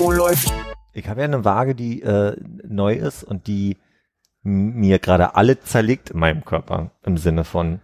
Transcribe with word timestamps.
Oh, 0.00 0.12
läuft. 0.12 0.52
Ich 0.92 1.08
habe 1.08 1.20
ja 1.20 1.24
eine 1.24 1.44
Waage, 1.44 1.74
die 1.74 2.02
äh, 2.02 2.36
neu 2.64 2.94
ist 2.94 3.24
und 3.24 3.46
die 3.46 3.76
mir 4.42 4.98
gerade 4.98 5.34
alle 5.34 5.60
zerlegt 5.60 6.10
in 6.10 6.20
meinem 6.20 6.44
Körper. 6.44 6.92
Im 7.04 7.16
Sinne 7.16 7.44
von, 7.44 7.80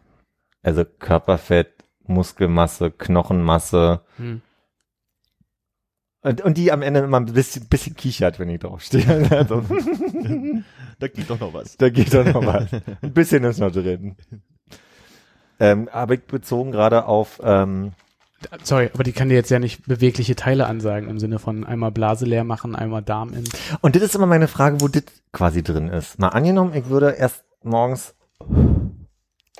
also 0.62 0.84
Körperfett, 0.84 1.72
Muskelmasse, 2.06 2.90
Knochenmasse. 2.90 4.02
Hm. 4.16 4.42
Und, 6.22 6.40
und 6.40 6.56
die 6.56 6.72
am 6.72 6.82
Ende 6.82 7.00
immer 7.00 7.20
ein 7.20 7.26
bisschen, 7.26 7.66
bisschen 7.68 7.96
kichert, 7.96 8.38
wenn 8.38 8.48
ich 8.48 8.60
draufstehe. 8.60 9.28
Also, 9.30 9.62
Da 10.98 11.08
geht 11.08 11.28
doch 11.28 11.40
noch 11.40 11.52
was. 11.52 11.76
da 11.76 11.90
geht 11.90 12.14
doch 12.14 12.24
noch 12.24 12.46
was. 12.46 12.72
Ein 13.02 13.12
bisschen 13.12 13.45
ist 13.45 13.58
noch 13.58 13.72
drin. 13.72 14.16
Ähm, 15.60 15.88
aber 15.92 16.14
ich 16.14 16.24
bezogen 16.24 16.72
gerade 16.72 17.06
auf, 17.06 17.40
ähm, 17.45 17.92
Sorry, 18.62 18.90
aber 18.92 19.02
die 19.04 19.12
kann 19.12 19.28
dir 19.28 19.34
jetzt 19.34 19.50
ja 19.50 19.58
nicht 19.58 19.86
bewegliche 19.86 20.36
Teile 20.36 20.66
ansagen 20.66 21.08
im 21.08 21.18
Sinne 21.18 21.38
von 21.38 21.64
einmal 21.64 21.90
Blase 21.90 22.24
leer 22.24 22.44
machen, 22.44 22.74
einmal 22.76 23.02
Darm 23.02 23.32
in. 23.32 23.45
und 23.80 23.96
das 23.96 24.02
ist 24.02 24.14
immer 24.14 24.26
meine 24.26 24.48
Frage, 24.48 24.80
wo 24.80 24.88
das 24.88 25.04
quasi 25.32 25.62
drin 25.62 25.88
ist. 25.88 26.18
Mal 26.18 26.28
angenommen, 26.28 26.73
ich 26.74 26.88
würde 26.88 27.10
erst 27.12 27.45
morgens 27.62 28.14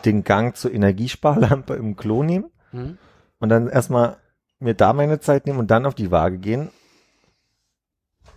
den 0.05 0.25
Gang 0.25 0.57
zur 0.57 0.73
Energiesparlampe 0.73 1.75
im 1.75 1.97
Klo 1.97 2.23
nehmen 2.23 2.47
Hm? 2.73 2.99
und 3.39 3.49
dann 3.49 3.69
erstmal 3.69 4.17
mir 4.59 4.75
da 4.75 4.93
meine 4.93 5.21
Zeit 5.21 5.47
nehmen 5.47 5.59
und 5.59 5.71
dann 5.71 5.87
auf 5.87 5.95
die 5.95 6.11
Waage 6.11 6.39
gehen. 6.39 6.71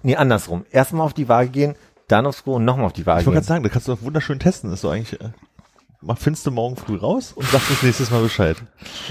Nee, 0.04 0.16
andersrum. 0.16 0.66
Erstmal 0.72 1.06
auf 1.06 1.14
die 1.14 1.28
Waage 1.28 1.50
gehen, 1.50 1.76
dann 2.08 2.26
aufs 2.26 2.44
Klo 2.44 2.56
und 2.56 2.66
nochmal 2.66 2.86
auf 2.86 2.94
die 2.94 3.06
Waage 3.06 3.22
Ich 3.22 3.26
wollte 3.26 3.40
gehen. 3.40 3.46
gerade 3.46 3.48
sagen, 3.48 3.64
da 3.64 3.70
kannst 3.70 3.88
du 3.88 3.94
doch 3.96 4.02
wunderschön 4.04 4.40
testen. 4.40 4.70
Das 4.70 4.78
ist 4.78 4.82
so 4.82 4.90
eigentlich, 4.90 5.20
äh, 5.20 5.30
findest 6.16 6.46
du 6.46 6.52
morgen 6.52 6.76
früh 6.76 6.98
raus 6.98 7.34
und 7.34 7.48
sagst 7.48 7.70
uns 7.70 7.84
nächstes 7.84 8.12
Mal 8.12 8.22
Bescheid. 8.22 8.58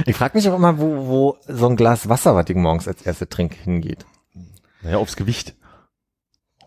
Ich 0.06 0.16
frage 0.16 0.36
mich 0.36 0.48
auch 0.48 0.56
immer, 0.56 0.78
wo, 0.78 1.06
wo 1.06 1.36
so 1.48 1.68
ein 1.68 1.76
Glas 1.76 2.08
Wasser, 2.08 2.34
was 2.34 2.48
ich 2.48 2.56
morgens 2.56 2.86
als 2.88 3.02
erste 3.02 3.28
trinke, 3.28 3.56
hingeht. 3.56 4.06
Naja, 4.82 4.98
aufs 4.98 5.16
Gewicht. 5.16 5.54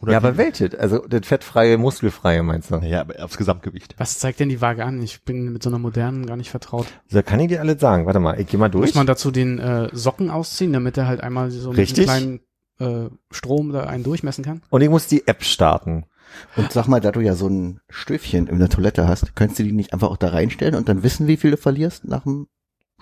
Oder 0.01 0.13
ja, 0.13 0.17
aber 0.17 0.37
welches? 0.37 0.75
Also 0.75 1.05
das 1.07 1.27
fettfreie, 1.27 1.77
muskelfreie 1.77 2.41
meinst 2.41 2.71
du? 2.71 2.77
Naja, 2.77 3.01
aber 3.01 3.21
aufs 3.23 3.37
Gesamtgewicht. 3.37 3.95
Was 3.97 4.17
zeigt 4.19 4.39
denn 4.39 4.49
die 4.49 4.61
Waage 4.61 4.85
an? 4.85 5.01
Ich 5.01 5.23
bin 5.23 5.51
mit 5.51 5.61
so 5.61 5.69
einer 5.69 5.79
modernen 5.79 6.25
gar 6.25 6.37
nicht 6.37 6.49
vertraut. 6.49 6.87
So 7.09 7.21
kann 7.21 7.39
ich 7.41 7.49
dir 7.49 7.59
alles 7.59 7.81
sagen. 7.81 8.05
Warte 8.05 8.19
mal, 8.19 8.39
ich 8.39 8.47
geh 8.47 8.57
mal 8.57 8.69
durch. 8.69 8.87
Muss 8.87 8.95
man 8.95 9.07
dazu 9.07 9.31
den 9.31 9.59
äh, 9.59 9.89
Socken 9.91 10.29
ausziehen, 10.29 10.71
damit 10.71 10.97
er 10.97 11.07
halt 11.07 11.21
einmal 11.21 11.51
so 11.51 11.71
einem 11.71 11.85
kleinen 11.85 12.39
äh, 12.79 13.09
Strom 13.31 13.73
da 13.73 13.83
einen 13.87 14.03
durchmessen 14.03 14.43
kann? 14.43 14.61
Und 14.69 14.81
ich 14.81 14.89
muss 14.89 15.07
die 15.07 15.27
App 15.27 15.43
starten. 15.43 16.05
Und 16.55 16.71
sag 16.71 16.87
mal, 16.87 16.99
da 17.01 17.11
du 17.11 17.19
ja 17.21 17.35
so 17.35 17.47
ein 17.47 17.79
Stöfchen 17.89 18.47
in 18.47 18.59
der 18.59 18.69
Toilette 18.69 19.07
hast, 19.07 19.35
könntest 19.35 19.59
du 19.59 19.63
die 19.63 19.71
nicht 19.71 19.93
einfach 19.93 20.09
auch 20.09 20.17
da 20.17 20.29
reinstellen 20.29 20.75
und 20.75 20.87
dann 20.89 21.03
wissen, 21.03 21.27
wie 21.27 21.37
viel 21.37 21.51
du 21.51 21.57
verlierst 21.57 22.05
nach 22.05 22.23
dem 22.23 22.47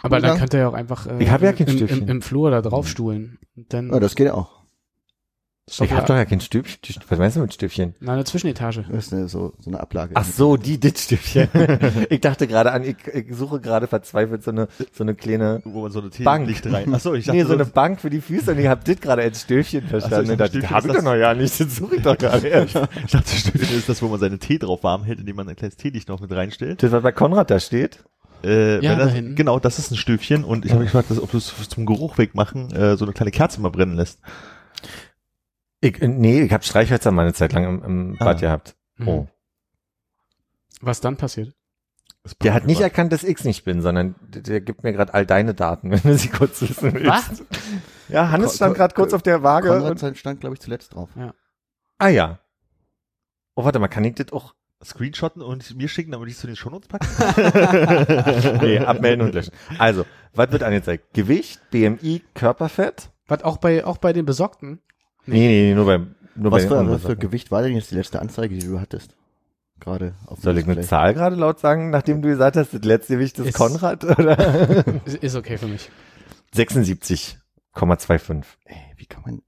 Aber 0.02 0.18
dann 0.18 0.22
Stuhlgang? 0.22 0.40
könnte 0.40 0.58
er 0.58 0.62
ja 0.64 0.70
auch 0.70 0.74
einfach 0.74 1.08
äh, 1.08 1.24
Ich 1.24 1.30
hab 1.30 1.42
ja 1.42 1.54
kein 1.54 1.68
im, 1.68 1.76
Stöfchen. 1.78 2.02
im, 2.04 2.08
im 2.10 2.22
Flur 2.22 2.52
da 2.52 2.62
draufstuhlen. 2.62 3.40
Dann 3.56 3.90
Ja, 3.92 4.00
das 4.00 4.16
geht 4.16 4.30
auch. 4.32 4.57
Ich 5.70 5.92
habe 5.92 6.06
doch 6.08 6.16
ja 6.16 6.24
kein 6.24 6.40
Stübchen. 6.40 6.96
Was 7.10 7.20
meinst 7.20 7.36
du 7.36 7.42
mit 7.42 7.54
Stübchen? 7.54 7.94
Na, 8.00 8.14
eine 8.14 8.24
Zwischenetage. 8.24 8.86
Das 8.90 9.08
ist 9.08 9.14
eine, 9.14 9.28
so, 9.28 9.52
so 9.60 9.70
eine 9.70 9.82
Ablage. 9.82 10.12
Ach 10.16 10.24
so, 10.24 10.56
die 10.56 10.80
Dit-Stübchen. 10.80 11.50
ich 12.10 12.22
dachte 12.22 12.48
gerade 12.48 12.72
an, 12.72 12.84
ich, 12.86 12.96
ich 13.14 13.36
suche 13.36 13.60
gerade 13.60 13.88
verzweifelt 13.88 14.44
so 14.44 14.52
eine, 14.52 14.70
so 14.94 15.04
eine 15.04 15.14
kleine, 15.14 15.62
Wo 15.66 15.82
man 15.82 15.92
so 15.92 16.00
eine 16.00 16.10
Bank. 16.24 16.46
Teelicht 16.46 16.66
rein. 16.72 16.94
Achso, 16.94 17.14
ich 17.16 17.26
dachte, 17.26 17.38
nee, 17.38 17.44
so 17.44 17.52
eine 17.54 17.66
Bank 17.66 18.00
für 18.00 18.10
die 18.10 18.22
Füße 18.22 18.52
und 18.54 18.60
ich 18.60 18.68
habe 18.68 18.82
dit 18.86 19.02
gerade 19.02 19.24
als 19.24 19.42
Stöfchen 19.42 19.86
verstanden. 19.86 20.26
ich 20.26 20.32
und 20.32 20.38
dachte, 20.40 20.52
Stübchen 20.52 20.70
hab 20.70 20.84
ich 20.84 20.88
doch 20.88 20.96
das- 20.96 21.04
noch 21.04 21.16
ja 21.16 21.34
nicht, 21.34 21.60
das 21.60 21.76
suche 21.76 21.96
ich 21.98 22.02
doch 22.02 22.18
gerade 22.18 22.48
erst. 22.48 22.76
ich 23.06 23.12
dachte, 23.12 23.30
Stöfchen 23.36 23.78
ist 23.78 23.90
das, 23.90 24.02
wo 24.02 24.08
man 24.08 24.22
seinen 24.22 24.40
Tee 24.40 24.60
drauf 24.60 24.84
warm 24.84 25.04
hält, 25.04 25.20
indem 25.20 25.36
man 25.36 25.50
ein 25.50 25.56
kleines 25.58 25.76
Teelicht 25.76 26.08
noch 26.08 26.22
mit 26.22 26.32
reinstellt. 26.32 26.82
Das, 26.82 26.94
was 26.94 27.04
bei 27.04 27.12
Konrad 27.12 27.52
da 27.52 27.60
steht. 27.60 28.06
Äh, 28.42 28.80
Ja, 28.86 28.96
da 28.96 29.08
das, 29.08 29.14
genau, 29.36 29.60
das 29.60 29.80
ist 29.80 29.92
ein 29.92 29.98
Stöfchen 29.98 30.46
und 30.46 30.64
ich 30.64 30.72
habe 30.72 30.82
mich 30.84 30.92
gefragt, 30.94 31.12
dass- 31.12 31.20
ob 31.22 31.30
du 31.32 31.38
es 31.40 31.54
zum 31.68 31.86
Geruch 31.86 32.18
wegmachen 32.18 32.72
äh, 32.74 32.96
so 32.96 33.04
eine 33.04 33.14
kleine 33.14 33.32
Kerze 33.32 33.60
mal 33.60 33.70
brennen 33.70 33.98
lässt. 33.98 34.20
Ich, 35.88 36.00
nee, 36.02 36.42
ich 36.42 36.52
habe 36.54 36.64
Streichhölzer 36.64 37.12
mal 37.12 37.24
eine 37.24 37.34
Zeit 37.34 37.54
lang 37.54 37.64
im, 37.66 37.84
im 37.84 38.18
Ah. 38.20 38.26
Bad 38.26 38.42
gehabt. 38.42 38.76
Mhm. 38.98 39.08
Oh. 39.08 39.28
Was 40.82 41.02
dann 41.02 41.18
passiert? 41.18 41.54
Das 42.24 42.38
Der 42.40 42.54
hat 42.54 42.66
nicht 42.66 42.82
erkannt, 42.82 43.14
dass 43.14 43.24
ich's 43.24 43.46
nicht 43.46 43.64
bin, 43.64 43.82
sondern 43.82 44.16
der, 44.22 44.42
der 44.42 44.62
gibt 44.62 44.84
mir 44.84 44.92
gerade 44.94 45.14
all 45.14 45.26
deine 45.26 45.54
Daten, 45.54 45.92
wenn 45.92 46.02
du 46.02 46.18
sie 46.18 46.28
kurz 46.30 46.62
wissen 46.62 46.94
willst. 46.94 47.08
Was? 47.08 47.44
Ja, 48.10 48.30
Hannes 48.32 48.56
stand 48.56 48.76
gerade 48.76 48.94
kurz 48.94 49.14
auf 49.14 49.22
der 49.24 49.44
Waage. 49.44 49.70
Konrad 49.70 50.18
stand, 50.18 50.40
glaube 50.42 50.56
ich, 50.56 50.60
zuletzt 50.60 50.94
drauf. 50.94 51.10
ah 51.98 52.08
ja. 52.10 52.40
Oh, 53.56 53.64
warte 53.64 53.80
mal, 53.80 53.88
kann 53.88 54.04
ich 54.04 54.16
das 54.16 54.32
auch? 54.34 54.54
Screenshotten 54.84 55.42
und 55.42 55.76
mir 55.76 55.88
schicken, 55.88 56.12
damit 56.12 56.28
ich 56.28 56.36
es 56.36 56.42
zu 56.42 56.46
den 56.46 56.56
Shownotes 56.56 56.88
packe? 56.88 57.08
Nee, 58.62 58.78
abmelden 58.78 59.26
und 59.26 59.34
löschen. 59.34 59.52
Also, 59.80 60.06
was 60.36 60.52
wird 60.52 60.62
angezeigt? 60.62 61.14
Gewicht, 61.16 61.60
BMI, 61.72 62.22
Körperfett? 62.36 63.10
Was 63.28 63.44
auch 63.44 63.58
bei 63.58 63.84
auch 63.86 63.98
bei 63.98 64.14
den 64.14 64.26
Besorgten? 64.28 64.80
Nee, 65.28 65.40
nee, 65.40 65.70
nee 65.70 65.76
nur 65.76 65.86
beim 65.86 66.16
nur 66.36 66.52
Was 66.52 66.64
bei 66.64 66.70
für, 66.70 66.90
was 66.90 67.02
für. 67.02 67.16
Gewicht 67.16 67.52
war 67.52 67.62
denn 67.64 67.74
jetzt 67.74 67.92
die 67.92 67.96
letzte 67.96 68.20
Anzeige, 68.22 68.56
die 68.58 68.66
du 68.68 68.80
hattest? 68.80 69.16
Gerade 69.80 70.16
auf 70.26 70.40
Soll 70.40 70.58
ich 70.58 70.68
eine. 70.68 70.82
Zahl 70.82 71.14
gerade 71.14 71.36
laut 71.36 71.60
sagen, 71.60 71.90
nachdem 71.92 72.22
du 72.22 72.30
gesagt 72.30 72.58
hast, 72.58 72.74
das 72.74 72.82
letzte 72.84 73.14
Gewicht 73.16 73.38
ist 73.40 73.48
Ist- 73.50 73.56
Konrad, 73.58 74.04
oder? 74.04 74.86
Ist, 75.22 75.36
okay 75.36 75.58
für 75.58 75.68
mich. 75.68 75.90
76,25. 76.56 78.44
Ey, 78.66 78.76
wie 78.96 79.06
kann 79.06 79.24
man, 79.26 79.42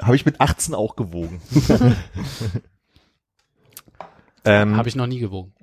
habe 0.00 0.14
ich 0.16 0.24
mit 0.26 0.40
18 0.40 0.74
auch 0.74 0.94
gewogen. 0.96 1.40
Ähm, 4.44 4.76
Habe 4.76 4.88
ich 4.88 4.96
noch 4.96 5.06
nie 5.06 5.20
gewogen. 5.20 5.54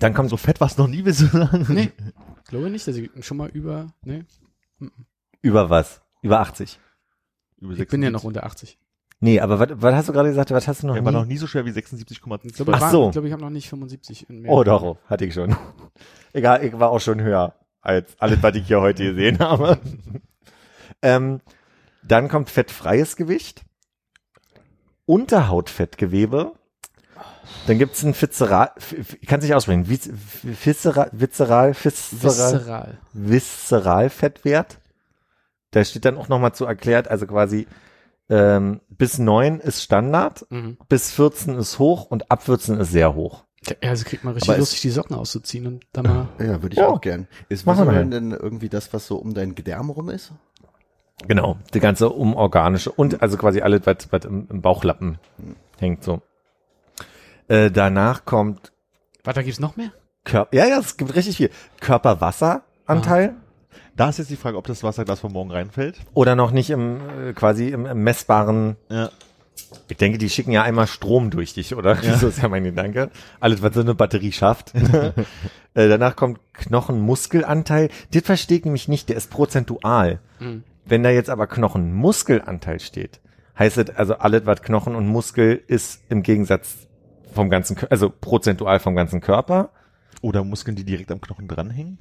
dann 0.00 0.14
kommt 0.14 0.30
So 0.30 0.36
fett 0.38 0.60
war 0.60 0.68
es 0.68 0.78
noch 0.78 0.86
nie 0.86 1.02
bis 1.02 1.18
so 1.18 1.36
lange. 1.36 1.64
Nee. 1.68 1.92
Glaube 2.46 2.70
nicht, 2.70 2.88
dass 2.88 2.96
ich 2.96 3.10
schon 3.20 3.36
mal 3.36 3.50
über. 3.50 3.88
Nee. 4.02 4.24
über 5.42 5.68
was? 5.68 6.00
Über 6.22 6.40
80. 6.40 6.80
Über 7.60 7.72
Ich 7.72 7.88
bin 7.88 8.02
ja 8.02 8.08
76. 8.08 8.12
noch 8.12 8.24
unter 8.24 8.44
80. 8.44 8.78
Nee, 9.20 9.40
aber 9.40 9.58
was, 9.58 9.68
was 9.72 9.94
hast 9.94 10.08
du 10.08 10.12
gerade 10.12 10.28
gesagt? 10.28 10.50
Was 10.52 10.68
hast 10.68 10.82
du 10.82 10.86
noch 10.86 10.94
Er 10.94 11.00
nie? 11.00 11.04
war 11.06 11.12
noch 11.12 11.24
nie 11.26 11.36
so 11.38 11.46
schwer 11.48 11.64
wie 11.64 11.70
Ich 11.70 11.76
76,2. 11.76 12.52
glaube, 12.54 12.72
Ach 12.74 12.90
so. 12.90 13.06
ich, 13.06 13.12
glaube, 13.12 13.26
ich 13.26 13.32
habe 13.32 13.42
noch 13.42 13.50
nicht 13.50 13.68
75 13.68 14.28
in 14.30 14.40
mehr. 14.42 14.52
Oh 14.52 14.62
doch, 14.62 14.96
hatte 15.06 15.24
ich 15.24 15.34
schon. 15.34 15.56
Egal, 16.32 16.64
ich 16.64 16.78
war 16.78 16.90
auch 16.90 17.00
schon 17.00 17.20
höher 17.20 17.54
als 17.80 18.14
alles, 18.20 18.42
was 18.42 18.54
ich 18.54 18.66
hier 18.66 18.80
heute 18.80 19.02
gesehen 19.12 19.38
habe. 19.40 19.78
ähm, 21.02 21.40
dann 22.04 22.28
kommt 22.28 22.48
fettfreies 22.50 23.16
Gewicht, 23.16 23.64
Unterhautfettgewebe, 25.06 26.52
dann 27.66 27.78
gibt's 27.78 28.02
ein 28.02 28.14
Visceral, 28.20 28.70
ich 29.20 29.26
kann 29.26 29.38
es 29.40 29.44
nicht 29.46 29.54
aussprechen, 29.54 29.86
Vis- 29.88 30.10
Visceral, 30.42 31.08
Visceral, 31.12 31.74
Visceral, 31.74 32.22
Visceral. 32.22 32.98
Viszeralfettwert. 33.14 34.78
Da 35.70 35.84
steht 35.84 36.04
dann 36.04 36.16
auch 36.16 36.28
nochmal 36.28 36.54
zu 36.54 36.64
erklärt, 36.64 37.08
also 37.08 37.26
quasi 37.26 37.66
ähm, 38.30 38.80
bis 38.90 39.18
neun 39.18 39.58
ist 39.60 39.82
Standard, 39.82 40.46
Mhm. 40.50 40.76
bis 40.88 41.12
14 41.12 41.54
ist 41.56 41.78
hoch 41.78 42.04
und 42.06 42.30
ab 42.30 42.42
14 42.42 42.78
ist 42.78 42.90
sehr 42.92 43.14
hoch. 43.14 43.44
Ja, 43.82 43.90
also 43.90 44.04
kriegt 44.04 44.22
man 44.22 44.34
richtig 44.34 44.50
Aber 44.50 44.56
es- 44.58 44.60
lustig, 44.60 44.82
die 44.82 44.90
Socken 44.90 45.16
auszuziehen 45.16 45.66
und 45.66 45.86
dann 45.92 46.04
mal. 46.04 46.28
ja, 46.38 46.62
würde 46.62 46.74
ich 46.74 46.78
Ja. 46.78 46.88
auch 46.88 47.00
gern. 47.00 47.26
Ist 47.48 47.64
Machen 47.66 47.78
wir 47.80 47.86
Visceral 47.86 48.04
mal. 48.04 48.10
denn 48.10 48.30
irgendwie 48.32 48.68
das, 48.68 48.92
was 48.92 49.06
so 49.06 49.16
um 49.16 49.34
dein 49.34 49.54
Gedärm 49.54 49.90
rum 49.90 50.10
ist? 50.10 50.32
Genau, 51.26 51.56
die 51.74 51.80
ganze 51.80 52.10
umorganische 52.10 52.92
und 52.92 53.20
also 53.22 53.36
quasi 53.36 53.60
alles, 53.62 53.80
was, 53.84 53.96
was 54.10 54.24
im, 54.24 54.46
im 54.50 54.60
Bauchlappen 54.62 55.18
hängt 55.78 56.04
so. 56.04 56.20
Äh, 57.48 57.70
danach 57.70 58.24
kommt 58.24 58.72
Was, 59.24 59.34
da 59.34 59.42
gibt's 59.42 59.58
noch 59.58 59.76
mehr? 59.76 59.90
Körper, 60.24 60.54
ja, 60.54 60.66
ja, 60.66 60.78
es 60.78 60.96
gibt 60.96 61.14
richtig 61.16 61.38
viel. 61.38 61.50
Körperwasseranteil 61.80 63.34
Da 63.98 64.08
ist 64.08 64.18
jetzt 64.18 64.30
die 64.30 64.36
Frage, 64.36 64.56
ob 64.56 64.66
das 64.66 64.82
Wasserglas 64.84 65.18
von 65.20 65.32
morgen 65.32 65.50
reinfällt. 65.50 65.98
oder 66.14 66.36
noch 66.36 66.52
nicht 66.52 66.70
im, 66.70 66.98
äh, 67.28 67.32
quasi 67.32 67.68
im, 67.68 67.84
im 67.84 68.02
messbaren, 68.04 68.76
Ja. 68.88 69.10
ich 69.88 69.96
denke, 69.96 70.18
die 70.18 70.30
schicken 70.30 70.52
ja 70.52 70.62
einmal 70.62 70.86
Strom 70.86 71.30
durch 71.30 71.52
dich, 71.52 71.74
oder? 71.74 71.96
So 71.96 72.28
ist 72.28 72.40
ja 72.40 72.48
mein 72.48 72.62
Gedanke. 72.62 73.10
Alles, 73.40 73.60
was 73.60 73.74
so 73.74 73.80
eine 73.80 73.96
Batterie 73.96 74.30
schafft. 74.30 74.72
äh, 74.74 75.12
danach 75.74 76.14
kommt 76.14 76.38
Knochenmuskelanteil. 76.54 77.90
Das 78.12 78.22
verstehe 78.22 78.58
ich 78.58 78.64
nämlich 78.64 78.86
nicht, 78.86 79.08
der 79.08 79.16
ist 79.16 79.30
prozentual. 79.30 80.20
Mhm. 80.38 80.62
Wenn 80.84 81.02
da 81.02 81.10
jetzt 81.10 81.28
aber 81.28 81.48
Knochenmuskelanteil 81.48 82.78
steht, 82.80 83.20
heißt 83.58 83.78
es 83.78 83.90
also 83.96 84.14
alles, 84.18 84.46
was 84.46 84.62
Knochen 84.62 84.94
und 84.94 85.08
Muskel 85.08 85.60
ist 85.66 86.02
im 86.08 86.22
Gegensatz 86.22 86.86
vom 87.34 87.50
ganzen, 87.50 87.76
also 87.90 88.10
prozentual 88.10 88.78
vom 88.78 88.94
ganzen 88.94 89.20
Körper. 89.20 89.70
Oder 90.22 90.44
Muskeln, 90.44 90.76
die 90.76 90.84
direkt 90.84 91.10
am 91.10 91.20
Knochen 91.20 91.48
dranhängen. 91.48 91.98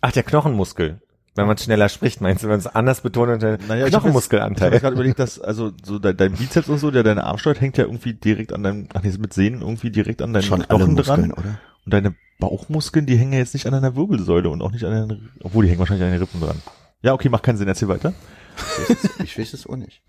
Ach, 0.00 0.12
der 0.12 0.22
Knochenmuskel. 0.22 1.00
Wenn 1.34 1.46
man 1.46 1.56
schneller 1.56 1.88
spricht, 1.88 2.20
meinst 2.20 2.42
du, 2.42 2.46
wenn 2.48 2.52
man 2.52 2.60
es 2.60 2.66
anders 2.66 3.00
betont 3.00 3.40
der 3.42 3.58
Naja, 3.66 3.86
ich 3.86 3.94
hab 3.94 4.02
Knochenmuskelanteil. 4.02 4.68
Ich 4.68 4.74
habe 4.74 4.80
gerade 4.80 4.94
überlegt, 4.94 5.18
dass 5.18 5.40
also 5.40 5.72
so 5.82 5.98
dein, 5.98 6.16
dein 6.16 6.32
Bizeps 6.32 6.68
und 6.68 6.78
so, 6.78 6.90
der 6.90 7.02
deine 7.04 7.24
Armsteuer 7.24 7.54
hängt 7.54 7.78
ja 7.78 7.84
irgendwie 7.84 8.12
direkt 8.12 8.52
an 8.52 8.62
deinem, 8.62 8.88
ach 8.92 9.02
nee, 9.02 9.12
mit 9.18 9.32
Sehnen 9.32 9.62
irgendwie 9.62 9.90
direkt 9.90 10.20
an 10.20 10.34
deinen 10.34 10.42
Schon 10.42 10.60
alle 10.62 10.78
Knochen 10.84 10.94
Muskeln, 10.94 11.28
dran. 11.30 11.32
oder? 11.32 11.58
Und 11.86 11.94
deine 11.94 12.14
Bauchmuskeln, 12.38 13.06
die 13.06 13.16
hängen 13.16 13.32
ja 13.32 13.38
jetzt 13.38 13.54
nicht 13.54 13.64
an 13.66 13.72
deiner 13.72 13.96
Wirbelsäule 13.96 14.50
und 14.50 14.60
auch 14.60 14.72
nicht 14.72 14.84
an 14.84 14.92
deinen, 14.92 15.30
obwohl 15.42 15.64
die 15.64 15.70
hängen 15.70 15.78
wahrscheinlich 15.80 16.04
an 16.04 16.12
den 16.12 16.20
Rippen 16.20 16.40
dran. 16.40 16.60
Ja, 17.00 17.14
okay, 17.14 17.28
macht 17.30 17.44
keinen 17.44 17.56
Sinn, 17.56 17.66
erzähl 17.68 17.88
weiter. 17.88 18.12
Ich 18.56 18.90
weiß 18.90 19.04
es- 19.04 19.20
Ich 19.20 19.38
weiß 19.38 19.52
es 19.54 19.66
auch 19.66 19.76
nicht. 19.76 20.02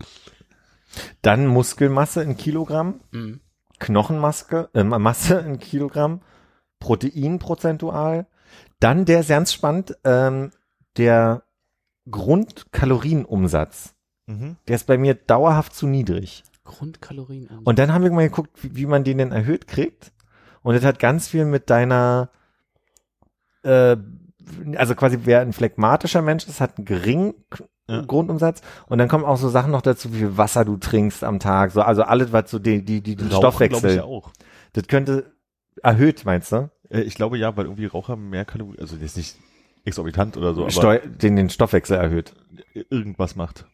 Dann 1.22 1.46
Muskelmasse 1.46 2.22
in 2.22 2.36
Kilogramm, 2.36 3.00
Mhm. 3.12 3.40
Knochenmaske, 3.78 4.68
äh, 4.74 4.84
Masse 4.84 5.36
in 5.38 5.58
Kilogramm, 5.58 6.20
Protein 6.78 7.38
prozentual. 7.38 8.26
Dann 8.80 9.04
der 9.04 9.20
ist 9.20 9.28
ganz 9.28 9.52
spannend, 9.52 9.96
ähm, 10.04 10.50
der 10.96 11.42
Grundkalorienumsatz. 12.10 13.94
Mhm. 14.26 14.56
Der 14.68 14.76
ist 14.76 14.86
bei 14.86 14.98
mir 14.98 15.14
dauerhaft 15.14 15.74
zu 15.74 15.86
niedrig. 15.86 16.44
Grundkalorien. 16.64 17.48
Und 17.64 17.78
dann 17.78 17.92
haben 17.92 18.04
wir 18.04 18.10
mal 18.10 18.28
geguckt, 18.28 18.62
wie, 18.62 18.76
wie 18.76 18.86
man 18.86 19.04
den 19.04 19.18
denn 19.18 19.32
erhöht 19.32 19.66
kriegt. 19.66 20.12
Und 20.62 20.74
das 20.74 20.84
hat 20.84 20.98
ganz 20.98 21.28
viel 21.28 21.44
mit 21.44 21.68
deiner, 21.68 22.30
äh, 23.62 23.96
also 24.76 24.94
quasi 24.94 25.20
wer 25.24 25.40
ein 25.40 25.52
phlegmatischer 25.52 26.22
Mensch 26.22 26.46
ist, 26.46 26.60
hat 26.60 26.78
einen 26.78 26.86
geringen 26.86 27.34
Ja. 27.86 28.00
Grundumsatz. 28.00 28.62
Und 28.86 28.96
dann 28.96 29.08
kommen 29.08 29.26
auch 29.26 29.36
so 29.36 29.50
Sachen 29.50 29.72
noch 29.72 29.82
dazu, 29.82 30.14
wie 30.14 30.18
viel 30.20 30.38
Wasser 30.38 30.64
du 30.64 30.78
trinkst 30.78 31.22
am 31.22 31.38
Tag. 31.38 31.70
So, 31.70 31.82
also 31.82 32.02
alles, 32.02 32.32
was 32.32 32.50
so 32.50 32.58
die, 32.58 32.82
die, 32.82 33.02
die, 33.02 33.14
den 33.14 33.30
Stoffwechsel. 33.30 33.90
Ich 33.90 33.96
ja 33.96 34.04
auch. 34.04 34.32
Das 34.72 34.86
könnte 34.88 35.34
erhöht, 35.82 36.24
meinst 36.24 36.52
du? 36.52 36.70
Äh, 36.94 37.02
Ich 37.02 37.14
glaube 37.14 37.36
ja, 37.38 37.56
weil 37.56 37.64
irgendwie 37.66 37.86
Raucher 37.86 38.16
mehr 38.16 38.44
Kalorien, 38.44 38.80
also 38.80 38.96
jetzt 38.96 39.16
nicht 39.16 39.36
exorbitant 39.84 40.36
oder 40.36 40.54
so, 40.54 40.62
aber 40.62 40.70
Steu 40.70 40.98
den, 41.06 41.36
den 41.36 41.50
Stoffwechsel 41.50 41.96
erhöht. 41.96 42.34
irgendwas 42.90 43.36
macht. 43.36 43.66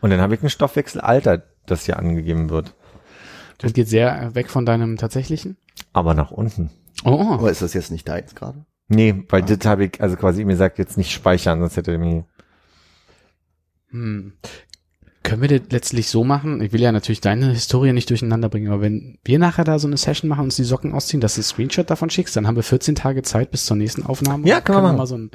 Und 0.00 0.10
dann 0.10 0.20
habe 0.20 0.34
ich 0.34 0.42
ein 0.42 0.48
Stoffwechselalter, 0.50 1.42
das 1.66 1.84
hier 1.86 1.98
angegeben 1.98 2.50
wird. 2.50 2.74
Das 3.58 3.72
geht 3.72 3.88
sehr 3.88 4.34
weg 4.34 4.48
von 4.50 4.64
deinem 4.66 4.96
tatsächlichen. 4.96 5.56
Aber 5.92 6.14
nach 6.14 6.30
unten. 6.30 6.70
Oh, 7.04 7.32
Aber 7.32 7.50
ist 7.50 7.62
das 7.62 7.74
jetzt 7.74 7.90
nicht 7.90 8.08
deins 8.08 8.34
gerade? 8.34 8.64
Nee, 8.88 9.24
weil 9.28 9.42
das 9.42 9.66
habe 9.66 9.86
ich, 9.86 10.00
also 10.00 10.16
quasi 10.16 10.44
mir 10.44 10.56
sagt, 10.56 10.78
jetzt 10.78 10.96
nicht 10.96 11.10
speichern, 11.12 11.58
sonst 11.60 11.76
hätte 11.76 11.92
er 11.92 11.98
mir. 11.98 12.24
Hm. 13.90 14.32
Können 15.26 15.42
wir 15.42 15.58
das 15.58 15.70
letztlich 15.70 16.08
so 16.08 16.24
machen? 16.24 16.60
Ich 16.60 16.72
will 16.72 16.80
ja 16.80 16.92
natürlich 16.92 17.20
deine 17.20 17.50
Historie 17.50 17.92
nicht 17.92 18.08
durcheinander 18.10 18.48
bringen, 18.48 18.68
aber 18.68 18.80
wenn 18.80 19.18
wir 19.24 19.38
nachher 19.38 19.64
da 19.64 19.78
so 19.78 19.88
eine 19.88 19.96
Session 19.96 20.28
machen 20.28 20.40
und 20.40 20.46
uns 20.46 20.56
die 20.56 20.64
Socken 20.64 20.92
ausziehen, 20.92 21.20
dass 21.20 21.34
du 21.34 21.40
einen 21.40 21.44
Screenshot 21.44 21.90
davon 21.90 22.10
schickst, 22.10 22.36
dann 22.36 22.46
haben 22.46 22.56
wir 22.56 22.62
14 22.62 22.94
Tage 22.94 23.22
Zeit 23.22 23.50
bis 23.50 23.66
zur 23.66 23.76
nächsten 23.76 24.04
Aufnahme. 24.04 24.46
Ja, 24.46 24.60
können 24.60 24.78
wir 24.78 24.82
machen. 24.82 24.96
mal 24.96 25.06
so 25.06 25.16
ein 25.16 25.30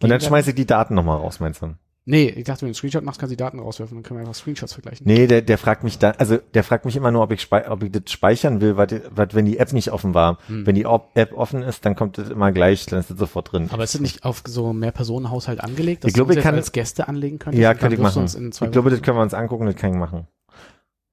Und 0.00 0.08
dann 0.08 0.20
schmeiße 0.20 0.50
ich 0.50 0.56
die 0.56 0.66
Daten 0.66 0.94
nochmal 0.94 1.18
raus, 1.18 1.40
meinst 1.40 1.62
du? 1.62 1.74
Nee, 2.06 2.28
ich 2.28 2.44
dachte, 2.44 2.60
wenn 2.60 2.66
du 2.66 2.70
einen 2.70 2.74
Screenshot 2.74 3.02
machst, 3.02 3.18
kannst 3.18 3.30
du 3.30 3.36
die 3.36 3.42
Daten 3.42 3.58
rauswerfen, 3.58 3.96
dann 3.96 4.02
können 4.02 4.18
wir 4.20 4.26
einfach 4.26 4.34
Screenshots 4.38 4.74
vergleichen. 4.74 5.06
Nee, 5.06 5.26
der, 5.26 5.40
der 5.40 5.56
fragt 5.56 5.84
mich 5.84 5.98
dann, 5.98 6.14
also 6.18 6.36
der 6.52 6.62
fragt 6.62 6.84
mich 6.84 6.96
immer 6.96 7.10
nur, 7.10 7.22
ob 7.22 7.32
ich, 7.32 7.40
spei 7.40 7.70
ob 7.70 7.82
ich 7.82 7.92
das 7.92 8.02
speichern 8.12 8.60
will, 8.60 8.76
weil, 8.76 9.02
weil 9.10 9.28
wenn 9.32 9.46
die 9.46 9.56
App 9.58 9.72
nicht 9.72 9.90
offen 9.90 10.12
war. 10.12 10.36
Hm. 10.48 10.66
Wenn 10.66 10.74
die 10.74 10.84
App 10.84 11.32
offen 11.34 11.62
ist, 11.62 11.86
dann 11.86 11.94
kommt 11.96 12.18
das 12.18 12.28
immer 12.28 12.52
gleich, 12.52 12.84
dann 12.84 13.00
ist 13.00 13.10
das 13.10 13.18
sofort 13.18 13.52
drin. 13.52 13.68
Aber 13.70 13.84
ist 13.84 13.94
das 13.94 14.02
nicht 14.02 14.22
auf 14.22 14.42
so 14.46 14.74
mehr 14.74 14.92
Personenhaushalt 14.92 15.60
angelegt, 15.60 16.04
dass 16.04 16.10
Ich 16.10 16.14
glaube, 16.14 16.28
du 16.28 16.32
uns 16.32 16.38
ich 16.40 16.44
jetzt 16.44 16.50
kann- 16.50 16.54
als 16.56 16.72
Gäste 16.72 17.08
anlegen 17.08 17.38
könntest? 17.38 17.62
ja, 17.62 17.72
könnte 17.72 17.94
ich 17.94 18.02
machen. 18.02 18.20
uns 18.22 18.34
in 18.34 18.52
zwei 18.52 18.66
Ich 18.66 18.72
glaube, 18.72 18.90
das 18.90 19.00
können 19.00 19.16
wir 19.16 19.22
uns 19.22 19.32
angucken, 19.32 19.64
das 19.64 19.76
kann 19.76 19.90
ich 19.92 19.96
machen. 19.98 20.28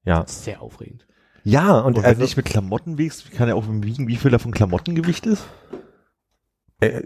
Ja. 0.04 0.22
Das 0.22 0.32
ist 0.32 0.44
sehr 0.44 0.60
aufregend. 0.60 1.06
Ja, 1.44 1.78
und, 1.78 1.86
Und 1.86 1.96
wenn 1.96 2.04
also, 2.04 2.18
du 2.18 2.22
nicht 2.24 2.36
mit 2.36 2.44
Klamotten 2.46 2.98
wiegst, 2.98 3.32
kann 3.32 3.48
er 3.48 3.56
auch 3.56 3.64
wiegen, 3.66 4.08
wie 4.08 4.16
viel 4.16 4.30
davon 4.30 4.52
Klamottengewicht 4.52 5.24
ist? 5.26 5.44
äh, 6.80 7.02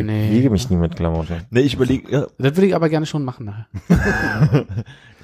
ich 0.00 0.06
Nee. 0.06 0.30
wiege 0.30 0.50
mich 0.50 0.70
nie 0.70 0.76
mit 0.76 0.96
Klamotten. 0.96 1.46
Nee, 1.50 1.60
ich 1.60 1.74
überlege, 1.74 2.10
ja, 2.10 2.20
Das 2.38 2.56
würde 2.56 2.66
ich 2.66 2.74
aber 2.74 2.88
gerne 2.88 3.06
schon 3.06 3.24
machen 3.24 3.46
nachher. 3.46 3.66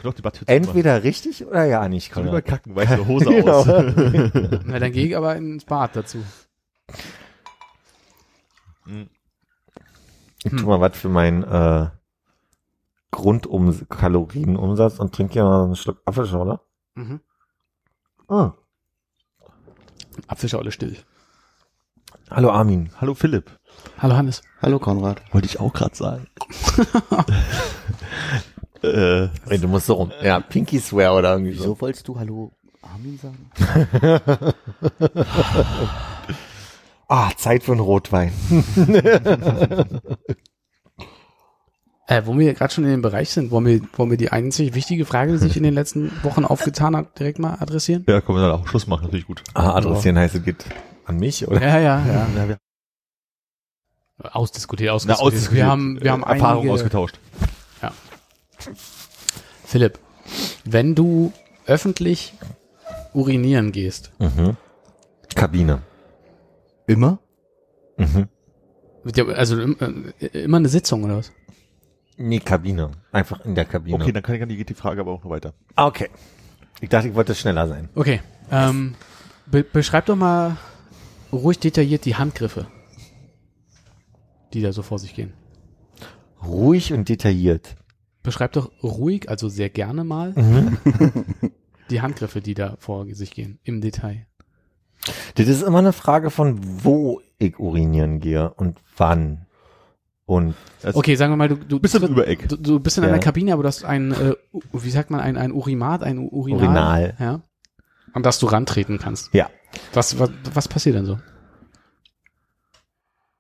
ich 0.02 0.48
Entweder 0.48 1.02
richtig 1.02 1.44
oder 1.46 1.64
ja 1.64 1.88
nicht, 1.88 2.10
machen. 2.10 2.26
Konrad. 2.26 2.44
überkacken, 2.44 2.76
weiße 2.76 3.06
Hose 3.06 3.24
Genau. 3.34 3.52
aus. 3.58 3.66
Na, 4.64 4.78
dann 4.78 4.92
gehe 4.92 5.06
ich 5.06 5.16
aber 5.16 5.34
ins 5.36 5.64
Bad 5.64 5.96
dazu. 5.96 6.18
Ich 10.44 10.52
tu 10.52 10.66
mal 10.66 10.80
was 10.80 10.96
für 10.96 11.08
meinen 11.08 11.42
äh, 11.42 11.88
Grundkalorienumsatz 13.10 14.98
und 15.00 15.14
trinke 15.14 15.32
hier 15.34 15.44
mal 15.44 15.64
einen 15.64 15.76
Schluck 15.76 16.00
Apfelschorle. 16.04 16.60
Mhm. 16.94 17.20
Ah. 18.28 18.52
Apfelschorle 20.28 20.70
still. 20.70 20.96
Hallo 22.30 22.50
Armin. 22.50 22.90
Hallo 23.00 23.14
Philipp. 23.14 23.58
Hallo 23.98 24.16
Hannes. 24.16 24.42
Hallo 24.62 24.78
Konrad. 24.78 25.22
Wollte 25.32 25.46
ich 25.46 25.58
auch 25.60 25.72
gerade 25.72 25.96
sagen. 25.96 26.26
äh, 28.82 29.28
Ey, 29.48 29.58
du 29.58 29.68
musst 29.68 29.86
so 29.86 29.94
rum. 29.94 30.12
Ja, 30.22 30.40
Pinky 30.40 30.78
Swear 30.80 31.16
oder 31.16 31.32
irgendwie 31.32 31.52
so. 31.52 31.64
Wieso 31.64 31.80
wolltest 31.80 32.06
du 32.08 32.18
Hallo 32.18 32.52
Armin 32.82 33.18
sagen? 33.18 33.50
Ah, 37.08 37.30
Zeit 37.36 37.62
für 37.62 37.70
einen 37.72 37.80
Rotwein. 37.80 38.32
Äh, 42.08 42.22
wo 42.24 42.38
wir 42.38 42.54
gerade 42.54 42.72
schon 42.72 42.84
in 42.84 42.90
dem 42.90 43.02
Bereich 43.02 43.30
sind, 43.30 43.50
wollen 43.50 43.66
wir, 43.66 43.80
wollen 43.96 44.10
wir 44.10 44.16
die 44.16 44.30
einzig 44.30 44.74
wichtige 44.74 45.04
Frage, 45.04 45.32
die 45.32 45.38
sich 45.38 45.56
in 45.56 45.64
den 45.64 45.74
letzten 45.74 46.12
Wochen 46.22 46.44
aufgetan 46.44 46.94
hat, 46.94 47.18
direkt 47.18 47.40
mal 47.40 47.56
adressieren? 47.58 48.04
ja, 48.08 48.20
können 48.20 48.38
wir 48.38 48.48
dann 48.48 48.60
auch 48.60 48.68
Schluss 48.68 48.86
machen, 48.86 49.06
natürlich 49.06 49.26
gut. 49.26 49.42
Ah, 49.54 49.72
adressieren 49.72 50.16
heißt, 50.16 50.36
es 50.36 50.44
geht 50.44 50.64
an 51.04 51.16
mich, 51.16 51.48
oder? 51.48 51.60
Ja, 51.60 51.80
ja, 51.80 52.06
ja. 52.06 52.26
Ja, 52.36 52.56
wir, 54.18 54.34
Ausdiskutiert, 54.36 54.88
na, 54.88 54.94
ausdiskutiert. 54.94 55.20
ausdiskutiert. 55.26 55.56
Wir 55.64 55.66
haben, 55.70 56.00
wir 56.02 56.12
haben 56.12 56.22
Äh, 56.22 56.32
Erfahrungen 56.32 56.58
einige, 56.60 56.72
ausgetauscht. 56.74 57.18
Philipp, 59.64 59.98
wenn 60.64 60.94
du 60.94 61.32
öffentlich 61.66 62.34
urinieren 63.12 63.72
gehst, 63.72 64.12
Mhm. 64.18 64.56
Kabine. 65.34 65.82
Immer? 66.86 67.18
Mhm. 67.96 68.28
ja- 69.14 69.26
also 69.26 69.58
äh, 69.60 70.26
immer 70.44 70.58
eine 70.58 70.68
Sitzung 70.68 71.04
oder 71.04 71.16
was? 71.18 71.32
Nee, 72.16 72.38
Kabine. 72.40 72.92
Einfach 73.12 73.44
in 73.44 73.54
der 73.54 73.64
Kabine. 73.66 73.96
Okay, 73.96 74.12
dann 74.12 74.22
kann 74.22 74.48
ich, 74.48 74.56
geht 74.56 74.68
die 74.70 74.74
Frage 74.74 75.00
aber 75.00 75.10
auch 75.12 75.22
noch 75.24 75.30
weiter. 75.30 75.52
Ah, 75.74 75.86
okay. 75.86 76.08
Ich 76.80 76.88
dachte, 76.88 77.08
ich 77.08 77.14
wollte 77.14 77.34
schneller 77.34 77.66
sein. 77.68 77.88
Okay. 77.94 78.22
Ähm, 78.50 78.94
be 79.46 79.62
beschreib 79.64 80.06
doch 80.06 80.16
mal 80.16 80.56
ruhig 81.32 81.58
detailliert 81.58 82.04
die 82.04 82.14
Handgriffe, 82.16 82.66
die 84.56 84.62
da 84.62 84.72
so 84.72 84.82
vor 84.82 84.98
sich 84.98 85.14
gehen. 85.14 85.34
Ruhig 86.42 86.92
und 86.94 87.08
detailliert. 87.10 87.76
Beschreib 88.22 88.52
doch 88.52 88.70
ruhig, 88.82 89.28
also 89.28 89.48
sehr 89.48 89.68
gerne 89.68 90.02
mal, 90.02 90.34
die 91.90 92.00
Handgriffe, 92.00 92.40
die 92.40 92.54
da 92.54 92.76
vor 92.80 93.06
sich 93.14 93.30
gehen, 93.32 93.58
im 93.64 93.80
Detail. 93.80 94.26
Das 95.36 95.46
ist 95.46 95.62
immer 95.62 95.78
eine 95.78 95.92
Frage 95.92 96.30
von, 96.30 96.58
wo 96.82 97.20
ich 97.38 97.58
urinieren 97.58 98.18
gehe 98.18 98.52
und 98.54 98.78
wann. 98.96 99.46
Und 100.24 100.54
Also, 100.82 100.98
Okay, 100.98 101.14
sagen 101.14 101.32
wir 101.32 101.36
mal, 101.36 101.48
du, 101.48 101.56
du, 101.56 101.78
Bist 101.78 101.94
im 101.94 102.02
Übereck. 102.04 102.48
Du, 102.48 102.56
du 102.56 102.80
bist 102.80 102.96
in 102.98 103.04
Ja. 103.04 103.10
einer 103.10 103.20
Kabine, 103.20 103.52
aber 103.52 103.62
du 103.62 103.68
hast 103.68 103.84
ein, 103.84 104.10
äh, 104.12 104.34
wie 104.72 104.90
sagt 104.90 105.10
man, 105.10 105.20
ein, 105.20 105.36
ein 105.36 105.52
Urimat, 105.52 106.02
ein 106.02 106.18
Urinal. 106.18 106.58
Urinal. 106.66 107.16
Ja. 107.20 107.42
An 108.12 108.22
das 108.22 108.38
du 108.40 108.46
rantreten 108.46 108.98
kannst. 108.98 109.32
ja, 109.34 109.48
Was, 109.92 110.18
was, 110.18 110.30
was 110.54 110.66
passiert 110.68 110.96
denn 110.96 111.04
so? 111.04 111.18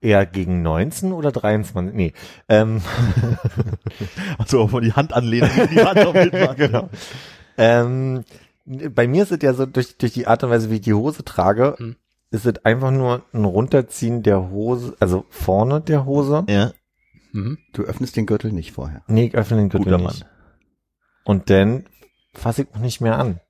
Eher 0.06 0.24
gegen 0.26 0.62
19 0.62 1.12
oder 1.12 1.32
23? 1.32 1.94
Nee. 1.94 2.12
Ähm, 2.48 2.80
also 4.38 4.60
auch 4.60 4.70
mal 4.70 4.80
die 4.80 4.92
Hand 4.92 5.12
anlehnen, 5.12 5.50
die 5.70 5.80
Hand 5.84 5.98
auf 6.06 6.14
jeden 6.14 6.30
Fall. 6.46 6.54
genau. 6.54 6.88
Ähm, 7.58 8.24
bei 8.64 9.06
mir 9.06 9.22
ist 9.22 9.32
es 9.32 9.38
ja 9.42 9.54
so, 9.54 9.66
durch, 9.66 9.96
durch 9.98 10.12
die 10.12 10.26
Art 10.26 10.42
und 10.44 10.50
Weise, 10.50 10.70
wie 10.70 10.76
ich 10.76 10.80
die 10.82 10.94
Hose 10.94 11.24
trage, 11.24 11.74
Hm. 11.78 11.96
ist 12.30 12.46
es 12.46 12.64
einfach 12.64 12.90
nur 12.90 13.22
ein 13.32 13.44
Runterziehen 13.44 14.22
der 14.22 14.50
Hose, 14.50 14.96
also 15.00 15.24
vorne 15.30 15.80
der 15.80 16.04
Hose. 16.04 16.44
Ja, 16.48 16.72
Mhm. 17.32 17.58
Du 17.74 17.82
öffnest 17.82 18.16
den 18.16 18.24
Gürtel 18.24 18.50
nicht 18.50 18.72
vorher. 18.72 19.02
Nee, 19.08 19.26
ich 19.26 19.34
öffne 19.34 19.58
den 19.58 19.68
Gürtel 19.68 19.92
guter 19.92 19.98
nicht. 19.98 20.20
Mann. 20.20 20.30
Und 21.24 21.50
dann 21.50 21.84
fasse 22.32 22.62
ich 22.62 22.68
auch 22.74 22.78
nicht 22.78 23.02
mehr 23.02 23.18
an. 23.18 23.40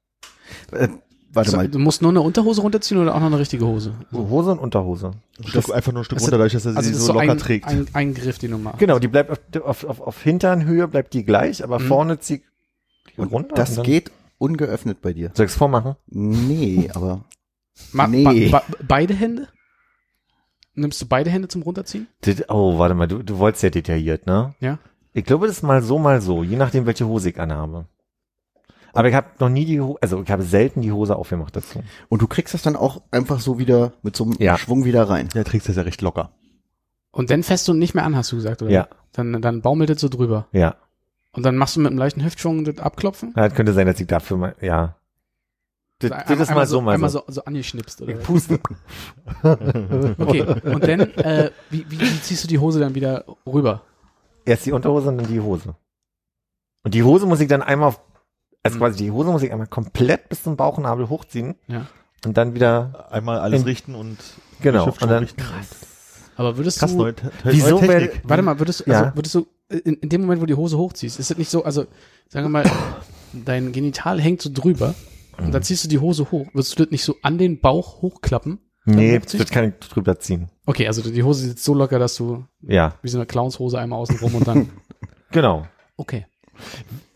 Warte 1.36 1.50
So, 1.50 1.56
mal. 1.58 1.68
du 1.68 1.78
musst 1.78 2.02
nur 2.02 2.10
eine 2.10 2.20
Unterhose 2.22 2.60
runterziehen 2.62 2.98
oder 3.00 3.14
auch 3.14 3.20
noch 3.20 3.26
eine 3.26 3.38
richtige 3.38 3.66
Hose? 3.66 3.94
Hose 4.12 4.50
und 4.52 4.58
Unterhose. 4.58 5.12
Ein 5.38 5.46
Stück, 5.48 5.72
einfach 5.72 5.92
nur 5.92 6.00
ein 6.02 6.04
Stück 6.04 6.16
Also- 6.16 6.26
runter, 6.26 6.38
dadurch, 6.38 6.52
dass 6.54 6.64
er 6.66 6.72
sie 6.72 6.78
Also 6.78 6.92
so 6.94 6.98
so 7.06 7.12
locker 7.12 7.30
ein, 7.32 7.38
trägt. 7.38 7.66
ein, 7.66 7.86
ein 7.92 8.14
Griff, 8.14 8.38
den 8.38 8.50
du 8.52 8.58
machst. 8.58 8.78
Genau, 8.78 8.98
die 8.98 9.08
bleibt 9.08 9.30
auf, 9.30 9.64
auf, 9.64 9.84
auf, 9.84 10.00
auf 10.00 10.22
Hinternhöhe 10.22 10.88
bleibt 10.88 11.12
die 11.14 11.24
gleich, 11.24 11.62
aber 11.62 11.78
Mhm. 11.78 11.84
vorne 11.86 12.18
zieht 12.20 12.42
die 13.16 13.20
Und 13.20 13.28
runter. 13.32 13.54
das 13.54 13.78
und 13.78 13.84
geht 13.84 14.10
ungeöffnet 14.38 15.00
bei 15.02 15.12
dir. 15.12 15.30
Soll 15.34 15.46
ich's 15.46 15.54
vormachen? 15.56 15.94
Nee, 16.06 16.90
aber 16.94 17.24
Ma 17.92 18.06
Nee. 18.06 18.48
ba 18.48 18.62
ba 18.68 18.76
beide 18.88 19.14
Hände? 19.14 19.48
Nimmst 20.74 21.00
du 21.00 21.06
beide 21.06 21.30
Hände 21.30 21.48
zum 21.48 21.62
Runterziehen? 21.62 22.06
Oh, 22.48 22.78
warte 22.78 22.94
mal, 22.94 23.06
du, 23.08 23.22
du 23.22 23.38
wolltest 23.38 23.62
ja 23.62 23.70
detailliert, 23.70 24.26
ne? 24.26 24.54
Ja. 24.60 24.78
Ich 25.14 25.24
glaube, 25.24 25.46
das 25.46 25.56
ist 25.58 25.62
mal 25.62 25.82
so, 25.82 25.98
mal 25.98 26.20
so, 26.20 26.42
je 26.42 26.56
nachdem, 26.56 26.84
welche 26.86 27.06
Hose 27.06 27.30
ich 27.30 27.40
anhabe. 27.40 27.86
Aber 28.96 29.08
ich 29.08 29.14
habe 29.14 29.26
noch 29.38 29.48
nie 29.48 29.64
die 29.64 29.80
Hose, 29.80 29.98
also 30.00 30.22
ich 30.22 30.30
habe 30.30 30.42
selten 30.42 30.82
die 30.82 30.92
Hose 30.92 31.16
aufgemacht 31.16 31.54
dazu. 31.56 31.82
und 32.08 32.22
du 32.22 32.26
kriegst 32.26 32.54
das 32.54 32.62
dann 32.62 32.76
auch 32.76 33.02
einfach 33.10 33.40
so 33.40 33.58
wieder 33.58 33.92
mit 34.02 34.16
so 34.16 34.24
einem 34.24 34.34
Ja. 34.38 34.56
Schwung 34.58 34.84
wieder 34.84 35.08
rein. 35.08 35.28
Der 35.34 35.44
trägt 35.44 35.68
das 35.68 35.76
ja 35.76 35.82
recht 35.82 36.02
locker. 36.02 36.30
Und 37.10 37.30
dann 37.30 37.42
fässt 37.42 37.66
du 37.68 37.72
nicht 37.74 37.94
mehr 37.94 38.04
an, 38.04 38.16
hast 38.16 38.32
du 38.32 38.36
gesagt, 38.36 38.62
oder? 38.62 38.70
Ja. 38.70 38.88
Dann, 39.12 39.40
dann 39.40 39.62
baumelt 39.62 39.90
es 39.90 40.00
so 40.00 40.08
drüber. 40.08 40.48
Ja. 40.52 40.76
Und 41.32 41.44
dann 41.44 41.56
machst 41.56 41.76
du 41.76 41.80
mit 41.80 41.90
einem 41.90 41.98
leichten 41.98 42.24
Hüftschwung 42.24 42.64
das 42.64 42.78
abklopfen? 42.78 43.32
Ja, 43.36 43.48
könnte 43.48 43.72
sein, 43.72 43.86
dass 43.86 44.00
ich 44.00 44.06
dafür 44.06 44.36
mal, 44.36 44.54
ja. 44.60 44.96
Das, 45.98 46.10
das 46.28 46.40
ist 46.40 46.54
mal 46.54 46.66
so, 46.66 46.82
mal 46.82 46.94
einmal 46.94 47.08
so. 47.08 47.22
so, 47.26 47.32
so 47.32 47.44
angeschnipst, 47.44 48.02
oder? 48.02 48.12
Ich 48.12 48.22
puste. 48.22 48.60
Okay, 50.18 50.42
und 50.64 50.86
dann, 50.86 51.00
äh, 51.00 51.50
wie, 51.70 51.86
wie, 51.88 52.00
wie 52.00 52.20
ziehst 52.20 52.44
du 52.44 52.48
die 52.48 52.58
Hose 52.58 52.80
dann 52.80 52.94
wieder 52.94 53.24
rüber? 53.46 53.82
Erst 54.44 54.66
die 54.66 54.72
Unterhose 54.72 55.08
und 55.08 55.18
dann 55.18 55.26
die 55.26 55.40
Hose. 55.40 55.74
Und 56.84 56.94
die 56.94 57.02
Hose 57.02 57.26
muss 57.26 57.40
ich 57.40 57.48
dann 57.48 57.62
einmal 57.62 57.88
auf, 57.88 58.00
also 58.66 58.76
Mhm. 58.76 58.80
quasi 58.80 58.96
die 59.04 59.10
Hose 59.10 59.30
muss 59.30 59.42
ich 59.42 59.50
einmal 59.52 59.66
komplett 59.66 60.28
bis 60.28 60.42
zum 60.42 60.56
Bauchnabel 60.56 61.08
hochziehen 61.08 61.54
Ja. 61.68 61.86
und 62.24 62.36
dann 62.36 62.54
wieder, 62.54 63.06
Einmal 63.10 63.38
alles 63.40 63.60
In- 63.62 63.66
richten 63.66 63.94
und 63.94 64.18
genau, 64.60 64.84
und 64.86 65.02
dann, 65.02 65.22
richten. 65.24 65.42
Aber 66.36 66.56
würdest 66.58 66.78
Krass, 66.80 66.92
du, 66.92 66.98
neue, 66.98 67.14
Wieso 67.44 67.78
neue 67.80 67.86
Technik. 67.88 68.20
warte 68.24 68.42
mal, 68.42 68.58
würdest 68.58 68.80
du, 68.86 68.90
Ja. 68.90 69.02
also 69.04 69.16
würdest 69.16 69.34
du, 69.34 69.46
in, 69.70 69.94
in 69.94 70.08
dem 70.10 70.20
Moment, 70.22 70.40
wo 70.40 70.44
du 70.46 70.52
die 70.52 70.56
Hose 70.58 70.76
hochziehst, 70.76 71.18
ist 71.18 71.30
das 71.30 71.38
nicht 71.38 71.50
so, 71.50 71.64
also, 71.64 71.86
sagen 72.28 72.44
wir 72.44 72.50
mal, 72.50 72.70
dein 73.32 73.72
Genital 73.72 74.20
hängt 74.20 74.42
so 74.42 74.50
drüber 74.52 74.94
und 75.38 75.52
dann 75.52 75.62
ziehst 75.62 75.84
du 75.84 75.88
die 75.88 75.98
Hose 75.98 76.30
hoch, 76.30 76.46
würdest 76.52 76.78
du 76.78 76.84
das 76.84 76.90
nicht 76.92 77.04
so 77.04 77.16
an 77.22 77.38
den 77.38 77.60
Bauch 77.60 78.02
hochklappen? 78.02 78.58
nee, 78.88 79.18
das 79.18 79.50
kann 79.50 79.64
ich 79.80 79.88
drüber 79.88 80.18
ziehen. 80.20 80.48
Okay, 80.66 80.86
also 80.86 81.02
die 81.02 81.22
Hose 81.24 81.48
sitzt 81.48 81.64
so 81.64 81.74
locker, 81.74 81.98
dass 81.98 82.14
du 82.16 82.44
Ja, 82.62 82.94
wie 83.02 83.08
so 83.08 83.18
eine 83.18 83.26
Clownshose 83.26 83.78
einmal 83.78 83.98
außen 83.98 84.18
rum 84.18 84.34
und 84.36 84.46
dann, 84.46 84.68
genau. 85.32 85.66
okay. 85.96 86.26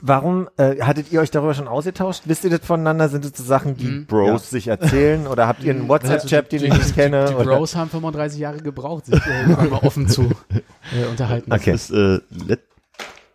Warum, 0.03 0.49
äh, 0.57 0.81
hattet 0.81 1.13
ihr 1.13 1.21
euch 1.21 1.31
darüber 1.31 1.53
schon 1.53 1.69
ausgetauscht? 1.69 2.23
Wisst 2.25 2.45
ihr 2.45 2.51
das 2.51 2.61
voneinander? 2.65 3.09
Sind 3.11 3.25
das 3.25 3.33
so 3.37 3.45
Sachen, 3.45 3.77
die 3.77 3.85
Mhm. 3.87 4.07
Bros 4.07 4.49
sich 4.49 4.69
erzählen? 4.69 5.27
Oder 5.27 5.47
habt 5.47 5.63
ihr 5.63 5.73
einen 5.75 5.89
WhatsApp-Chat, 5.89 6.53
den 6.53 6.65
ich 6.65 6.73
nicht 6.73 6.95
kenne? 6.95 7.27
Die 7.29 7.35
oder? 7.35 7.57
Bros 7.57 7.77
haben 7.77 7.91
35 7.91 8.41
Jahre 8.41 8.59
gebraucht, 8.59 9.07
sich 9.07 9.21
äh, 9.27 9.47
mal 9.49 9.69
offen 9.83 10.09
zu 10.09 10.23
äh, 10.53 11.05
unterhalten. 11.11 11.53
Okay. 11.53 11.73
Das 11.73 11.91
ist, 11.91 11.97
äh, 11.97 12.21
let 12.47 12.61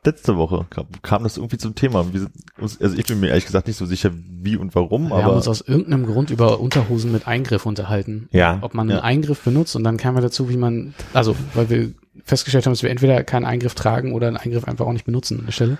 letzte 0.03 0.37
Woche 0.37 0.67
kam, 0.69 0.85
kam 1.01 1.23
das 1.23 1.37
irgendwie 1.37 1.57
zum 1.57 1.73
Thema. 1.73 2.05
Wir 2.13 2.19
sind 2.21 2.31
uns, 2.59 2.79
also 2.79 2.95
ich 2.95 3.07
bin 3.07 3.19
mir 3.19 3.29
ehrlich 3.29 3.47
gesagt 3.47 3.65
nicht 3.65 3.77
so 3.77 3.87
sicher, 3.87 4.11
wie 4.13 4.55
und 4.55 4.75
warum, 4.75 5.09
Wir 5.09 5.15
haben 5.15 5.23
aber 5.25 5.35
uns 5.35 5.47
aus 5.47 5.61
irgendeinem 5.61 6.05
Grund 6.05 6.29
über 6.29 6.59
Unterhosen 6.59 7.11
mit 7.11 7.27
Eingriff 7.27 7.65
unterhalten. 7.65 8.29
Ja. 8.31 8.59
Ob 8.61 8.75
man 8.75 8.87
Ja. 8.87 8.97
einen 8.97 9.03
Eingriff 9.03 9.41
benutzt 9.43 9.75
und 9.75 9.83
dann 9.83 9.97
kamen 9.97 10.17
wir 10.17 10.21
dazu, 10.21 10.47
wie 10.47 10.57
man, 10.57 10.93
also, 11.15 11.35
weil 11.55 11.71
wir 11.71 11.91
festgestellt 12.23 12.65
haben, 12.65 12.73
dass 12.73 12.83
wir 12.83 12.89
entweder 12.89 13.23
keinen 13.23 13.45
Eingriff 13.45 13.75
tragen 13.75 14.13
oder 14.13 14.27
einen 14.27 14.37
Eingriff 14.37 14.65
einfach 14.65 14.85
auch 14.85 14.93
nicht 14.93 15.05
benutzen 15.05 15.39
an 15.39 15.45
der 15.45 15.51
Stelle. 15.51 15.77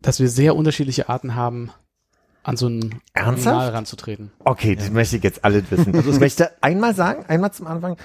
Dass 0.00 0.20
wir 0.20 0.28
sehr 0.28 0.54
unterschiedliche 0.54 1.08
Arten 1.08 1.34
haben, 1.34 1.70
an 2.48 2.56
so 2.56 2.66
einen 2.66 3.02
Ernsthaft? 3.12 3.46
Original 3.46 3.68
ranzutreten. 3.70 4.32
Okay, 4.38 4.74
das 4.74 4.90
möchte 4.90 5.16
ich 5.16 5.22
jetzt 5.22 5.44
alle 5.44 5.70
wissen. 5.70 5.94
Also 5.94 6.10
ich 6.10 6.20
möchte 6.20 6.50
einmal 6.62 6.94
sagen, 6.94 7.24
einmal 7.28 7.52
zum 7.52 7.66
Anfang, 7.66 7.96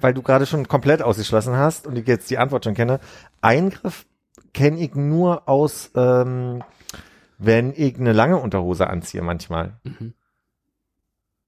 weil 0.00 0.12
du 0.12 0.22
gerade 0.22 0.46
schon 0.46 0.68
komplett 0.68 1.00
ausgeschlossen 1.00 1.56
hast 1.56 1.86
und 1.86 1.96
ich 1.96 2.06
jetzt 2.06 2.28
die 2.30 2.38
Antwort 2.38 2.64
schon 2.64 2.74
kenne. 2.74 3.00
Eingriff 3.40 4.04
kenne 4.52 4.78
ich 4.80 4.94
nur 4.94 5.48
aus, 5.48 5.90
ähm, 5.94 6.62
wenn 7.38 7.72
ich 7.74 7.96
eine 7.98 8.12
lange 8.12 8.36
Unterhose 8.36 8.88
anziehe 8.88 9.22
manchmal. 9.22 9.78
Mhm. 9.84 10.12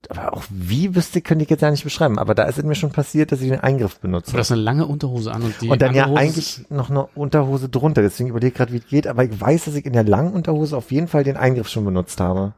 Aber 0.08 0.32
auch 0.34 0.44
wie 0.50 0.94
wüsste 0.96 1.18
ich, 1.18 1.24
könnte 1.24 1.44
ich 1.44 1.50
jetzt 1.50 1.60
ja 1.60 1.70
nicht 1.70 1.84
beschreiben. 1.84 2.18
Aber 2.18 2.34
da 2.34 2.44
ist 2.44 2.58
es 2.58 2.64
mir 2.64 2.74
schon 2.74 2.90
passiert, 2.90 3.32
dass 3.32 3.40
ich 3.42 3.50
den 3.50 3.60
Eingriff 3.60 3.98
benutze. 4.00 4.32
Du 4.32 4.38
hast 4.38 4.50
eine 4.50 4.60
lange 4.60 4.86
Unterhose 4.86 5.30
an 5.32 5.42
und 5.42 5.60
die 5.60 5.68
und 5.68 5.80
dann 5.82 5.94
ja 5.94 6.06
Hose 6.06 6.18
eigentlich 6.18 6.64
noch 6.70 6.90
eine 6.90 7.06
Unterhose 7.14 7.68
drunter. 7.68 8.00
Deswegen 8.02 8.30
überlege 8.30 8.48
ich 8.48 8.54
gerade, 8.54 8.72
wie 8.72 8.78
es 8.78 8.86
geht. 8.86 9.06
Aber 9.06 9.24
ich 9.24 9.40
weiß, 9.40 9.66
dass 9.66 9.74
ich 9.74 9.84
in 9.84 9.92
der 9.92 10.04
langen 10.04 10.32
Unterhose 10.32 10.76
auf 10.76 10.90
jeden 10.90 11.06
Fall 11.08 11.22
den 11.22 11.36
Eingriff 11.36 11.68
schon 11.68 11.84
benutzt 11.84 12.18
habe. 12.20 12.54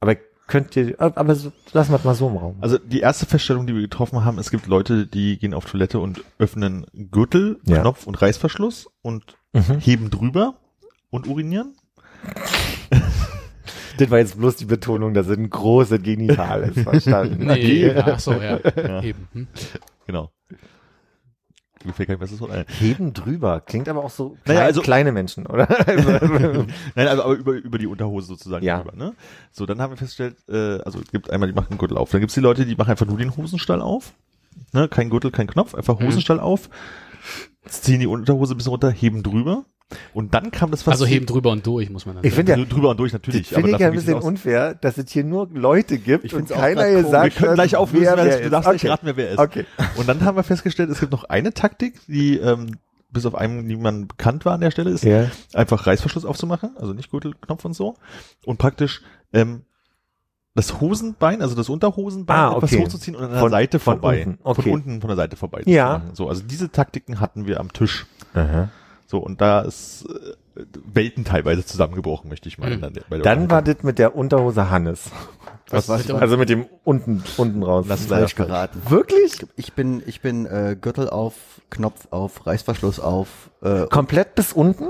Aber 0.00 0.16
könnt 0.46 0.74
ihr, 0.76 0.94
aber 0.98 1.34
so, 1.34 1.52
lassen 1.72 1.92
wir 1.92 1.96
es 1.96 2.04
mal 2.04 2.14
so 2.14 2.28
im 2.28 2.36
Raum. 2.36 2.56
also 2.60 2.76
die 2.78 3.00
erste 3.00 3.24
Feststellung, 3.24 3.66
die 3.66 3.74
wir 3.74 3.80
getroffen 3.82 4.24
haben, 4.26 4.38
es 4.38 4.50
gibt 4.50 4.66
Leute, 4.66 5.06
die 5.06 5.38
gehen 5.38 5.54
auf 5.54 5.64
Toilette 5.64 5.98
und 6.00 6.22
öffnen 6.38 6.86
Gürtel, 7.10 7.60
Ja. 7.64 7.80
Knopf 7.80 8.06
und 8.06 8.20
Reißverschluss 8.20 8.88
und 9.00 9.36
Mhm. 9.54 9.78
heben 9.80 10.10
drüber 10.10 10.54
und 11.10 11.26
urinieren. 11.28 11.76
Das 13.98 14.10
war 14.10 14.18
jetzt 14.18 14.38
bloß 14.38 14.56
die 14.56 14.64
Betonung, 14.64 15.14
dass 15.14 15.26
es 15.28 15.36
ein 15.36 15.50
großes 15.50 16.02
Genital 16.02 16.62
ist, 16.64 16.80
verstanden? 16.80 17.46
Nee, 17.46 17.92
ach 17.94 18.18
so, 18.18 18.32
ja. 18.32 18.58
Eben. 19.02 19.28
Hm? 19.32 19.46
Genau. 20.06 20.30
Mir 21.84 21.92
fällt 21.92 22.08
kein 22.08 22.18
besseres 22.18 22.40
Wort 22.40 22.50
ein. 22.50 22.64
Heben 22.80 23.12
drüber. 23.12 23.60
Klingt 23.60 23.88
aber 23.90 24.02
auch 24.02 24.10
so 24.10 24.38
Naja, 24.46 24.60
klein, 24.60 24.66
also- 24.66 24.80
kleine 24.82 25.12
Menschen, 25.12 25.46
oder? 25.46 25.68
Also, 25.86 26.66
Nein, 26.94 27.08
also 27.08 27.22
aber 27.24 27.34
über, 27.34 27.52
über 27.52 27.76
die 27.78 27.86
Unterhose 27.86 28.26
sozusagen 28.26 28.64
Ja. 28.64 28.78
drüber, 28.82 28.96
ne? 28.96 29.12
So, 29.52 29.66
dann 29.66 29.80
haben 29.82 29.92
wir 29.92 29.98
festgestellt, 29.98 30.36
äh, 30.48 30.80
also 30.82 30.98
es 31.00 31.10
gibt 31.10 31.28
einmal, 31.30 31.48
die 31.48 31.54
machen 31.54 31.68
den 31.70 31.78
Gürtel 31.78 31.98
auf. 31.98 32.10
Dann 32.10 32.20
gibt's 32.20 32.34
die 32.34 32.40
Leute, 32.40 32.64
die 32.64 32.74
machen 32.74 32.90
einfach 32.90 33.04
nur 33.06 33.18
den 33.18 33.36
Hosenstall 33.36 33.82
auf. 33.82 34.14
Ne? 34.72 34.88
Kein 34.88 35.10
Gürtel, 35.10 35.30
kein 35.30 35.46
Knopf, 35.46 35.74
einfach 35.74 36.00
Mhm. 36.00 36.06
Hosenstall 36.06 36.40
auf. 36.40 36.70
Ziehen 37.66 38.00
die 38.00 38.06
Unterhose 38.06 38.54
ein 38.54 38.56
bisschen 38.56 38.70
runter, 38.70 38.90
heben 38.90 39.22
drüber. 39.22 39.64
Und 40.12 40.34
dann 40.34 40.50
kam 40.50 40.70
das 40.70 40.86
was. 40.86 40.92
Also 40.92 41.06
heben 41.06 41.26
drüber 41.26 41.50
und 41.50 41.66
durch, 41.66 41.90
muss 41.90 42.06
man 42.06 42.16
dann 42.16 42.24
Ich 42.24 42.34
sagen. 42.34 42.46
finde 42.48 42.62
ja, 42.62 42.68
drüber 42.68 42.90
und 42.90 43.00
durch 43.00 43.12
natürlich. 43.12 43.48
finde 43.48 43.70
ich 43.72 43.78
ja 43.78 43.86
ein 43.88 43.92
bisschen 43.94 44.14
unfair, 44.14 44.74
dass 44.74 44.98
es 44.98 45.10
hier 45.10 45.24
nur 45.24 45.48
Leute 45.52 45.98
gibt 45.98 46.24
Ich 46.24 46.34
und 46.34 46.48
keiner 46.48 46.84
komisch. 46.84 47.02
gesagt 47.04 47.24
Wir 47.24 47.30
können 47.42 47.54
gleich 47.54 47.76
auflösen, 47.76 48.04
wer 48.06 48.16
wer 48.16 48.24
wer 48.26 48.36
du 48.38 48.44
ist. 48.44 48.50
darfst 48.52 48.66
okay. 48.68 48.74
nicht 48.74 48.86
raten, 48.88 49.06
wer 49.06 49.16
wer 49.16 49.30
ist. 49.30 49.38
Okay. 49.38 49.64
Und 49.96 50.08
dann 50.08 50.24
haben 50.24 50.36
wir 50.36 50.42
festgestellt, 50.42 50.90
es 50.90 51.00
gibt 51.00 51.12
noch 51.12 51.24
eine 51.24 51.52
Taktik, 51.54 52.00
die 52.06 52.38
ähm, 52.38 52.76
bis 53.10 53.26
auf 53.26 53.34
einen 53.36 53.64
niemand 53.66 54.08
bekannt 54.08 54.44
war 54.44 54.54
an 54.54 54.60
der 54.60 54.70
Stelle, 54.72 54.90
ist 54.90 55.04
Ja. 55.04 55.30
einfach 55.52 55.86
Reißverschluss 55.86 56.24
aufzumachen, 56.24 56.70
also 56.78 56.92
nicht 56.94 57.10
Gürtelknopf 57.10 57.64
und 57.64 57.74
so. 57.74 57.94
Und 58.44 58.58
praktisch 58.58 59.02
ähm, 59.32 59.62
das 60.56 60.80
Hosenbein, 60.80 61.42
also 61.42 61.54
das 61.56 61.68
Unterhosenbein 61.68 62.36
Ah, 62.36 62.56
etwas 62.56 62.72
okay. 62.72 62.82
hochzuziehen 62.84 63.16
und 63.16 63.24
an 63.24 63.30
der 63.32 63.40
Von- 63.40 63.50
Seite 63.50 63.78
von 63.80 63.94
vorbei. 63.94 64.24
unten, 64.26 64.38
okay. 64.44 64.62
Von 64.62 64.72
unten 64.72 65.00
von 65.00 65.08
der 65.08 65.16
Seite 65.16 65.36
vorbei. 65.36 65.62
Ja. 65.66 65.86
zu 65.86 65.98
machen. 66.04 66.10
So, 66.14 66.28
also 66.28 66.42
diese 66.44 66.70
Taktiken 66.70 67.18
hatten 67.20 67.46
wir 67.46 67.58
am 67.60 67.72
Tisch. 67.72 68.06
Aha. 68.34 68.68
So, 69.06 69.18
und 69.18 69.40
da 69.40 69.60
ist 69.60 70.06
äh, 70.56 70.64
Welten 70.92 71.24
teilweise 71.24 71.64
zusammengebrochen, 71.64 72.30
möchte 72.30 72.48
ich 72.48 72.58
meinen. 72.58 72.78
Mhm. 72.80 72.92
Dann, 73.10 73.22
Dann 73.22 73.50
war 73.50 73.62
das 73.62 73.82
mit 73.82 73.98
der 73.98 74.16
Unterhose 74.16 74.70
Hannes. 74.70 75.10
Was 75.70 75.88
war's? 75.88 76.10
Also 76.10 76.36
mit 76.36 76.48
dem 76.48 76.66
unten, 76.84 77.22
unten 77.36 77.62
raus. 77.62 77.86
Falsch 77.86 78.08
leider 78.08 78.26
geraten. 78.26 78.82
Wirklich? 78.88 79.44
Ich 79.56 79.72
bin, 79.72 80.02
ich 80.06 80.20
bin 80.20 80.46
äh, 80.46 80.76
Gürtel 80.80 81.08
auf, 81.08 81.34
Knopf 81.70 82.08
auf, 82.10 82.46
Reißverschluss 82.46 83.00
auf, 83.00 83.28
äh, 83.62 83.86
Komplett 83.86 84.34
bis 84.34 84.52
unten? 84.52 84.84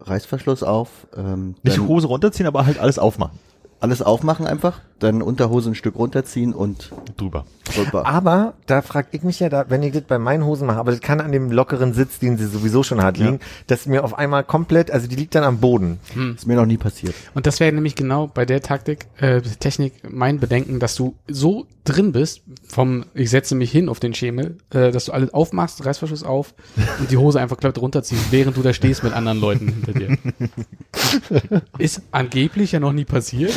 Reißverschluss 0.00 0.62
auf, 0.62 0.90
ähm, 1.16 1.56
nicht 1.62 1.80
Hose 1.80 2.06
runterziehen, 2.08 2.46
aber 2.46 2.66
halt 2.66 2.78
alles 2.78 2.98
aufmachen. 2.98 3.38
Alles 3.84 4.00
aufmachen 4.00 4.46
einfach, 4.46 4.80
dann 4.98 5.20
Unterhose 5.20 5.70
ein 5.70 5.74
Stück 5.74 5.96
runterziehen 5.96 6.54
und 6.54 6.90
Drüber. 7.18 7.44
rüber. 7.76 8.06
Aber 8.06 8.54
da 8.64 8.80
frag 8.80 9.08
ich 9.12 9.22
mich 9.22 9.40
ja 9.40 9.50
da, 9.50 9.66
wenn 9.68 9.82
ich 9.82 9.92
das 9.92 10.04
bei 10.04 10.18
meinen 10.18 10.46
Hosen 10.46 10.66
mache, 10.66 10.78
aber 10.78 10.90
das 10.90 11.02
kann 11.02 11.20
an 11.20 11.32
dem 11.32 11.52
lockeren 11.52 11.92
Sitz, 11.92 12.18
den 12.18 12.38
sie 12.38 12.46
sowieso 12.46 12.82
schon 12.82 13.02
hat, 13.02 13.18
liegen, 13.18 13.40
dass 13.66 13.84
mir 13.84 14.02
auf 14.02 14.16
einmal 14.16 14.42
komplett, 14.42 14.90
also 14.90 15.06
die 15.06 15.16
liegt 15.16 15.34
dann 15.34 15.44
am 15.44 15.58
Boden. 15.58 15.98
Ist 16.34 16.46
mir 16.46 16.56
noch 16.56 16.64
nie 16.64 16.78
passiert. 16.78 17.14
Und 17.34 17.46
das 17.46 17.60
wäre 17.60 17.72
nämlich 17.72 17.94
genau 17.94 18.26
bei 18.26 18.46
der 18.46 18.62
Taktik, 18.62 19.06
äh, 19.18 19.42
Technik 19.42 19.92
mein 20.10 20.40
Bedenken, 20.40 20.80
dass 20.80 20.94
du 20.94 21.16
so 21.28 21.66
drin 21.84 22.12
bist, 22.12 22.42
vom 22.66 23.04
ich 23.12 23.28
setze 23.28 23.54
mich 23.54 23.70
hin 23.70 23.90
auf 23.90 24.00
den 24.00 24.14
Schemel, 24.14 24.56
äh, 24.70 24.90
dass 24.90 25.06
du 25.06 25.12
alles 25.12 25.34
aufmachst, 25.34 25.84
Reißverschluss 25.84 26.24
auf 26.24 26.54
und 26.98 27.10
die 27.10 27.18
Hose 27.18 27.40
einfach 27.40 27.58
glatt 27.58 27.78
runterziehst, 27.78 28.32
während 28.32 28.56
du 28.56 28.62
da 28.62 28.72
stehst 28.72 29.04
mit 29.04 29.12
anderen 29.12 29.40
Leuten 29.40 29.68
hinter 29.68 29.92
dir. 29.92 30.18
Ist 31.78 32.02
angeblich 32.10 32.72
ja 32.72 32.80
noch 32.80 32.92
nie 32.92 33.04
passiert, 33.04 33.54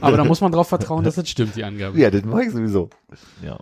aber 0.00 0.16
da 0.16 0.24
muss 0.24 0.40
man 0.40 0.52
drauf 0.52 0.68
vertrauen, 0.68 1.04
dass 1.04 1.14
das 1.16 1.28
stimmt, 1.28 1.56
die 1.56 1.64
Angabe. 1.64 1.98
Ja, 1.98 2.10
das 2.10 2.24
mache 2.24 2.44
ich 2.44 2.52
sowieso. 2.52 2.90
Ja. 3.42 3.58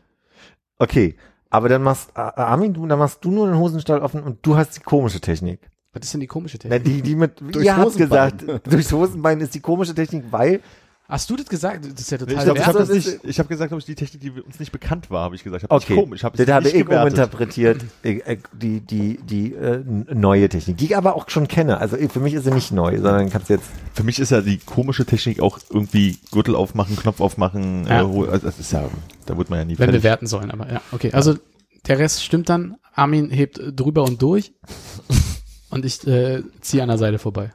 Okay, 0.79 1.17
aber 1.51 1.69
dann 1.69 1.83
machst, 1.83 2.17
Armin, 2.17 2.75
du, 2.75 2.87
dann 2.87 2.99
machst 2.99 3.25
du 3.25 3.31
nur 3.31 3.47
den 3.47 3.59
Hosenstall 3.59 4.01
offen 4.01 4.23
und 4.23 4.45
du 4.45 4.57
hast 4.57 4.77
die 4.77 4.81
komische 4.81 5.21
Technik. 5.21 5.61
Was 5.93 6.03
ist 6.05 6.13
denn 6.13 6.21
die 6.21 6.27
komische 6.27 6.59
Na, 6.65 6.71
Technik? 6.71 6.85
die, 6.85 7.03
die 7.03 7.15
mit, 7.15 7.41
Durchs 7.41 7.65
ihr 7.65 7.77
habt 7.77 7.97
gesagt, 7.97 8.45
durchs 8.65 8.93
Hosenbein 8.93 9.41
ist 9.41 9.55
die 9.55 9.61
komische 9.61 9.95
Technik, 9.95 10.25
weil, 10.31 10.61
Hast 11.07 11.29
du 11.29 11.37
das 11.37 11.47
gesagt? 11.47 11.85
Das 11.85 12.01
ist 12.01 12.11
ja 12.11 12.17
Ich 12.17 12.25
total 12.25 12.45
glaube, 12.45 12.59
ich 12.61 12.67
habe 12.67 12.79
das 12.79 12.89
ist- 12.89 13.07
nicht, 13.07 13.19
ich 13.25 13.39
habe 13.39 13.49
gesagt, 13.49 13.69
glaube 13.69 13.79
ich, 13.81 13.85
die 13.85 13.95
Technik, 13.95 14.23
die 14.23 14.31
uns 14.31 14.59
nicht 14.59 14.73
bekannt 14.73 15.11
war, 15.11 15.25
habe 15.25 15.35
ich 15.35 15.45
gesagt. 15.45 15.63
Ich 15.63 15.71
hab 15.71 15.83
okay, 15.83 15.95
komisch, 15.97 16.21
ich 16.21 16.25
habe 16.25 16.37
das 16.43 16.49
habe 16.49 16.69
ich 16.69 16.75
uminterpretiert, 16.89 17.85
äh, 18.03 18.19
äh, 18.21 18.39
die, 18.53 18.81
die, 18.81 19.19
die 19.19 19.53
äh, 19.53 19.83
neue 19.85 20.49
Technik, 20.49 20.79
die 20.79 20.87
ich 20.87 20.97
aber 20.97 21.15
auch 21.15 21.29
schon 21.29 21.47
kenne. 21.47 21.77
Also 21.77 21.97
äh, 21.97 22.09
für 22.09 22.21
mich 22.21 22.33
ist 22.33 22.45
sie 22.45 22.53
nicht 22.53 22.73
neu, 22.73 22.97
sondern 22.97 23.29
kannst 23.29 23.51
jetzt, 23.51 23.67
Für 23.93 24.03
mich 24.03 24.19
ist 24.19 24.31
ja 24.31 24.41
die 24.41 24.57
komische 24.57 25.05
Technik 25.05 25.41
auch 25.41 25.59
irgendwie 25.69 26.19
Gürtel 26.33 26.57
aufmachen, 26.57 26.97
Knopf 26.97 27.21
aufmachen. 27.21 27.87
Ja. 27.87 28.01
Äh, 28.01 28.29
also 28.31 28.47
das 28.47 28.59
ist 28.59 28.73
ja, 28.73 28.89
da 29.27 29.37
wird 29.37 29.51
man 29.51 29.59
ja 29.59 29.65
nie 29.67 29.73
wenn 29.73 29.81
wir 29.81 29.87
fertig. 29.87 30.03
werten 30.05 30.27
sollen, 30.27 30.51
aber 30.51 30.73
ja, 30.73 30.81
okay. 30.93 31.13
Also 31.13 31.37
der 31.87 31.99
Rest 31.99 32.25
stimmt 32.25 32.49
dann. 32.49 32.77
Armin 32.95 33.29
hebt 33.29 33.61
drüber 33.77 34.05
und 34.05 34.23
durch 34.23 34.53
und 35.71 35.85
ich 35.85 36.07
äh, 36.07 36.43
ziehe 36.63 36.83
an 36.83 36.89
der 36.89 36.97
Seite 36.99 37.19
vorbei. 37.19 37.53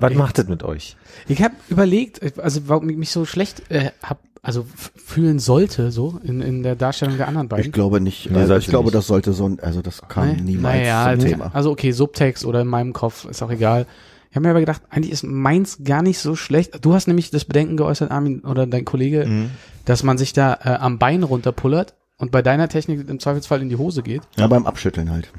Was 0.00 0.10
Okay. 0.10 0.18
macht 0.18 0.38
das 0.38 0.48
mit 0.48 0.62
euch? 0.62 0.96
Ich 1.28 1.42
habe 1.42 1.54
überlegt, 1.68 2.38
also 2.38 2.62
warum 2.68 2.88
ich 2.90 2.96
mich 2.96 3.10
so 3.10 3.24
schlecht 3.24 3.70
äh, 3.70 3.90
hab, 4.02 4.18
also 4.42 4.66
fühlen 4.96 5.38
sollte, 5.38 5.90
so 5.90 6.20
in, 6.22 6.40
in 6.42 6.62
der 6.62 6.76
Darstellung 6.76 7.16
der 7.16 7.28
anderen 7.28 7.46
Ich 7.46 7.50
beiden. 7.50 7.72
glaube 7.72 8.00
nicht. 8.00 8.30
Nee, 8.30 8.38
also 8.38 8.56
ich 8.56 8.66
glaube, 8.66 8.86
nicht. 8.86 8.94
das 8.96 9.06
sollte 9.06 9.32
so 9.32 9.48
ein, 9.48 9.60
also 9.60 9.80
das 9.82 10.02
kam 10.08 10.28
Nee? 10.36 10.40
niemals 10.42 10.76
naja, 10.78 11.12
zum 11.14 11.24
nee. 11.24 11.30
Thema. 11.30 11.50
Also 11.54 11.70
okay, 11.70 11.92
Subtext 11.92 12.44
oder 12.44 12.60
in 12.62 12.68
meinem 12.68 12.92
Kopf, 12.92 13.24
ist 13.24 13.42
auch 13.42 13.50
egal. 13.50 13.86
Ich 14.30 14.36
habe 14.36 14.44
mir 14.46 14.50
aber 14.50 14.60
gedacht, 14.60 14.82
eigentlich 14.90 15.12
ist 15.12 15.22
meins 15.22 15.78
gar 15.84 16.02
nicht 16.02 16.18
so 16.18 16.34
schlecht. 16.34 16.84
Du 16.84 16.92
hast 16.92 17.06
nämlich 17.06 17.30
das 17.30 17.44
Bedenken 17.44 17.76
geäußert, 17.76 18.10
Armin, 18.10 18.40
oder 18.40 18.66
dein 18.66 18.84
Kollege, 18.84 19.24
Mhm. 19.26 19.50
dass 19.84 20.02
man 20.02 20.18
sich 20.18 20.32
da 20.32 20.58
äh, 20.64 20.70
am 20.70 20.98
Bein 20.98 21.22
runterpullert 21.22 21.94
und 22.18 22.32
bei 22.32 22.42
deiner 22.42 22.68
Technik 22.68 23.08
im 23.08 23.20
Zweifelsfall 23.20 23.62
in 23.62 23.68
die 23.68 23.76
Hose 23.76 24.02
geht. 24.02 24.22
Ja. 24.36 24.46
beim 24.48 24.66
Abschütteln 24.66 25.10
halt. 25.10 25.30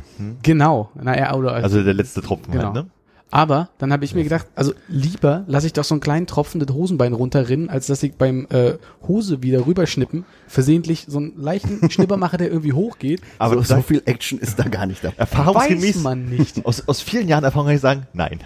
Genau. 0.43 0.89
Na 0.95 1.17
ja, 1.17 1.33
oder 1.35 1.53
Also 1.53 1.83
der 1.83 1.93
letzte 1.93 2.21
Tropfen 2.21 2.53
Genau. 2.53 2.65
halt, 2.65 2.73
ne? 2.73 2.85
Aber 3.31 3.69
dann 3.79 3.91
habe 3.91 4.05
ich 4.05 4.15
mir 4.15 4.23
gedacht, 4.23 4.47
also 4.55 4.73
lieber 4.87 5.43
lasse 5.47 5.67
ich 5.67 5.73
doch 5.73 5.83
so 5.83 5.93
einen 5.95 5.99
kleinen 5.99 6.25
Tropfen 6.27 6.59
das 6.61 6.73
Hosenbein 6.73 7.11
runterrinnen, 7.11 7.69
als 7.69 7.87
dass 7.87 8.01
ich 8.03 8.13
beim 8.15 8.47
äh, 8.49 8.75
Hose 9.07 9.43
wieder 9.43 9.65
rüberschnippen 9.65 10.23
versehentlich 10.47 11.05
so 11.09 11.17
einen 11.17 11.33
leichten 11.35 11.89
Schnipper 11.91 12.15
mache, 12.17 12.37
der 12.37 12.47
irgendwie 12.49 12.71
hochgeht. 12.73 13.21
Aber 13.39 13.55
so, 13.55 13.61
da- 13.61 13.75
so 13.77 13.81
viel 13.81 14.01
Action 14.05 14.39
ist 14.39 14.57
da 14.59 14.63
gar 14.69 14.85
nicht 14.85 15.03
dabei. 15.03 15.15
erfahrungsgemäß, 15.17 15.95
Weiß 15.97 16.03
man 16.03 16.25
nicht. 16.29 16.65
aus, 16.65 16.87
aus 16.87 17.01
vielen 17.01 17.27
Jahren 17.27 17.43
Erfahrung 17.43 17.67
kann 17.67 17.75
ich 17.75 17.81
sagen, 17.81 18.07
nein. 18.13 18.39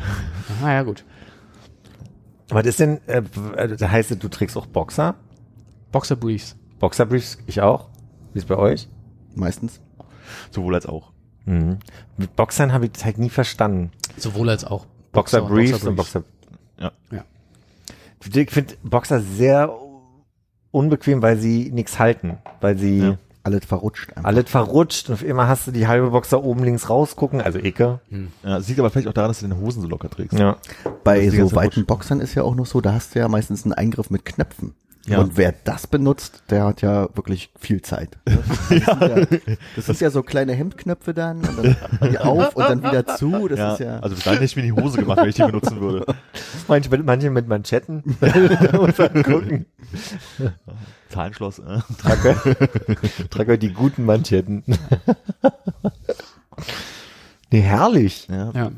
Ah 0.64 0.72
ja, 0.72 0.82
gut. 0.84 1.04
Was 2.48 2.66
ist 2.66 2.80
denn, 2.80 3.00
äh, 3.06 3.22
w- 3.22 3.68
das 3.78 3.82
heißt, 3.92 4.16
du 4.24 4.28
trägst 4.28 4.58
auch 4.58 4.66
Boxer? 4.66 5.16
Boxer 5.92 6.16
Briefs. 6.16 6.56
Boxerbriefs, 6.80 7.38
ich 7.46 7.62
auch. 7.62 7.90
Wie 8.34 8.40
ist 8.40 8.48
bei 8.48 8.56
euch? 8.58 8.88
Meistens. 9.36 9.82
Sowohl 10.52 10.74
als 10.74 10.86
auch. 10.88 11.12
Mhm. 11.50 11.80
Mit 12.18 12.36
Boxern 12.36 12.72
habe 12.74 12.86
ich 12.86 12.92
das 12.92 13.06
halt 13.06 13.18
nie 13.18 13.30
verstanden. 13.30 13.92
Sowohl 14.18 14.50
als 14.50 14.64
auch. 14.64 14.86
Boxer, 15.12 15.44
und 15.44 15.50
Briefs 15.50 15.84
und 15.84 15.96
Boxer. 15.96 16.24
Ja. 16.80 16.92
Ja. 17.12 17.24
Ich 18.22 18.52
finde 18.52 18.76
Boxer 18.84 19.22
sehr 19.22 19.74
unbequem, 20.72 21.22
weil 21.22 21.38
sie 21.38 21.72
nichts 21.72 21.98
halten, 21.98 22.38
weil 22.62 22.78
sie 22.78 23.00
Ja. 23.00 23.18
Alles 23.42 23.66
verrutscht 23.66 24.10
einfach. 24.10 24.26
alles 24.26 24.50
verrutscht 24.50 25.08
und 25.08 25.16
auf 25.16 25.24
immer 25.24 25.48
hast 25.48 25.66
du 25.66 25.72
die 25.72 25.88
halbe 25.88 26.10
Boxer 26.12 26.44
oben 26.44 26.64
links 26.64 26.90
rausgucken, 26.90 27.42
also 27.42 27.58
Ecke. 27.58 28.02
Ja, 28.44 28.58
das 28.58 28.68
liegt 28.68 28.80
aber 28.80 28.90
vielleicht 28.90 29.08
auch 29.08 29.14
daran, 29.14 29.30
dass 29.30 29.40
du 29.40 29.48
deine 29.48 29.60
Hosen 29.60 29.82
so 29.82 29.88
locker 29.88 30.10
trägst. 30.10 30.38
Ja. 30.38 30.58
Bei 31.06 31.28
so 31.30 31.56
weiten. 31.56 31.86
Boxern 31.86 32.20
ist 32.20 32.36
ja 32.36 32.44
auch 32.44 32.54
noch 32.54 32.66
so, 32.66 32.82
da 32.82 32.94
hast 32.94 33.16
du 33.16 33.20
ja 33.20 33.28
meistens 33.30 33.64
einen 33.64 33.74
Eingriff 33.74 34.10
mit 34.10 34.26
Knöpfen. 34.26 34.76
Ja. 35.06 35.20
Und 35.20 35.38
wer 35.38 35.54
das 35.64 35.88
benutzt, 35.88 36.44
der 36.50 36.66
hat 36.66 36.82
ja 36.82 37.10
wirklich 37.16 37.52
viel 37.60 37.82
Zeit. 37.82 38.18
Das, 38.26 38.68
sind 38.68 38.86
ja, 38.88 39.26
das 39.76 39.86
sind 39.88 40.00
ja 40.02 40.10
so 40.12 40.22
kleine 40.22 40.54
Hemdknöpfe 40.54 41.14
dann, 41.16 41.38
und 41.40 41.76
dann 42.00 42.12
die 42.12 42.20
auf 42.20 42.56
und 42.56 42.70
dann 42.70 42.84
wieder 42.84 43.06
zu. 43.16 43.48
Das 43.48 43.58
Ja, 43.58 43.74
ist 43.74 43.80
ja. 43.80 44.00
also 44.00 44.16
bis 44.16 44.24
dahin 44.24 44.40
hätte 44.40 44.46
ich 44.46 44.56
mir 44.56 44.62
die 44.62 44.72
Hose 44.74 45.00
gemacht, 45.00 45.18
wenn 45.20 45.30
ich 45.30 45.36
die 45.36 45.42
benutzen 45.44 45.80
würde. 45.82 46.06
Manche, 46.68 46.90
mit- 46.92 47.06
manche 47.06 47.30
mit 47.32 47.48
Manschetten. 47.48 48.04
da 48.20 48.78
muss 48.78 48.98
man 48.98 49.24
gucken. 49.24 49.66
Zahlenschloss. 51.10 51.60
Äh. 51.60 51.80
Trag, 53.30 53.48
heute 53.48 53.58
die 53.58 53.74
guten 53.74 54.06
Manschetten. 54.06 54.64
nee, 57.52 57.62
herrlich. 57.62 58.28
Ja. 58.30 58.52
Ja. 58.52 58.72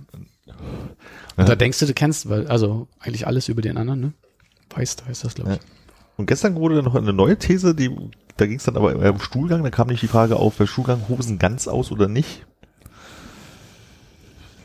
Und 1.38 1.50
da 1.50 1.56
denkst 1.56 1.80
du, 1.80 1.86
du 1.88 1.94
kennst, 1.94 2.30
weil, 2.30 2.48
also 2.48 2.88
eigentlich 3.00 3.28
alles 3.28 3.50
über 3.50 3.62
den 3.62 3.78
anderen, 3.78 4.00
ne? 4.00 4.14
Weißt, 4.76 5.06
heißt 5.06 5.24
das, 5.26 5.36
glaube 5.36 5.54
ich. 5.56 5.60
Und 6.22 6.28
gestern 6.28 6.56
wurde 6.56 6.76
dann 6.76 6.86
noch 6.86 6.96
eine 6.96 7.14
neue 7.14 7.36
These, 7.38 7.74
die, 7.76 7.90
da 8.38 8.46
ging 8.46 8.58
es 8.58 8.64
dann 8.64 8.78
aber 8.78 8.96
um 8.96 9.20
Stuhlgang, 9.20 9.64
da 9.64 9.72
kam 9.72 9.88
nicht 9.88 10.04
die 10.04 10.08
Frage 10.08 10.36
auf, 10.36 10.60
wer 10.60 10.68
Stuhlgang 10.68 11.02
Hosen 11.10 11.40
ganz 11.40 11.68
aus 11.68 11.92
oder 11.92 12.08
nicht. 12.08 12.46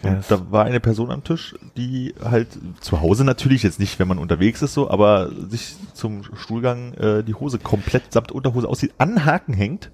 Ja. 0.03 0.21
da 0.29 0.51
war 0.53 0.67
eine 0.67 0.79
Person 0.79 1.11
am 1.11 1.25
Tisch, 1.25 1.57
die 1.77 2.15
halt 2.23 2.49
zu 2.81 3.01
Hause 3.01 3.25
natürlich, 3.25 3.63
jetzt 3.63 3.81
nicht, 3.81 3.99
wenn 3.99 4.07
man 4.07 4.19
unterwegs 4.19 4.61
ist 4.63 4.75
so, 4.75 4.91
aber 4.91 5.31
sich 5.49 5.75
zum 5.95 6.23
Stuhlgang 6.37 6.93
äh, 6.95 7.25
die 7.25 7.35
Hose 7.35 7.59
komplett 7.59 8.13
samt 8.13 8.31
Unterhose 8.31 8.69
aussieht, 8.69 8.93
an 8.99 9.25
Haken 9.25 9.55
hängt 9.55 9.91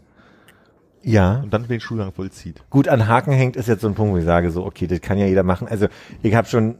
Ja. 1.02 1.40
und 1.42 1.54
dann 1.54 1.68
den 1.68 1.80
Stuhlgang 1.80 2.12
vollzieht. 2.12 2.62
Gut, 2.70 2.88
an 2.88 3.06
Haken 3.06 3.32
hängt 3.32 3.54
ist 3.56 3.68
jetzt 3.68 3.82
so 3.82 3.88
ein 3.88 3.94
Punkt, 3.94 4.12
wo 4.14 4.18
ich 4.18 4.24
sage, 4.24 4.50
so, 4.50 4.66
okay, 4.66 4.88
das 4.88 5.00
kann 5.00 5.16
ja 5.16 5.26
jeder 5.26 5.44
machen. 5.44 5.68
Also, 5.68 5.86
ich 6.22 6.34
habe 6.34 6.48
schon 6.48 6.74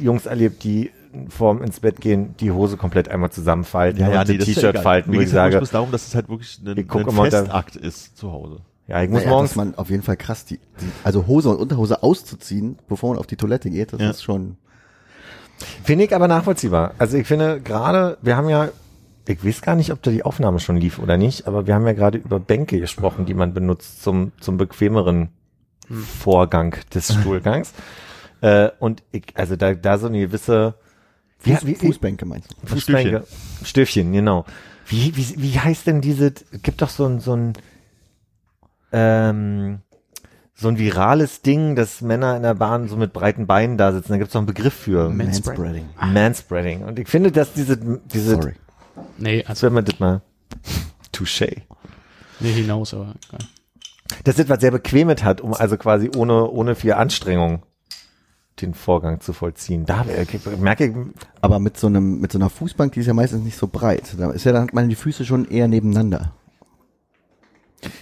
Jungs 0.00 0.26
erlebt, 0.26 0.62
die 0.62 0.92
vorm 1.28 1.62
ins 1.62 1.80
Bett 1.80 2.00
gehen, 2.00 2.34
die 2.40 2.50
Hose 2.50 2.76
komplett 2.76 3.08
einmal 3.08 3.30
zusammenfalten 3.30 4.02
und 4.02 4.08
nee, 4.08 4.14
das 4.14 4.26
das 4.26 4.48
ist 4.48 4.62
ja 4.62 4.70
T-Shirt 4.72 4.78
falten, 4.82 5.12
wo 5.14 5.20
ich 5.20 5.28
ja 5.28 5.34
sage, 5.34 5.58
bloß 5.58 5.70
darum, 5.70 5.90
dass 5.92 6.06
es 6.06 6.14
halt 6.14 6.28
wirklich 6.28 6.58
ein, 6.64 6.76
Ich 6.78 6.88
guck 6.88 7.06
ein 7.08 7.30
Festakt 7.30 7.76
ist 7.76 8.16
zu 8.16 8.32
Hause. 8.32 8.60
ja, 8.88 9.02
ich 9.02 9.10
muss 9.10 9.20
naja, 9.20 9.30
morgens, 9.30 9.50
dass 9.50 9.56
man 9.56 9.74
auf 9.76 9.90
jeden 9.90 10.02
Fall 10.02 10.16
krass 10.16 10.44
die, 10.44 10.56
die 10.80 10.90
also 11.04 11.26
Hose 11.26 11.50
und 11.50 11.56
Unterhose 11.56 12.02
auszuziehen, 12.02 12.78
bevor 12.88 13.10
man 13.10 13.18
auf 13.18 13.26
die 13.26 13.36
Toilette 13.36 13.68
geht, 13.70 13.92
das 13.92 14.00
Ja. 14.00 14.10
ist 14.10 14.22
schon. 14.22 14.56
finde 15.84 16.04
ich 16.04 16.14
aber 16.14 16.28
nachvollziehbar. 16.28 16.94
Also 16.98 17.16
ich 17.18 17.26
finde 17.26 17.60
gerade, 17.60 18.16
wir 18.22 18.36
haben 18.36 18.48
ja, 18.48 18.68
ich 19.28 19.44
weiß 19.44 19.60
gar 19.62 19.76
nicht, 19.76 19.92
ob 19.92 20.02
da 20.02 20.10
die 20.10 20.24
Aufnahme 20.24 20.58
schon 20.60 20.76
lief 20.76 20.98
oder 20.98 21.16
nicht, 21.16 21.46
aber 21.46 21.66
wir 21.66 21.74
haben 21.74 21.86
ja 21.86 21.92
gerade 21.92 22.18
über 22.18 22.40
Bänke 22.40 22.80
gesprochen, 22.80 23.26
die 23.26 23.34
man 23.34 23.54
benutzt 23.54 24.02
zum, 24.02 24.32
zum 24.40 24.56
bequemeren 24.56 25.28
Vorgang 25.90 26.74
des 26.94 27.12
Stuhlgangs. 27.20 27.72
äh, 28.40 28.70
und 28.78 29.02
ich, 29.12 29.24
also 29.34 29.56
da, 29.56 29.74
da 29.74 29.98
so 29.98 30.06
eine 30.06 30.20
gewisse, 30.20 30.74
wie, 31.44 31.54
Fuß, 31.54 31.66
wie, 31.66 31.74
Fußbänke 31.74 32.26
meinst 32.26 32.50
du? 32.50 32.66
Fußbänke. 32.66 33.24
Stöfchen, 33.64 34.12
genau. 34.12 34.44
Wie, 34.86 35.16
wie, 35.16 35.42
wie 35.42 35.58
heißt 35.58 35.86
denn 35.86 36.00
diese, 36.00 36.32
gibt 36.62 36.82
doch 36.82 36.88
so 36.88 37.06
ein, 37.06 37.20
so 37.20 37.34
ein, 37.34 37.52
ähm, 38.92 39.80
so 40.54 40.68
ein 40.68 40.78
virales 40.78 41.42
Ding, 41.42 41.76
dass 41.76 42.00
Männer 42.00 42.36
in 42.36 42.42
der 42.42 42.54
Bahn 42.54 42.88
so 42.88 42.96
mit 42.96 43.12
breiten 43.12 43.46
Beinen 43.46 43.78
da 43.78 43.92
sitzen. 43.92 44.12
Da 44.12 44.18
gibt's 44.18 44.32
doch 44.32 44.40
einen 44.40 44.46
Begriff 44.46 44.74
für. 44.74 45.08
Manspreading. 45.08 45.88
Manspreading. 46.00 46.84
Und 46.84 46.98
ich 46.98 47.08
finde, 47.08 47.32
dass 47.32 47.52
diese, 47.52 47.76
diese, 47.76 48.34
Sorry. 48.36 48.54
Nee, 49.18 49.40
als 49.40 49.50
also, 49.50 49.66
wenn 49.66 49.74
man 49.74 49.84
das 49.84 49.98
mal, 49.98 50.22
touché. 51.12 51.62
nee, 52.40 52.52
hinaus, 52.52 52.94
aber, 52.94 53.14
egal. 53.28 53.46
Dass 54.24 54.36
das 54.36 54.48
was 54.48 54.60
sehr 54.60 54.70
bequemet 54.70 55.24
hat, 55.24 55.40
um 55.40 55.54
also 55.54 55.76
quasi 55.78 56.10
ohne, 56.14 56.48
ohne 56.48 56.74
viel 56.74 56.92
Anstrengung 56.92 57.62
den 58.60 58.74
Vorgang 58.74 59.20
zu 59.20 59.32
vollziehen. 59.32 59.86
Da 59.86 60.04
merke 60.58 60.84
ich, 60.84 60.92
Aber 61.40 61.58
mit 61.58 61.76
so 61.76 61.86
einem, 61.86 62.20
mit 62.20 62.32
so 62.32 62.38
einer 62.38 62.50
Fußbank, 62.50 62.92
die 62.92 63.00
ist 63.00 63.06
ja 63.06 63.14
meistens 63.14 63.42
nicht 63.42 63.56
so 63.56 63.66
breit. 63.66 64.14
Da 64.18 64.30
ist 64.30 64.44
ja 64.44 64.52
dann 64.52 64.64
hat 64.64 64.74
man 64.74 64.88
die 64.88 64.94
Füße 64.94 65.24
schon 65.24 65.46
eher 65.48 65.68
nebeneinander. 65.68 66.32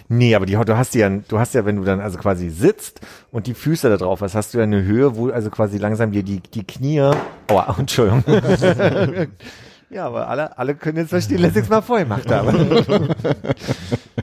Nee, 0.08 0.34
aber 0.34 0.44
die, 0.44 0.52
du 0.52 0.76
hast 0.76 0.94
ja, 0.94 1.08
du 1.08 1.38
hast 1.38 1.54
ja, 1.54 1.64
wenn 1.64 1.76
du 1.76 1.84
dann 1.84 2.00
also 2.00 2.18
quasi 2.18 2.50
sitzt 2.50 3.00
und 3.30 3.46
die 3.46 3.54
Füße 3.54 3.88
da 3.88 3.96
drauf 3.96 4.20
hast, 4.20 4.34
hast 4.34 4.52
du 4.52 4.58
ja 4.58 4.64
eine 4.64 4.82
Höhe, 4.82 5.16
wo 5.16 5.30
also 5.30 5.48
quasi 5.48 5.78
langsam 5.78 6.12
dir 6.12 6.22
die, 6.22 6.40
die 6.40 6.64
Knie, 6.64 7.00
aua, 7.48 7.76
Entschuldigung. 7.78 8.24
Ja, 9.90 10.06
aber 10.06 10.28
alle, 10.28 10.56
alle 10.58 10.74
können 10.74 10.98
jetzt 10.98 11.10
verstehen, 11.10 11.42
dass 11.42 11.56
ich 11.56 11.64
es 11.64 11.68
mal 11.68 11.82
vorher 11.82 12.04
gemacht 12.06 12.30
habe. 12.30 12.52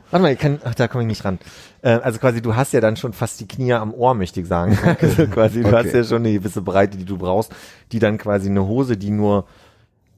Warte 0.09 0.23
mal, 0.23 0.31
ich 0.31 0.39
kann, 0.39 0.59
ach, 0.63 0.73
da 0.75 0.87
komme 0.87 1.03
ich 1.03 1.07
nicht 1.07 1.25
ran. 1.25 1.39
Äh, 1.81 1.89
also 1.99 2.19
quasi, 2.19 2.41
du 2.41 2.55
hast 2.55 2.71
ja 2.73 2.79
dann 2.81 2.95
schon 2.95 3.11
fast 3.13 3.39
die 3.41 3.47
Knie 3.47 3.73
am 3.73 3.93
Ohr, 3.93 4.13
möchte 4.13 4.39
ich 4.39 4.47
sagen. 4.47 4.77
Also 5.01 5.27
quasi, 5.27 5.61
du 5.61 5.67
Okay. 5.67 5.85
hast 5.85 5.93
ja 5.93 6.03
schon 6.03 6.17
eine 6.25 6.33
gewisse 6.33 6.61
Breite, 6.61 6.97
die 6.97 7.05
du 7.05 7.17
brauchst, 7.17 7.51
die 7.91 7.99
dann 7.99 8.17
quasi 8.17 8.49
eine 8.49 8.65
Hose, 8.65 8.95
die 8.97 9.11
nur 9.11 9.45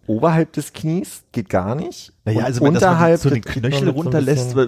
oberhalb 0.06 0.54
des 0.54 0.74
Knies 0.74 1.24
geht 1.32 1.50
gar 1.50 1.76
nicht. 1.76 2.14
Naja, 2.26 2.44
also 2.44 2.62
wenn 2.62 2.70
unterhalb 2.70 3.20
so 3.20 3.30
den 3.30 3.44
Knöchel 3.44 3.86
so 3.88 3.92
runterlässt, 3.92 4.56
äh, 4.56 4.68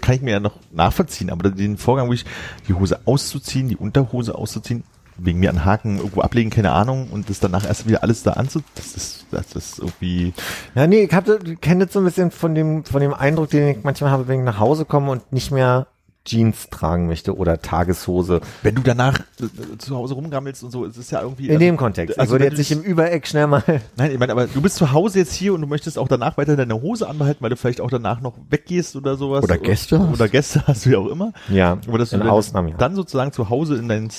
kann 0.00 0.14
ich 0.14 0.22
mir 0.22 0.32
ja 0.32 0.40
noch 0.40 0.56
nachvollziehen, 0.72 1.30
aber 1.30 1.50
den 1.50 1.78
Vorgang, 1.78 2.06
wirklich 2.06 2.26
die 2.68 2.74
Hose 2.74 3.00
auszuziehen, 3.06 3.68
die 3.68 3.76
Unterhose 3.76 4.34
auszuziehen, 4.34 4.84
wegen 5.16 5.38
mir 5.40 5.50
an 5.50 5.64
Haken 5.64 5.98
irgendwo 5.98 6.20
ablegen, 6.22 6.50
keine 6.50 6.72
Ahnung, 6.72 7.08
und 7.10 7.30
das 7.30 7.40
danach 7.40 7.66
erst 7.66 7.86
wieder 7.86 8.02
alles 8.02 8.22
da 8.22 8.32
anzuziehen, 8.32 8.70
das 8.74 8.94
ist, 8.94 9.26
das 9.30 9.52
ist 9.52 9.78
irgendwie, 9.78 10.32
Ja, 10.74 10.86
nee, 10.86 11.02
ich 11.04 11.12
ich 11.12 11.60
kenne 11.60 11.84
das 11.84 11.94
so 11.94 12.00
ein 12.00 12.04
bisschen 12.04 12.30
von 12.30 12.54
dem, 12.54 12.84
von 12.84 13.00
dem 13.00 13.14
Eindruck, 13.14 13.50
den 13.50 13.68
ich 13.68 13.84
manchmal 13.84 14.10
habe, 14.10 14.28
wenn 14.28 14.40
ich 14.40 14.44
nach 14.44 14.58
Hause 14.58 14.84
komme 14.84 15.10
und 15.10 15.32
nicht 15.32 15.50
mehr 15.50 15.86
Jeans 16.24 16.68
tragen 16.70 17.06
möchte 17.06 17.36
oder 17.36 17.60
Tageshose. 17.60 18.40
wenn 18.62 18.74
du 18.74 18.82
danach 18.82 19.18
äh, 19.40 19.76
zu 19.78 19.94
Hause 19.94 20.14
rumgammelst 20.14 20.64
und 20.64 20.70
so, 20.70 20.84
es 20.86 20.96
ist 20.96 21.10
ja 21.10 21.20
irgendwie. 21.20 21.44
In 21.46 21.50
also- 21.50 21.58
dem 21.60 21.76
Kontext. 21.76 22.18
Also 22.18 22.34
Also, 22.34 22.44
jetzt 22.44 22.54
du 22.54 22.58
nicht 22.58 22.70
im 22.72 22.82
Übereck 22.82 23.26
schnell 23.26 23.46
mal. 23.46 23.62
Nein, 23.96 24.10
ich 24.12 24.18
meine, 24.18 24.32
aber 24.32 24.46
du 24.46 24.60
bist 24.62 24.76
zu 24.76 24.92
Hause 24.92 25.18
jetzt 25.18 25.34
hier 25.34 25.52
und 25.54 25.60
du 25.60 25.66
möchtest 25.66 25.98
auch 25.98 26.08
danach 26.08 26.36
weiter 26.38 26.56
deine 26.56 26.80
Hose 26.80 27.08
anbehalten, 27.08 27.42
weil 27.42 27.50
du 27.50 27.56
vielleicht 27.56 27.80
auch 27.82 27.90
danach 27.90 28.20
noch 28.20 28.34
weggehst 28.48 28.96
oder 28.96 29.16
sowas. 29.16 29.44
Oder 29.44 29.58
Gäste 29.58 29.96
Oder, 29.98 30.12
oder 30.12 30.28
Gäste 30.28 30.62
hast 30.66 30.86
du 30.86 30.90
ja 30.90 30.98
auch 30.98 31.08
immer. 31.08 31.32
Ja, 31.50 31.78
Aber 31.86 31.98
dass 31.98 32.10
du 32.10 32.16
in 32.16 32.20
dann, 32.22 32.30
Ausnahmen, 32.30 32.68
ja. 32.68 32.76
dann 32.78 32.94
sozusagen 32.94 33.32
zu 33.32 33.50
Hause 33.50 33.76
in 33.76 33.88
dein 33.88 34.06
äh, 34.06 34.10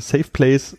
Safe 0.00 0.24
Place 0.32 0.76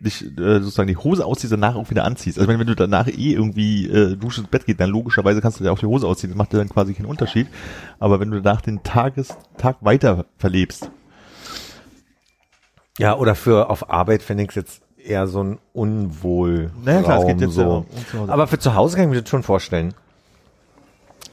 dich 0.00 0.22
äh, 0.38 0.60
sozusagen 0.60 0.88
die 0.88 0.96
Hose 0.96 1.24
ausziehst 1.24 1.52
und 1.52 1.60
danach 1.60 1.76
auch 1.76 1.90
wieder 1.90 2.04
anziehst. 2.04 2.38
Also 2.38 2.48
wenn, 2.48 2.58
wenn 2.58 2.66
du 2.66 2.74
danach 2.74 3.06
eh 3.08 3.32
irgendwie 3.32 3.86
äh, 3.88 4.16
duschen 4.16 4.44
ins 4.44 4.50
Bett 4.50 4.66
geht, 4.66 4.80
dann 4.80 4.90
logischerweise 4.90 5.40
kannst 5.40 5.60
du 5.60 5.64
dir 5.64 5.72
auch 5.72 5.78
die 5.78 5.86
Hose 5.86 6.06
ausziehen. 6.06 6.30
Das 6.32 6.38
macht 6.38 6.52
dir 6.52 6.58
dann 6.58 6.68
quasi 6.68 6.94
keinen 6.94 7.06
Unterschied. 7.06 7.46
Aber 7.98 8.20
wenn 8.20 8.30
du 8.30 8.40
danach 8.40 8.60
den 8.60 8.82
Tages 8.82 9.36
Tag 9.58 9.76
weiter 9.80 10.26
verlebst, 10.38 10.90
Ja, 12.98 13.16
oder 13.16 13.34
für 13.34 13.70
auf 13.70 13.90
Arbeit 13.90 14.22
finde 14.22 14.44
ich 14.44 14.50
es 14.50 14.54
jetzt 14.54 14.82
eher 14.96 15.26
so 15.26 15.42
ein 15.42 15.58
Unwohl. 15.72 16.70
Naja, 16.82 17.02
klar, 17.02 17.18
es 17.20 17.26
geht 17.26 17.40
jetzt 17.40 17.54
so. 17.54 17.84
ja 18.12 18.18
um. 18.20 18.30
Aber 18.30 18.46
für 18.46 18.58
zu 18.58 18.74
Hause 18.74 18.96
kann 18.96 19.06
ich 19.06 19.10
mir 19.10 19.20
das 19.20 19.28
schon 19.30 19.42
vorstellen. 19.42 19.94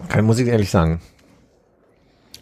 Kann, 0.10 0.26
muss 0.26 0.40
ich 0.40 0.48
ehrlich 0.48 0.72
sagen. 0.72 1.02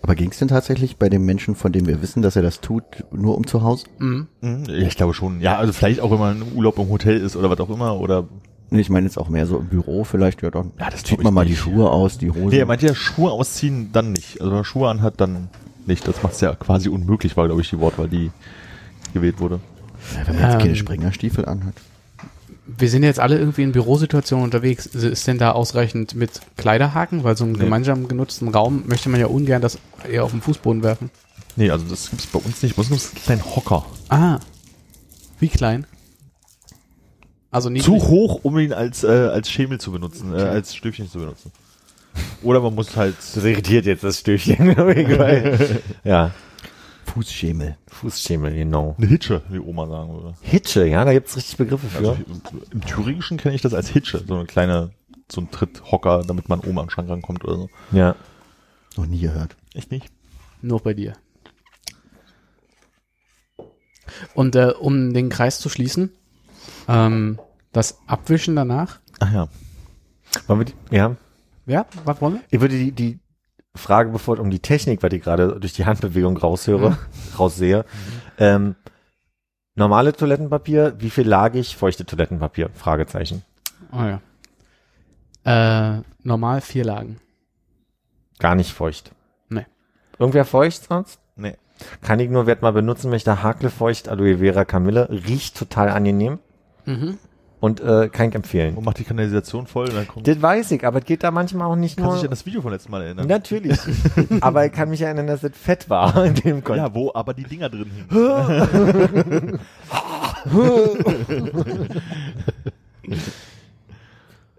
Aber 0.01 0.15
ging 0.15 0.31
es 0.31 0.39
denn 0.39 0.47
tatsächlich 0.47 0.97
bei 0.97 1.09
dem 1.09 1.25
Menschen, 1.25 1.55
von 1.55 1.71
dem 1.71 1.85
wir 1.85 2.01
wissen, 2.01 2.21
dass 2.21 2.35
er 2.35 2.41
das 2.41 2.61
tut, 2.61 2.83
nur 3.11 3.35
um 3.37 3.45
zu 3.45 3.63
Hause? 3.63 3.85
Mhm. 3.99 4.27
Mhm, 4.41 4.63
ja, 4.67 4.73
ich 4.87 4.95
glaube 4.95 5.13
schon. 5.13 5.41
Ja, 5.41 5.57
also 5.57 5.73
vielleicht 5.73 5.99
auch, 5.99 6.11
wenn 6.11 6.19
man 6.19 6.41
im 6.41 6.53
Urlaub 6.57 6.77
im 6.79 6.89
Hotel 6.89 7.17
ist 7.17 7.35
oder 7.35 7.49
was 7.49 7.59
auch 7.59 7.69
immer. 7.69 7.99
Oder 7.99 8.27
Nee, 8.71 8.81
ich 8.81 8.89
meine 8.91 9.07
jetzt 9.07 9.17
auch 9.17 9.29
mehr 9.29 9.47
so 9.47 9.57
im 9.57 9.65
Büro 9.67 10.03
vielleicht. 10.03 10.43
Ja, 10.43 10.51
dann 10.51 10.71
Ja, 10.79 10.89
das 10.91 11.03
zieht 11.03 11.23
man 11.23 11.33
mal 11.33 11.43
nicht. 11.43 11.53
die 11.53 11.57
Schuhe 11.57 11.89
aus, 11.89 12.19
die 12.19 12.29
Hose. 12.29 12.49
Nee, 12.55 12.59
er 12.59 12.67
meinte 12.67 12.85
ja 12.85 12.93
Schuhe 12.93 13.31
ausziehen, 13.31 13.89
dann 13.93 14.11
nicht. 14.11 14.39
Also 14.41 14.51
wenn 14.51 14.57
man 14.57 14.63
Schuhe 14.63 14.89
anhat, 14.89 15.15
dann 15.19 15.49
nicht. 15.87 16.07
Das 16.07 16.21
macht's 16.21 16.39
ja 16.41 16.53
quasi 16.53 16.87
unmöglich, 16.87 17.35
war 17.35 17.47
glaube 17.47 17.61
ich 17.61 17.69
die 17.71 17.79
Wortwahl, 17.79 18.07
die 18.07 18.29
gewählt 19.13 19.39
wurde. 19.39 19.59
Wenn 20.23 20.35
man 20.35 20.43
jetzt 20.45 20.59
keine 20.59 20.69
Ähm, 20.69 20.75
Springerstiefel 20.75 21.45
anhat. 21.45 21.73
Wir 22.77 22.89
sind 22.89 23.03
jetzt 23.03 23.19
alle 23.19 23.37
irgendwie 23.37 23.63
in 23.63 23.71
Bürosituationen 23.71 24.43
unterwegs. 24.45 24.85
Ist 24.85 25.25
denn 25.27 25.37
da 25.37 25.51
ausreichend 25.53 26.13
mit 26.15 26.39
Kleiderhaken? 26.57 27.23
Weil 27.23 27.35
so 27.37 27.43
einen 27.43 27.53
Nee. 27.53 27.59
gemeinsam 27.59 28.07
genutzten 28.07 28.47
Raum 28.49 28.83
möchte 28.87 29.09
man 29.09 29.19
ja 29.19 29.27
ungern 29.27 29.61
das 29.61 29.79
eher 30.09 30.23
auf 30.23 30.31
den 30.31 30.41
Fußboden 30.41 30.83
werfen. 30.83 31.09
Nee, 31.55 31.71
also 31.71 31.85
das 31.89 32.09
gibt's 32.09 32.27
bei 32.27 32.39
uns 32.39 32.61
nicht. 32.61 32.75
Bei 32.75 32.81
uns 32.81 32.89
gibt's 32.89 33.07
einen 33.15 33.23
kleinen 33.41 33.55
Hocker. 33.55 33.85
Ah. 34.09 34.39
Wie 35.39 35.49
klein? 35.49 35.87
Also 37.51 37.69
nicht 37.69 37.85
Zu 37.85 37.95
hoch, 37.95 38.41
um 38.43 38.59
ihn 38.59 38.73
als, 38.73 39.03
äh, 39.03 39.07
als 39.07 39.49
Schemel 39.49 39.79
zu 39.79 39.91
benutzen, 39.91 40.33
äh, 40.35 40.41
als 40.41 40.75
Stöfchen 40.75 41.09
zu 41.09 41.17
benutzen. 41.19 41.51
Oder 42.43 42.59
man 42.61 42.75
muss 42.75 42.95
halt. 42.95 43.15
Das 43.33 43.43
irritiert 43.43 43.85
jetzt 43.85 44.03
das 44.03 44.19
Stöfchen. 44.19 44.75
weil- 44.77 45.81
ja, 46.03 46.31
Fußschemel. 47.13 47.77
Fußschemel, 47.87 48.53
genau. 48.53 48.95
Eine 48.97 49.07
Hitsche, 49.07 49.41
wie 49.49 49.59
Oma 49.59 49.87
sagen 49.87 50.13
würde. 50.13 50.35
Hitsche, 50.41 50.85
ja, 50.85 51.03
da 51.05 51.13
gibt's 51.13 51.35
richtig 51.35 51.57
Begriffe 51.57 51.87
für. 51.87 51.97
Also 52.09 52.17
im 52.71 52.81
Thüringischen 52.81 53.37
kenne 53.37 53.55
ich 53.55 53.61
das 53.61 53.73
als 53.73 53.89
Hitsche, 53.89 54.23
so 54.27 54.35
eine 54.35 54.45
kleine, 54.45 54.91
so 55.31 55.41
ein 55.41 55.49
Tritthocker, 55.51 56.23
damit 56.27 56.49
man 56.49 56.59
oben 56.59 56.79
am 56.79 56.89
Schrank 56.89 57.09
rankommt 57.09 57.43
oder 57.45 57.55
so. 57.55 57.69
ja. 57.91 58.15
Noch 58.97 59.05
nie 59.05 59.19
gehört. 59.19 59.55
Echt 59.73 59.91
nicht? 59.91 60.11
Nur 60.61 60.81
bei 60.81 60.93
dir. 60.93 61.13
Und 64.33 64.55
äh, 64.55 64.73
um 64.79 65.13
den 65.13 65.29
Kreis 65.29 65.59
zu 65.59 65.69
schließen, 65.69 66.11
ähm, 66.87 67.39
das 67.71 67.99
Abwischen 68.07 68.55
danach. 68.55 68.99
Ach 69.19 69.31
ja. 69.31 69.47
Wollen 70.47 70.59
wir 70.59 70.65
die, 70.65 70.73
ja. 70.95 71.15
Ja, 71.65 71.85
was 72.03 72.19
wollen 72.19 72.33
wir? 72.35 72.41
Ich 72.49 72.59
würde 72.59 72.77
die, 72.77 72.91
die 72.91 73.19
Frage, 73.75 74.09
bevor 74.09 74.35
es 74.35 74.39
um 74.39 74.49
die 74.49 74.59
Technik, 74.59 75.03
weil 75.03 75.13
ich 75.13 75.23
gerade 75.23 75.59
durch 75.59 75.73
die 75.73 75.85
Handbewegung 75.85 76.37
raushöre, 76.37 76.97
raussehe, 77.39 77.85
ähm, 78.37 78.75
normale 79.75 80.13
Toilettenpapier, 80.13 80.95
wie 80.99 81.09
viel 81.09 81.27
lagig, 81.27 81.77
feuchte 81.77 82.05
Toilettenpapier? 82.05 82.69
Fragezeichen. 82.73 83.43
Oh 83.91 84.03
ja. 84.03 84.21
Äh, 85.97 86.01
normal 86.23 86.61
vier 86.61 86.83
Lagen. 86.83 87.19
Gar 88.39 88.55
nicht 88.55 88.73
feucht. 88.73 89.11
Nee. 89.49 89.65
Irgendwer 90.17 90.45
feucht 90.45 90.85
sonst? 90.85 91.19
Nee. 91.35 91.55
Kann 92.01 92.19
ich 92.19 92.29
nur, 92.29 92.45
werd 92.45 92.61
mal 92.61 92.73
benutzen, 92.73 93.09
möchte 93.09 93.41
Hakle 93.41 93.69
feucht, 93.69 94.09
Aloe 94.09 94.39
Vera 94.39 94.65
Kamille, 94.65 95.09
riecht 95.09 95.57
total 95.57 95.89
angenehm 95.89 96.39
Mhm. 96.85 97.19
Und 97.59 97.81
äh, 97.81 98.09
kann 98.09 98.29
ich 98.29 98.35
empfehlen. 98.35 98.75
Und 98.75 98.85
macht 98.85 98.99
die 98.99 99.03
Kanalisation 99.03 99.67
voll 99.67 99.89
dann 99.89 100.07
kommt. 100.07 100.27
Das 100.27 100.41
weiß 100.41 100.71
ich, 100.71 100.85
aber 100.85 100.99
es 100.99 101.05
geht 101.05 101.23
da 101.23 101.31
manchmal 101.31 101.67
auch 101.67 101.75
nicht 101.75 101.97
Kann 101.97 102.11
sich 102.11 102.21
nur. 102.21 102.23
an 102.25 102.29
das 102.29 102.45
Video 102.45 102.61
vom 102.61 102.71
letzten 102.71 102.91
Mal 102.91 103.03
erinnern. 103.03 103.27
Natürlich. 103.27 103.77
aber 104.41 104.65
ich 104.65 104.71
kann 104.71 104.89
mich 104.89 105.01
erinnern, 105.01 105.27
dass 105.27 105.43
es 105.43 105.57
fett 105.57 105.89
war 105.89 106.23
in 106.23 106.35
dem 106.35 106.63
Kontext. 106.63 106.87
Ja, 106.87 106.95
wo 106.95 107.11
aber 107.13 107.33
die 107.33 107.43
Dinger 107.43 107.69
drin 107.69 107.91
hingen. 108.09 109.59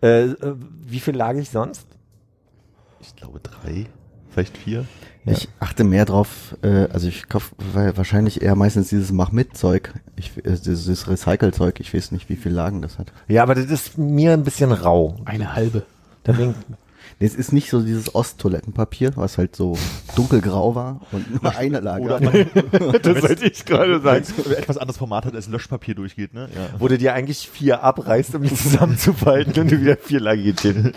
Äh, 0.02 0.30
äh, 0.30 0.54
wie 0.86 0.98
viel 0.98 1.14
lag 1.14 1.34
ich 1.34 1.50
sonst? 1.50 1.86
Ich 3.00 3.14
glaube 3.16 3.38
drei, 3.40 3.86
vielleicht 4.30 4.56
vier. 4.56 4.86
Ich 5.26 5.48
achte 5.60 5.84
mehr 5.84 6.06
drauf, 6.06 6.56
äh, 6.62 6.88
also 6.92 7.06
ich 7.06 7.28
kaufe 7.28 7.54
wahrscheinlich 7.94 8.42
eher 8.42 8.56
meistens 8.56 8.88
dieses 8.88 9.12
Mach-Mit-Zeug, 9.12 9.92
ich, 10.16 10.36
äh, 10.38 10.56
dieses 10.56 11.08
Recycle-Zeug, 11.08 11.78
ich 11.80 11.92
weiß 11.92 12.12
nicht, 12.12 12.28
wie 12.28 12.36
viel 12.36 12.52
Lagen 12.52 12.80
das 12.80 12.98
hat. 12.98 13.12
Ja, 13.28 13.42
aber 13.42 13.54
das 13.54 13.66
ist 13.66 13.98
mir 13.98 14.32
ein 14.32 14.44
bisschen 14.44 14.72
rau. 14.72 15.16
Eine 15.26 15.54
halbe. 15.54 15.84
Deswegen, 16.26 16.54
Nee, 17.20 17.26
Es 17.26 17.34
ist 17.34 17.52
nicht 17.52 17.68
so 17.68 17.82
dieses 17.82 18.14
Osttoilettenpapier, 18.14 19.12
was 19.16 19.36
halt 19.36 19.54
so 19.54 19.76
dunkelgrau 20.16 20.74
war 20.74 21.00
und 21.12 21.42
nur 21.42 21.54
eine 21.54 21.80
Lage. 21.80 22.02
Oder 22.02 22.20
das 22.98 23.22
wollte 23.22 23.46
ich 23.46 23.66
gerade 23.66 23.96
es 24.18 24.38
etwas 24.48 24.78
anderes 24.78 24.96
Format 24.96 25.26
hat, 25.26 25.34
als 25.34 25.46
Löschpapier 25.48 25.94
durchgeht, 25.94 26.32
ne? 26.32 26.48
Ja. 26.54 26.70
Wo 26.78 26.88
du 26.88 26.96
dir 26.96 27.12
eigentlich 27.12 27.50
vier 27.50 27.82
abreißt, 27.84 28.34
um 28.36 28.42
die 28.42 28.54
zusammenzufalten 28.54 29.62
und 29.62 29.70
du 29.70 29.80
wieder 29.80 29.98
vier 29.98 30.20
lagige 30.20 30.60
hin. 30.62 30.92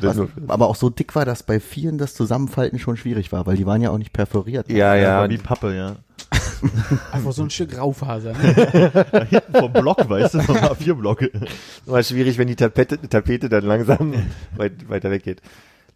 Was, 0.00 0.20
aber 0.48 0.68
auch 0.68 0.76
so 0.76 0.90
dick 0.90 1.14
war, 1.14 1.24
dass 1.24 1.42
bei 1.42 1.60
vielen 1.60 1.98
das 1.98 2.14
Zusammenfalten 2.14 2.78
schon 2.78 2.96
schwierig 2.96 3.32
war, 3.32 3.46
weil 3.46 3.56
die 3.56 3.66
waren 3.66 3.82
ja 3.82 3.90
auch 3.90 3.98
nicht 3.98 4.12
perforiert. 4.12 4.68
Ja, 4.70 4.94
ja. 4.94 5.18
aber 5.18 5.30
wie 5.30 5.38
Pappe, 5.38 5.74
ja. 5.74 5.96
Einfach 7.12 7.32
so 7.32 7.42
ein 7.42 7.50
Stück 7.50 7.72
Graufaser. 7.72 8.32
Ne? 8.32 9.26
Hinten 9.28 9.52
vom 9.52 9.72
Block, 9.72 10.08
weißt 10.08 10.34
du, 10.34 10.40
vom 10.40 10.56
A4-Block. 10.56 11.30
War 11.86 12.02
schwierig, 12.02 12.38
wenn 12.38 12.48
die 12.48 12.56
Tapete, 12.56 12.98
Tapete 13.08 13.48
dann 13.48 13.64
langsam 13.64 14.14
weit, 14.56 14.88
weiter 14.88 15.10
weggeht. 15.10 15.42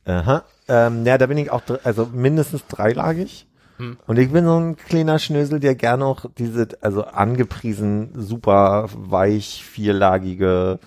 Aha. 0.05 0.45
Ähm, 0.69 1.05
ja, 1.05 1.19
da 1.19 1.27
bin 1.27 1.39
ich 1.39 1.51
auch, 1.51 1.63
also 1.85 2.09
mindestens 2.13 2.67
dreilagig. 2.67 3.47
Hm. 3.79 3.99
Und 4.07 4.19
ich 4.19 4.31
bin 4.31 4.45
so 4.45 4.59
ein 4.59 4.77
kleiner 4.77 5.19
Schnösel, 5.19 5.61
der 5.61 5.75
gerne 5.75 6.05
auch 6.05 6.27
diese, 6.37 6.69
also 6.81 7.05
angepriesen, 7.05 8.11
super 8.15 8.89
weich, 8.93 9.65
vierlagige, 9.65 10.79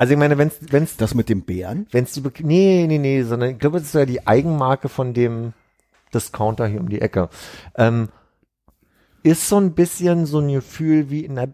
also 0.00 0.14
ich 0.14 0.18
meine, 0.18 0.38
wenn's, 0.38 0.56
wenn's, 0.70 0.96
Das 0.96 1.14
mit 1.14 1.28
dem 1.28 1.42
Bären? 1.42 1.86
wenn's 1.90 2.14
die, 2.14 2.22
nee, 2.38 2.86
nee, 2.88 2.96
nee, 2.96 3.22
sondern 3.22 3.50
ich 3.50 3.58
glaube, 3.58 3.80
das 3.80 3.88
ist 3.88 3.94
ja 3.94 4.06
die 4.06 4.26
Eigenmarke 4.26 4.88
von 4.88 5.12
dem 5.12 5.52
Discounter 6.14 6.66
hier 6.66 6.80
um 6.80 6.88
die 6.88 7.02
Ecke. 7.02 7.28
Ähm, 7.76 8.08
ist 9.22 9.46
so 9.46 9.58
ein 9.58 9.74
bisschen 9.74 10.24
so 10.24 10.38
ein 10.38 10.50
Gefühl 10.50 11.10
wie 11.10 11.26
in 11.26 11.38
einer 11.38 11.52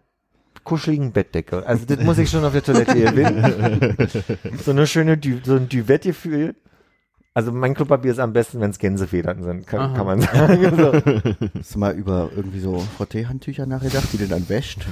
kuscheligen 0.62 1.10
Bettdecke. 1.10 1.66
Also 1.66 1.86
das 1.86 1.98
muss 2.04 2.18
ich 2.18 2.30
schon 2.30 2.44
auf 2.44 2.52
der 2.52 2.62
Toilette 2.62 2.94
gewinnen. 2.94 3.96
so 4.64 4.70
eine 4.70 4.86
schöne, 4.86 5.18
Dü 5.18 5.40
so 5.42 5.56
ein 5.56 5.68
Duett-Gefühl. 5.68 6.54
Also 7.36 7.52
mein 7.52 7.74
Klopapier 7.74 8.12
ist 8.12 8.18
am 8.18 8.32
besten, 8.32 8.62
wenn 8.62 8.70
es 8.70 8.78
Gänsefedern 8.78 9.42
sind, 9.42 9.66
kann, 9.66 9.92
kann 9.92 10.06
man 10.06 10.22
sagen. 10.22 10.56
So. 10.76 10.92
Hast 11.58 11.74
du 11.74 11.78
mal 11.78 11.94
über 11.94 12.30
irgendwie 12.34 12.60
so 12.60 12.78
Frotteehandtücher 12.96 13.66
nachgedacht, 13.66 14.10
die 14.14 14.16
du 14.16 14.26
dann 14.26 14.48
wäscht? 14.48 14.86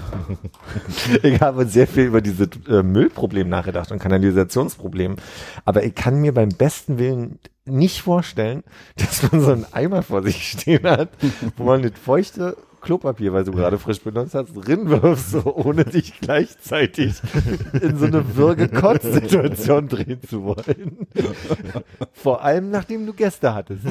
Ich 1.22 1.40
habe 1.40 1.64
sehr 1.64 1.86
viel 1.86 2.04
über 2.04 2.20
dieses 2.20 2.48
äh, 2.68 2.82
Müllproblem 2.82 3.48
nachgedacht 3.48 3.90
und 3.92 3.98
Kanalisationsproblem. 3.98 5.16
Aber 5.64 5.84
ich 5.84 5.94
kann 5.94 6.20
mir 6.20 6.34
beim 6.34 6.50
besten 6.50 6.98
Willen 6.98 7.38
nicht 7.64 8.02
vorstellen, 8.02 8.62
dass 8.96 9.32
man 9.32 9.40
so 9.40 9.52
einen 9.52 9.66
Eimer 9.72 10.02
vor 10.02 10.22
sich 10.22 10.46
stehen 10.50 10.84
hat, 10.84 11.08
wo 11.56 11.64
man 11.64 11.80
das 11.80 11.92
feuchte 11.98 12.58
Klopapier, 12.84 13.32
weil 13.32 13.44
du 13.44 13.52
gerade 13.52 13.78
frisch 13.78 14.00
benutzt 14.00 14.34
hast, 14.34 14.52
drin 14.54 14.88
wirfst, 14.88 15.30
so 15.30 15.56
ohne 15.56 15.84
dich 15.84 16.20
gleichzeitig 16.20 17.14
in 17.80 17.96
so 17.96 18.06
eine 18.06 18.36
Würge-Kotz-Situation 18.36 19.88
drehen 19.88 20.20
zu 20.22 20.44
wollen. 20.44 21.06
Vor 22.12 22.42
allem, 22.44 22.70
nachdem 22.70 23.06
du 23.06 23.12
Gäste 23.12 23.54
hattest. 23.54 23.84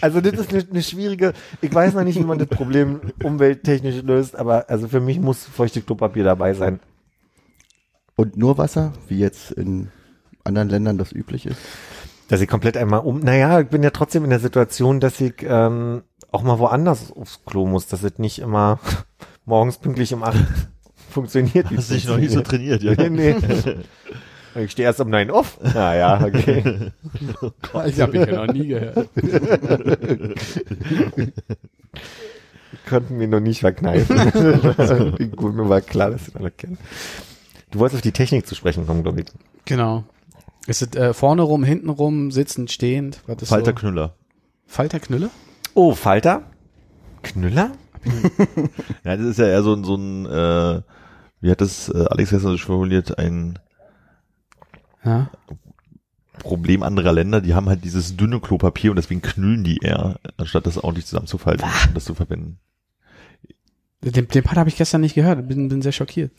Also 0.00 0.20
das 0.20 0.32
ist 0.34 0.50
eine, 0.52 0.64
eine 0.70 0.82
schwierige, 0.82 1.32
ich 1.60 1.72
weiß 1.74 1.94
noch 1.94 2.04
nicht, 2.04 2.18
wie 2.18 2.24
man 2.24 2.38
das 2.38 2.48
Problem 2.48 3.00
umwelttechnisch 3.22 4.02
löst, 4.02 4.36
aber 4.36 4.68
also 4.68 4.88
für 4.88 5.00
mich 5.00 5.20
muss 5.20 5.44
feuchte 5.44 5.82
Klopapier 5.82 6.24
dabei 6.24 6.54
sein. 6.54 6.80
Und 8.16 8.36
nur 8.36 8.58
Wasser, 8.58 8.92
wie 9.08 9.18
jetzt 9.18 9.50
in 9.52 9.88
anderen 10.44 10.68
Ländern 10.68 10.98
das 10.98 11.12
üblich 11.12 11.46
ist? 11.46 11.58
Dass 12.28 12.40
ich 12.40 12.48
komplett 12.48 12.76
einmal 12.76 13.00
um, 13.00 13.20
naja, 13.20 13.60
ich 13.60 13.68
bin 13.68 13.82
ja 13.82 13.90
trotzdem 13.90 14.24
in 14.24 14.30
der 14.30 14.40
Situation, 14.40 14.98
dass 15.00 15.20
ich 15.20 15.34
ähm, 15.42 16.02
auch 16.32 16.42
mal 16.42 16.58
woanders 16.58 17.12
aufs 17.12 17.44
Klo 17.44 17.66
muss, 17.66 17.86
dass 17.86 18.02
es 18.02 18.18
nicht 18.18 18.38
immer 18.38 18.80
morgens 19.44 19.78
pünktlich 19.78 20.12
um 20.14 20.22
acht 20.22 20.38
funktioniert. 21.10 21.66
Hast 21.76 21.90
du 21.90 21.94
dich 21.94 22.06
noch 22.06 22.16
nicht 22.16 22.32
so 22.32 22.40
trainiert, 22.40 22.82
ja? 22.82 22.94
Nee, 22.96 23.10
nee. 23.10 23.36
Ich 24.56 24.70
stehe 24.70 24.86
erst 24.86 25.00
um 25.00 25.10
neun 25.10 25.32
auf. 25.32 25.58
Ah 25.74 25.94
ja, 25.96 26.24
okay. 26.24 26.92
Ich 27.86 28.00
habe 28.00 28.16
ich 28.16 28.24
ja 28.28 28.46
noch 28.46 28.54
nie 28.54 28.68
gehört. 28.68 29.08
Konnten 32.88 33.18
wir 33.18 33.26
noch 33.26 33.40
nicht 33.40 33.58
verkneifen. 33.58 34.16
Gut, 35.34 35.56
mir 35.56 35.68
war 35.68 35.80
klar, 35.80 36.12
dass 36.12 36.26
du 36.26 36.38
alle 36.38 36.52
kennen. 36.52 36.78
Du 37.72 37.80
wolltest 37.80 37.96
auf 37.96 38.02
die 38.02 38.12
Technik 38.12 38.46
zu 38.46 38.54
sprechen 38.54 38.86
kommen, 38.86 39.02
glaube 39.02 39.22
ich. 39.22 39.26
Genau. 39.64 40.04
Ist 40.66 40.82
es 40.82 40.96
äh, 40.96 41.12
vorne 41.12 41.42
rum, 41.42 41.62
hinten 41.64 41.90
rum, 41.90 42.30
sitzend, 42.30 42.70
stehend? 42.70 43.20
Was 43.26 43.42
ist 43.42 43.48
Falter 43.50 43.72
so? 43.72 43.74
Knüller. 43.76 44.14
Falter 44.66 45.00
Knülle? 45.00 45.30
Oh, 45.74 45.94
Falter? 45.94 46.50
Knüller? 47.22 47.72
Ja, 49.04 49.16
das 49.16 49.26
ist 49.26 49.38
ja 49.38 49.46
eher 49.46 49.62
so 49.62 49.74
ein, 49.74 49.84
so 49.84 49.94
ein 49.96 50.26
äh, 50.26 50.82
wie 51.40 51.50
hat 51.50 51.60
das 51.60 51.88
äh, 51.88 52.04
Alex 52.10 52.30
gestern 52.30 52.52
so 52.52 52.58
formuliert, 52.58 53.18
ein 53.18 53.58
Ja. 55.04 55.30
Problem 56.38 56.82
anderer 56.82 57.12
Länder, 57.12 57.40
die 57.40 57.54
haben 57.54 57.68
halt 57.68 57.84
dieses 57.84 58.16
dünne 58.16 58.40
Klopapier 58.40 58.90
und 58.90 58.96
deswegen 58.96 59.22
knüllen 59.22 59.64
die 59.64 59.78
eher, 59.78 60.18
anstatt 60.36 60.66
das 60.66 60.78
ordentlich 60.78 61.06
zusammenzufalten 61.06 61.66
und 61.88 61.96
das 61.96 62.04
zu 62.04 62.14
verbinden. 62.14 62.58
Den, 64.02 64.28
den 64.28 64.42
Part 64.42 64.58
habe 64.58 64.68
ich 64.68 64.76
gestern 64.76 65.00
nicht 65.00 65.14
gehört. 65.14 65.46
Bin, 65.48 65.68
bin 65.68 65.80
sehr 65.80 65.92
schockiert. 65.92 66.32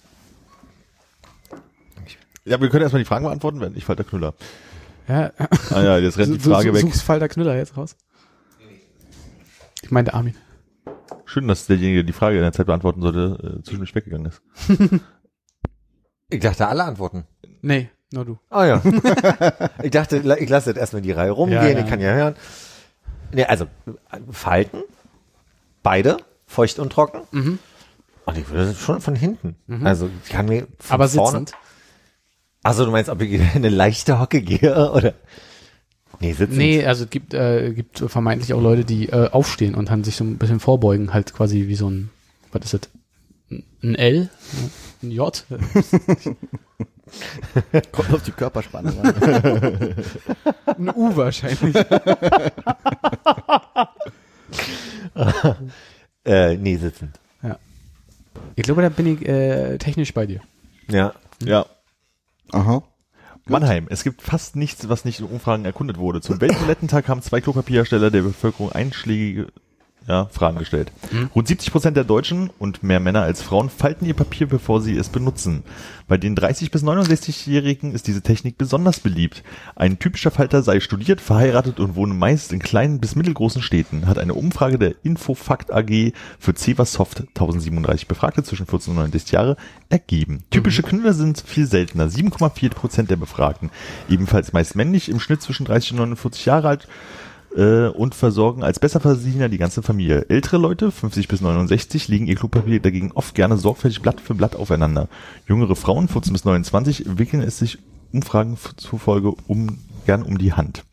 Ja, 2.46 2.62
wir 2.62 2.70
können 2.70 2.84
erstmal 2.84 3.02
die 3.02 3.08
Fragen 3.08 3.26
beantworten, 3.26 3.60
wenn 3.60 3.76
ich 3.76 3.86
Falter 3.86 4.04
Knüller. 4.04 4.34
Ja, 5.08 5.32
Ah 5.72 5.82
ja, 5.82 5.98
jetzt 5.98 6.18
rennt 6.18 6.34
die 6.34 6.38
du, 6.44 6.52
Frage 6.52 6.74
weg. 6.74 6.82
suchst 6.82 7.02
Falter 7.04 7.28
Knüller 7.28 7.56
jetzt 7.56 7.76
raus? 7.78 7.96
Ich 9.82 9.92
meinte 9.92 10.14
Armin. 10.14 10.36
Schön, 11.26 11.48
dass 11.48 11.68
derjenige, 11.68 11.98
der 12.00 12.04
die 12.06 12.14
Frage 12.14 12.38
in 12.38 12.44
der 12.44 12.52
Zeit 12.54 12.68
beantworten 12.68 13.02
sollte, 13.02 13.58
äh, 13.60 13.64
zwischendurch 13.64 13.94
weggegangen 13.96 14.28
ist. 14.28 14.42
Ich 16.32 16.40
dachte, 16.40 16.68
alle 16.68 16.84
antworten. 16.84 17.26
Nee, 17.62 17.92
nur 18.12 18.26
du. 18.26 18.40
Ah 18.50 18.66
ja. 18.66 18.82
ich 19.84 19.92
dachte, 19.92 20.18
ich 20.40 20.50
lasse 20.50 20.72
jetzt 20.72 20.80
erstmal 20.80 21.04
die 21.04 21.12
Reihe 21.12 21.30
rumgehen, 21.30 21.62
Ja, 21.62 21.70
ja. 21.70 21.80
ich 21.82 21.86
kann 21.88 22.00
ja 22.02 22.14
hören. 22.14 22.36
Nee, 23.32 23.46
also 23.46 23.68
Falten, 24.32 24.82
beide, 25.84 26.18
feucht 26.48 26.80
und 26.80 26.92
trocken. 26.92 27.22
Mhm. 27.32 27.60
Und 28.26 28.38
ich 28.40 28.50
würde 28.50 28.74
schon 28.74 29.02
von 29.02 29.16
hinten. 29.16 29.56
Also 29.86 30.10
ich 30.24 30.32
kann 30.32 30.48
mir 30.48 30.66
von 30.80 30.96
Aber 30.96 31.08
vorne, 31.08 31.40
sitzend. 31.46 31.54
Also 32.66 32.84
du 32.84 32.90
meinst, 32.90 33.12
ob 33.12 33.22
ich 33.22 33.34
in 33.34 33.48
eine 33.54 33.70
leichte 33.70 34.20
Hocke 34.20 34.42
gehe 34.42 34.92
oder? 34.92 35.14
Nee, 36.20 36.34
sitzend. 36.34 36.58
Nee, 36.58 36.84
also 36.84 37.04
es 37.04 37.12
gibt, 37.12 37.36
äh, 37.36 37.74
gibt 37.74 38.00
vermeintlich 38.00 38.56
auch 38.56 38.62
Leute, 38.62 38.84
die 38.84 39.10
äh, 39.10 39.30
aufstehen 39.30 39.76
und 39.76 39.92
dann 39.92 40.04
sich 40.04 40.16
so 40.16 40.24
ein 40.24 40.40
bisschen 40.40 40.60
vorbeugen, 40.60 41.14
halt 41.14 41.32
quasi 41.32 41.68
wie 41.68 41.76
so 41.76 41.88
ein, 41.88 42.10
was 42.52 42.66
ist 42.66 42.74
das? 42.74 42.82
Ein 43.84 43.94
L? 43.94 44.30
Ein 45.04 45.12
J? 45.12 45.46
Kommt 47.92 48.12
auf 48.12 48.24
die 48.24 48.32
Körperspannung 48.32 49.00
an. 49.00 49.14
Ein 50.66 50.90
U 50.90 51.16
wahrscheinlich. 51.16 51.76
Äh, 56.28 56.58
nee, 56.58 56.76
sitzend. 56.78 57.20
Ich 58.56 58.64
glaube, 58.64 58.82
da 58.82 58.90
bin 58.90 59.06
ich 59.06 59.24
äh, 59.28 59.78
technisch 59.78 60.12
bei 60.12 60.26
dir. 60.26 60.42
Ja. 60.90 61.14
Ja. 61.44 61.68
Aha. 62.56 62.84
Mannheim. 63.48 63.88
Es 63.90 64.04
gibt 64.04 64.22
fast 64.22 64.56
nichts, 64.56 64.90
was 64.90 65.06
nicht 65.06 65.20
in 65.20 65.26
Umfragen 65.26 65.66
erkundet 65.66 65.98
wurde. 65.98 66.22
Zum 66.22 66.42
Welttoilettentag 66.42 67.08
haben 67.10 67.22
zwei 67.22 67.42
Klopapierhersteller 67.42 68.10
der 68.10 68.24
Bevölkerung 68.24 68.72
einschlägige 68.72 69.48
ja, 70.08 70.26
Fragen 70.26 70.60
gestellt. 70.60 70.92
Rund 71.34 71.48
70 71.48 71.72
Prozent 71.72 71.98
der 71.98 72.04
Deutschen 72.04 72.52
und 72.60 72.84
mehr 72.84 73.00
Männer 73.00 73.24
als 73.24 73.42
Frauen 73.42 73.70
falten 73.70 74.06
ihr 74.06 74.14
Papier, 74.14 74.48
bevor 74.48 74.82
sie 74.82 74.96
es 74.96 75.10
benutzen. 75.10 75.64
Bei 76.08 76.18
den 76.18 76.36
30 76.36 76.70
bis 76.70 76.84
69-Jährigen 76.84 77.94
ist 77.94 78.06
diese 78.06 78.22
Technik 78.22 78.60
besonders 78.60 79.00
beliebt. 79.00 79.44
Ein 79.76 79.98
typischer 79.98 80.30
Falter 80.30 80.62
sei 80.62 80.80
studiert, 80.80 81.22
verheiratet 81.22 81.80
und 81.80 81.96
wohne 81.96 82.14
meist 82.14 82.54
in 82.54 82.60
kleinen 82.60 83.00
bis 83.00 83.16
mittelgroßen 83.16 83.64
Städten, 83.64 84.06
hat 84.06 84.20
eine 84.20 84.36
Umfrage 84.36 84.78
der 84.78 84.94
Infofakt 85.04 85.74
AG 85.74 86.14
für 86.38 86.54
Cevasoft 86.54 87.22
1037 87.22 88.08
Befragte 88.08 88.44
zwischen 88.44 88.68
14 88.68 88.92
und 88.92 88.98
69 88.98 89.32
Jahre 89.32 89.58
ergeben. 89.90 90.44
Typische 90.52 90.84
Knüller 90.84 91.14
sind 91.14 91.42
viel 91.42 91.66
seltener. 91.66 92.08
7,4 92.08 92.70
Prozent 92.70 93.10
der 93.10 93.16
Befragten. 93.16 93.72
Ebenfalls 94.08 94.54
meist 94.54 94.76
männlich, 94.76 95.10
im 95.10 95.20
Schnitt 95.20 95.42
zwischen 95.42 95.66
30 95.66 95.94
und 95.94 95.98
49 95.98 96.46
Jahre 96.46 96.68
alt 96.68 96.88
äh, 97.56 97.88
und 97.88 98.16
versorgen 98.16 98.64
als 98.64 98.80
Besserverdiener 98.80 99.50
die 99.50 99.58
ganze 99.58 99.82
Familie. 99.82 100.26
Ältere 100.30 100.58
Leute, 100.58 100.92
50 100.92 101.28
bis 101.28 101.42
69, 101.42 102.08
legen 102.08 102.28
ihr 102.28 102.36
Klopapier 102.36 102.80
dagegen 102.80 103.12
oft 103.14 103.34
gerne 103.36 103.58
sorgfältig 103.58 104.02
Blatt 104.02 104.22
für 104.22 104.36
Blatt 104.36 104.56
aufeinander. 104.56 105.08
Jüngere 105.48 105.76
Frauen, 105.76 106.08
14 106.08 106.34
bis 106.34 106.46
29, 106.46 107.06
wickeln 107.18 107.42
es 107.42 107.58
sich 107.58 107.80
Umfragen 108.12 108.58
zufolge 108.78 109.34
um, 109.48 109.80
gern 110.06 110.24
um 110.24 110.38
die 110.38 110.54
Hand. 110.54 110.84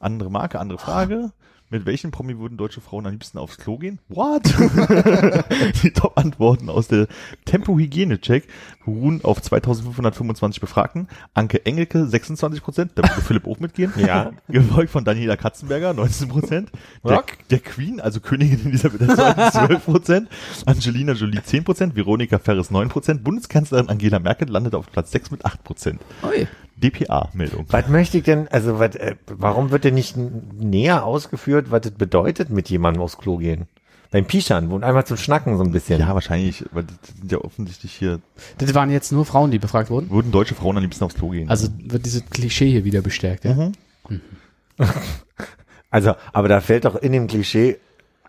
Andere 0.00 0.30
Marke, 0.30 0.60
andere 0.60 0.78
Frage. 0.78 1.32
Mit 1.70 1.84
welchen 1.84 2.10
Promi 2.10 2.38
würden 2.38 2.56
deutsche 2.56 2.80
Frauen 2.80 3.04
am 3.04 3.12
liebsten 3.12 3.36
aufs 3.36 3.58
Klo 3.58 3.76
gehen? 3.76 3.98
What? 4.08 4.42
die 5.82 5.90
Top-Antworten 5.90 6.70
aus 6.70 6.88
der 6.88 7.08
Tempo-Hygiene-Check 7.44 8.48
beruhen 8.86 9.22
auf 9.22 9.42
2525 9.42 10.62
Befragten. 10.62 11.08
Anke 11.34 11.66
Engelke 11.66 12.06
26 12.06 12.62
Prozent, 12.62 12.92
da 12.94 13.02
würde 13.02 13.20
Philipp 13.20 13.46
auch 13.46 13.58
mitgehen. 13.60 13.92
Ja. 13.98 14.32
Gefolgt 14.48 14.90
von 14.92 15.04
Daniela 15.04 15.36
Katzenberger 15.36 15.92
19 15.92 16.28
Prozent. 16.28 16.70
Der, 17.04 17.22
der 17.50 17.58
Queen, 17.58 18.00
also 18.00 18.20
Königin 18.20 18.64
Elisabeth 18.64 19.02
II 19.02 19.50
12 19.50 19.84
Prozent. 19.84 20.28
Angelina 20.64 21.12
Jolie 21.12 21.42
10 21.42 21.64
Prozent. 21.64 21.94
Veronika 21.94 22.38
Ferres 22.38 22.70
9 22.70 22.88
Prozent. 22.88 23.22
Bundeskanzlerin 23.24 23.90
Angela 23.90 24.20
Merkel 24.20 24.48
landet 24.48 24.74
auf 24.74 24.90
Platz 24.90 25.10
6 25.10 25.32
mit 25.32 25.44
8 25.44 25.62
Prozent. 25.64 26.00
DPA-Meldung. 26.80 27.66
Was 27.70 27.88
möchte 27.88 28.18
ich 28.18 28.24
denn, 28.24 28.48
also 28.48 28.78
was, 28.78 28.94
äh, 28.96 29.16
warum 29.26 29.70
wird 29.70 29.84
denn 29.84 29.94
nicht 29.94 30.16
näher 30.16 31.04
ausgeführt, 31.04 31.70
was 31.70 31.86
es 31.86 31.92
bedeutet, 31.92 32.50
mit 32.50 32.70
jemandem 32.70 33.02
aufs 33.02 33.18
Klo 33.18 33.38
gehen? 33.38 33.66
Beim 34.10 34.24
Pischern, 34.24 34.70
wo 34.70 34.78
einmal 34.78 35.04
zum 35.04 35.18
Schnacken 35.18 35.58
so 35.58 35.64
ein 35.64 35.70
bisschen. 35.72 36.00
Ja, 36.00 36.14
wahrscheinlich, 36.14 36.64
weil 36.72 36.84
das 36.84 36.96
sind 37.18 37.30
ja 37.30 37.38
offensichtlich 37.38 37.92
hier, 37.92 38.20
Das 38.56 38.72
waren 38.74 38.90
jetzt 38.90 39.12
nur 39.12 39.26
Frauen, 39.26 39.50
die 39.50 39.58
befragt 39.58 39.90
wurden. 39.90 40.08
würden 40.08 40.32
deutsche 40.32 40.54
Frauen 40.54 40.76
am 40.78 40.82
liebsten 40.82 41.04
aufs 41.04 41.14
Klo 41.14 41.28
gehen. 41.28 41.50
Also 41.50 41.68
wird 41.84 42.06
dieses 42.06 42.24
Klischee 42.30 42.70
hier 42.70 42.84
wieder 42.84 43.02
bestärkt, 43.02 43.44
ja? 43.44 43.54
Mhm. 43.54 43.72
Also, 45.90 46.14
aber 46.34 46.48
da 46.48 46.60
fällt 46.60 46.84
doch 46.84 46.96
in 46.96 47.12
dem 47.12 47.26
Klischee, 47.28 47.78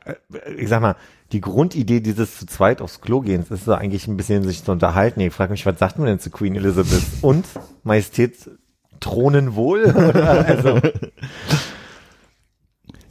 äh, 0.05 0.13
ich 0.57 0.69
sag 0.69 0.81
mal, 0.81 0.95
die 1.31 1.41
Grundidee 1.41 2.01
dieses 2.01 2.37
zu 2.37 2.45
zweit 2.45 2.81
aufs 2.81 3.01
Klo 3.01 3.21
gehens 3.21 3.51
ist 3.51 3.65
so 3.65 3.73
eigentlich 3.73 4.07
ein 4.07 4.17
bisschen 4.17 4.43
sich 4.43 4.63
zu 4.63 4.71
unterhalten. 4.71 5.19
Ich 5.19 5.33
frage 5.33 5.51
mich, 5.51 5.65
was 5.65 5.77
sagt 5.77 5.97
man 5.99 6.07
denn 6.07 6.19
zu 6.19 6.29
Queen 6.29 6.55
Elizabeth? 6.55 7.03
Und 7.21 7.45
Majestät 7.83 8.49
Thronen 8.99 9.55
wohl? 9.55 9.93
Also, 10.15 10.81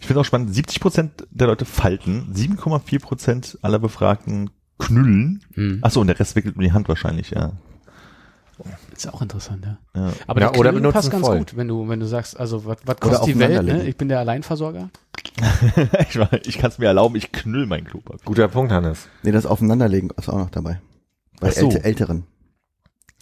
Ich 0.00 0.07
finde 0.07 0.20
auch 0.20 0.24
spannend, 0.24 0.54
70 0.54 0.81
Prozent 0.81 1.26
der 1.31 1.48
Leute 1.48 1.64
falten, 1.64 2.33
7,4 2.35 3.00
Prozent 3.00 3.59
aller 3.62 3.78
Befragten 3.78 4.50
knüllen. 4.78 5.44
Hm. 5.54 5.78
Achso, 5.83 6.00
und 6.00 6.07
der 6.07 6.18
Rest 6.18 6.35
wickelt 6.35 6.57
um 6.57 6.62
die 6.62 6.72
Hand 6.72 6.88
wahrscheinlich, 6.88 7.31
ja. 7.31 7.52
Ist 8.98 9.14
auch 9.14 9.22
interessant, 9.22 9.64
ja. 9.64 9.78
ja. 9.94 10.12
Aber 10.26 10.40
Ja, 10.40 10.50
der 10.50 10.58
oder 10.58 10.72
benutzen 10.72 10.92
passt 10.92 11.11
ganz 11.12 11.24
voll. 11.24 11.38
gut, 11.38 11.56
wenn 11.56 11.68
du, 11.68 11.88
wenn 11.88 12.00
du 12.00 12.06
sagst, 12.06 12.38
also 12.38 12.66
was 12.66 12.78
kostet 12.98 13.28
die 13.28 13.38
Welt, 13.38 13.64
ne? 13.64 13.87
Ich 13.87 13.96
bin 13.96 14.08
der 14.08 14.18
Alleinversorger. 14.18 14.90
ich 16.11 16.18
ich 16.48 16.58
kann 16.58 16.70
es 16.72 16.78
mir 16.78 16.87
erlauben, 16.87 17.14
ich 17.14 17.30
knüll 17.30 17.66
mein 17.66 17.84
Klopapier. 17.84 18.24
guter 18.24 18.48
Punkt, 18.48 18.72
Hannes. 18.72 19.06
Nee, 19.22 19.30
das 19.30 19.46
Aufeinanderlegen 19.46 20.11
ist 20.18 20.28
auch 20.28 20.38
noch 20.38 20.50
dabei. 20.50 20.80
Bei 21.38 21.52
so. 21.52 21.66
älte, 21.66 21.84
Älteren. 21.84 22.24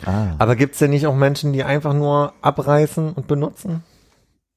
Ah. 0.06 0.34
Aber 0.38 0.56
gibt's 0.56 0.78
denn 0.78 0.90
nicht 0.92 1.06
auch 1.06 1.14
Menschen, 1.14 1.52
die 1.52 1.62
einfach 1.62 1.92
nur 1.92 2.32
abreißen 2.40 3.12
und 3.12 3.26
benutzen? 3.26 3.82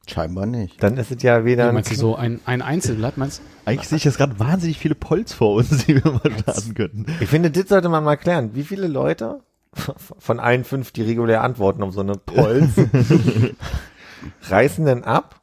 Scheinbar 0.07 0.45
nicht. 0.45 0.81
Dann 0.81 0.95
ist 0.95 1.11
es 1.11 1.21
ja 1.21 1.43
weder 1.43 1.63
Ja, 1.63 1.69
ein 1.69 1.75
meinst 1.75 1.91
du 1.91 1.95
so 1.95 2.15
ein, 2.15 2.39
ein 2.45 2.61
Einzelblatt, 2.61 3.17
meinst 3.17 3.39
du? 3.39 3.43
Eigentlich 3.69 3.89
sehe 3.89 3.97
ich 3.97 4.05
jetzt 4.05 4.17
gerade 4.17 4.39
wahnsinnig 4.39 4.79
viele 4.79 4.95
Polls 4.95 5.33
vor 5.33 5.55
uns, 5.55 5.85
die 5.85 6.01
wir 6.01 6.11
mal 6.13 6.31
starten 6.39 6.73
könnten. 6.75 7.05
Ich 7.19 7.27
finde, 7.27 7.51
das 7.51 7.67
sollte 7.67 7.89
man 7.89 8.05
mal 8.05 8.15
klären. 8.15 8.51
Wie 8.55 8.63
viele 8.63 8.87
Leute 8.87 9.41
von 10.19 10.39
allen 10.39 10.63
fünf, 10.63 10.91
die 10.91 11.01
regulär 11.03 11.43
antworten 11.43 11.83
auf 11.83 11.93
so 11.93 12.01
eine 12.01 12.13
Polls, 12.13 12.71
reißen 14.49 14.85
denn 14.85 15.03
ab 15.03 15.41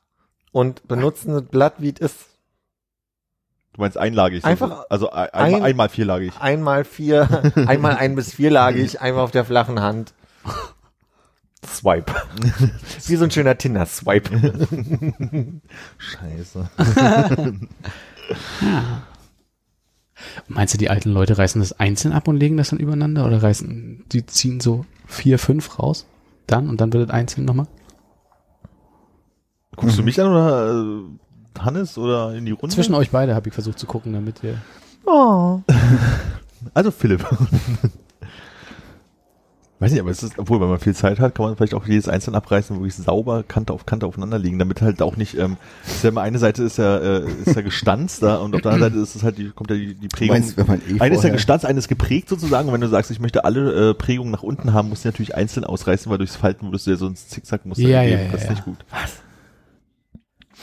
und 0.53 0.87
benutzen 0.89 1.33
das 1.35 1.45
Blatt, 1.45 1.75
wie 1.79 1.91
es 1.95 2.01
ist? 2.01 2.27
Du 3.75 3.83
meinst 3.83 3.99
einlagig. 3.99 4.45
Einfach 4.45 4.85
Also 4.89 5.11
ein, 5.11 5.29
ein- 5.29 5.45
einmal, 5.55 5.63
einmal 5.63 5.89
vierlagig. 5.91 6.33
Einmal 6.41 6.85
vier, 6.85 7.53
einmal 7.67 7.97
ein 7.97 8.15
bis 8.15 8.33
vierlagig, 8.35 9.01
einmal 9.01 9.23
auf 9.23 9.31
der 9.33 9.45
flachen 9.45 9.81
Hand. 9.81 10.15
Swipe. 11.67 12.13
Wie 13.07 13.17
so 13.17 13.25
ein 13.25 13.31
schöner 13.31 13.59
Tinder-Swipe. 13.59 14.31
Scheiße. 15.99 16.71
Meinst 20.49 20.75
du, 20.75 20.79
die 20.79 20.91
alten 20.91 21.11
Leute 21.11 21.39
reißen 21.39 21.61
das 21.61 21.79
einzeln 21.79 22.13
ab 22.13 22.29
und 22.29 22.37
legen 22.37 22.57
das 22.57 22.71
dann 22.71 22.79
übereinander 22.79 23.27
oder 23.27 23.43
reißen, 23.43 24.05
die 24.13 24.25
ziehen 24.27 24.61
so 24.61 24.85
vier, 25.07 25.39
fünf 25.39 25.79
raus? 25.79 26.07
Dann 26.47 26.69
und 26.69 26.81
dann 26.81 26.93
wird 26.93 27.09
es 27.09 27.15
einzeln 27.15 27.45
nochmal? 27.45 27.67
Guckst 29.77 29.99
du 29.99 30.03
mich 30.03 30.21
an 30.21 30.29
oder 30.29 30.73
äh, 30.73 31.61
Hannes 31.61 31.99
oder 31.99 32.35
in 32.35 32.47
die 32.47 32.53
Runde? 32.53 32.75
Zwischen 32.75 32.95
euch 32.95 33.11
beide 33.11 33.35
habe 33.35 33.49
ich 33.49 33.55
versucht 33.55 33.79
zu 33.79 33.87
gucken, 33.87 34.13
damit 34.13 34.43
wir. 34.43 34.59
Also 36.75 36.91
Philipp. 36.91 37.25
Weiß 39.79 39.93
nicht, 39.93 40.01
aber 40.01 40.11
es 40.11 40.23
ist, 40.23 40.39
obwohl, 40.39 40.59
wenn 40.63 40.71
man 40.71 40.79
viel 40.79 40.95
Zeit 40.95 41.21
hat, 41.21 41.35
kann 41.35 41.45
man 41.45 41.57
vielleicht 41.57 41.75
auch 41.75 41.87
jedes 41.87 42.09
einzeln 42.09 42.35
abreißen, 42.35 42.77
wirklich 42.77 42.95
sauber 42.95 43.43
Kante 43.43 43.75
auf 43.75 43.85
Kante 43.85 44.07
aufeinander 44.07 44.39
liegen, 44.39 44.59
damit 44.59 44.81
halt 44.81 45.03
auch 45.03 45.17
nicht, 45.17 45.37
ähm, 45.37 45.59
ist 45.87 46.03
ja 46.03 46.09
immer 46.09 46.23
eine 46.23 46.39
Seite 46.39 46.63
ist 46.63 46.79
ja, 46.79 46.97
äh, 46.97 47.27
ist 47.45 47.55
ja 47.55 47.61
gestanzt 47.61 48.23
da 48.23 48.37
und 48.37 48.55
auf 48.55 48.63
der 48.63 48.73
anderen 48.73 48.93
Seite 48.95 49.03
ist 49.03 49.17
es 49.17 49.23
halt 49.23 49.37
die, 49.37 49.51
kommt 49.51 49.71
ja 49.71 49.77
die, 49.77 49.95
die 49.95 50.09
Prägung. 50.09 50.35
meinst, 50.37 50.57
wenn 50.57 50.67
man 50.67 50.81
eh 50.81 50.99
eine 50.99 51.15
ist 51.15 51.25
ja 51.25 51.29
gestanzt, 51.31 51.67
eine 51.67 51.79
ist 51.79 51.89
geprägt 51.89 52.31
sozusagen. 52.31 52.69
Und 52.69 52.75
wenn 52.75 52.81
du 52.81 52.89
sagst, 52.89 53.11
ich 53.11 53.21
möchte 53.21 53.45
alle 53.45 53.91
äh, 53.91 53.95
Prägungen 53.95 54.31
nach 54.33 54.43
unten 54.43 54.73
haben, 54.73 54.89
musst 54.89 55.05
du 55.05 55.09
natürlich 55.09 55.35
einzeln 55.35 55.65
ausreißen, 55.65 56.11
weil 56.11 56.17
durchs 56.17 56.37
Falten 56.37 56.69
würdest 56.69 56.87
du 56.87 56.93
ja 56.93 56.97
sonst 56.97 57.31
Zickzackmuster 57.33 57.83
Ja, 57.87 58.03
geben. 58.03 58.13
ja, 58.13 58.25
ja, 58.25 58.33
das 58.33 58.41
ist 58.41 58.47
ja. 58.47 58.53
nicht 58.53 58.65
gut. 58.65 58.79
Was? 58.91 59.11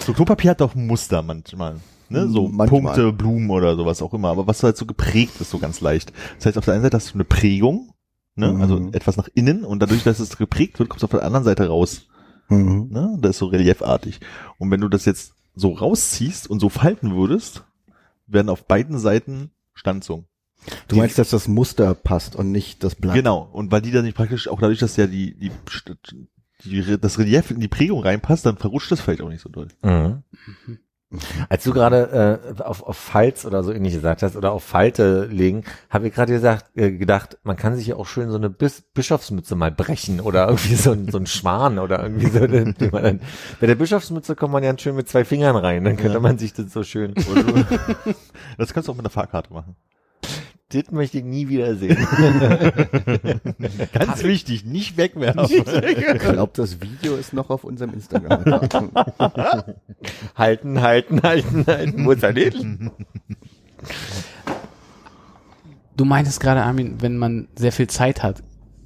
So 0.05 0.13
Klopapier 0.13 0.51
hat 0.51 0.61
doch 0.61 0.73
Muster 0.73 1.21
manchmal. 1.21 1.75
Ne? 2.09 2.27
So 2.29 2.47
Manchmal. 2.47 2.81
Punkte, 2.81 3.13
Blumen 3.13 3.51
oder 3.51 3.75
sowas 3.75 4.01
auch 4.01 4.13
immer. 4.13 4.29
Aber 4.29 4.47
was 4.47 4.63
halt 4.63 4.75
so 4.75 4.87
geprägt 4.87 5.39
ist, 5.39 5.51
so 5.51 5.59
ganz 5.59 5.81
leicht. 5.81 6.11
Das 6.37 6.47
heißt, 6.47 6.57
auf 6.57 6.65
der 6.65 6.73
einen 6.73 6.83
Seite 6.83 6.97
hast 6.97 7.11
du 7.11 7.15
eine 7.15 7.23
Prägung, 7.23 7.92
ne? 8.35 8.53
Mhm. 8.53 8.61
also 8.61 8.89
etwas 8.91 9.17
nach 9.17 9.29
innen 9.33 9.63
und 9.63 9.79
dadurch, 9.79 10.03
dass 10.03 10.19
es 10.19 10.37
geprägt 10.37 10.79
wird, 10.79 10.89
kommt 10.89 10.99
es 10.99 11.03
auf 11.03 11.11
der 11.11 11.23
anderen 11.23 11.43
Seite 11.43 11.67
raus. 11.67 12.07
Mhm. 12.49 12.89
Ne? 12.91 13.17
Das 13.21 13.31
ist 13.31 13.37
so 13.39 13.47
reliefartig. 13.47 14.19
Und 14.57 14.71
wenn 14.71 14.81
du 14.81 14.89
das 14.89 15.05
jetzt 15.05 15.33
so 15.55 15.71
rausziehst 15.71 16.49
und 16.49 16.59
so 16.59 16.69
falten 16.69 17.15
würdest, 17.15 17.63
werden 18.27 18.49
auf 18.49 18.65
beiden 18.65 18.97
Seiten 18.97 19.51
Stanzungen. 19.73 20.25
Du 20.87 20.95
meinst, 20.95 21.17
dass 21.17 21.29
das 21.29 21.47
Muster 21.47 21.93
passt 21.93 22.35
und 22.35 22.51
nicht 22.51 22.83
das 22.83 22.95
Blatt? 22.95 23.15
Genau. 23.15 23.49
Und 23.51 23.71
weil 23.71 23.81
die 23.81 23.91
dann 23.91 24.05
nicht 24.05 24.15
praktisch, 24.15 24.47
auch 24.47 24.59
dadurch, 24.61 24.79
dass 24.79 24.95
ja 24.95 25.07
die, 25.07 25.35
die, 25.35 25.51
die 26.63 26.97
das 26.97 27.19
Relief 27.19 27.51
in 27.51 27.59
die 27.59 27.67
Prägung 27.67 28.01
reinpasst, 28.01 28.45
dann 28.45 28.57
verrutscht 28.57 28.91
das 28.91 29.01
vielleicht 29.01 29.21
auch 29.21 29.29
nicht 29.29 29.41
so 29.41 29.49
doll. 29.49 29.67
Mhm. 29.83 30.23
Als 31.49 31.63
du 31.63 31.73
gerade 31.73 32.41
äh, 32.57 32.61
auf, 32.63 32.83
auf 32.83 32.97
Falz 32.97 33.45
oder 33.45 33.63
so 33.63 33.71
ähnlich 33.71 33.93
gesagt 33.93 34.23
hast 34.23 34.35
oder 34.35 34.51
auf 34.51 34.63
Falte 34.63 35.25
legen, 35.25 35.63
habe 35.89 36.07
ich 36.07 36.13
gerade 36.13 36.33
gesagt, 36.33 36.65
äh, 36.75 36.91
gedacht, 36.91 37.37
man 37.43 37.55
kann 37.55 37.75
sich 37.75 37.87
ja 37.87 37.95
auch 37.95 38.07
schön 38.07 38.29
so 38.31 38.37
eine 38.37 38.49
Bis 38.49 38.81
Bischofsmütze 38.81 39.55
mal 39.55 39.71
brechen 39.71 40.19
oder 40.19 40.47
irgendwie 40.47 40.75
so 40.75 40.91
ein, 40.91 41.09
so 41.11 41.17
ein 41.17 41.27
Schwan 41.27 41.79
oder 41.79 42.01
irgendwie 42.03 42.27
so. 42.29 42.47
Den, 42.47 42.73
den 42.75 42.91
man 42.91 43.03
dann, 43.03 43.19
bei 43.59 43.67
der 43.67 43.75
Bischofsmütze 43.75 44.35
kommt 44.35 44.53
man 44.53 44.63
ja 44.63 44.77
schön 44.77 44.95
mit 44.95 45.07
zwei 45.07 45.23
Fingern 45.25 45.55
rein, 45.55 45.83
dann 45.83 45.97
könnte 45.97 46.13
Ja. 46.15 46.19
man 46.19 46.37
sich 46.37 46.53
das 46.53 46.71
so 46.73 46.83
schön. 46.83 47.13
Das 48.57 48.73
kannst 48.73 48.87
du 48.87 48.91
auch 48.91 48.95
mit 48.95 49.05
einer 49.05 49.09
Fahrkarte 49.11 49.53
machen. 49.53 49.75
Das 50.73 50.91
möchte 50.91 51.19
ich 51.19 51.23
nie 51.23 51.47
wieder 51.47 51.75
sehen. 51.75 51.97
Ganz 53.93 54.23
wichtig, 54.23 54.65
nicht 54.65 54.97
wegwerfen. 54.97 55.43
Ich 56.13 56.19
glaube, 56.19 56.51
das 56.55 56.81
Video 56.81 57.15
ist 57.15 57.33
noch 57.33 57.49
auf 57.49 57.63
unserem 57.63 57.93
Instagram. 57.93 58.43
halten, 60.35 60.81
halten, 60.81 61.21
halten, 61.21 61.65
halten. 61.67 62.05
Wo 62.05 62.11
ist 62.11 62.23
er 62.23 62.33
denn? 62.33 62.91
Du 65.95 66.05
meintest 66.05 66.39
gerade, 66.39 66.63
Armin, 66.63 66.97
wenn 67.01 67.17
man 67.17 67.47
sehr 67.55 67.71
viel 67.71 67.87
Zeit 67.87 68.23
hat, 68.23 68.41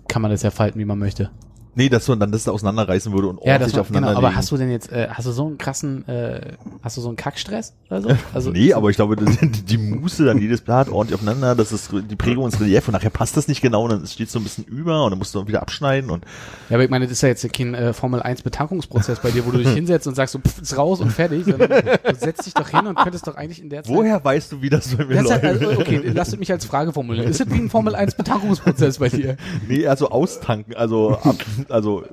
kann 0.08 0.22
man 0.22 0.32
das 0.32 0.44
ja 0.44 0.52
falten, 0.52 0.80
wie 0.80 0.86
man 0.86 1.00
möchte. 1.00 1.32
Nee, 1.78 1.90
dass 1.90 2.06
du 2.06 2.16
dann 2.16 2.32
das 2.32 2.48
auseinanderreißen 2.48 3.14
würde 3.14 3.28
und 3.30 3.38
Ja, 3.46 3.54
das 3.58 3.74
ordentlich 3.74 3.74
war, 3.76 3.82
aufeinander 3.82 4.08
genau, 4.10 4.20
aber 4.28 4.36
hast 4.36 4.52
du 4.52 4.58
denn 4.58 4.70
jetzt, 4.72 4.92
äh, 4.92 5.08
hast 5.10 5.26
du 5.28 5.32
so 5.32 5.46
einen 5.46 5.58
krassen, 5.58 6.08
äh, 6.08 6.54
hast 6.84 6.98
du 6.98 7.02
so 7.02 7.08
einen 7.08 7.16
Kackstress 7.18 7.74
oder 7.90 8.02
so? 8.02 8.10
Also, 8.34 8.52
nee, 8.52 8.74
aber 8.74 8.90
ich 8.90 8.96
glaube, 8.98 9.16
die, 9.16 9.48
die 9.50 9.78
Muße, 9.78 10.26
dann 10.26 10.40
jedes 10.40 10.62
Blatt 10.62 10.90
ordentlich 10.90 11.16
aufeinander, 11.16 11.56
das 11.56 11.72
ist 11.72 11.92
die 11.94 12.16
Prägung 12.16 12.46
ins 12.46 12.60
Relief 12.60 12.88
und 12.88 12.94
nachher 12.94 13.10
passt 13.12 13.38
das 13.38 13.48
nicht 13.48 13.62
genau 13.62 13.84
und 13.84 13.92
dann 13.92 14.08
steht 14.08 14.30
so 14.30 14.40
ein 14.40 14.44
bisschen 14.44 14.66
über 14.66 15.04
und 15.06 15.12
dann 15.12 15.20
musst 15.20 15.34
du 15.36 15.48
wieder 15.48 15.62
abschneiden 15.62 16.10
und 16.10 16.26
Ja, 16.70 16.76
aber 16.76 16.84
ich 16.84 16.90
meine, 16.90 17.06
das 17.06 17.14
ist 17.14 17.22
ja 17.22 17.30
jetzt 17.30 17.52
kein 17.54 17.74
äh, 17.74 17.94
Formel 17.94 18.22
1 18.22 18.42
Betankungsprozess 18.42 19.20
bei 19.22 19.32
dir, 19.32 19.46
wo 19.46 19.52
du 19.52 19.60
dich 19.60 19.70
hinsetzt 19.74 20.08
und 20.08 20.16
sagst 20.16 20.34
so, 20.34 20.40
pff, 20.40 20.62
ist 20.62 20.76
raus 20.78 21.00
und 21.00 21.12
fertig, 21.12 21.46
sondern 21.46 21.70
du 21.70 22.16
setzt 22.16 22.46
dich 22.46 22.54
doch 22.54 22.68
hin 22.70 22.88
und 22.88 22.96
könntest 22.98 23.28
doch 23.28 23.36
eigentlich 23.36 23.62
in 23.62 23.70
der 23.70 23.84
Zeit. 23.84 23.94
woher 23.94 24.24
weißt 24.24 24.52
du, 24.52 24.62
wie 24.62 24.70
das 24.70 24.96
bei 24.96 25.06
mir 25.06 25.16
Das 25.16 25.24
läuft? 25.26 25.44
also, 25.44 25.70
okay, 25.80 26.02
lasst 26.14 26.38
mich 26.40 26.52
als 26.52 26.66
Frage 26.66 26.92
formulieren. 26.92 27.28
Ist 27.28 27.40
das 27.40 27.50
wie 27.50 27.60
ein 27.60 27.70
Formel 27.70 27.96
1 27.96 28.16
Betankungsprozess 28.16 28.98
bei 28.98 29.10
dir? 29.10 29.38
Nee, 29.68 29.86
also 29.88 30.10
austanken, 30.10 30.76
also 30.76 31.18
ab, 31.18 31.36
also 31.70 32.04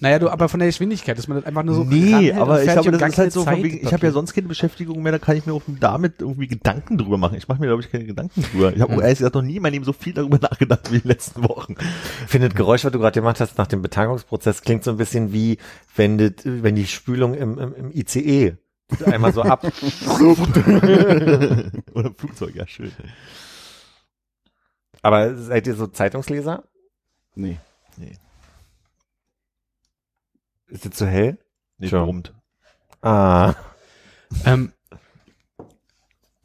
Naja, 0.00 0.18
du, 0.18 0.28
aber 0.28 0.48
von 0.48 0.60
der 0.60 0.68
Geschwindigkeit, 0.68 1.18
dass 1.18 1.28
man 1.28 1.38
das 1.38 1.46
einfach 1.46 1.62
nur 1.62 1.74
so 1.74 1.84
nee, 1.84 2.32
aber 2.32 2.62
ich 2.62 2.70
glaube, 2.70 2.90
das 2.92 3.02
ist 3.10 3.18
halt 3.18 3.32
so 3.32 3.44
von 3.44 3.62
wegen, 3.62 3.86
ich 3.86 3.92
habe 3.92 4.06
ja 4.06 4.12
sonst 4.12 4.34
keine 4.34 4.48
Beschäftigung 4.48 5.02
mehr, 5.02 5.12
da 5.12 5.18
kann 5.18 5.36
ich 5.36 5.46
mir 5.46 5.52
auch 5.52 5.62
damit 5.80 6.20
irgendwie 6.20 6.46
Gedanken 6.46 6.98
drüber 6.98 7.18
machen. 7.18 7.36
Ich 7.36 7.48
mache 7.48 7.60
mir 7.60 7.66
glaube 7.66 7.82
ich 7.82 7.90
keine 7.90 8.04
Gedanken 8.04 8.42
drüber. 8.42 8.72
Ich 8.74 8.80
habe 8.80 8.94
auch 8.94 9.00
ehrlich 9.00 9.18
gesagt 9.18 9.34
noch 9.34 9.42
nie 9.42 9.56
in 9.56 9.62
meinem 9.62 9.72
Leben 9.72 9.84
so 9.84 9.92
viel 9.92 10.12
darüber 10.12 10.38
nachgedacht 10.42 10.90
wie 10.90 10.96
in 10.96 11.02
den 11.02 11.08
letzten 11.08 11.42
Wochen. 11.42 11.74
Ich 12.24 12.30
finde 12.30 12.48
das 12.48 12.56
Geräusch, 12.56 12.84
was 12.84 12.92
du 12.92 12.98
gerade 12.98 13.18
gemacht 13.18 13.40
hast 13.40 13.58
nach 13.58 13.66
dem 13.66 13.82
Betankungsprozess, 13.82 14.62
klingt 14.62 14.84
so 14.84 14.92
ein 14.92 14.96
bisschen 14.96 15.32
wie, 15.32 15.58
wenn, 15.96 16.18
das, 16.18 16.32
wenn 16.44 16.74
die 16.74 16.86
Spülung 16.86 17.34
im, 17.34 17.58
im, 17.58 17.74
im 17.74 17.90
ICE 17.92 18.56
einmal 19.04 19.32
so 19.32 19.42
ab. 19.42 19.64
Oder 20.20 22.06
im 22.06 22.14
Flugzeug, 22.14 22.54
ja 22.54 22.66
schön. 22.66 22.92
Aber 25.02 25.34
seid 25.34 25.66
ihr 25.66 25.74
so 25.74 25.86
Zeitungsleser? 25.86 26.64
nee. 27.96 28.12
Ist 30.68 30.86
es 30.86 30.92
zu 30.92 31.06
hell? 31.06 31.38
Nee, 31.78 31.88
Sure. 31.88 32.04
brummt. 32.04 32.34
Ah. 33.02 33.54
Ähm, 34.44 34.72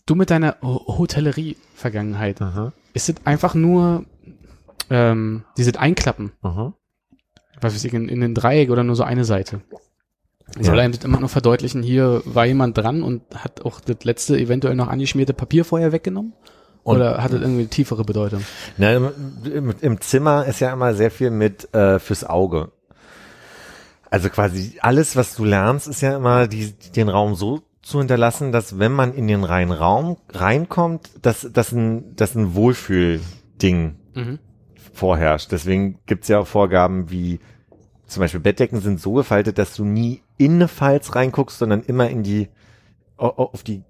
du 0.06 0.16
mit 0.16 0.30
deiner 0.30 0.56
Ho- 0.62 0.98
Hotellerie-Vergangenheit, 0.98 2.40
ist 2.94 3.10
es 3.10 3.16
einfach 3.26 3.56
nur 3.56 4.06
ähm, 4.90 5.44
dieses 5.58 5.76
Einklappen, 5.76 6.32
Mhm. 6.42 6.74
was 7.60 7.74
weiß 7.74 7.84
ich, 7.84 7.94
in, 7.94 8.08
in 8.08 8.22
den 8.22 8.36
Dreieck 8.36 8.70
oder 8.70 8.84
nur 8.84 8.96
so 8.96 9.04
eine 9.04 9.26
Seite? 9.26 9.62
Soll 10.60 10.78
Ja. 10.78 10.84
einem 10.84 10.94
das 10.94 11.04
immer 11.04 11.20
nur 11.20 11.30
verdeutlichen, 11.30 11.84
hier 11.84 12.22
war 12.26 12.46
jemand 12.46 12.78
dran 12.78 13.02
und 13.04 13.22
hat 13.36 13.62
auch 13.66 13.80
das 13.82 14.04
letzte 14.04 14.38
eventuell 14.38 14.76
noch 14.76 14.88
angeschmierte 14.88 15.34
Papier 15.34 15.66
vorher 15.66 15.92
weggenommen? 15.92 16.34
Und- 16.84 16.98
Oder 16.98 17.24
hat 17.24 17.34
das 17.34 17.42
irgendwie 17.42 17.62
eine 17.64 17.70
tiefere 17.70 18.04
Bedeutung? 18.04 18.44
Na, 18.78 18.94
im, 18.94 19.74
Im 19.82 20.02
Zimmer 20.02 20.46
ist 20.46 20.60
ja 20.62 20.72
immer 20.72 20.94
sehr 20.94 21.12
viel 21.12 21.32
mit 21.32 21.74
äh, 21.74 21.98
fürs 22.00 22.24
Auge. 22.26 22.72
Also 24.14 24.30
quasi 24.30 24.78
alles, 24.80 25.16
was 25.16 25.36
du 25.36 25.44
lernst, 25.44 25.88
ist 25.88 26.02
ja 26.02 26.16
immer 26.16 26.48
die, 26.48 26.72
den 26.96 27.10
Raum 27.10 27.34
so 27.34 27.62
zu 27.82 27.98
hinterlassen, 27.98 28.52
dass 28.52 28.78
wenn 28.78 28.92
man 28.92 29.14
in 29.14 29.28
den 29.28 29.44
reinen 29.44 29.72
Raum 29.72 30.18
reinkommt, 30.30 31.10
dass 31.24 31.48
das 31.52 31.72
ein, 31.72 32.16
dass 32.16 32.36
ein 32.36 32.54
Wohlfühlding 32.54 33.96
Mhm. 34.14 34.38
vorherrscht. 34.94 35.52
Deswegen 35.52 35.98
gibt's 36.06 36.28
ja 36.28 36.40
auch 36.40 36.48
Vorgaben 36.48 37.10
wie 37.10 37.40
zum 38.06 38.22
Beispiel 38.22 38.40
Bettdecken 38.40 38.80
sind 38.82 39.02
so 39.02 39.14
gefaltet, 39.14 39.58
dass 39.58 39.76
du 39.76 39.84
nie 39.84 40.22
in 40.38 40.54
eine 40.56 40.68
Falz 40.68 41.16
reinguckst, 41.16 41.58
sondern 41.58 41.82
immer 41.82 42.08
in 42.10 42.22
die 42.22 42.50
au- 43.18 43.30
au- 43.30 43.50
auf 43.54 43.64
die 43.64 43.82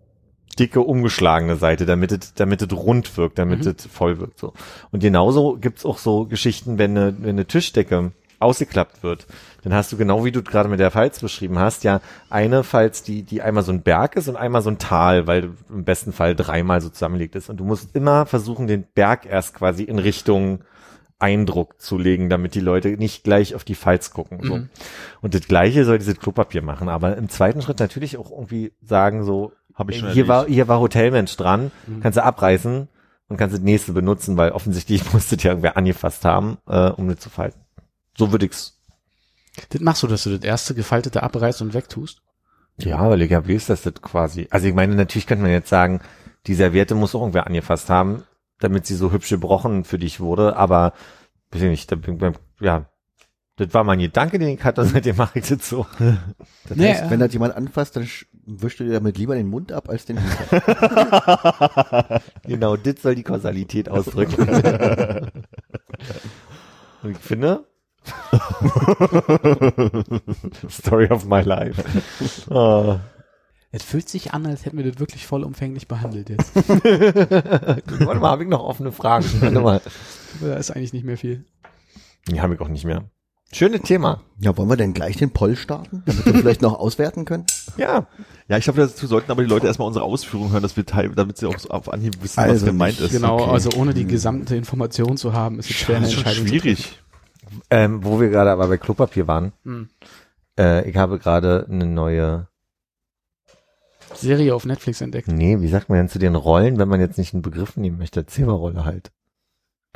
dicke 0.58 0.80
umgeschlagene 0.80 1.58
Seite, 1.58 1.86
damit 1.86 2.14
es 2.14 2.34
damit 2.34 2.62
es 2.62 2.72
rund 2.72 3.18
wirkt, 3.18 3.38
damit 3.40 3.66
Mhm. 3.66 3.76
es 3.78 3.86
voll 3.88 4.20
wirkt 4.20 4.40
so. 4.40 4.54
Und 4.92 5.02
genauso 5.02 5.58
gibt's 5.58 5.86
auch 5.86 5.98
so 5.98 6.26
Geschichten, 6.26 6.78
wenn 6.78 6.92
eine, 6.98 7.16
wenn 7.20 7.32
eine 7.32 7.46
Tischdecke 7.46 8.14
ausgeklappt 8.40 9.04
wird, 9.04 9.26
dann 9.64 9.74
hast 9.74 9.92
du 9.92 9.98
genau 9.98 10.24
wie 10.26 10.32
du 10.32 10.44
gerade 10.44 10.70
mit 10.70 10.80
der 10.80 10.92
Falz 10.92 11.20
beschrieben 11.20 11.58
hast, 11.60 11.84
ja 11.84 12.02
eine 12.30 12.64
Falz, 12.64 13.02
die 13.04 13.24
die 13.24 13.42
einmal 13.42 13.64
so 13.64 13.72
ein 13.72 13.82
Berg 13.82 14.16
ist 14.16 14.28
und 14.28 14.36
einmal 14.36 14.62
so 14.62 14.70
ein 14.70 14.78
Tal, 14.78 15.26
weil 15.28 15.52
im 15.70 15.84
besten 15.84 16.14
Fall 16.14 16.36
dreimal 16.36 16.82
so 16.82 16.90
zusammengelegt 16.90 17.36
ist 17.36 17.50
und 17.50 17.58
du 17.58 17.64
musst 17.64 17.96
immer 17.96 18.26
versuchen, 18.26 18.68
den 18.68 18.84
Berg 18.94 19.26
erst 19.26 19.54
quasi 19.56 19.84
in 19.84 20.00
Richtung 20.00 20.60
Eindruck 21.20 21.80
zu 21.80 21.98
legen, 21.98 22.30
damit 22.30 22.54
die 22.54 22.60
Leute 22.60 22.90
nicht 22.90 23.24
gleich 23.24 23.56
auf 23.56 23.64
die 23.64 23.76
Falz 23.76 24.12
gucken. 24.12 24.40
So. 24.44 24.58
Mhm. 24.58 24.70
Und 25.22 25.34
das 25.34 25.48
Gleiche 25.48 25.86
soll 25.86 25.98
dieses 25.98 26.20
Klopapier 26.20 26.62
machen, 26.62 26.90
aber 26.90 27.16
im 27.16 27.30
zweiten 27.30 27.62
Schritt 27.62 27.80
natürlich 27.80 28.18
auch 28.18 28.30
irgendwie 28.30 28.74
sagen 28.82 29.24
so, 29.24 29.54
Hab 29.74 29.90
ich 29.90 30.00
schon 30.00 30.10
hier 30.10 30.28
war, 30.28 30.40
erlebt. 30.42 30.54
hier 30.56 30.68
war 30.68 30.80
Hotelmensch 30.82 31.38
dran, 31.38 31.72
Mhm. 31.88 32.02
kannst 32.02 32.18
du 32.18 32.24
abreißen 32.24 32.90
und 33.30 33.38
kannst 33.38 33.56
das 33.56 33.62
nächste 33.64 33.94
benutzen, 33.94 34.36
weil 34.36 34.52
offensichtlich 34.52 35.02
musste 35.14 35.38
ja 35.38 35.52
irgendwer 35.52 35.78
angefasst 35.78 36.26
haben, 36.26 36.58
äh, 36.68 36.90
um 36.90 37.08
das 37.08 37.20
zu 37.20 37.30
falten. 37.30 37.62
So 38.18 38.32
würde 38.34 38.46
ich's. 38.48 38.82
Das 39.70 39.82
machst 39.82 40.04
du, 40.04 40.08
dass 40.08 40.24
du 40.24 40.32
das 40.36 40.44
erste 40.46 40.74
gefaltete 40.76 41.24
abreißt 41.24 41.62
und 41.62 41.74
wegtust? 41.74 42.22
Ja, 42.80 43.08
weil 43.10 43.22
ich 43.22 43.32
ja 43.32 43.48
weiß, 43.48 43.68
dass 43.68 43.84
das 43.84 43.94
quasi, 44.02 44.48
also 44.50 44.68
ich 44.68 44.74
meine, 44.74 44.96
natürlich 44.96 45.28
könnte 45.28 45.44
man 45.44 45.52
jetzt 45.52 45.70
sagen, 45.70 46.02
die 46.48 46.56
Serviette 46.56 46.96
muss 46.96 47.14
auch 47.14 47.22
irgendwer 47.22 47.46
angefasst 47.48 47.90
haben, 47.90 48.24
damit 48.60 48.86
sie 48.88 48.96
so 48.96 49.12
hübsch 49.12 49.30
gebrochen 49.30 49.84
für 49.84 50.00
dich 50.00 50.20
wurde, 50.20 50.56
aber, 50.56 50.94
weiß 51.52 51.62
ich 51.64 51.70
nicht, 51.70 51.92
da 51.92 51.96
bin 51.96 52.20
ja, 52.60 52.86
das 53.58 53.74
war 53.76 53.84
mein 53.84 54.00
Gedanke, 54.00 54.40
den 54.40 54.50
ich 54.50 54.64
hatte, 54.64 54.82
und 54.82 54.88
seitdem 54.94 55.18
mache 55.18 55.40
ich 55.40 55.48
das 55.48 55.70
so. 55.70 55.86
Das 56.68 56.78
Nee, 56.78 56.88
heißt, 56.90 57.12
wenn 57.12 57.20
das 57.20 57.34
jemand 57.34 57.56
anfasst, 57.56 57.96
dann 57.98 58.04
sch- 58.04 58.26
wischst 58.46 58.80
du 58.80 58.86
dir 58.86 58.94
damit 58.94 59.18
lieber 59.18 59.36
den 59.36 59.48
Mund 59.50 59.72
ab 59.74 59.90
als 59.90 60.06
den 60.06 60.18
Hintern. 60.18 60.62
Genau, 62.48 62.78
das 62.78 63.02
soll 63.02 63.16
die 63.16 63.24
Kausalität 63.24 63.90
ausdrücken. 63.90 64.48
Und 67.04 67.12
ich 67.12 67.18
finde, 67.18 67.66
Story 70.70 71.08
of 71.10 71.26
my 71.26 71.42
life. 71.42 71.84
Oh. 72.50 72.98
Es 73.76 73.82
fühlt 73.82 74.08
sich 74.08 74.36
an, 74.36 74.46
als 74.46 74.68
hätten 74.68 74.78
wir 74.78 74.84
das 74.84 75.00
wirklich 75.00 75.26
vollumfänglich 75.26 75.88
behandelt 75.88 76.30
jetzt. 76.30 76.56
Warte 76.56 78.20
mal, 78.20 78.30
habe 78.30 78.44
ich 78.44 78.50
noch 78.50 78.64
offene 78.64 78.92
Fragen? 78.92 79.26
Warte 79.40 79.62
mal. 79.62 79.82
Da 80.42 80.58
ist 80.58 80.70
eigentlich 80.70 80.94
nicht 80.94 81.06
mehr 81.06 81.18
viel. 81.18 81.46
Die 82.28 82.40
habe 82.40 82.54
ich 82.54 82.62
auch 82.62 82.68
nicht 82.68 82.86
mehr. 82.86 83.06
Schönes 83.52 83.82
Thema. 83.82 84.22
Ja, 84.40 84.56
wollen 84.58 84.70
wir 84.70 84.78
denn 84.78 84.94
gleich 84.94 85.18
den 85.18 85.32
Poll 85.32 85.56
starten, 85.56 86.04
damit 86.06 86.26
wir 86.26 86.34
vielleicht 86.36 86.62
noch 86.62 86.78
auswerten 86.78 87.26
können? 87.26 87.46
Ja. 87.78 88.06
Ja, 88.48 88.58
ich 88.58 88.64
glaube, 88.64 88.82
dazu 88.82 89.08
sollten 89.08 89.32
aber 89.32 89.42
die 89.42 89.50
Leute 89.50 89.66
erstmal 89.66 89.88
unsere 89.88 90.06
Ausführungen 90.06 90.52
hören, 90.52 90.62
dass 90.62 90.78
wir 90.78 90.86
teil, 90.86 91.10
damit 91.10 91.38
sie 91.38 91.48
auch 91.48 91.58
so 91.58 91.70
auf 91.70 91.92
Anhieb 91.92 92.22
wissen, 92.22 92.38
was 92.38 92.50
Also 92.50 92.66
gemeint 92.68 93.00
nicht 93.00 93.10
ist. 93.10 93.12
Genau, 93.12 93.40
okay. 93.40 93.52
also 93.52 93.72
ohne 93.76 93.96
die 93.96 94.06
gesamte 94.06 94.56
Information 94.56 95.18
zu 95.18 95.34
haben, 95.34 95.58
ist 95.58 95.72
es 95.72 95.78
schwer, 95.78 95.98
eine 95.98 96.06
Das 96.06 96.14
ist 96.14 96.20
schon 96.20 96.26
Entscheidung 96.26 96.48
zu 96.48 96.60
schwierig. 96.60 97.03
Ähm, 97.70 98.04
wo 98.04 98.20
wir 98.20 98.30
gerade 98.30 98.52
aber 98.52 98.68
bei 98.68 98.78
Klopapier 98.78 99.28
waren. 99.28 99.54
Hm. 99.64 99.90
Äh, 100.58 100.90
ich 100.90 100.96
habe 100.98 101.20
gerade 101.20 101.66
eine 101.70 101.86
neue. 101.86 102.48
Serie 104.16 104.54
auf 104.54 104.66
Netflix 104.66 105.02
entdeckt. 105.02 105.28
nee, 105.28 105.60
wie 105.60 105.68
sagt 105.68 105.90
man 105.90 105.98
denn 105.98 106.10
zu 106.10 106.20
den 106.20 106.36
Rollen, 106.36 106.78
wenn 106.78 106.88
man 106.88 107.00
jetzt 107.00 107.18
nicht 107.18 107.34
einen 107.34 107.42
Begriff 107.42 107.78
nehmen 107.78 107.98
möchte? 107.98 108.26
Zebra-Rolle 108.26 108.86
halt. 108.86 109.12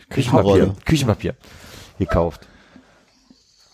Küchenpapier. 0.10 0.54
Küchenrolle. 0.54 0.76
Küchenpapier. 0.86 1.36
Gekauft. 2.00 2.48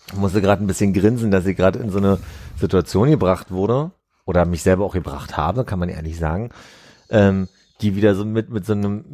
Ich 0.08 0.16
musste 0.16 0.42
gerade 0.42 0.62
ein 0.62 0.66
bisschen 0.66 0.92
grinsen, 0.92 1.30
dass 1.30 1.46
ich 1.46 1.56
gerade 1.56 1.78
in 1.78 1.90
so 1.90 1.98
eine 1.98 2.18
Situation 2.56 3.10
gebracht 3.10 3.50
wurde, 3.50 3.92
oder 4.26 4.44
mich 4.44 4.62
selber 4.62 4.84
auch 4.84 4.94
gebracht 4.94 5.36
habe, 5.36 5.64
kann 5.64 5.78
man 5.78 5.88
ehrlich 5.88 6.18
sagen, 6.18 6.50
ähm, 7.10 7.48
die 7.80 7.96
wieder 7.96 8.14
so 8.14 8.24
mit, 8.24 8.50
mit 8.50 8.64
so 8.64 8.72
einem, 8.72 9.04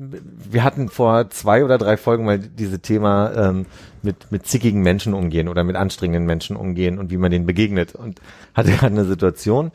wir 0.50 0.64
hatten 0.64 0.88
vor 0.88 1.30
zwei 1.30 1.64
oder 1.64 1.78
drei 1.78 1.96
Folgen 1.96 2.24
mal 2.24 2.38
diese 2.38 2.80
Thema 2.80 3.32
ähm, 3.34 3.66
mit, 4.02 4.30
mit 4.30 4.46
zickigen 4.46 4.82
Menschen 4.82 5.14
umgehen 5.14 5.48
oder 5.48 5.64
mit 5.64 5.76
anstrengenden 5.76 6.26
Menschen 6.26 6.56
umgehen 6.56 6.98
und 6.98 7.10
wie 7.10 7.16
man 7.16 7.30
denen 7.30 7.46
begegnet 7.46 7.94
und 7.94 8.20
hatte 8.54 8.70
gerade 8.72 8.94
eine 8.94 9.04
Situation, 9.04 9.72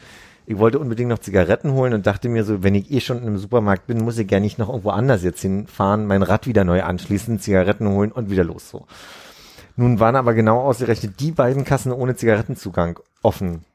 ich 0.48 0.60
wollte 0.60 0.78
unbedingt 0.78 1.10
noch 1.10 1.20
Zigaretten 1.20 1.72
holen 1.72 1.94
und 1.94 2.06
dachte 2.06 2.30
mir 2.30 2.44
so, 2.44 2.62
wenn 2.62 2.76
ich 2.76 2.92
eh 2.92 3.00
schon 3.00 3.24
im 3.24 3.38
Supermarkt 3.40 3.88
bin, 3.88 4.04
muss 4.04 4.20
ich 4.20 4.30
ja 4.30 4.40
nicht 4.40 4.60
noch 4.60 4.70
irgendwo 4.70 4.92
anders 4.92 5.24
jetzt 5.24 5.42
hinfahren, 5.42 6.06
mein 6.06 6.22
Rad 6.22 6.46
wieder 6.46 6.64
neu 6.64 6.84
anschließen, 6.84 7.40
Zigaretten 7.40 7.90
holen 7.90 8.12
und 8.12 8.30
wieder 8.30 8.44
los 8.44 8.70
so. 8.70 8.86
Nun 9.76 10.00
waren 10.00 10.16
aber 10.16 10.36
genau 10.36 10.62
ausgerechnet 10.62 11.20
die 11.20 11.32
beiden 11.32 11.66
Kassen 11.66 11.92
ohne 11.92 12.16
Zigarettenzugang 12.16 13.00
offen. 13.24 13.66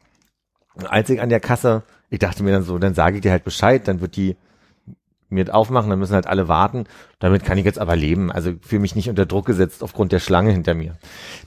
Und 0.74 0.86
als 0.86 1.10
ich 1.10 1.20
an 1.20 1.28
der 1.28 1.40
Kasse, 1.40 1.82
ich 2.08 2.20
dachte 2.20 2.42
mir 2.44 2.52
dann 2.52 2.62
so, 2.62 2.78
dann 2.78 2.94
sage 2.94 3.16
ich 3.16 3.22
dir 3.22 3.32
halt 3.32 3.44
Bescheid, 3.44 3.86
dann 3.86 4.00
wird 4.00 4.16
die 4.16 4.36
mir 5.30 5.54
aufmachen, 5.54 5.90
dann 5.90 5.98
müssen 5.98 6.14
halt 6.14 6.26
alle 6.26 6.48
warten. 6.48 6.84
Damit 7.18 7.44
kann 7.44 7.58
ich 7.58 7.64
jetzt 7.64 7.78
aber 7.78 7.96
leben. 7.96 8.30
Also 8.30 8.52
fühle 8.60 8.82
mich 8.82 8.96
nicht 8.96 9.08
unter 9.08 9.26
Druck 9.26 9.46
gesetzt 9.46 9.82
aufgrund 9.82 10.12
der 10.12 10.20
Schlange 10.20 10.52
hinter 10.52 10.74
mir. 10.74 10.96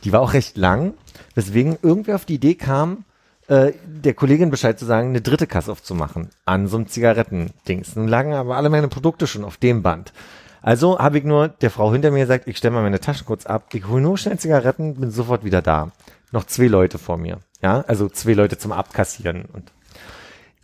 Die 0.04 0.12
war 0.12 0.22
auch 0.22 0.34
recht 0.34 0.58
lang, 0.58 0.94
weswegen 1.36 1.78
irgendwer 1.82 2.16
auf 2.16 2.26
die 2.26 2.36
Idee 2.36 2.56
kam, 2.56 3.06
äh, 3.48 3.74
der 3.86 4.14
Kollegin 4.14 4.52
Bescheid 4.52 4.80
zu 4.80 4.86
sagen, 4.86 5.10
eine 5.10 5.22
dritte 5.22 5.48
Kasse 5.48 5.72
aufzumachen 5.72 6.30
an 6.46 6.68
so 6.68 6.78
einem 6.78 6.88
Zigarettendings. 6.88 7.96
Nun 7.96 8.08
lagen 8.08 8.34
aber 8.34 8.56
alle 8.56 8.70
meine 8.70 8.88
Produkte 8.88 9.28
schon 9.28 9.44
auf 9.44 9.58
dem 9.58 9.84
Band. 9.84 10.14
Also 10.62 10.98
habe 10.98 11.18
ich 11.18 11.26
nur 11.26 11.50
der 11.50 11.70
Frau 11.70 11.92
hinter 11.92 12.10
mir 12.10 12.22
gesagt, 12.22 12.48
ich 12.48 12.58
stelle 12.58 12.74
mal 12.74 12.84
meine 12.84 13.02
Taschen 13.02 13.26
kurz 13.26 13.46
ab, 13.46 13.66
ich 13.74 13.86
hole 13.88 14.02
nur 14.02 14.18
schnell 14.18 14.40
Zigaretten, 14.40 14.96
bin 14.96 15.12
sofort 15.12 15.44
wieder 15.44 15.62
da. 15.62 15.92
Noch 16.32 16.46
zwei 16.46 16.68
Leute 16.68 16.98
vor 16.98 17.18
mir. 17.18 17.40
Ja, 17.62 17.84
also 17.88 18.08
zwei 18.08 18.34
Leute 18.34 18.58
zum 18.58 18.72
Abkassieren 18.72 19.44
und 19.52 19.72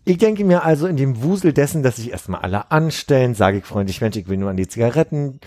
ich 0.10 0.18
denke 0.18 0.44
mir 0.44 0.64
also 0.64 0.88
in 0.88 0.98
dem 0.98 1.22
Wusel 1.22 1.54
dessen, 1.54 1.84
dass 1.84 1.98
sich 1.98 2.10
erstmal 2.12 2.42
alle 2.42 2.72
anstellen, 2.72 3.36
sage 3.36 3.60
ich 3.60 3.66
freundlich, 3.66 4.02
Mensch, 4.02 4.18
ich 4.18 4.28
will 4.28 4.38
nur 4.38 4.50
an 4.50 4.58
die 4.58 4.68
Zigaretten. 4.68 5.40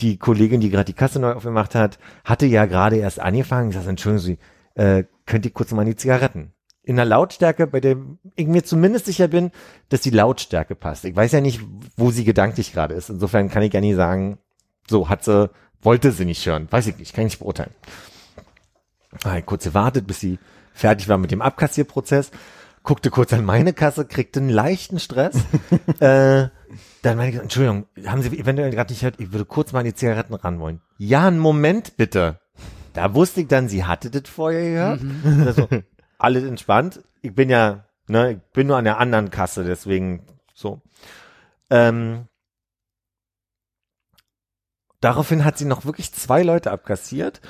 Die 0.00 0.16
Kollegin, 0.16 0.60
die 0.60 0.70
gerade 0.70 0.86
die 0.86 0.94
Kasse 0.94 1.20
neu 1.20 1.32
aufgemacht 1.32 1.74
hat, 1.74 1.98
hatte 2.24 2.46
ja 2.46 2.64
gerade 2.64 2.96
erst 2.96 3.20
angefangen. 3.20 3.70
Ich 3.70 3.76
sage, 3.76 3.90
Entschuldigung 3.90 4.24
Sie, 4.24 4.38
äh, 4.80 5.04
könnt 5.26 5.44
ihr 5.44 5.52
kurz 5.52 5.70
mal 5.72 5.82
an 5.82 5.88
die 5.88 5.96
Zigaretten? 5.96 6.52
In 6.82 6.98
einer 6.98 7.04
Lautstärke, 7.04 7.66
bei 7.66 7.80
der 7.80 7.96
ich 8.36 8.46
mir 8.46 8.64
zumindest 8.64 9.04
sicher 9.04 9.28
bin, 9.28 9.50
dass 9.90 10.00
die 10.00 10.10
Lautstärke 10.10 10.74
passt. 10.74 11.04
Ich 11.04 11.14
weiß 11.14 11.32
ja 11.32 11.42
nicht, 11.42 11.60
wo 11.96 12.10
sie 12.10 12.24
gedanklich 12.24 12.72
gerade 12.72 12.94
ist. 12.94 13.10
Insofern 13.10 13.50
kann 13.50 13.62
ich 13.62 13.74
ja 13.74 13.82
nie 13.82 13.94
sagen, 13.94 14.38
so 14.88 15.10
hat 15.10 15.24
sie, 15.24 15.50
wollte 15.82 16.10
sie 16.12 16.24
nicht 16.24 16.46
hören. 16.46 16.68
Weiß 16.70 16.86
ich 16.86 16.96
nicht, 16.96 17.12
kann 17.12 17.26
ich 17.26 17.32
nicht 17.32 17.40
beurteilen. 17.40 17.74
Ah, 19.24 19.40
kurz 19.42 19.64
gewartet, 19.64 20.06
bis 20.06 20.20
sie 20.20 20.38
fertig 20.72 21.08
war 21.08 21.18
mit 21.18 21.32
dem 21.32 21.42
Abkassierprozess 21.42 22.30
guckte 22.86 23.10
kurz 23.10 23.32
an 23.34 23.44
meine 23.44 23.74
Kasse, 23.74 24.06
kriegte 24.06 24.40
einen 24.40 24.48
leichten 24.48 24.98
Stress. 24.98 25.36
äh, 26.00 26.48
dann 27.02 27.16
meine 27.16 27.30
ich, 27.30 27.36
Entschuldigung, 27.36 27.86
haben 28.06 28.22
Sie 28.22 28.38
eventuell 28.38 28.70
gerade 28.70 28.92
nicht 28.92 29.00
gehört, 29.00 29.20
ich 29.20 29.32
würde 29.32 29.44
kurz 29.44 29.72
mal 29.72 29.80
an 29.80 29.84
die 29.84 29.94
Zigaretten 29.94 30.34
ran 30.34 30.60
wollen. 30.60 30.80
Ja, 30.96 31.26
einen 31.26 31.38
Moment 31.38 31.98
bitte. 31.98 32.40
Da 32.94 33.12
wusste 33.12 33.42
ich 33.42 33.48
dann, 33.48 33.68
sie 33.68 33.84
hatte 33.84 34.10
das 34.10 34.30
vorher 34.30 34.62
gehört. 34.62 35.02
Mhm. 35.02 35.42
Also, 35.46 35.68
alles 36.18 36.44
entspannt. 36.44 37.02
Ich 37.20 37.34
bin 37.34 37.50
ja, 37.50 37.84
ne, 38.08 38.32
ich 38.32 38.38
bin 38.52 38.68
nur 38.68 38.78
an 38.78 38.84
der 38.84 38.98
anderen 38.98 39.30
Kasse, 39.30 39.64
deswegen 39.64 40.24
so. 40.54 40.80
Ähm, 41.68 42.28
daraufhin 45.00 45.44
hat 45.44 45.58
sie 45.58 45.66
noch 45.66 45.84
wirklich 45.84 46.12
zwei 46.14 46.42
Leute 46.42 46.70
abkassiert 46.70 47.42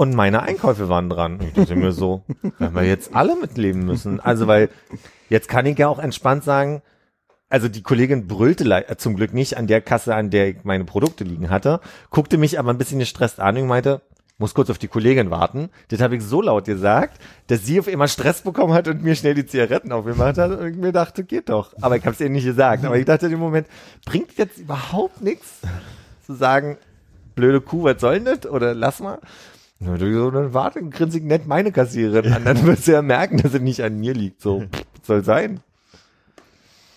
und 0.00 0.14
meine 0.14 0.40
Einkäufe 0.42 0.88
waren 0.88 1.10
dran. 1.10 1.38
Ich 1.42 1.52
dachte 1.52 1.76
mir 1.76 1.92
so, 1.92 2.22
wenn 2.58 2.74
wir 2.74 2.84
jetzt 2.84 3.14
alle 3.14 3.36
mitleben 3.36 3.84
müssen. 3.84 4.18
Also, 4.18 4.46
weil 4.46 4.70
jetzt 5.28 5.46
kann 5.46 5.66
ich 5.66 5.78
ja 5.78 5.88
auch 5.88 5.98
entspannt 5.98 6.42
sagen, 6.42 6.80
also 7.50 7.68
die 7.68 7.82
Kollegin 7.82 8.26
brüllte 8.26 8.64
le- 8.64 8.86
zum 8.96 9.14
Glück 9.14 9.34
nicht 9.34 9.58
an 9.58 9.66
der 9.66 9.82
Kasse, 9.82 10.14
an 10.14 10.30
der 10.30 10.48
ich 10.48 10.64
meine 10.64 10.84
Produkte 10.84 11.24
liegen 11.24 11.50
hatte, 11.50 11.80
guckte 12.08 12.38
mich 12.38 12.58
aber 12.58 12.70
ein 12.70 12.78
bisschen 12.78 12.98
gestresst 12.98 13.40
an 13.40 13.58
und 13.58 13.66
meinte, 13.66 14.00
muss 14.38 14.54
kurz 14.54 14.70
auf 14.70 14.78
die 14.78 14.88
Kollegin 14.88 15.30
warten. 15.30 15.68
Das 15.88 16.00
habe 16.00 16.16
ich 16.16 16.22
so 16.22 16.40
laut 16.40 16.64
gesagt, 16.64 17.20
dass 17.48 17.66
sie 17.66 17.78
auf 17.78 17.86
einmal 17.86 18.08
Stress 18.08 18.40
bekommen 18.40 18.72
hat 18.72 18.88
und 18.88 19.02
mir 19.02 19.14
schnell 19.14 19.34
die 19.34 19.44
Zigaretten 19.44 19.92
aufgemacht 19.92 20.38
hat 20.38 20.50
und 20.58 20.66
ich 20.66 20.76
mir 20.76 20.92
dachte, 20.92 21.24
geht 21.24 21.50
doch. 21.50 21.74
Aber 21.82 21.96
ich 21.98 22.06
habe 22.06 22.14
es 22.14 22.20
ihr 22.22 22.30
nicht 22.30 22.46
gesagt. 22.46 22.86
Aber 22.86 22.96
ich 22.96 23.04
dachte 23.04 23.28
dem 23.28 23.38
Moment, 23.38 23.66
bringt 24.06 24.38
jetzt 24.38 24.56
überhaupt 24.56 25.20
nichts 25.20 25.58
zu 26.24 26.32
sagen, 26.32 26.78
blöde 27.34 27.60
Kuh, 27.60 27.84
was 27.84 28.00
soll 28.00 28.18
denn 28.18 28.24
das? 28.40 28.50
Oder 28.50 28.72
lass 28.72 29.00
mal. 29.00 29.18
Na, 29.82 29.96
du 29.96 30.12
so, 30.12 30.30
dann 30.30 30.52
warte, 30.52 30.82
grinse 30.82 31.18
ich 31.18 31.24
nett 31.24 31.46
meine 31.46 31.72
Kassiererin 31.72 32.32
an, 32.34 32.44
dann 32.44 32.66
wirst 32.66 32.86
du 32.86 32.92
ja 32.92 33.00
merken, 33.00 33.38
dass 33.38 33.54
es 33.54 33.62
nicht 33.62 33.82
an 33.82 33.98
mir 33.98 34.12
liegt. 34.12 34.42
So, 34.42 34.62
soll 35.02 35.24
sein. 35.24 35.60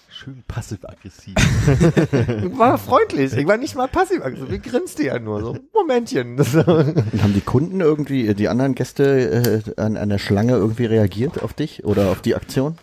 Schön 0.10 0.44
passiv-aggressiv. 0.48 1.34
Ich 1.38 2.58
war 2.58 2.78
freundlich, 2.78 3.34
ich 3.34 3.48
war 3.48 3.58
nicht 3.58 3.76
mal 3.76 3.88
passiv. 3.88 4.22
Also, 4.22 4.48
ich 4.48 4.62
grinste 4.62 5.04
ja 5.06 5.18
nur 5.18 5.42
so, 5.42 5.58
Momentchen. 5.74 6.38
Und 6.40 7.24
haben 7.24 7.34
die 7.34 7.42
Kunden 7.42 7.80
irgendwie, 7.80 8.28
äh, 8.28 8.34
die 8.34 8.50
anderen 8.50 8.76
Gäste 8.76 9.64
äh, 9.76 9.82
an, 9.82 9.98
an 9.98 10.10
der 10.10 10.20
Schlange 10.20 10.54
irgendwie 10.54 10.86
reagiert 10.86 11.42
auf 11.42 11.54
dich 11.54 11.86
oder 11.86 12.10
auf 12.10 12.22
die 12.22 12.36
Aktion? 12.36 12.78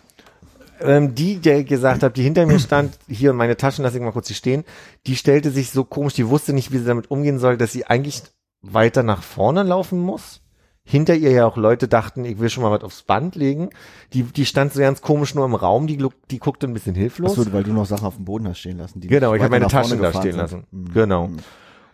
ähm, 0.83 1.15
die, 1.15 1.37
der 1.37 1.63
gesagt 1.63 2.03
hat, 2.03 2.17
die 2.17 2.23
hinter 2.23 2.45
mir 2.45 2.59
stand, 2.59 2.97
hier 3.07 3.31
und 3.31 3.37
meine 3.37 3.57
Taschen, 3.57 3.83
lass 3.83 3.95
ich 3.95 4.01
mal 4.01 4.11
kurz 4.11 4.27
hier 4.27 4.35
stehen, 4.35 4.63
die 5.07 5.15
stellte 5.15 5.51
sich 5.51 5.69
so 5.69 5.83
komisch, 5.83 6.13
die 6.13 6.27
wusste 6.27 6.53
nicht, 6.53 6.71
wie 6.71 6.79
sie 6.79 6.85
damit 6.85 7.11
umgehen 7.11 7.39
soll, 7.39 7.57
dass 7.57 7.71
sie 7.71 7.85
eigentlich 7.85 8.23
weiter 8.61 9.03
nach 9.03 9.23
vorne 9.23 9.63
laufen 9.63 9.99
muss. 9.99 10.41
Hinter 10.83 11.13
ihr 11.15 11.31
ja 11.31 11.45
auch 11.45 11.57
Leute 11.57 11.87
dachten, 11.87 12.25
ich 12.25 12.39
will 12.39 12.49
schon 12.49 12.63
mal 12.63 12.71
was 12.71 12.83
aufs 12.83 13.03
Band 13.03 13.35
legen. 13.35 13.69
Die, 14.13 14.23
die 14.23 14.45
stand 14.45 14.73
so 14.73 14.79
ganz 14.81 15.01
komisch 15.01 15.35
nur 15.35 15.45
im 15.45 15.53
Raum, 15.53 15.85
die, 15.85 16.03
die 16.31 16.39
guckte 16.39 16.67
ein 16.67 16.73
bisschen 16.73 16.95
hilflos. 16.95 17.37
Achso, 17.37 17.53
weil 17.53 17.63
du 17.63 17.71
noch 17.71 17.85
Sachen 17.85 18.05
auf 18.05 18.15
dem 18.15 18.25
Boden 18.25 18.47
hast 18.47 18.59
stehen 18.59 18.79
lassen. 18.79 18.99
Die 18.99 19.07
Genau, 19.07 19.35
ich 19.35 19.41
habe 19.41 19.51
meine 19.51 19.67
Taschen 19.67 20.01
da 20.01 20.09
stehen 20.11 20.31
sind. 20.31 20.37
lassen. 20.37 20.67
Mhm. 20.71 20.93
Genau. 20.93 21.27
Mhm. 21.27 21.37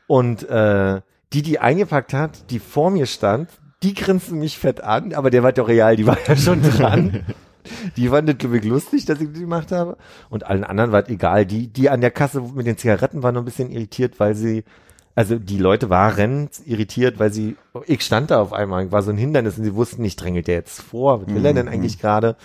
Und 0.08 0.50
äh, 0.50 1.02
die, 1.34 1.42
die 1.42 1.60
eingepackt 1.60 2.14
hat, 2.14 2.50
die 2.50 2.60
vor 2.60 2.90
mir 2.90 3.06
stand, 3.06 3.50
die 3.84 3.94
grinste 3.94 4.34
mich 4.34 4.58
fett 4.58 4.82
an, 4.82 5.14
aber 5.14 5.30
der 5.30 5.44
war 5.44 5.52
doch 5.52 5.68
real, 5.68 5.98
die 5.98 6.08
war 6.08 6.18
ja 6.28 6.36
schon 6.38 6.62
dran. 6.64 7.26
Die 7.98 8.08
fand 8.08 8.30
das, 8.30 8.38
glaube 8.38 8.58
ich, 8.58 8.64
lustig, 8.64 9.06
dass 9.06 9.20
ich 9.20 9.30
das 9.30 9.40
gemacht 9.40 9.74
habe. 9.74 9.98
Und 10.30 10.46
allen 10.46 10.64
anderen 10.64 10.94
war 10.94 11.04
es 11.04 11.10
egal. 11.10 11.46
Die, 11.46 11.68
die 11.68 11.90
an 11.90 12.00
der 12.00 12.12
Kasse 12.12 12.40
mit 12.42 12.66
den 12.66 12.78
Zigaretten 12.78 13.22
waren 13.22 13.36
noch 13.36 13.42
ein 13.42 13.46
bisschen 13.46 13.70
irritiert, 13.70 14.20
weil 14.22 14.34
sie, 14.36 14.64
also 15.18 15.40
die 15.40 15.58
Leute 15.58 15.90
waren 15.90 16.48
irritiert, 16.64 17.18
weil 17.18 17.34
sie, 17.34 17.56
ich 17.88 18.04
stand 18.04 18.30
da 18.30 18.40
auf 18.40 18.54
einmal, 18.54 18.92
war 18.92 19.02
so 19.02 19.10
ein 19.10 19.18
Hindernis 19.18 19.58
und 19.58 19.64
sie 19.64 19.74
wussten 19.74 20.04
nicht, 20.04 20.22
drängelt 20.22 20.46
der 20.46 20.54
jetzt 20.54 20.80
vor, 20.80 21.26
was 21.26 21.34
will 21.34 21.44
er 21.44 21.56
denn 21.56 21.68
eigentlich 21.68 21.98
gerade? 21.98 22.36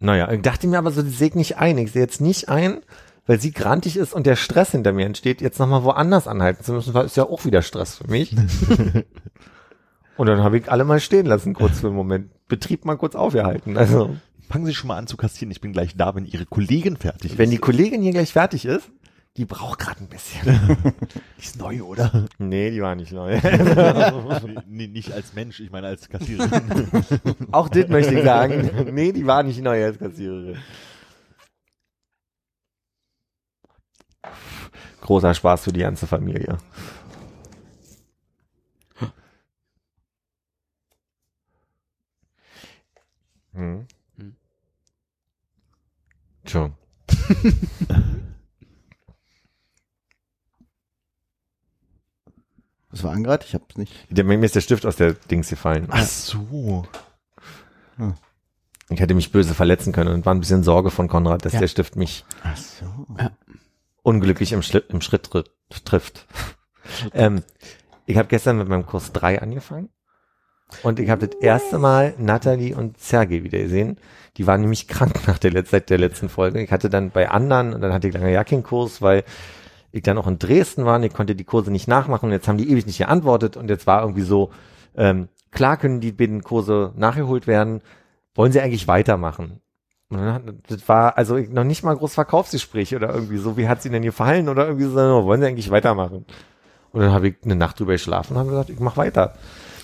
Naja, 0.00 0.28
ich 0.32 0.42
dachte 0.42 0.66
mir 0.66 0.78
aber 0.78 0.90
so, 0.90 1.02
die 1.02 1.10
säg 1.10 1.36
nicht 1.36 1.56
ein. 1.56 1.78
Ich 1.78 1.92
sehe 1.92 2.02
jetzt 2.02 2.20
nicht 2.20 2.48
ein, 2.48 2.80
weil 3.28 3.38
sie 3.38 3.52
grantig 3.52 3.96
ist 3.96 4.12
und 4.12 4.26
der 4.26 4.34
Stress 4.34 4.72
hinter 4.72 4.92
mir 4.92 5.06
entsteht, 5.06 5.40
jetzt 5.40 5.60
nochmal 5.60 5.84
woanders 5.84 6.26
anhalten 6.26 6.64
zu 6.64 6.72
müssen, 6.72 6.92
weil 6.92 7.06
ist 7.06 7.16
ja 7.16 7.22
auch 7.22 7.44
wieder 7.44 7.62
Stress 7.62 7.98
für 7.98 8.10
mich. 8.10 8.36
und 10.16 10.26
dann 10.26 10.42
habe 10.42 10.58
ich 10.58 10.68
alle 10.68 10.82
mal 10.82 10.98
stehen 10.98 11.26
lassen, 11.26 11.54
kurz 11.54 11.78
für 11.78 11.86
einen 11.86 11.96
Moment. 11.96 12.32
Betrieb 12.48 12.84
mal 12.84 12.96
kurz 12.96 13.14
aufgehalten. 13.14 13.76
Also, 13.76 14.16
Fangen 14.48 14.66
Sie 14.66 14.74
schon 14.74 14.88
mal 14.88 14.98
an 14.98 15.06
zu 15.06 15.16
kassieren. 15.16 15.50
Ich 15.52 15.60
bin 15.60 15.72
gleich 15.72 15.96
da, 15.96 16.14
wenn 16.16 16.26
Ihre 16.26 16.44
Kollegin 16.44 16.96
fertig 16.96 17.38
wenn 17.38 17.50
die 17.50 17.56
ist. 17.56 17.62
Kollegin 17.62 18.02
hier 18.02 18.12
gleich 18.12 18.32
fertig 18.32 18.66
ist, 18.66 18.90
die 19.36 19.44
braucht 19.44 19.80
gerade 19.80 20.00
ein 20.00 20.08
bisschen. 20.08 20.42
Die 21.36 21.42
ist 21.42 21.56
neu, 21.56 21.82
oder? 21.82 22.26
nee, 22.38 22.70
die 22.70 22.80
war 22.80 22.94
nicht 22.94 23.12
neu. 23.12 23.40
nee, 24.66 24.86
nicht 24.86 25.10
als 25.10 25.34
Mensch, 25.34 25.60
ich 25.60 25.70
meine 25.70 25.88
als 25.88 26.08
Kassiererin. 26.08 26.88
auch 27.52 27.68
das 27.68 27.88
möchte 27.88 28.14
ich 28.14 28.24
sagen. 28.24 28.94
nee, 28.94 29.12
die 29.12 29.26
war 29.26 29.42
nicht 29.42 29.60
neu 29.60 29.84
als 29.84 29.98
Kassiererin. 29.98 30.58
Großer 35.00 35.34
Spaß 35.34 35.64
für 35.64 35.72
die 35.72 35.80
ganze 35.80 36.06
Familie. 36.06 36.58
Hm. 43.52 43.86
Hm. 44.16 44.36
Schon. 46.46 46.74
Was 52.94 53.02
war 53.02 53.10
angrad? 53.12 53.44
Ich 53.44 53.54
hab's 53.54 53.76
nicht. 53.76 53.92
Der, 54.08 54.22
mir 54.22 54.38
ist 54.44 54.54
der 54.54 54.60
Stift 54.60 54.86
aus 54.86 54.94
der 54.94 55.14
Dings 55.14 55.48
gefallen. 55.48 55.88
Ach 55.90 56.04
so. 56.06 56.86
Ich 58.88 59.00
hätte 59.00 59.14
mich 59.14 59.32
böse 59.32 59.52
verletzen 59.52 59.92
können 59.92 60.14
und 60.14 60.24
war 60.24 60.32
ein 60.32 60.38
bisschen 60.38 60.62
Sorge 60.62 60.90
von 60.92 61.08
Konrad, 61.08 61.44
dass 61.44 61.54
Ja. 61.54 61.58
der 61.60 61.66
Stift 61.66 61.96
mich 61.96 62.24
Ach 62.44 62.56
so. 62.56 62.86
unglücklich 64.04 64.52
im, 64.52 64.62
Schritt, 64.62 64.90
im 64.90 65.00
Schritt 65.00 65.24
tr 65.28 65.42
trifft. 65.84 66.28
ähm, 67.14 67.42
ich 68.06 68.16
habe 68.16 68.28
gestern 68.28 68.58
mit 68.58 68.68
meinem 68.68 68.86
Kurs 68.86 69.10
3 69.12 69.42
angefangen 69.42 69.88
und 70.84 71.00
ich 71.00 71.10
habe 71.10 71.26
das 71.26 71.40
erste 71.40 71.78
Mal 71.80 72.14
Natalie 72.18 72.76
und 72.76 73.00
Sergei 73.00 73.42
wieder 73.42 73.58
gesehen. 73.58 73.98
Die 74.36 74.46
waren 74.46 74.60
nämlich 74.60 74.86
krank 74.86 75.26
nach 75.26 75.38
der, 75.38 75.50
Letz 75.50 75.70
seit 75.70 75.90
der 75.90 75.98
letzten 75.98 76.28
Folge. 76.28 76.62
Ich 76.62 76.70
hatte 76.70 76.90
dann 76.90 77.10
bei 77.10 77.28
anderen 77.28 77.74
und 77.74 77.80
dann 77.80 77.92
hatte 77.92 78.06
ich 78.06 78.14
lange 78.14 78.32
ja 78.32 78.44
keinen 78.44 78.62
Kurs, 78.62 79.02
weil 79.02 79.24
ich 79.94 80.02
dann 80.02 80.18
auch 80.18 80.26
in 80.26 80.38
Dresden 80.38 80.84
war 80.84 80.96
und 80.96 81.04
ich 81.04 81.14
konnte 81.14 81.36
die 81.36 81.44
Kurse 81.44 81.70
nicht 81.70 81.86
nachmachen 81.86 82.26
und 82.26 82.32
jetzt 82.32 82.48
haben 82.48 82.58
die 82.58 82.70
ewig 82.70 82.84
nicht 82.84 82.98
geantwortet 82.98 83.56
und 83.56 83.70
jetzt 83.70 83.86
war 83.86 84.02
irgendwie 84.02 84.22
so, 84.22 84.50
ähm, 84.96 85.28
klar 85.52 85.76
können 85.76 86.00
die 86.00 86.10
beiden 86.10 86.42
Kurse 86.42 86.92
nachgeholt 86.96 87.46
werden, 87.46 87.80
wollen 88.34 88.50
sie 88.50 88.60
eigentlich 88.60 88.88
weitermachen? 88.88 89.60
Und 90.10 90.18
dann 90.18 90.32
hat, 90.34 90.42
das 90.68 90.88
war 90.88 91.16
also 91.16 91.38
noch 91.38 91.62
nicht 91.62 91.84
mal 91.84 91.92
ein 91.92 91.98
großes 91.98 92.14
Verkaufsgespräch 92.14 92.94
oder 92.96 93.14
irgendwie 93.14 93.36
so, 93.36 93.56
wie 93.56 93.68
hat 93.68 93.82
sie 93.82 93.90
denn 93.90 94.02
gefallen 94.02 94.48
oder 94.48 94.66
irgendwie 94.66 94.86
so, 94.86 94.96
wollen 94.96 95.40
sie 95.40 95.46
eigentlich 95.46 95.70
weitermachen? 95.70 96.26
Und 96.90 97.00
dann 97.00 97.12
habe 97.12 97.28
ich 97.28 97.36
eine 97.44 97.54
Nacht 97.54 97.78
drüber 97.78 97.92
geschlafen 97.92 98.34
und 98.34 98.40
habe 98.40 98.50
gesagt, 98.50 98.70
ich 98.70 98.80
mach 98.80 98.96
weiter. 98.96 99.34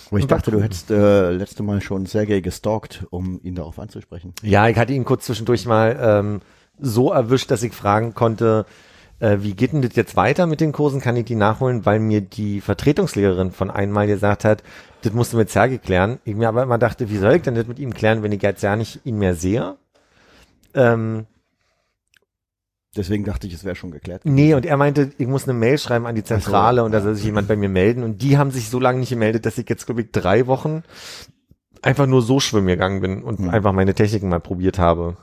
Aber 0.08 0.18
ich 0.18 0.24
Und 0.24 0.32
dachte, 0.32 0.50
du 0.50 0.61
hättest 0.61 0.90
äh, 0.90 1.30
letzte 1.30 1.62
Mal 1.62 1.80
schon 1.80 2.06
Sergei 2.06 2.40
gestalkt, 2.40 3.06
um 3.11 3.40
ihn 3.44 3.54
darauf 3.54 3.78
anzusprechen. 3.78 4.34
Ja, 4.42 4.68
ich 4.68 4.76
hatte 4.76 4.92
ihn 4.92 5.04
kurz 5.04 5.26
zwischendurch 5.26 5.66
mal 5.66 5.96
ähm, 6.00 6.40
so 6.80 7.12
erwischt, 7.12 7.52
dass 7.52 7.62
ich 7.62 7.72
fragen 7.72 8.12
konnte, 8.14 8.66
äh, 9.21 9.39
wie 9.41 9.55
geht 9.55 9.73
denn 9.73 9.83
das 9.83 9.95
jetzt 9.95 10.16
weiter 10.16 10.47
mit 10.47 10.61
den 10.61 10.73
Kursen? 10.73 11.01
Kann 11.01 11.16
ich 11.16 11.25
die 11.27 11.35
nachholen? 11.37 11.87
Weil 11.87 12.01
mir 12.01 12.21
die 12.21 12.61
Vertretungslehrerin 12.61 13.53
von 13.53 13.71
einmal 13.71 14.07
gesagt 14.07 14.45
hat, 14.45 14.62
das 15.03 15.12
musst 15.12 15.33
du 15.33 15.37
mit 15.37 15.51
Serge 15.51 15.79
klären. 15.79 16.18
Ich 16.25 16.35
mir 16.35 16.49
aber 16.49 16.62
immer 16.62 16.79
dachte, 16.79 17.09
wie 17.11 17.18
soll 17.18 17.35
ich 17.35 17.43
denn 17.43 17.55
das 17.55 17.66
mit 17.66 17.79
ihm 17.79 17.95
klären, 17.95 18.23
wenn 18.23 18.33
ich 18.33 18.43
jetzt 18.43 18.62
ja 18.62 18.77
nicht 18.77 19.01
ihn 19.05 19.18
mehr 19.18 19.35
sehe? 19.35 19.77
Ähm, 20.75 21.27
Deswegen 22.97 23.23
dachte 23.25 23.47
ich, 23.47 23.55
es 23.55 23.64
wäre 23.64 23.77
schon 23.77 23.93
geklärt. 23.93 24.23
Nee, 24.25 24.55
und 24.55 24.66
er 24.66 24.77
meinte, 24.77 25.12
ich 25.16 25.29
muss 25.29 25.45
eine 25.45 25.57
Mail 25.57 25.79
schreiben 25.79 26.07
an 26.07 26.16
die 26.16 26.25
Zentrale 26.25 26.83
und 26.83 26.91
da 26.91 27.01
soll 27.01 27.14
sich 27.14 27.25
jemand 27.25 27.47
bei 27.47 27.55
mir 27.55 27.68
melden. 27.68 28.03
Und 28.03 28.21
die 28.21 28.37
haben 28.37 28.51
sich 28.51 28.68
so 28.68 28.81
lange 28.81 28.99
nicht 28.99 29.11
gemeldet, 29.11 29.47
dass 29.47 29.59
ich 29.59 29.68
jetzt, 29.68 29.87
glaube 29.87 30.01
ich, 30.01 30.11
drei 30.11 30.49
Wochen 30.49 30.83
einfach 31.83 32.07
nur 32.07 32.21
so 32.21 32.41
schwimmen 32.41 32.66
gegangen 32.66 33.01
bin 33.01 33.23
und 33.23 33.39
Hm. 33.39 33.51
einfach 33.51 33.73
meine 33.73 33.95
Techniken 33.95 34.29
mal 34.29 34.41
probiert 34.41 34.81
habe. 34.81 35.16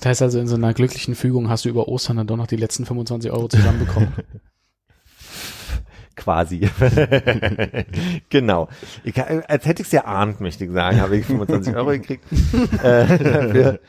Das 0.00 0.06
heißt 0.06 0.22
also, 0.22 0.40
in 0.40 0.46
so 0.46 0.56
einer 0.56 0.72
glücklichen 0.72 1.14
Fügung 1.14 1.50
hast 1.50 1.66
du 1.66 1.68
über 1.68 1.86
Ostern 1.86 2.16
dann 2.16 2.26
doch 2.26 2.36
noch 2.36 2.46
die 2.46 2.56
letzten 2.56 2.86
25 2.86 3.30
Euro 3.30 3.48
zusammenbekommen. 3.48 4.14
Quasi. 6.16 6.68
genau. 8.30 8.68
Ich, 9.04 9.22
als 9.22 9.66
hätte 9.66 9.82
ich 9.82 9.88
es 9.88 9.92
ja 9.92 10.06
ahnt, 10.06 10.40
möchte 10.40 10.64
ich 10.64 10.70
sagen, 10.70 11.00
habe 11.00 11.18
ich 11.18 11.26
25 11.26 11.76
Euro 11.76 11.90
gekriegt. 11.90 12.24
äh, 12.82 13.18
dafür. 13.18 13.80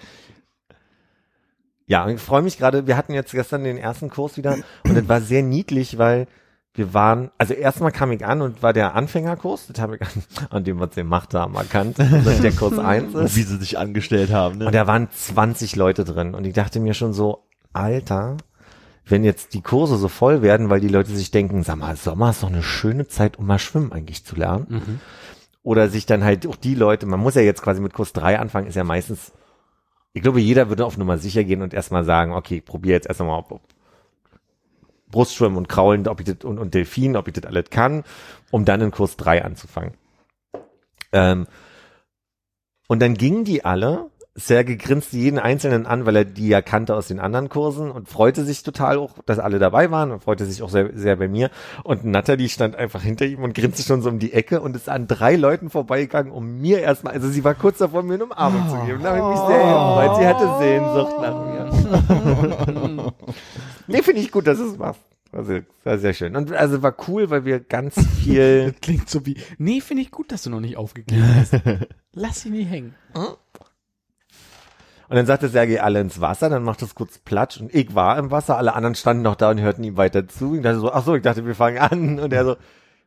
Ja, 1.88 2.06
und 2.06 2.16
ich 2.16 2.22
freue 2.22 2.42
mich 2.42 2.58
gerade, 2.58 2.88
wir 2.88 2.98
hatten 2.98 3.14
jetzt 3.14 3.32
gestern 3.32 3.64
den 3.64 3.78
ersten 3.78 4.10
Kurs 4.10 4.38
wieder 4.38 4.58
und 4.86 4.96
das 4.96 5.08
war 5.08 5.22
sehr 5.22 5.44
niedlich, 5.44 5.98
weil 5.98 6.28
wir 6.74 6.94
waren, 6.94 7.32
also 7.38 7.54
erstmal 7.54 7.92
kam 7.92 8.12
ich 8.12 8.26
an 8.26 8.42
und 8.42 8.64
war 8.64 8.72
der 8.72 8.96
Anfängerkurs, 8.96 9.68
das 9.68 9.82
habe 9.82 9.98
ich 9.98 10.02
an, 10.02 10.24
an 10.50 10.64
dem, 10.64 10.80
was 10.80 10.96
sie 10.96 11.02
gemacht 11.02 11.34
haben, 11.34 11.56
erkannt, 11.56 12.00
dass 12.26 12.42
der 12.42 12.54
Kurs 12.54 12.80
1 12.80 13.14
Und 13.14 13.26
ist. 13.26 13.36
wie 13.36 13.44
sie 13.44 13.58
sich 13.58 13.78
angestellt 13.78 14.32
haben, 14.32 14.60
ne? 14.60 14.68
Und 14.68 14.76
da 14.76 14.88
waren 14.88 15.10
20 15.12 15.76
Leute 15.76 16.06
drin. 16.06 16.34
Und 16.34 16.46
ich 16.46 16.54
dachte 16.54 16.80
mir 16.80 16.94
schon 16.94 17.12
so, 17.12 17.44
Alter, 17.74 18.38
wenn 19.06 19.24
jetzt 19.26 19.54
die 19.54 19.62
Kurse 19.62 19.98
so 19.98 20.08
voll 20.08 20.42
werden, 20.42 20.70
weil 20.70 20.80
die 20.80 20.88
Leute 20.88 21.12
sich 21.12 21.32
denken, 21.32 21.64
sag 21.64 21.76
mal, 21.78 21.96
Sommer 21.98 22.30
ist 22.30 22.44
doch 22.44 22.50
eine 22.50 22.64
schöne 22.64 23.08
Zeit, 23.08 23.38
um 23.38 23.48
mal 23.48 23.60
schwimmen 23.60 23.92
eigentlich 23.92 24.24
zu 24.24 24.36
lernen. 24.38 24.68
Mhm. 24.70 25.00
Oder 25.64 25.90
sich 25.90 26.06
dann 26.06 26.24
halt 26.24 26.48
auch 26.48 26.56
die 26.56 26.76
Leute, 26.76 27.06
man 27.06 27.20
muss 27.20 27.36
ja 27.36 27.42
jetzt 27.42 27.62
quasi 27.62 27.82
mit 27.82 27.94
Kurs 27.94 28.14
3 28.14 28.40
anfangen, 28.40 28.68
ist 28.68 28.76
ja 28.76 28.86
meistens, 28.86 29.34
ich 30.14 30.22
glaube, 30.22 30.40
jeder 30.40 30.70
würde 30.70 30.86
auf 30.86 30.98
Nummer 30.98 31.18
sicher 31.18 31.44
gehen 31.44 31.62
und 31.62 31.74
erstmal 31.74 32.06
sagen, 32.06 32.32
okay, 32.34 32.58
ich 32.58 32.66
probiere 32.66 32.96
jetzt 32.96 33.08
erstmal 33.08 33.38
ob, 33.38 33.52
ob 33.52 33.62
Brustschwimmen 35.12 35.58
und 35.58 35.70
Kraulen, 35.70 36.08
ob 36.08 36.20
ich 36.20 36.26
das, 36.26 36.44
und, 36.44 36.58
und 36.58 36.74
Delfin, 36.74 37.16
ob 37.16 37.28
ich 37.28 37.34
das 37.34 37.46
alles 37.46 37.70
kann, 37.70 38.04
um 38.50 38.66
dann 38.66 38.82
in 38.82 38.92
Kurs 38.92 39.18
3 39.18 39.44
anzufangen. 39.44 39.94
Ähm, 41.12 41.48
und 42.88 43.02
dann 43.02 43.16
gingen 43.16 43.46
die 43.46 43.64
alle, 43.64 44.10
Serge 44.46 44.78
grinste 44.78 45.18
jeden 45.18 45.40
Einzelnen 45.40 45.86
an, 45.86 46.06
weil 46.06 46.16
er 46.16 46.26
die 46.26 46.48
ja 46.48 46.62
kannte 46.62 46.96
aus 46.96 47.08
den 47.08 47.20
anderen 47.20 47.50
Kursen 47.50 47.92
und 47.92 48.10
freute 48.10 48.44
sich 48.44 48.64
total 48.64 48.98
auch, 48.98 49.12
dass 49.26 49.40
alle 49.40 49.60
dabei 49.60 49.92
waren 49.92 50.12
und 50.12 50.24
freute 50.24 50.46
sich 50.46 50.62
auch 50.64 50.70
sehr, 50.70 50.90
sehr 50.94 51.16
bei 51.16 51.28
mir. 51.28 51.50
Und 51.84 52.04
Natalie 52.06 52.50
stand 52.50 52.76
einfach 52.76 53.02
hinter 53.02 53.26
ihm 53.26 53.44
und 53.44 53.54
grinste 53.54 53.84
schon 53.84 54.02
so 54.02 54.10
um 54.10 54.20
die 54.20 54.34
Ecke 54.34 54.62
und 54.62 54.76
ist 54.76 54.90
an 54.90 55.08
drei 55.08 55.36
Leuten 55.36 55.70
vorbeigegangen, 55.70 56.32
um 56.32 56.60
mir 56.60 56.80
erstmal, 56.80 57.14
also 57.14 57.30
sie 57.30 57.44
war 57.44 57.56
kurz 57.56 57.78
davor, 57.78 58.04
mir 58.04 58.16
eine 58.16 58.26
Umarmung 58.26 58.70
zu 58.70 58.86
geben. 58.86 59.04
Da 59.04 59.16
habe 59.16 59.20
ich 59.20 59.26
mich 59.26 59.48
sehr 59.48 59.60
gefreut. 59.60 60.18
Sie 60.18 60.28
hatte 60.28 60.58
Sehnsucht 60.60 61.16
nach 61.22 61.46
mir. 61.46 63.14
nee, 63.88 64.02
finde 64.02 64.22
ich 64.22 64.32
gut, 64.32 64.48
dass 64.48 64.58
du 64.58 64.66
es 64.66 64.78
machst. 64.78 65.02
Also, 65.34 65.60
war 65.86 65.98
sehr 65.98 66.14
schön. 66.14 66.36
Und 66.36 66.52
also 66.52 66.82
war 66.82 66.94
cool, 67.08 67.30
weil 67.30 67.46
wir 67.46 67.62
ganz 67.62 67.96
viel 68.18 68.76
Klingt 68.82 69.10
so 69.10 69.26
wie, 69.26 69.38
nee, 69.58 69.80
finde 69.80 70.04
ich 70.04 70.12
gut, 70.12 70.32
dass 70.32 70.44
du 70.44 70.50
noch 70.50 70.60
nicht 70.60 70.76
aufgegeben 70.78 71.24
hast. 71.36 71.54
Lass 72.14 72.46
ihn 72.46 72.54
nicht 72.54 72.70
hängen. 72.70 72.96
Und 75.12 75.18
dann 75.18 75.26
sagte 75.26 75.50
Sergei 75.50 75.82
alle 75.82 76.00
ins 76.00 76.22
Wasser, 76.22 76.48
dann 76.50 76.64
macht 76.64 76.82
es 76.82 76.96
kurz 76.96 77.18
Platsch 77.18 77.60
und 77.60 77.76
ich 77.76 77.94
war 77.94 78.18
im 78.18 78.32
Wasser, 78.32 78.58
alle 78.58 78.74
anderen 78.74 78.96
standen 78.96 79.24
noch 79.24 79.36
da 79.36 79.50
und 79.50 79.60
hörten 79.60 79.84
ihm 79.84 79.98
weiter 79.98 80.26
zu. 80.26 80.56
Ich 80.56 80.62
dachte 80.62 80.80
so, 80.80 80.90
ach 80.90 81.04
so, 81.04 81.16
ich 81.16 81.22
dachte, 81.22 81.46
wir 81.46 81.54
fangen 81.54 81.80
an. 81.80 82.18
Und 82.18 82.32
er 82.32 82.46
so, 82.46 82.56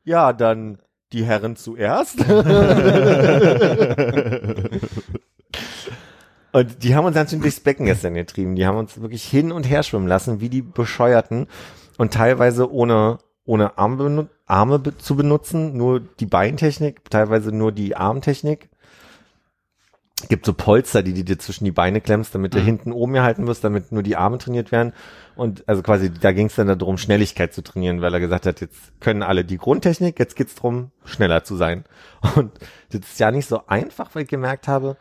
ja, 0.05 0.35
dann 0.35 0.77
die 1.13 1.25
Herren 1.25 1.57
zuerst. 1.57 2.19
und 6.53 6.83
die 6.83 6.95
haben 6.95 7.07
uns 7.07 7.15
ganz 7.15 7.31
schön 7.31 7.41
durchs 7.41 7.61
Becken 7.61 7.87
gestern 7.87 8.13
getrieben. 8.13 8.55
Die 8.55 8.67
haben 8.67 8.77
uns 8.77 9.01
wirklich 9.01 9.25
hin 9.25 9.51
und 9.51 9.65
her 9.65 9.83
schwimmen 9.83 10.07
lassen, 10.07 10.43
wie 10.43 10.51
die 10.51 10.61
Bescheuerten. 10.61 11.47
Und 11.97 12.13
teilweise 12.13 12.71
ohne, 12.71 13.17
ohne 13.47 13.79
Arme, 13.79 14.29
Arme 14.45 14.83
zu 14.99 15.17
benutzen, 15.17 15.75
nur 15.75 16.01
die 16.01 16.27
Beintechnik, 16.27 17.09
teilweise 17.09 17.51
nur 17.51 17.73
die 17.73 17.97
Armtechnik 17.97 18.69
gibt 20.29 20.47
so 20.47 20.53
Polster, 20.53 21.03
die, 21.03 21.13
die 21.13 21.25
dir 21.25 21.39
zwischen 21.39 21.65
die 21.65 21.73
Beine 21.73 22.01
klemmst, 22.01 22.35
damit 22.35 22.55
du 22.55 22.61
hinten 22.61 22.93
oben 22.93 23.13
hier 23.15 23.25
halten 23.25 23.47
wirst, 23.47 23.65
damit 23.65 23.93
nur 23.93 24.03
die 24.03 24.17
Arme 24.17 24.39
trainiert 24.39 24.73
werden. 24.73 24.93
Und 25.35 25.65
also 25.69 25.83
quasi, 25.83 26.11
da 26.11 26.33
ging 26.33 26.47
es 26.47 26.55
dann 26.55 26.67
darum, 26.67 26.99
Schnelligkeit 26.99 27.53
zu 27.53 27.63
trainieren, 27.63 28.01
weil 28.01 28.15
er 28.15 28.21
gesagt 28.21 28.47
hat, 28.47 28.61
jetzt 28.61 29.01
können 29.01 29.23
alle 29.23 29.45
die 29.45 29.59
Grundtechnik, 29.59 30.19
jetzt 30.19 30.37
geht's 30.37 30.55
drum, 30.55 30.93
schneller 31.05 31.43
zu 31.45 31.57
sein. 31.57 31.85
Und 32.37 32.53
das 32.91 33.01
ist 33.01 33.21
ja 33.21 33.31
nicht 33.31 33.49
so 33.49 33.67
einfach, 33.67 34.15
weil 34.15 34.23
ich 34.23 34.29
gemerkt 34.29 34.69
habe, 34.69 34.97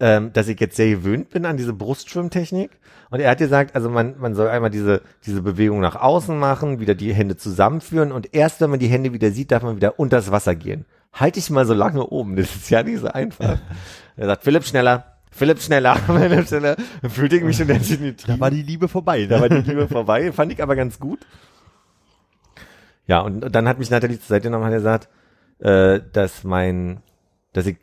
ähm, 0.00 0.32
dass 0.32 0.48
ich 0.48 0.60
jetzt 0.60 0.76
sehr 0.76 0.90
gewöhnt 0.90 1.30
bin 1.30 1.44
an 1.44 1.56
diese 1.56 1.72
Brustschwimmtechnik. 1.72 2.70
Und 3.10 3.20
er 3.20 3.30
hat 3.30 3.38
gesagt, 3.38 3.74
also 3.74 3.88
man, 3.88 4.18
man 4.18 4.34
soll 4.34 4.48
einmal 4.48 4.70
diese, 4.70 5.02
diese 5.26 5.42
Bewegung 5.42 5.80
nach 5.80 5.96
außen 5.96 6.38
machen, 6.38 6.80
wieder 6.80 6.94
die 6.94 7.12
Hände 7.14 7.36
zusammenführen 7.36 8.12
und 8.12 8.34
erst 8.34 8.60
wenn 8.60 8.70
man 8.70 8.78
die 8.78 8.88
Hände 8.88 9.12
wieder 9.12 9.30
sieht, 9.30 9.50
darf 9.50 9.62
man 9.62 9.76
wieder 9.76 9.98
unters 9.98 10.30
Wasser 10.30 10.54
gehen. 10.54 10.84
Halte 11.12 11.38
ich 11.38 11.50
mal 11.50 11.66
so 11.66 11.74
lange 11.74 12.06
oben, 12.06 12.36
das 12.36 12.54
ist 12.54 12.70
ja 12.70 12.82
nicht 12.82 13.00
so 13.00 13.08
einfach. 13.08 13.58
Er 14.18 14.26
sagt, 14.26 14.44
Philipp 14.44 14.64
schneller, 14.64 15.18
Philipp 15.30 15.60
schneller, 15.60 15.96
Philipp 16.06 16.48
schneller. 16.48 16.76
Dann 17.00 17.10
fühlte 17.10 17.36
ich 17.36 17.44
mich 17.44 17.56
schon 17.56 17.68
ganz 17.68 17.88
in 17.90 18.02
die 18.02 18.16
Da 18.16 18.38
war 18.40 18.50
die 18.50 18.62
Liebe 18.62 18.88
vorbei, 18.88 19.26
da 19.26 19.36
ne? 19.36 19.42
war 19.42 19.48
die 19.48 19.70
Liebe 19.70 19.88
vorbei, 19.88 20.32
fand 20.32 20.52
ich 20.52 20.62
aber 20.62 20.76
ganz 20.76 20.98
gut. 20.98 21.20
Ja, 23.06 23.20
und 23.20 23.40
dann 23.40 23.68
hat 23.68 23.78
mich 23.78 23.90
Nathalie 23.90 24.18
zur 24.18 24.26
Seite 24.26 24.44
genommen 24.44 24.64
und 24.64 24.70
hat 24.70 24.76
gesagt, 24.76 25.08
äh, 25.60 26.00
dass 26.12 26.44
mein, 26.44 27.00
dass 27.52 27.66
ich 27.66 27.78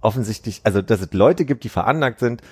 offensichtlich, 0.00 0.62
also 0.64 0.82
dass 0.82 1.00
es 1.00 1.12
Leute 1.12 1.44
gibt, 1.44 1.64
die 1.64 1.68
veranlagt 1.68 2.18
sind, 2.20 2.42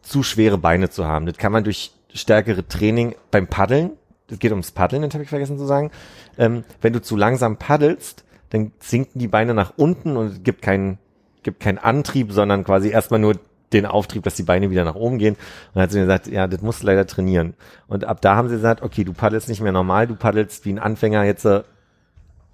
zu 0.00 0.22
schwere 0.22 0.58
Beine 0.58 0.88
zu 0.88 1.06
haben. 1.06 1.26
Das 1.26 1.36
kann 1.36 1.52
man 1.52 1.64
durch 1.64 1.92
stärkere 2.14 2.66
Training 2.66 3.14
beim 3.30 3.48
Paddeln, 3.48 3.92
das 4.28 4.38
geht 4.38 4.50
ums 4.52 4.70
Paddeln, 4.70 5.02
das 5.02 5.14
habe 5.14 5.24
ich 5.24 5.30
vergessen 5.30 5.58
zu 5.58 5.66
sagen, 5.66 5.90
ähm, 6.38 6.64
wenn 6.80 6.92
du 6.92 7.02
zu 7.02 7.16
langsam 7.16 7.58
paddelst, 7.58 8.24
dann 8.50 8.72
sinken 8.78 9.18
die 9.18 9.28
Beine 9.28 9.54
nach 9.54 9.74
unten 9.76 10.16
und 10.16 10.26
es 10.26 10.42
gibt 10.42 10.62
keinen 10.62 10.98
gibt 11.42 11.60
keinen 11.60 11.78
Antrieb, 11.78 12.32
sondern 12.32 12.64
quasi 12.64 12.90
erstmal 12.90 13.20
nur 13.20 13.34
den 13.72 13.86
Auftrieb, 13.86 14.22
dass 14.22 14.34
die 14.34 14.42
Beine 14.42 14.70
wieder 14.70 14.84
nach 14.84 14.94
oben 14.94 15.18
gehen. 15.18 15.34
Und 15.34 15.74
dann 15.74 15.82
hat 15.84 15.90
sie 15.90 15.98
mir 15.98 16.04
gesagt, 16.04 16.26
ja, 16.26 16.46
das 16.46 16.60
musst 16.60 16.82
du 16.82 16.86
leider 16.86 17.06
trainieren. 17.06 17.54
Und 17.88 18.04
ab 18.04 18.20
da 18.20 18.36
haben 18.36 18.48
sie 18.48 18.56
gesagt, 18.56 18.82
okay, 18.82 19.04
du 19.04 19.12
paddelst 19.12 19.48
nicht 19.48 19.60
mehr 19.60 19.72
normal, 19.72 20.06
du 20.06 20.14
paddelst 20.14 20.64
wie 20.64 20.72
ein 20.72 20.78
Anfänger 20.78 21.24
jetzt 21.24 21.44
äh, 21.44 21.62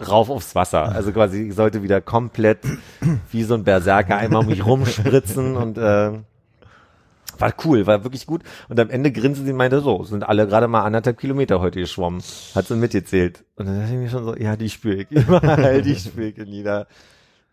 rauf 0.07 0.29
aufs 0.29 0.55
Wasser. 0.55 0.93
Also 0.93 1.11
quasi, 1.11 1.49
ich 1.49 1.55
sollte 1.55 1.83
wieder 1.83 2.01
komplett 2.01 2.59
wie 3.31 3.43
so 3.43 3.55
ein 3.55 3.63
Berserker 3.63 4.17
einmal 4.17 4.41
um 4.41 4.47
mich 4.47 4.65
rumspritzen 4.65 5.57
und 5.57 5.77
äh, 5.77 6.11
war 7.39 7.53
cool, 7.65 7.87
war 7.87 8.03
wirklich 8.03 8.25
gut. 8.25 8.41
Und 8.67 8.79
am 8.79 8.89
Ende 8.89 9.11
grinste 9.11 9.43
sie 9.43 9.51
und 9.51 9.57
meinte, 9.57 9.81
so, 9.81 10.03
sind 10.03 10.27
alle 10.27 10.47
gerade 10.47 10.67
mal 10.67 10.83
anderthalb 10.83 11.17
Kilometer 11.17 11.59
heute 11.59 11.79
geschwommen. 11.79 12.21
Hat 12.55 12.67
sie 12.67 12.75
mitgezählt. 12.75 13.45
Und 13.55 13.67
dann 13.67 13.79
dachte 13.79 13.93
ich 13.93 13.99
mir 13.99 14.09
schon 14.09 14.25
so, 14.25 14.35
ja, 14.35 14.55
die 14.55 14.69
spüre 14.69 14.97
ich 14.97 15.11
überall, 15.11 15.81
die 15.81 15.95
spüre 15.95 16.27
ich 16.27 16.37
in 16.37 16.47
jeder, 16.47 16.87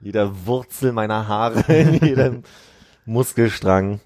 jeder 0.01 0.47
Wurzel 0.47 0.93
meiner 0.93 1.29
Haare, 1.29 1.61
in 1.73 1.95
jedem 1.95 2.43
Muskelstrang. 3.05 4.01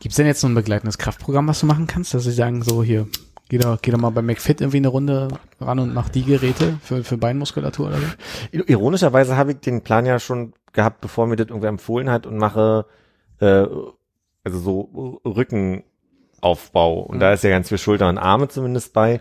Gibt's 0.00 0.16
denn 0.16 0.26
jetzt 0.26 0.40
so 0.40 0.48
ein 0.48 0.54
begleitendes 0.54 0.98
Kraftprogramm, 0.98 1.48
was 1.48 1.60
du 1.60 1.66
machen 1.66 1.86
kannst, 1.86 2.14
dass 2.14 2.24
sie 2.24 2.32
sagen, 2.32 2.62
so 2.62 2.82
hier, 2.82 3.06
geh 3.48 3.58
doch, 3.58 3.80
geh 3.82 3.90
doch 3.90 3.98
mal 3.98 4.10
bei 4.10 4.22
McFit 4.22 4.60
irgendwie 4.60 4.78
eine 4.78 4.88
Runde 4.88 5.28
ran 5.60 5.78
und 5.78 5.92
mach 5.92 6.08
die 6.08 6.24
Geräte 6.24 6.78
für, 6.82 7.04
für 7.04 7.18
Beinmuskulatur 7.18 7.88
oder 7.88 7.98
so? 7.98 8.06
Ironischerweise 8.66 9.36
habe 9.36 9.52
ich 9.52 9.60
den 9.60 9.82
Plan 9.82 10.06
ja 10.06 10.18
schon 10.18 10.54
gehabt, 10.72 11.00
bevor 11.00 11.26
mir 11.26 11.36
das 11.36 11.48
irgendwer 11.48 11.68
empfohlen 11.68 12.10
hat 12.10 12.26
und 12.26 12.38
mache 12.38 12.86
äh, 13.40 13.66
also 14.44 14.58
so 14.58 15.20
Rückenaufbau. 15.24 17.00
Und 17.00 17.20
da 17.20 17.32
ist 17.32 17.44
ja 17.44 17.50
ganz 17.50 17.68
viel 17.68 17.78
Schulter 17.78 18.08
und 18.08 18.18
Arme 18.18 18.48
zumindest 18.48 18.92
bei. 18.92 19.20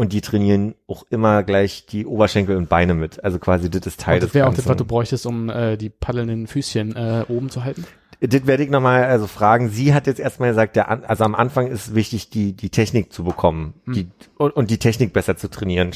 Und 0.00 0.14
die 0.14 0.22
trainieren 0.22 0.76
auch 0.86 1.04
immer 1.10 1.42
gleich 1.42 1.84
die 1.84 2.06
Oberschenkel 2.06 2.56
und 2.56 2.70
Beine 2.70 2.94
mit. 2.94 3.22
Also 3.22 3.38
quasi 3.38 3.68
das 3.68 3.86
ist 3.86 4.00
Teil 4.00 4.14
Und 4.14 4.22
des 4.22 4.30
das 4.30 4.34
wäre 4.34 4.46
auch 4.46 4.54
das, 4.54 4.64
Ganzen. 4.64 4.70
was 4.70 4.76
du 4.78 4.84
bräuchtest, 4.86 5.26
um 5.26 5.50
äh, 5.50 5.76
die 5.76 5.90
paddelnden 5.90 6.46
Füßchen 6.46 6.96
äh, 6.96 7.26
oben 7.28 7.50
zu 7.50 7.64
halten? 7.64 7.84
Das 8.18 8.46
werde 8.46 8.62
ich 8.62 8.70
nochmal 8.70 9.04
also 9.04 9.26
fragen. 9.26 9.68
Sie 9.68 9.92
hat 9.92 10.06
jetzt 10.06 10.18
erstmal 10.18 10.48
gesagt, 10.48 10.74
der 10.76 10.88
an, 10.88 11.04
also 11.04 11.24
am 11.24 11.34
Anfang 11.34 11.66
ist 11.66 11.94
wichtig, 11.94 12.30
die, 12.30 12.54
die 12.54 12.70
Technik 12.70 13.12
zu 13.12 13.24
bekommen 13.24 13.74
die, 13.84 14.08
und, 14.38 14.56
und 14.56 14.70
die 14.70 14.78
Technik 14.78 15.12
besser 15.12 15.36
zu 15.36 15.50
trainieren, 15.50 15.90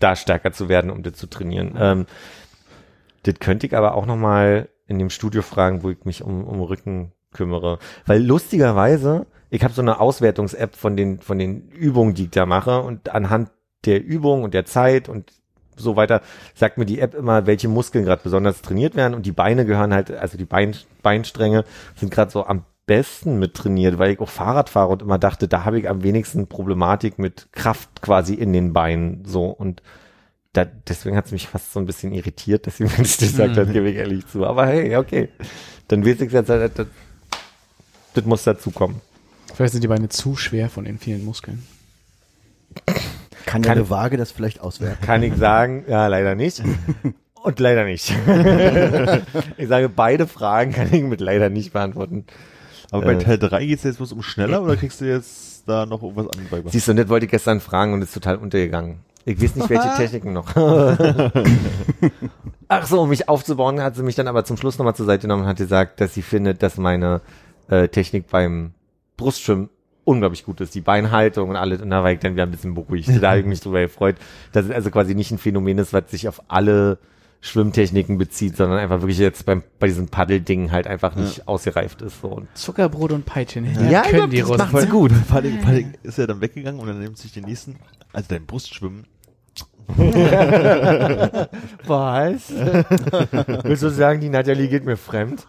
da 0.00 0.16
stärker 0.16 0.52
zu 0.52 0.70
werden, 0.70 0.90
um 0.90 1.02
das 1.02 1.12
zu 1.12 1.26
trainieren. 1.26 1.74
Ähm, 1.78 2.06
das 3.24 3.34
könnte 3.40 3.66
ich 3.66 3.76
aber 3.76 3.94
auch 3.94 4.06
nochmal 4.06 4.70
in 4.86 4.98
dem 4.98 5.10
Studio 5.10 5.42
fragen, 5.42 5.82
wo 5.82 5.90
ich 5.90 6.02
mich 6.06 6.22
um, 6.22 6.44
um 6.44 6.62
Rücken 6.62 7.12
kümmere. 7.34 7.78
Weil 8.06 8.24
lustigerweise, 8.24 9.26
ich 9.54 9.62
habe 9.62 9.72
so 9.72 9.82
eine 9.82 10.00
Auswertungs-App 10.00 10.74
von 10.74 10.96
den, 10.96 11.20
von 11.20 11.38
den 11.38 11.68
Übungen, 11.68 12.14
die 12.14 12.24
ich 12.24 12.30
da 12.30 12.44
mache 12.44 12.80
und 12.80 13.10
anhand 13.10 13.50
der 13.84 14.02
Übung 14.02 14.42
und 14.42 14.52
der 14.52 14.64
Zeit 14.64 15.08
und 15.08 15.32
so 15.76 15.94
weiter, 15.94 16.22
sagt 16.56 16.76
mir 16.76 16.86
die 16.86 16.98
App 16.98 17.14
immer, 17.14 17.46
welche 17.46 17.68
Muskeln 17.68 18.04
gerade 18.04 18.22
besonders 18.24 18.62
trainiert 18.62 18.96
werden 18.96 19.14
und 19.14 19.26
die 19.26 19.32
Beine 19.32 19.64
gehören 19.64 19.94
halt, 19.94 20.10
also 20.10 20.36
die 20.36 20.44
Bein, 20.44 20.74
Beinstränge 21.02 21.64
sind 21.94 22.10
gerade 22.10 22.32
so 22.32 22.44
am 22.44 22.64
besten 22.86 23.38
mit 23.38 23.54
trainiert, 23.54 23.98
weil 23.98 24.10
ich 24.10 24.18
auch 24.18 24.28
Fahrrad 24.28 24.70
fahre 24.70 24.90
und 24.90 25.02
immer 25.02 25.18
dachte, 25.18 25.46
da 25.46 25.64
habe 25.64 25.78
ich 25.78 25.88
am 25.88 26.02
wenigsten 26.02 26.48
Problematik 26.48 27.20
mit 27.20 27.46
Kraft 27.52 28.02
quasi 28.02 28.34
in 28.34 28.52
den 28.52 28.72
Beinen 28.72 29.24
so 29.24 29.46
und 29.46 29.82
da, 30.52 30.64
deswegen 30.64 31.16
hat 31.16 31.26
es 31.26 31.32
mich 31.32 31.46
fast 31.46 31.72
so 31.72 31.78
ein 31.78 31.86
bisschen 31.86 32.12
irritiert, 32.12 32.66
wenn 32.78 32.86
ich 32.88 33.18
das 33.18 33.18
gesagt 33.18 33.56
habe, 33.56 33.72
gebe 33.72 33.88
ich 33.88 33.96
ehrlich 33.96 34.26
zu. 34.26 34.44
Aber 34.46 34.66
hey, 34.66 34.96
okay. 34.96 35.28
Dann 35.86 36.04
weiß 36.04 36.20
ich 36.22 36.32
jetzt, 36.32 36.48
das, 36.48 36.72
das, 36.74 36.86
das 38.14 38.24
muss 38.24 38.42
dazukommen. 38.42 39.00
Vielleicht 39.54 39.72
sind 39.72 39.82
die 39.84 39.88
Beine 39.88 40.08
zu 40.08 40.36
schwer 40.36 40.68
von 40.68 40.84
den 40.84 40.98
vielen 40.98 41.24
Muskeln. 41.24 41.64
Kann 43.46 43.62
ja 43.62 43.68
Kann- 43.68 43.78
eine 43.78 43.88
Waage 43.90 44.16
das 44.16 44.32
vielleicht 44.32 44.60
auswerten? 44.60 45.04
Kann 45.04 45.22
ich 45.22 45.34
sagen, 45.36 45.84
ja, 45.88 46.06
leider 46.08 46.34
nicht. 46.34 46.62
Und 47.42 47.60
leider 47.60 47.84
nicht. 47.84 48.10
ich 49.58 49.68
sage, 49.68 49.88
beide 49.90 50.26
Fragen 50.26 50.72
kann 50.72 50.92
ich 50.92 51.02
mit 51.02 51.20
leider 51.20 51.50
nicht 51.50 51.72
beantworten. 51.74 52.24
Aber 52.90 53.02
bei 53.04 53.12
Äh. 53.14 53.18
Teil 53.18 53.38
3 53.38 53.66
geht's 53.66 53.82
jetzt 53.82 53.98
bloß 53.98 54.12
um 54.12 54.22
schneller 54.22 54.62
oder 54.62 54.76
kriegst 54.76 55.00
du 55.02 55.04
jetzt 55.04 55.62
da 55.68 55.84
noch 55.84 56.02
irgendwas 56.02 56.26
anderes 56.28 56.48
beigebracht? 56.50 56.72
Siehst 56.72 56.88
du, 56.88 56.92
und 56.92 56.96
das 56.96 57.08
wollte 57.08 57.26
ich 57.26 57.30
gestern 57.30 57.60
fragen 57.60 57.92
und 57.92 58.00
ist 58.02 58.14
total 58.14 58.36
untergegangen. 58.36 58.96
Ich 59.26 59.40
weiß 59.42 59.56
nicht, 59.56 59.68
welche 59.70 59.88
Techniken 59.96 60.32
noch. 60.32 60.54
Ach 62.68 62.86
so, 62.86 63.02
um 63.02 63.08
mich 63.10 63.28
aufzubauen, 63.28 63.80
hat 63.82 63.94
sie 63.96 64.02
mich 64.02 64.14
dann 64.14 64.28
aber 64.28 64.44
zum 64.44 64.56
Schluss 64.56 64.78
nochmal 64.78 64.94
zur 64.94 65.06
Seite 65.06 65.22
genommen 65.22 65.42
und 65.42 65.48
hat 65.48 65.58
gesagt, 65.58 66.00
dass 66.00 66.14
sie 66.14 66.22
findet, 66.22 66.62
dass 66.62 66.76
meine 66.78 67.20
äh, 67.68 67.88
Technik 67.88 68.28
beim 68.30 68.72
Brustschwimmen 69.16 69.70
unglaublich 70.04 70.44
gut 70.44 70.60
ist. 70.60 70.74
Die 70.74 70.80
Beinhaltung 70.80 71.50
und 71.50 71.56
alles. 71.56 71.80
Und 71.80 71.90
da 71.90 72.02
war 72.02 72.12
ich 72.12 72.18
dann 72.18 72.34
wieder 72.34 72.44
ein 72.44 72.50
bisschen 72.50 72.74
beruhigt. 72.74 73.08
Da 73.22 73.30
habe 73.30 73.40
ich 73.40 73.46
mich 73.46 73.60
drüber 73.60 73.80
gefreut, 73.80 74.16
dass 74.52 74.66
es 74.66 74.70
also 74.70 74.90
quasi 74.90 75.14
nicht 75.14 75.30
ein 75.30 75.38
Phänomen 75.38 75.78
ist, 75.78 75.92
was 75.92 76.10
sich 76.10 76.28
auf 76.28 76.42
alle 76.48 76.98
Schwimmtechniken 77.40 78.16
bezieht, 78.16 78.56
sondern 78.56 78.78
einfach 78.78 79.00
wirklich 79.02 79.18
jetzt 79.18 79.44
beim, 79.44 79.62
bei 79.78 79.86
diesen 79.86 80.08
Paddeldingen 80.08 80.72
halt 80.72 80.86
einfach 80.86 81.14
nicht 81.14 81.46
ausgereift 81.46 82.00
ist. 82.00 82.22
So. 82.22 82.28
Und 82.28 82.48
Zuckerbrot 82.54 83.12
und 83.12 83.26
Peitschen. 83.26 83.66
Ja, 83.90 84.02
ich 84.02 84.08
können 84.08 84.30
glaub, 84.30 84.30
die 84.30 84.40
das 84.58 84.72
macht 84.72 84.90
gut. 84.90 85.12
Vor 85.12 85.36
allem 85.36 85.92
ist 86.02 86.18
er 86.18 86.26
dann 86.26 86.40
weggegangen 86.40 86.80
und 86.80 86.86
dann 86.86 87.00
nimmt 87.00 87.18
sich 87.18 87.32
den 87.32 87.44
nächsten, 87.44 87.76
also 88.14 88.28
dein 88.28 88.46
Brustschwimmen. 88.46 89.06
Was? 91.86 92.50
Willst 92.50 93.82
du 93.82 93.90
sagen, 93.90 94.20
die 94.20 94.30
Natalie 94.30 94.68
geht 94.68 94.86
mir 94.86 94.96
fremd? 94.96 95.46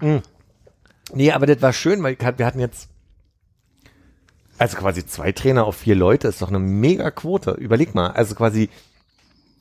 Mm. 0.00 0.16
Nee, 1.16 1.32
aber 1.32 1.46
das 1.46 1.62
war 1.62 1.72
schön, 1.72 2.02
weil 2.02 2.18
wir 2.18 2.44
hatten 2.44 2.60
jetzt 2.60 2.90
also 4.58 4.76
quasi 4.76 5.06
zwei 5.06 5.32
Trainer 5.32 5.64
auf 5.64 5.76
vier 5.76 5.94
Leute, 5.94 6.28
ist 6.28 6.42
doch 6.42 6.48
eine 6.48 6.58
mega 6.58 7.10
Quote. 7.10 7.52
Überleg 7.52 7.94
mal, 7.94 8.08
also 8.08 8.34
quasi, 8.34 8.68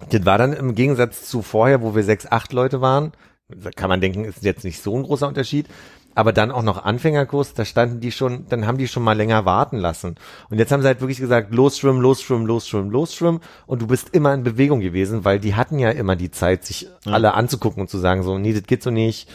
das 0.09 0.25
war 0.25 0.37
dann 0.37 0.51
im 0.51 0.75
Gegensatz 0.75 1.29
zu 1.29 1.41
vorher, 1.41 1.81
wo 1.81 1.95
wir 1.95 2.03
sechs, 2.03 2.29
acht 2.29 2.51
Leute 2.51 2.81
waren, 2.81 3.13
da 3.47 3.71
kann 3.71 3.89
man 3.89 4.01
denken, 4.01 4.25
ist 4.25 4.43
jetzt 4.43 4.65
nicht 4.65 4.83
so 4.83 4.97
ein 4.97 5.03
großer 5.03 5.29
Unterschied, 5.29 5.67
aber 6.13 6.33
dann 6.33 6.51
auch 6.51 6.61
noch 6.61 6.83
Anfängerkurs, 6.83 7.53
da 7.53 7.63
standen 7.63 8.01
die 8.01 8.11
schon, 8.11 8.47
dann 8.49 8.67
haben 8.67 8.77
die 8.77 8.89
schon 8.89 9.03
mal 9.03 9.15
länger 9.15 9.45
warten 9.45 9.77
lassen. 9.77 10.15
Und 10.49 10.59
jetzt 10.59 10.73
haben 10.73 10.81
sie 10.81 10.87
halt 10.87 10.99
wirklich 10.99 11.19
gesagt, 11.19 11.53
los 11.53 11.77
schwimmen, 11.77 12.01
los 12.01 12.21
schwimmen, 12.21 12.45
los 12.45 12.67
schwimmen, 12.67 12.89
los 12.89 13.15
schwimmen. 13.15 13.39
Und 13.65 13.81
du 13.81 13.87
bist 13.87 14.09
immer 14.11 14.33
in 14.33 14.43
Bewegung 14.43 14.81
gewesen, 14.81 15.23
weil 15.23 15.39
die 15.39 15.55
hatten 15.55 15.79
ja 15.79 15.91
immer 15.91 16.17
die 16.17 16.31
Zeit, 16.31 16.65
sich 16.65 16.89
alle 17.05 17.33
anzugucken 17.33 17.81
und 17.81 17.89
zu 17.89 17.97
sagen, 17.97 18.23
so, 18.23 18.37
nee, 18.37 18.53
das 18.53 18.63
geht 18.63 18.83
so 18.83 18.91
nicht. 18.91 19.29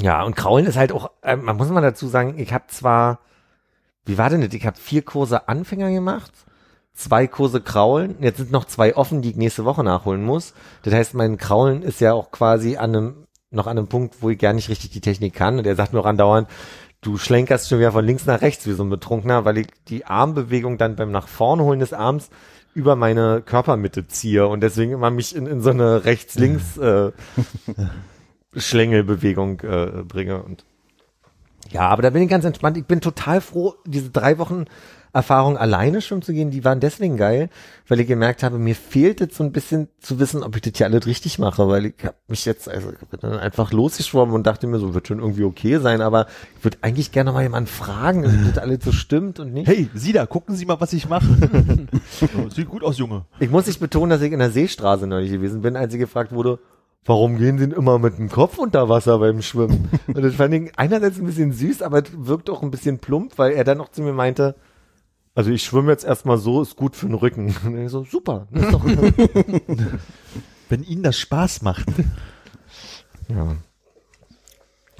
Ja, 0.00 0.22
und 0.22 0.36
Kraulen 0.36 0.66
ist 0.66 0.76
halt 0.76 0.92
auch, 0.92 1.10
äh, 1.22 1.36
man 1.36 1.56
muss 1.56 1.68
mal 1.68 1.80
dazu 1.80 2.06
sagen, 2.06 2.38
ich 2.38 2.52
habe 2.52 2.64
zwar, 2.68 3.20
wie 4.04 4.18
war 4.18 4.30
denn 4.30 4.40
das? 4.40 4.52
Ich 4.54 4.66
habe 4.66 4.78
vier 4.78 5.02
Kurse 5.02 5.48
Anfänger 5.48 5.90
gemacht, 5.90 6.32
zwei 6.94 7.26
Kurse 7.26 7.60
Kraulen, 7.60 8.16
jetzt 8.20 8.38
sind 8.38 8.50
noch 8.52 8.64
zwei 8.64 8.96
offen, 8.96 9.22
die 9.22 9.30
ich 9.30 9.36
nächste 9.36 9.64
Woche 9.64 9.84
nachholen 9.84 10.24
muss. 10.24 10.54
Das 10.82 10.94
heißt, 10.94 11.14
mein 11.14 11.36
Kraulen 11.36 11.82
ist 11.82 12.00
ja 12.00 12.12
auch 12.12 12.30
quasi 12.30 12.76
an 12.76 12.96
einem, 12.96 13.26
noch 13.50 13.66
an 13.66 13.78
einem 13.78 13.88
Punkt, 13.88 14.16
wo 14.20 14.30
ich 14.30 14.38
gar 14.38 14.52
nicht 14.52 14.68
richtig 14.68 14.90
die 14.90 15.00
Technik 15.00 15.34
kann. 15.34 15.58
Und 15.58 15.66
er 15.66 15.76
sagt 15.76 15.92
mir 15.92 16.00
auch 16.00 16.06
andauernd, 16.06 16.48
du 17.00 17.18
schlenkerst 17.18 17.68
schon 17.68 17.78
wieder 17.78 17.92
von 17.92 18.04
links 18.04 18.26
nach 18.26 18.40
rechts 18.40 18.66
wie 18.66 18.72
so 18.72 18.84
ein 18.84 18.90
Betrunkener, 18.90 19.44
weil 19.44 19.58
ich 19.58 19.66
die 19.88 20.06
Armbewegung 20.06 20.78
dann 20.78 20.96
beim 20.96 21.10
nach 21.10 21.28
vorne 21.28 21.64
holen 21.64 21.80
des 21.80 21.92
Arms 21.92 22.30
über 22.74 22.96
meine 22.96 23.42
Körpermitte 23.44 24.06
ziehe 24.06 24.46
und 24.46 24.62
deswegen 24.62 24.92
immer 24.92 25.10
mich 25.10 25.36
in, 25.36 25.46
in 25.46 25.60
so 25.60 25.70
eine 25.70 26.04
rechts-links 26.06 26.78
äh, 26.78 27.12
Schlängelbewegung 28.54 29.60
äh, 29.60 30.02
bringe 30.06 30.42
und 30.42 30.64
ja, 31.70 31.88
aber 31.88 32.02
da 32.02 32.10
bin 32.10 32.22
ich 32.22 32.28
ganz 32.28 32.44
entspannt. 32.44 32.76
Ich 32.76 32.84
bin 32.84 33.00
total 33.00 33.40
froh, 33.40 33.74
diese 33.86 34.10
drei 34.10 34.36
Wochen 34.38 34.66
Erfahrung 35.14 35.58
alleine 35.58 36.00
schwimmen 36.00 36.22
zu 36.22 36.32
gehen, 36.32 36.50
die 36.50 36.64
waren 36.64 36.80
deswegen 36.80 37.18
geil, 37.18 37.50
weil 37.86 38.00
ich 38.00 38.06
gemerkt 38.06 38.42
habe, 38.42 38.58
mir 38.58 38.74
fehlt 38.74 39.20
jetzt 39.20 39.36
so 39.36 39.44
ein 39.44 39.52
bisschen 39.52 39.88
zu 40.00 40.18
wissen, 40.18 40.42
ob 40.42 40.56
ich 40.56 40.62
das 40.62 40.72
hier 40.76 40.86
alles 40.86 41.06
richtig 41.06 41.38
mache, 41.38 41.68
weil 41.68 41.86
ich 41.86 41.94
habe 42.02 42.16
mich 42.28 42.46
jetzt 42.46 42.66
also 42.68 42.90
ich 42.90 43.08
bin 43.08 43.20
dann 43.20 43.38
einfach 43.38 43.72
losgeschwommen 43.72 44.34
und 44.34 44.46
dachte 44.46 44.66
mir 44.66 44.78
so, 44.78 44.94
wird 44.94 45.08
schon 45.08 45.18
irgendwie 45.18 45.44
okay 45.44 45.78
sein, 45.78 46.00
aber 46.00 46.26
ich 46.56 46.64
würde 46.64 46.78
eigentlich 46.80 47.12
gerne 47.12 47.32
mal 47.32 47.42
jemanden 47.42 47.68
fragen, 47.68 48.24
ob 48.24 48.54
das 48.54 48.62
alles 48.62 48.78
so 48.84 48.92
stimmt 48.92 49.38
und 49.38 49.52
nicht. 49.52 49.68
Hey, 49.68 49.90
Sie 49.92 50.12
da, 50.12 50.24
gucken 50.24 50.56
Sie 50.56 50.64
mal, 50.64 50.80
was 50.80 50.94
ich 50.94 51.06
mache. 51.06 51.26
Sieht 52.54 52.68
gut 52.68 52.82
aus, 52.82 52.96
Junge. 52.96 53.26
Ich 53.38 53.50
muss 53.50 53.66
nicht 53.66 53.80
betonen, 53.80 54.08
dass 54.08 54.22
ich 54.22 54.32
in 54.32 54.38
der 54.38 54.50
Seestraße 54.50 55.06
neulich 55.06 55.30
gewesen 55.30 55.60
bin, 55.60 55.76
als 55.76 55.92
ich 55.92 56.00
gefragt 56.00 56.32
wurde, 56.32 56.58
warum 57.04 57.38
gehen 57.38 57.58
Sie 57.58 57.68
denn 57.68 57.76
immer 57.76 57.98
mit 57.98 58.18
dem 58.18 58.28
Kopf 58.28 58.58
unter 58.58 58.88
Wasser 58.88 59.18
beim 59.18 59.42
Schwimmen? 59.42 59.90
Und 60.06 60.22
das 60.22 60.34
fand 60.34 60.54
ich 60.54 60.72
einerseits 60.78 61.18
ein 61.18 61.26
bisschen 61.26 61.52
süß, 61.52 61.82
aber 61.82 61.98
es 62.02 62.10
wirkt 62.12 62.50
auch 62.50 62.62
ein 62.62 62.70
bisschen 62.70 62.98
plump, 62.98 63.38
weil 63.38 63.52
er 63.52 63.64
dann 63.64 63.80
auch 63.80 63.90
zu 63.90 64.02
mir 64.02 64.12
meinte, 64.12 64.54
also 65.34 65.50
ich 65.50 65.62
schwimme 65.62 65.90
jetzt 65.90 66.04
erstmal 66.04 66.38
so, 66.38 66.62
ist 66.62 66.76
gut 66.76 66.94
für 66.96 67.06
den 67.06 67.14
Rücken. 67.14 67.54
Und 67.64 67.78
ich 67.78 67.90
so, 67.90 68.04
super. 68.04 68.48
Doch, 68.70 68.84
Wenn 70.68 70.82
Ihnen 70.84 71.02
das 71.02 71.18
Spaß 71.18 71.62
macht. 71.62 71.86
ja. 73.28 73.56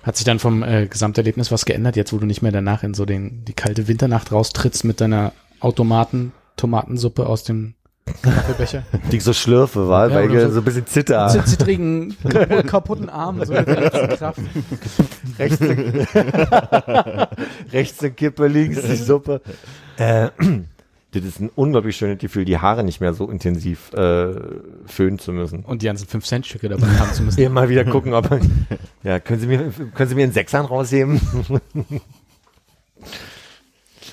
Hat 0.02 0.16
sich 0.16 0.24
dann 0.24 0.40
vom 0.40 0.64
äh, 0.64 0.88
Gesamterlebnis 0.88 1.52
was 1.52 1.64
geändert, 1.64 1.94
jetzt 1.94 2.12
wo 2.12 2.18
du 2.18 2.26
nicht 2.26 2.42
mehr 2.42 2.50
danach 2.50 2.82
in 2.82 2.92
so 2.92 3.04
den, 3.04 3.44
die 3.44 3.52
kalte 3.52 3.86
Winternacht 3.86 4.32
raustrittst 4.32 4.84
mit 4.84 5.00
deiner 5.00 5.32
Automaten 5.60 6.32
Tomatensuppe 6.56 7.26
aus 7.26 7.44
dem 7.44 7.74
Kaffeebecher? 8.22 8.82
Die 9.12 9.16
ich 9.16 9.24
so 9.24 9.32
schlürfe, 9.32 9.88
war, 9.88 10.08
Ja, 10.10 10.14
weil 10.16 10.30
so- 10.48 10.50
so 10.54 10.58
ein 10.60 10.64
bisschen 10.64 10.86
zitter. 10.86 11.28
Zit- 11.28 11.46
Zittrigen, 11.46 12.14
kapu- 12.24 12.62
kaputten 12.66 13.08
Arm, 13.08 13.44
so 13.44 13.52
mit 13.52 13.66
der 13.66 13.80
letzten 13.80 14.08
Kraft. 14.08 14.40
rechts, 15.38 15.60
eine, 15.62 17.28
rechts 17.72 18.00
eine 18.00 18.10
Kippe, 18.12 18.46
links 18.48 18.82
die 18.82 18.96
Suppe. 18.96 19.40
Äh, 19.98 20.28
das 21.12 21.24
ist 21.24 21.40
ein 21.40 21.50
unglaublich 21.54 21.96
schönes 21.96 22.18
Gefühl, 22.18 22.44
die 22.46 22.58
Haare 22.58 22.82
nicht 22.84 23.00
mehr 23.00 23.12
so 23.14 23.28
intensiv 23.30 23.92
äh, 23.92 24.32
föhnen 24.86 25.18
zu 25.18 25.32
müssen. 25.32 25.60
Und 25.60 25.82
die 25.82 25.86
ganzen 25.86 26.08
5-Cent-Stücke 26.08 26.68
dabei 26.70 26.86
haben 26.86 27.12
zu 27.12 27.22
müssen. 27.22 27.40
Immer 27.40 27.68
wieder 27.68 27.84
gucken, 27.84 28.14
ob 28.14 28.28
ja, 29.02 29.20
können 29.20 29.38
Sie 29.40 29.46
mir 29.46 29.70
können 29.94 30.08
Sie 30.08 30.14
mir 30.14 30.24
einen 30.24 30.32
Sechsern 30.32 30.64
rausheben? 30.64 31.20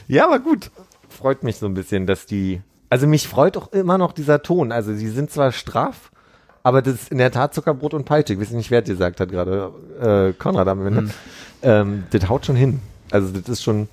ja, 0.07 0.25
aber 0.25 0.39
gut. 0.39 0.71
Freut 1.09 1.43
mich 1.43 1.57
so 1.57 1.65
ein 1.65 1.73
bisschen, 1.73 2.05
dass 2.05 2.25
die 2.25 2.61
also 2.89 3.07
mich 3.07 3.27
freut 3.27 3.57
auch 3.57 3.71
immer 3.71 3.97
noch 3.97 4.11
dieser 4.13 4.41
Ton. 4.41 4.71
Also 4.71 4.93
sie 4.93 5.09
sind 5.09 5.31
zwar 5.31 5.51
straff, 5.51 6.11
aber 6.63 6.81
das 6.81 6.95
ist 6.95 7.11
in 7.11 7.17
der 7.17 7.31
Tat 7.31 7.53
Zuckerbrot 7.53 7.93
und 7.93 8.05
Peitsche. 8.05 8.33
Ich 8.33 8.39
weiß 8.39 8.51
nicht, 8.51 8.71
wer 8.71 8.81
das 8.81 8.89
gesagt 8.89 9.19
hat 9.19 9.29
gerade. 9.29 9.71
Äh, 10.01 10.33
Konrad 10.33 10.67
am 10.67 10.85
Ende. 10.85 11.09
Ähm, 11.61 12.03
das 12.11 12.27
haut 12.29 12.45
schon 12.45 12.55
hin. 12.55 12.79
Also 13.11 13.31
das 13.31 13.47
ist 13.49 13.63
schon 13.63 13.87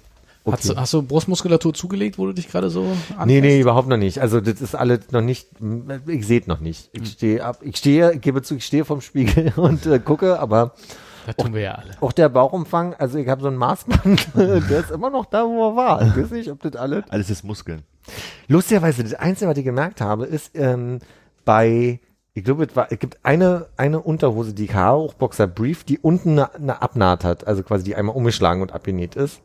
okay. 0.44 0.56
Hast, 0.56 0.68
du, 0.68 0.76
hast 0.76 0.92
du 0.94 1.02
Brustmuskulatur 1.02 1.74
zugelegt, 1.74 2.18
wo 2.18 2.26
du 2.26 2.32
dich 2.32 2.48
gerade 2.48 2.70
so 2.70 2.84
anfasst? 2.84 3.26
Nee, 3.26 3.40
nee, 3.40 3.60
überhaupt 3.60 3.88
noch 3.88 3.96
nicht. 3.96 4.20
Also 4.20 4.40
das 4.40 4.60
ist 4.60 4.74
alles 4.74 5.10
noch 5.10 5.22
nicht, 5.22 5.48
ich 6.06 6.26
sehe 6.26 6.42
noch 6.46 6.60
nicht. 6.60 6.88
Ich 6.92 7.12
stehe 7.12 7.44
ab, 7.44 7.58
ich 7.62 7.76
stehe, 7.76 8.12
ich 8.12 8.20
gebe 8.20 8.42
zu, 8.42 8.56
ich 8.56 8.64
stehe 8.64 8.84
vom 8.84 9.00
Spiegel 9.00 9.52
und 9.56 9.86
äh, 9.86 9.98
gucke, 9.98 10.38
aber 10.38 10.72
Das 11.26 11.36
tun 11.36 11.54
wir 11.54 11.60
ja 11.62 11.72
alle. 11.72 11.96
auch 12.00 12.12
der 12.12 12.28
Bauchumfang, 12.28 12.94
also 12.94 13.18
ich 13.18 13.28
habe 13.28 13.40
so 13.42 13.48
einen 13.48 13.56
Maßband, 13.56 14.28
der 14.36 14.80
ist 14.80 14.90
immer 14.90 15.10
noch 15.10 15.24
da, 15.26 15.44
wo 15.46 15.70
er 15.70 15.76
war. 15.76 16.02
Ich 16.06 16.16
weiß 16.16 16.30
nicht, 16.32 16.50
ob 16.50 16.60
das 16.62 16.76
alles. 16.76 17.04
Alles 17.08 17.30
ist 17.30 17.42
Muskeln. 17.42 17.82
Lustigerweise, 18.48 19.02
das 19.02 19.14
Einzige, 19.14 19.50
was 19.50 19.58
ich 19.58 19.64
gemerkt 19.64 20.00
habe, 20.00 20.26
ist 20.26 20.52
ähm, 20.54 21.00
bei, 21.44 22.00
ich 22.34 22.44
glaube, 22.44 22.64
es, 22.64 22.76
war, 22.76 22.90
es 22.90 22.98
gibt 22.98 23.18
eine, 23.24 23.66
eine 23.76 24.00
Unterhose, 24.00 24.54
die 24.54 24.66
ich 24.66 24.74
habe, 24.74 24.98
auch 24.98 25.14
Boxer 25.14 25.46
Brief, 25.46 25.84
die 25.84 25.98
unten 25.98 26.32
eine, 26.32 26.54
eine 26.54 26.82
Abnaht 26.82 27.24
hat, 27.24 27.46
also 27.46 27.62
quasi 27.62 27.84
die 27.84 27.96
einmal 27.96 28.16
umgeschlagen 28.16 28.62
und 28.62 28.72
abgenäht 28.72 29.16
ist. 29.16 29.40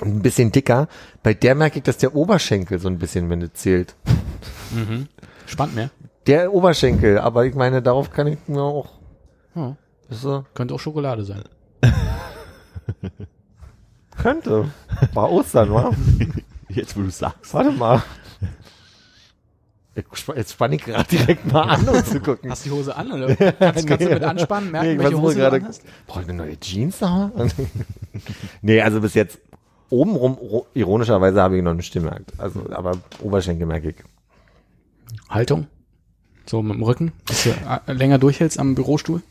Und 0.00 0.16
ein 0.16 0.22
bisschen 0.22 0.50
dicker. 0.50 0.88
Bei 1.22 1.34
der 1.34 1.54
merke 1.54 1.78
ich, 1.78 1.84
dass 1.84 1.98
der 1.98 2.16
Oberschenkel 2.16 2.80
so 2.80 2.88
ein 2.88 2.98
bisschen, 2.98 3.30
wenn 3.30 3.42
es 3.42 3.52
zählt. 3.54 3.94
Spannend 5.46 5.76
mehr. 5.76 5.90
Der 6.26 6.52
Oberschenkel, 6.52 7.18
aber 7.18 7.44
ich 7.44 7.54
meine, 7.54 7.80
darauf 7.80 8.10
kann 8.10 8.26
ich 8.26 8.38
mir 8.48 8.62
auch, 8.62 8.88
ist 10.08 10.22
so, 10.22 10.44
könnte 10.54 10.74
auch 10.74 10.80
Schokolade 10.80 11.24
sein. 11.24 11.44
könnte. 14.16 14.70
War 15.12 15.30
Ostern, 15.30 15.72
wa? 15.72 15.90
Jetzt, 16.68 16.96
wo 16.96 17.02
du 17.02 17.10
sagst. 17.10 17.52
Warte 17.54 17.70
mal. 17.72 18.02
Jetzt 20.34 20.52
spann 20.52 20.72
ich 20.72 20.82
gerade 20.82 21.08
direkt 21.08 21.52
mal 21.52 21.62
an, 21.62 21.88
um 21.88 22.04
zu 22.04 22.18
gucken. 22.20 22.50
Hast 22.50 22.64
du 22.66 22.70
die 22.70 22.74
Hose 22.74 22.96
an? 22.96 23.12
Oder? 23.12 23.36
Kannst, 23.36 23.86
kannst 23.86 24.04
du 24.06 24.10
mit 24.10 24.24
anspannen, 24.24 24.72
merken, 24.72 24.88
Nee, 24.88 24.92
ich 24.94 24.98
welche 24.98 25.20
Hose 25.20 25.36
gerade- 25.36 25.58
du 25.60 25.64
anhast? 25.66 25.82
Brauche 26.08 26.22
ich 26.22 26.28
eine 26.28 26.38
neue 26.38 26.58
Jeans 26.58 26.98
da? 26.98 27.30
nee, 28.62 28.80
also 28.80 29.00
bis 29.00 29.14
jetzt 29.14 29.38
obenrum, 29.90 30.32
ro- 30.34 30.66
ironischerweise 30.74 31.40
habe 31.40 31.56
ich 31.58 31.62
noch 31.62 31.74
nicht 31.74 31.92
gemerkt. 31.92 32.32
Also, 32.38 32.68
aber 32.72 32.98
Oberschenkel 33.20 33.66
merke 33.66 33.90
ich. 33.90 33.96
Haltung. 35.28 35.68
So 36.46 36.60
mit 36.60 36.74
dem 36.74 36.82
Rücken, 36.82 37.12
dass 37.26 37.44
du 37.44 37.50
äh, 37.50 37.92
länger 37.92 38.18
durchhältst 38.18 38.58
am 38.58 38.74
Bürostuhl. 38.74 39.22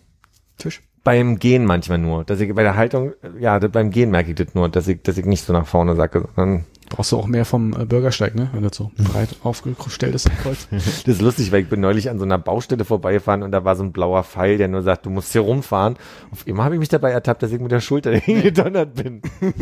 Tisch. 0.57 0.81
beim 1.03 1.39
Gehen 1.39 1.65
manchmal 1.65 1.97
nur, 1.97 2.23
dass 2.23 2.39
ich 2.39 2.53
bei 2.55 2.63
der 2.63 2.75
Haltung, 2.77 3.13
ja, 3.39 3.59
beim 3.59 3.89
Gehen 3.91 4.11
merke 4.11 4.29
ich 4.29 4.36
das 4.36 4.53
nur, 4.55 4.69
dass 4.69 4.88
ich, 4.88 5.01
dass 5.01 5.17
ich 5.17 5.25
nicht 5.25 5.43
so 5.43 5.51
nach 5.51 5.67
vorne 5.67 5.95
sacke, 5.95 6.29
sondern 6.36 6.63
Brauchst 6.94 7.12
du 7.12 7.18
auch 7.18 7.26
mehr 7.26 7.44
vom 7.44 7.74
äh, 7.74 7.86
Bürgersteig, 7.86 8.36
ne? 8.36 8.50
Wenn 8.54 8.62
das 8.62 8.78
so 8.78 8.91
breit 8.96 9.30
aufgestellt 9.41 10.14
ist, 10.14 10.28
das 10.28 10.38
Kreuz. 10.38 10.68
das 10.70 11.08
ist 11.08 11.24
lustig, 11.24 11.52
weil 11.52 11.64
ich 11.64 11.68
bin 11.68 11.80
neulich 11.80 12.08
an 12.08 12.20
so 12.20 12.24
einer 12.24 12.38
Baustelle 12.38 12.86
vorbeigefahren 12.86 13.41
und 13.41 13.52
da 13.52 13.66
war 13.66 13.76
so 13.76 13.82
ein 13.82 13.91
blauer 13.91 14.24
Pfeil, 14.24 14.60
der 14.60 14.68
nur 14.68 14.84
sagt, 14.84 15.08
du 15.08 15.10
musst 15.10 15.32
hier 15.32 15.41
rumfahren. 15.41 15.96
Auf 16.30 16.46
immer 16.46 16.66
habe 16.66 16.76
ich 16.76 16.80
mich 16.80 16.89
dabei 16.89 17.10
ertappt, 17.10 17.41
dass 17.41 17.52
ich 17.52 17.60
mit 17.60 17.72
der 17.72 17.80
Schulter 17.80 18.12
hingedonnert 18.16 18.94
bin. 18.94 19.24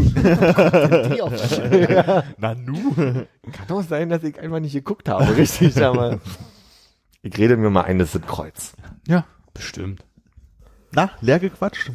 Na 2.38 2.54
nu. 2.54 2.92
Kann 2.96 3.68
doch 3.70 3.84
sein, 3.84 4.10
dass 4.10 4.24
ich 4.24 4.38
einfach 4.38 4.60
nicht 4.60 4.74
geguckt 4.74 5.08
habe, 5.08 5.38
richtig, 5.38 5.82
aber 5.82 6.20
ich 7.22 7.38
rede 7.38 7.56
mir 7.56 7.70
mal 7.70 7.84
ein, 7.84 7.98
das 7.98 8.14
ist 8.14 8.26
das 8.26 8.30
Kreuz. 8.30 8.74
Ja, 9.08 9.24
bestimmt. 9.54 10.04
Na, 10.92 11.12
leer 11.22 11.40
gequatscht. 11.40 11.94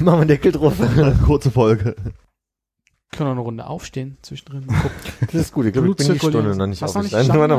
Machen 0.00 0.06
wir 0.06 0.12
einen 0.14 0.28
Deckel 0.28 0.52
drauf. 0.52 0.76
Kurze 1.26 1.50
Folge. 1.50 1.94
Können 3.12 3.30
wir 3.30 3.34
noch 3.34 3.40
eine 3.40 3.40
Runde 3.40 3.66
aufstehen 3.66 4.16
zwischendrin. 4.22 4.66
Das 5.20 5.34
ist 5.34 5.52
gut, 5.52 5.66
ich 5.66 5.72
glaube, 5.72 5.88
ich 5.88 5.96
bin 5.96 6.12
die. 6.12 6.18
Stunde 6.18 6.54
noch 6.54 6.66
nicht 6.66 6.82
du 6.82 6.86
noch 6.86 7.02
nicht 7.02 7.14
aufgestanden. 7.14 7.50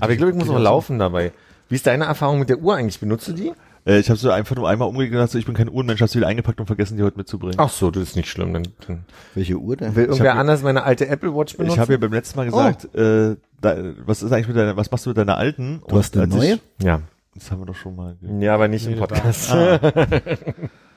Aber 0.00 0.12
ich 0.12 0.18
glaube, 0.18 0.30
ich 0.32 0.36
muss 0.38 0.46
noch 0.46 0.54
auch 0.56 0.58
laufen 0.60 0.98
dabei. 0.98 1.32
Wie 1.68 1.74
ist 1.76 1.86
deine 1.86 2.04
Erfahrung 2.04 2.38
mit 2.40 2.48
der 2.48 2.58
Uhr 2.58 2.74
eigentlich? 2.76 2.98
Benutzt 2.98 3.28
du 3.28 3.32
die? 3.32 3.52
Äh, 3.86 3.98
ich 4.00 4.08
habe 4.10 4.18
so 4.18 4.30
einfach 4.30 4.56
nur 4.56 4.68
einmal 4.68 4.88
umgegangen, 4.88 5.28
ich 5.32 5.46
bin 5.46 5.54
kein 5.54 5.68
Uhrenmensch, 5.68 6.00
hast 6.02 6.14
du 6.14 6.18
wieder 6.18 6.28
eingepackt 6.28 6.60
und 6.60 6.66
vergessen, 6.66 6.96
die 6.96 7.02
heute 7.02 7.16
mitzubringen. 7.16 7.56
Ach 7.58 7.70
so, 7.70 7.90
das 7.90 8.02
ist 8.02 8.16
nicht 8.16 8.28
schlimm. 8.28 8.52
Dann, 8.52 8.68
dann 8.86 9.04
Welche 9.34 9.56
Uhr 9.56 9.76
denn? 9.76 9.94
will 9.94 10.06
irgendwer 10.06 10.34
anders 10.34 10.62
meine 10.62 10.82
alte 10.82 11.06
Apple 11.08 11.34
Watch 11.34 11.56
benutzen. 11.56 11.74
ich 11.74 11.78
habe 11.80 11.92
ja 11.92 11.98
beim 11.98 12.12
letzten 12.12 12.38
Mal 12.38 12.46
gesagt, 12.46 12.94
äh, 12.94 13.36
da, 13.60 13.76
was 14.04 14.22
ist 14.22 14.32
eigentlich 14.32 14.48
mit 14.48 14.56
deiner, 14.56 14.76
was 14.76 14.90
machst 14.90 15.06
du 15.06 15.10
mit 15.10 15.16
deiner 15.18 15.36
alten? 15.36 15.82
Du 15.88 15.96
hast 15.96 16.16
eine 16.16 16.26
neue? 16.26 16.54
Ich, 16.78 16.84
ja. 16.84 17.02
das 17.34 17.50
haben 17.50 17.60
wir 17.60 17.66
doch 17.66 17.76
schon 17.76 17.96
mal. 17.96 18.16
ja, 18.40 18.54
aber 18.54 18.68
nicht 18.68 18.86
Nee, 18.86 18.94
im 18.94 19.06
das 19.06 19.50
war- 19.50 19.80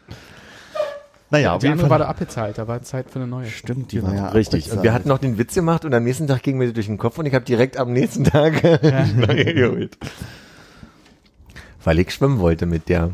Naja, 1.34 1.54
auf 1.56 1.60
Die 1.60 1.66
jeden 1.66 1.74
andere 1.80 1.90
war 1.90 1.98
da 2.00 2.06
abbezahlt, 2.06 2.58
da 2.60 2.68
war 2.68 2.82
Zeit 2.84 3.10
für 3.10 3.16
eine 3.18 3.28
neue. 3.28 3.48
Stimmt, 3.48 3.92
die 3.92 4.04
war 4.04 4.14
ja 4.14 4.28
Richtig. 4.30 4.66
Und 4.66 4.70
wir 4.70 4.74
abbezahlt. 4.78 4.94
hatten 5.00 5.10
noch 5.10 5.18
den 5.18 5.38
Witz 5.40 5.56
gemacht 5.56 5.84
und 5.84 5.94
am 5.94 6.04
nächsten 6.04 6.28
Tag 6.28 6.44
ging 6.44 6.58
mir 6.60 6.66
das 6.66 6.74
durch 6.76 6.86
den 6.86 6.98
Kopf 7.00 7.18
und 7.18 7.26
ich 7.26 7.34
habe 7.34 7.44
direkt 7.44 7.76
am 7.78 7.92
nächsten 7.92 8.24
Tag 8.24 8.64
neue 9.18 9.54
geholt. 9.54 9.98
Weil 11.84 12.00
ich 12.00 12.12
schwimmen 12.12 12.40
wollte 12.40 12.66
mit 12.66 12.88
der. 12.88 13.12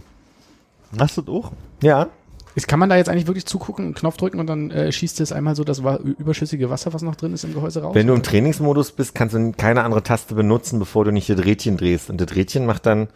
Hast 1.00 1.18
du 1.18 1.22
doch? 1.22 1.52
Ja. 1.82 2.08
Ist, 2.56 2.68
kann 2.68 2.80
man 2.80 2.90
da 2.90 2.98
jetzt 2.98 3.10
eigentlich 3.10 3.28
wirklich 3.28 3.46
zugucken, 3.46 3.86
einen 3.86 3.94
Knopf 3.94 4.18
drücken 4.18 4.40
und 4.40 4.48
dann 4.48 4.72
äh, 4.72 4.92
schießt 4.92 5.22
es 5.22 5.32
einmal 5.32 5.56
so 5.56 5.64
das 5.64 5.84
wa- 5.84 5.98
überschüssige 5.98 6.70
Wasser, 6.70 6.94
was 6.94 7.04
noch 7.04 7.16
drin 7.16 7.34
ist 7.34 7.44
im 7.44 7.54
Gehäuse 7.54 7.82
raus? 7.84 7.96
Wenn 7.96 8.08
du 8.08 8.14
im 8.14 8.24
Trainingsmodus 8.24 8.92
bist, 8.92 9.16
kannst 9.16 9.36
du 9.36 9.52
keine 9.54 9.84
andere 9.84 10.04
Taste 10.04 10.34
benutzen, 10.36 10.78
bevor 10.80 11.06
du 11.06 11.12
nicht 11.12 11.30
das 11.30 11.40
Rädchen 11.46 11.78
drehst. 11.78 12.10
Und 12.10 12.20
das 12.20 12.36
Rädchen 12.36 12.66
macht 12.66 12.86
dann, 12.86 13.08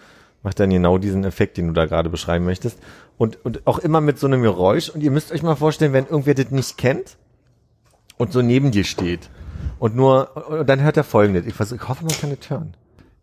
macht 0.43 0.59
dann 0.59 0.69
genau 0.69 0.97
diesen 0.97 1.23
Effekt, 1.23 1.57
den 1.57 1.67
du 1.67 1.73
da 1.73 1.85
gerade 1.85 2.09
beschreiben 2.09 2.45
möchtest. 2.45 2.77
Und, 3.17 3.43
und 3.45 3.65
auch 3.65 3.79
immer 3.79 4.01
mit 4.01 4.19
so 4.19 4.27
einem 4.27 4.41
Geräusch. 4.43 4.89
Und 4.89 5.01
ihr 5.01 5.11
müsst 5.11 5.31
euch 5.31 5.41
mal 5.43 5.55
vorstellen, 5.55 5.93
wenn 5.93 6.05
irgendwer 6.05 6.33
das 6.35 6.51
nicht 6.51 6.77
kennt 6.77 7.17
und 8.17 8.31
so 8.33 8.41
neben 8.41 8.71
dir 8.71 8.83
steht 8.83 9.29
und 9.79 9.95
nur, 9.95 10.35
und 10.49 10.67
dann 10.69 10.81
hört 10.81 10.97
er 10.97 11.03
folgendes. 11.03 11.45
Ich, 11.45 11.53
versuch, 11.53 11.77
ich 11.77 11.87
hoffe, 11.87 12.03
man 12.05 12.13
kann 12.15 12.35
das 12.37 12.49
hören. 12.49 12.75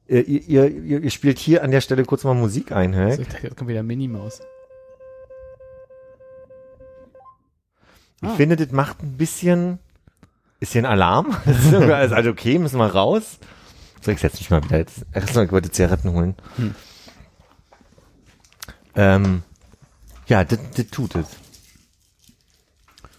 Ihr, 0.09 0.27
ihr, 0.27 0.69
ihr, 0.69 1.01
ihr 1.03 1.11
spielt 1.11 1.39
hier 1.39 1.63
an 1.63 1.71
der 1.71 1.81
Stelle 1.81 2.05
kurz 2.05 2.25
mal 2.25 2.35
Musik 2.35 2.73
ein, 2.73 2.93
hä? 2.95 3.11
Jetzt 3.43 3.57
kommt 3.57 3.69
wieder 3.71 3.83
Minimaus. 3.85 4.41
Ich 8.23 8.29
Ah. 8.29 8.35
finde, 8.37 8.57
das 8.57 8.71
macht 8.73 9.03
ein 9.03 9.17
bisschen, 9.17 9.79
ist 10.59 10.73
hier 10.73 10.83
ein 10.83 10.87
Alarm? 10.87 11.35
Also 11.73 12.31
okay, 12.31 12.59
müssen 12.59 12.79
wir 12.79 12.87
raus? 12.87 13.39
So, 14.03 14.11
ich 14.11 14.21
setz 14.21 14.39
mich 14.41 14.51
mal 14.51 14.63
wieder 14.65 14.79
jetzt. 14.79 15.07
Erstmal, 15.13 15.47
ich 15.47 15.53
wollte 15.53 15.71
Zigaretten 15.71 16.13
holen. 16.13 16.35
Hm. 16.57 16.75
Ähm, 18.95 19.43
ja, 20.27 20.45
das, 20.45 20.59
tut 20.91 21.15
es. 21.17 21.27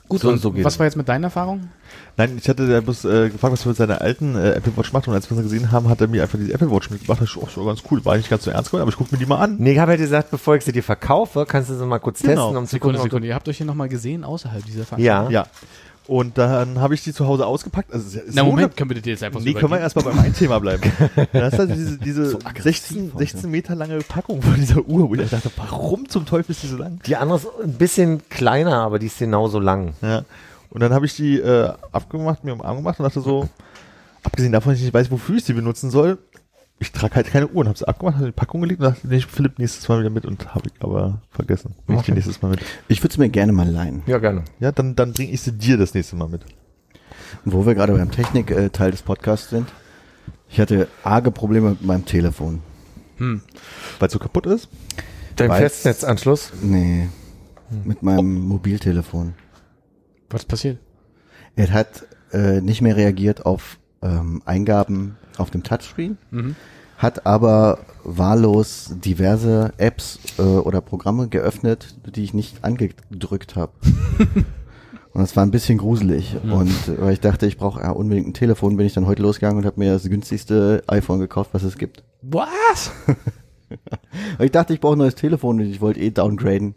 Gut, 0.07 0.19
So- 0.21 0.29
und 0.29 0.39
so 0.39 0.51
geht 0.51 0.65
was 0.65 0.77
war 0.77 0.85
jetzt 0.85 0.97
mit 0.97 1.07
deiner 1.07 1.27
Erfahrung? 1.27 1.69
Nein, 2.17 2.37
ich 2.37 2.49
hatte 2.49 2.67
der 2.67 2.81
bloß 2.81 3.05
äh, 3.05 3.29
gefragt, 3.29 3.53
was 3.53 3.61
er 3.65 3.69
mit 3.69 3.77
seiner 3.77 4.01
alten 4.01 4.35
äh, 4.35 4.51
Apple 4.51 4.75
Watch 4.75 4.91
macht 4.91 5.07
und 5.07 5.13
als 5.13 5.29
wir 5.29 5.37
sie 5.37 5.43
gesehen 5.43 5.71
haben, 5.71 5.87
hat 5.87 6.01
er 6.01 6.07
mir 6.07 6.21
einfach 6.23 6.37
diese 6.37 6.53
Apple 6.53 6.69
Watch 6.69 6.89
mitgebracht. 6.89 7.21
Das 7.21 7.29
ist 7.29 7.37
auch 7.37 7.49
so 7.49 7.63
ganz 7.63 7.81
cool. 7.89 8.03
War 8.03 8.17
nicht 8.17 8.29
ganz 8.29 8.43
so 8.43 8.51
ernst 8.51 8.71
gemeint, 8.71 8.81
aber 8.81 8.91
ich 8.91 8.97
guck 8.97 9.09
mir 9.11 9.17
die 9.17 9.25
mal 9.25 9.37
an. 9.39 9.55
Nee, 9.59 9.71
ich 9.71 9.79
habe 9.79 9.91
halt 9.91 10.01
gesagt, 10.01 10.29
bevor 10.31 10.55
ich 10.57 10.65
sie 10.65 10.73
dir 10.73 10.83
verkaufe, 10.83 11.45
kannst 11.47 11.69
du 11.69 11.75
sie 11.77 11.85
mal 11.85 11.99
kurz 11.99 12.21
Genau. 12.21 12.33
testen, 12.47 12.57
um 12.57 12.65
zu 12.65 12.71
Sekunde, 12.71 12.97
gucken, 12.97 13.07
ob 13.07 13.11
Sekunde. 13.11 13.27
Ihr 13.29 13.35
habt 13.35 13.47
euch 13.47 13.57
hier 13.57 13.65
nochmal 13.65 13.87
gesehen 13.87 14.25
außerhalb 14.25 14.65
dieser 14.65 14.83
Veranstaltung. 14.83 15.31
Ja. 15.31 15.43
Ja. 15.43 15.47
Und 16.11 16.37
dann 16.37 16.81
habe 16.81 16.93
ich 16.93 17.05
die 17.05 17.13
zu 17.13 17.25
Hause 17.25 17.45
ausgepackt. 17.47 17.93
Also 17.93 18.19
Na 18.25 18.41
so 18.41 18.45
Moment, 18.49 18.75
können 18.75 18.89
wir 18.89 18.97
das 18.97 19.05
jetzt 19.05 19.23
einfach 19.23 19.39
so 19.39 19.45
Nee, 19.45 19.53
können 19.53 19.71
wir 19.71 19.79
erstmal 19.79 20.03
beim 20.03 20.19
einen 20.19 20.33
Thema 20.33 20.59
bleiben. 20.59 20.83
Das 21.31 21.53
ist 21.53 21.59
also 21.61 21.73
diese, 21.73 21.97
diese 21.99 22.25
So 22.31 22.39
aggressiv 22.43 22.87
16, 22.87 23.11
heute. 23.13 23.17
16 23.19 23.49
Meter 23.49 23.75
lange 23.75 23.99
Packung 23.99 24.41
von 24.41 24.55
dieser 24.55 24.85
Uhr, 24.85 25.09
wo 25.09 25.15
ich 25.15 25.29
dachte, 25.29 25.49
warum 25.55 26.09
zum 26.09 26.25
Teufel 26.25 26.51
ist 26.51 26.63
die 26.63 26.67
so 26.67 26.75
lang? 26.75 26.99
Die 27.05 27.15
andere 27.15 27.37
ist 27.37 27.47
ein 27.63 27.75
bisschen 27.75 28.27
kleiner, 28.27 28.81
aber 28.81 28.99
die 28.99 29.05
ist 29.05 29.19
genauso 29.19 29.57
lang. 29.61 29.93
Ja. 30.01 30.25
Und 30.69 30.81
dann 30.81 30.93
habe 30.93 31.05
ich 31.05 31.15
die 31.15 31.39
äh, 31.39 31.71
abgemacht, 31.93 32.43
mir 32.43 32.51
um 32.51 32.59
den 32.59 32.65
Arm 32.65 32.75
gemacht 32.75 32.99
und 32.99 33.05
dachte 33.05 33.21
so, 33.21 33.47
abgesehen 34.21 34.51
davon, 34.51 34.73
dass 34.73 34.79
ich 34.79 34.85
nicht 34.87 34.93
weiß, 34.93 35.11
wofür 35.11 35.37
ich 35.37 35.45
sie 35.45 35.53
benutzen 35.53 35.91
soll, 35.91 36.17
ich 36.81 36.91
trage 36.91 37.15
halt 37.15 37.27
keine 37.31 37.47
Uhr 37.47 37.57
und 37.61 37.67
habe 37.67 37.77
sie 37.77 37.87
abgemacht, 37.87 38.15
habe 38.15 38.25
die 38.25 38.31
Packung 38.31 38.61
gelegt 38.61 38.81
und 38.81 38.87
dachte, 38.89 39.07
nee, 39.07 39.17
ich 39.17 39.27
Philipp 39.27 39.59
nächstes 39.59 39.87
Mal 39.87 39.99
wieder 39.99 40.09
mit 40.09 40.25
und 40.25 40.53
habe 40.55 40.67
ich 40.67 40.83
aber 40.83 41.21
vergessen. 41.29 41.75
Bring 41.85 41.97
ich 41.99 42.03
die 42.05 42.11
Okay. 42.11 42.15
nächstes 42.15 42.41
Mal 42.41 42.49
mit. 42.49 42.59
Ich 42.87 43.01
würde 43.03 43.11
es 43.11 43.17
mir 43.17 43.29
gerne 43.29 43.51
mal 43.51 43.69
leihen. 43.69 44.01
Ja, 44.07 44.17
gerne. 44.17 44.43
Ja, 44.59 44.71
dann, 44.71 44.95
dann 44.95 45.13
bringe 45.13 45.31
ich 45.31 45.41
sie 45.41 45.51
dir 45.53 45.77
das 45.77 45.93
nächste 45.93 46.15
Mal 46.15 46.27
mit. 46.27 46.41
Und 47.45 47.53
wo 47.53 47.65
wir 47.65 47.75
gerade 47.75 47.93
beim 47.93 48.11
Technik-Teil 48.11 48.91
des 48.91 49.03
Podcasts 49.03 49.49
sind. 49.51 49.67
Ich 50.49 50.59
hatte 50.59 50.87
arge 51.03 51.31
Probleme 51.31 51.69
mit 51.69 51.81
meinem 51.83 52.05
Telefon. 52.05 52.61
Hm. 53.17 53.41
Weil 53.99 54.07
es 54.07 54.13
so 54.13 54.19
kaputt 54.19 54.47
ist. 54.47 54.67
Dein 55.37 55.49
Weiß- 55.51 55.57
Festnetzanschluss? 55.59 56.51
Nee, 56.61 57.07
mit 57.85 58.03
meinem 58.03 58.41
Mobiltelefon. 58.47 59.33
Was 60.29 60.41
ist 60.41 60.47
passiert? 60.47 60.77
Er 61.55 61.71
hat 61.71 62.05
äh, 62.33 62.59
nicht 62.59 62.81
mehr 62.81 62.97
reagiert 62.97 63.45
auf 63.45 63.77
ähm, 64.01 64.41
Eingaben 64.45 65.15
auf 65.37 65.49
dem 65.51 65.63
Touchscreen, 65.63 66.17
Mhm. 66.31 66.55
hat 66.97 67.25
aber 67.25 67.79
wahllos 68.03 68.93
diverse 69.03 69.73
Apps 69.77 70.19
äh, 70.37 70.41
oder 70.41 70.81
Programme 70.81 71.27
geöffnet, 71.27 71.95
die 72.15 72.23
ich 72.23 72.33
nicht 72.33 72.63
angedrückt 72.63 73.55
habe. 73.55 73.71
und 75.13 75.21
das 75.21 75.35
war 75.35 75.43
ein 75.45 75.51
bisschen 75.51 75.77
gruselig. 75.77 76.35
Und 76.43 76.69
äh, 76.87 76.99
weil 77.01 77.13
ich 77.13 77.19
dachte, 77.19 77.45
ich 77.45 77.57
brauche 77.57 77.81
ja, 77.81 77.91
unbedingt 77.91 78.27
ein 78.27 78.33
Telefon, 78.33 78.77
bin 78.77 78.85
ich 78.85 78.93
dann 78.93 79.05
heute 79.07 79.21
losgegangen 79.21 79.57
und 79.59 79.65
habe 79.65 79.79
mir 79.79 79.93
das 79.93 80.03
günstigste 80.09 80.83
iPhone 80.87 81.19
gekauft, 81.19 81.51
was 81.53 81.63
es 81.63 81.77
gibt. 81.77 82.03
Was? 82.21 82.91
Ich 84.39 84.51
dachte, 84.51 84.73
ich 84.73 84.81
brauche 84.81 84.95
ein 84.95 84.99
neues 84.99 85.15
Telefon 85.15 85.61
und 85.61 85.65
ich 85.65 85.79
wollte 85.79 86.01
eh 86.01 86.09
downgraden. 86.11 86.75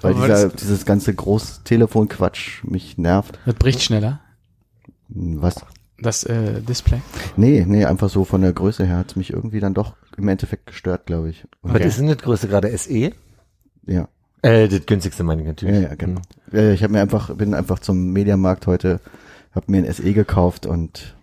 Weil 0.00 0.14
Aber 0.14 0.26
dieser, 0.28 0.48
dieses 0.50 0.84
ganze 0.84 1.12
Groß-Telefon-Quatsch 1.12 2.62
mich 2.62 2.96
nervt. 2.96 3.40
Das 3.44 3.56
bricht 3.56 3.82
schneller. 3.82 4.20
Hm, 5.12 5.42
Was? 5.42 5.56
Das 6.00 6.22
äh, 6.24 6.60
Display. 6.62 7.00
Nee, 7.36 7.64
nee, 7.66 7.84
einfach 7.84 8.08
so 8.08 8.24
von 8.24 8.40
der 8.42 8.52
Größe 8.52 8.86
her 8.86 8.98
hat's 8.98 9.16
mich 9.16 9.32
irgendwie 9.32 9.58
dann 9.60 9.74
doch 9.74 9.96
im 10.16 10.28
Endeffekt 10.28 10.66
gestört, 10.66 11.06
glaube 11.06 11.30
ich. 11.30 11.44
Und 11.62 11.74
Was 11.74 11.84
ist 11.84 11.98
denn 11.98 12.06
das 12.06 12.18
größte 12.18 12.46
gerade? 12.48 12.76
SE? 12.78 13.12
Ja, 13.86 14.08
Äh, 14.42 14.68
das 14.68 14.86
günstigste 14.86 15.24
meine 15.24 15.42
ich 15.42 15.48
natürlich. 15.48 15.82
ja, 15.82 15.94
genau. 15.96 16.20
Ja, 16.52 16.60
ja, 16.62 16.72
ich 16.72 16.82
habe 16.84 16.92
mir 16.92 17.00
einfach, 17.00 17.34
bin 17.34 17.52
einfach 17.54 17.80
zum 17.80 18.12
Mediamarkt 18.12 18.66
heute, 18.68 19.00
habe 19.52 19.72
mir 19.72 19.78
ein 19.84 19.92
SE 19.92 20.12
gekauft 20.12 20.66
und 20.66 21.16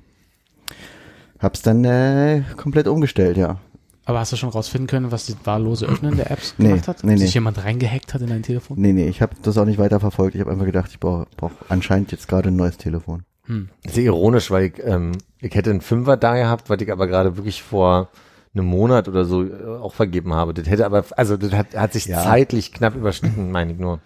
hab's 1.40 1.62
dann 1.62 1.86
äh, 1.86 2.42
komplett 2.58 2.88
umgestellt, 2.88 3.38
ja. 3.38 3.60
Aber 4.08 4.20
hast 4.20 4.32
du 4.34 4.36
schon 4.36 4.50
rausfinden 4.50 4.88
können, 4.88 5.12
was 5.12 5.28
das 5.28 5.38
wahllose 5.46 5.88
Öffnen 5.88 6.16
der 6.18 6.30
Apps 6.32 6.54
Nee, 6.58 6.70
gemacht 6.70 6.88
hat? 6.88 7.04
nee, 7.04 7.14
Ob 7.14 7.20
sich 7.20 7.30
nee. 7.30 7.34
jemand 7.36 7.64
reingehackt 7.64 8.14
hat 8.14 8.22
in 8.22 8.28
dein 8.28 8.44
Telefon? 8.44 8.80
Nee, 8.80 8.94
nee, 8.94 9.08
ich 9.08 9.22
habe 9.22 9.36
das 9.42 9.58
auch 9.58 9.66
nicht 9.66 9.80
weiter 9.80 10.00
verfolgt. 10.00 10.36
Ich 10.36 10.42
habe 10.42 10.52
einfach 10.52 10.66
gedacht, 10.66 10.92
ich 10.92 11.00
brauche 11.00 11.28
brauch 11.38 11.52
anscheinend 11.70 12.12
jetzt 12.12 12.28
gerade 12.28 12.50
ein 12.50 12.56
neues 12.56 12.78
Telefon. 12.78 13.24
Hm. 13.48 13.70
Sehr 13.88 14.04
ironisch, 14.06 14.50
weil 14.52 14.66
ich, 14.66 14.84
ähm, 14.84 15.12
ich 15.41 15.54
hätte 15.56 15.70
einen 15.70 15.82
Fünfer 15.82 16.18
da 16.18 16.36
gehabt, 16.36 16.70
was 16.70 16.82
ich 16.82 16.91
aber 16.91 17.08
gerade 17.08 17.38
wirklich 17.38 17.62
vor 17.64 18.10
einem 18.54 18.66
Monat 18.68 19.08
oder 19.10 19.26
so 19.26 19.43
äh, 19.43 19.50
auch 19.82 19.93
vergeben 19.93 20.34
habe. 20.34 20.54
Das 20.54 20.68
hätte 20.70 20.86
aber, 20.86 21.04
also 21.18 21.36
das 21.38 21.52
hat, 21.52 21.76
hat 21.76 21.93
sich 21.93 22.06
Ja. 22.06 22.24
zeitlich 22.24 22.72
knapp 22.72 22.96
überschnitten, 22.96 23.52
meine 23.52 23.74
ich 23.74 23.78
nur. 23.80 24.00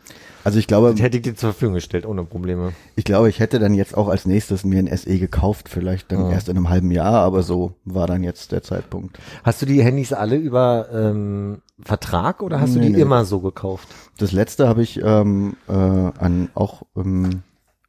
Also 0.44 0.58
ich 0.58 0.68
glaube, 0.68 0.92
Das 0.92 1.02
hätte 1.02 1.18
ich 1.18 1.24
dir 1.24 1.36
zur 1.36 1.52
Verfügung 1.52 1.76
gestellt, 1.76 2.06
ohne 2.06 2.24
Probleme. 2.24 2.72
ich 2.96 3.04
glaube, 3.04 3.30
ich 3.30 3.40
hätte 3.40 3.60
dann 3.60 3.74
jetzt 3.74 3.96
auch 3.96 4.08
als 4.08 4.26
nächstes 4.26 4.64
mir 4.64 4.80
ein 4.80 4.88
SE 4.98 5.20
gekauft, 5.20 5.68
vielleicht 5.70 6.12
dann 6.12 6.22
Ja. 6.28 6.32
erst 6.32 6.48
in 6.50 6.56
einem 6.58 6.70
halben 6.70 6.92
Jahr, 6.92 7.14
aber 7.16 7.44
so 7.44 7.74
war 7.86 8.08
dann 8.08 8.24
jetzt 8.24 8.52
der 8.54 8.64
Zeitpunkt. 8.64 9.20
Hast 9.44 9.62
du 9.62 9.66
die 9.66 9.84
Handys 9.84 10.14
alle 10.14 10.38
über 10.38 10.88
ähm, 10.94 11.62
Vertrag 11.82 12.42
oder 12.42 12.60
hast 12.62 12.74
du 12.74 12.80
Nee, 12.80 12.88
die 12.88 12.92
nee. 12.94 13.02
immer 13.02 13.26
so 13.26 13.42
gekauft? 13.42 13.90
Das 14.18 14.32
letzte 14.32 14.68
habe 14.68 14.82
ich 14.82 15.00
ähm, 15.04 15.56
äh, 15.68 15.74
an 15.74 16.50
auch 16.56 16.84
im, 16.96 17.44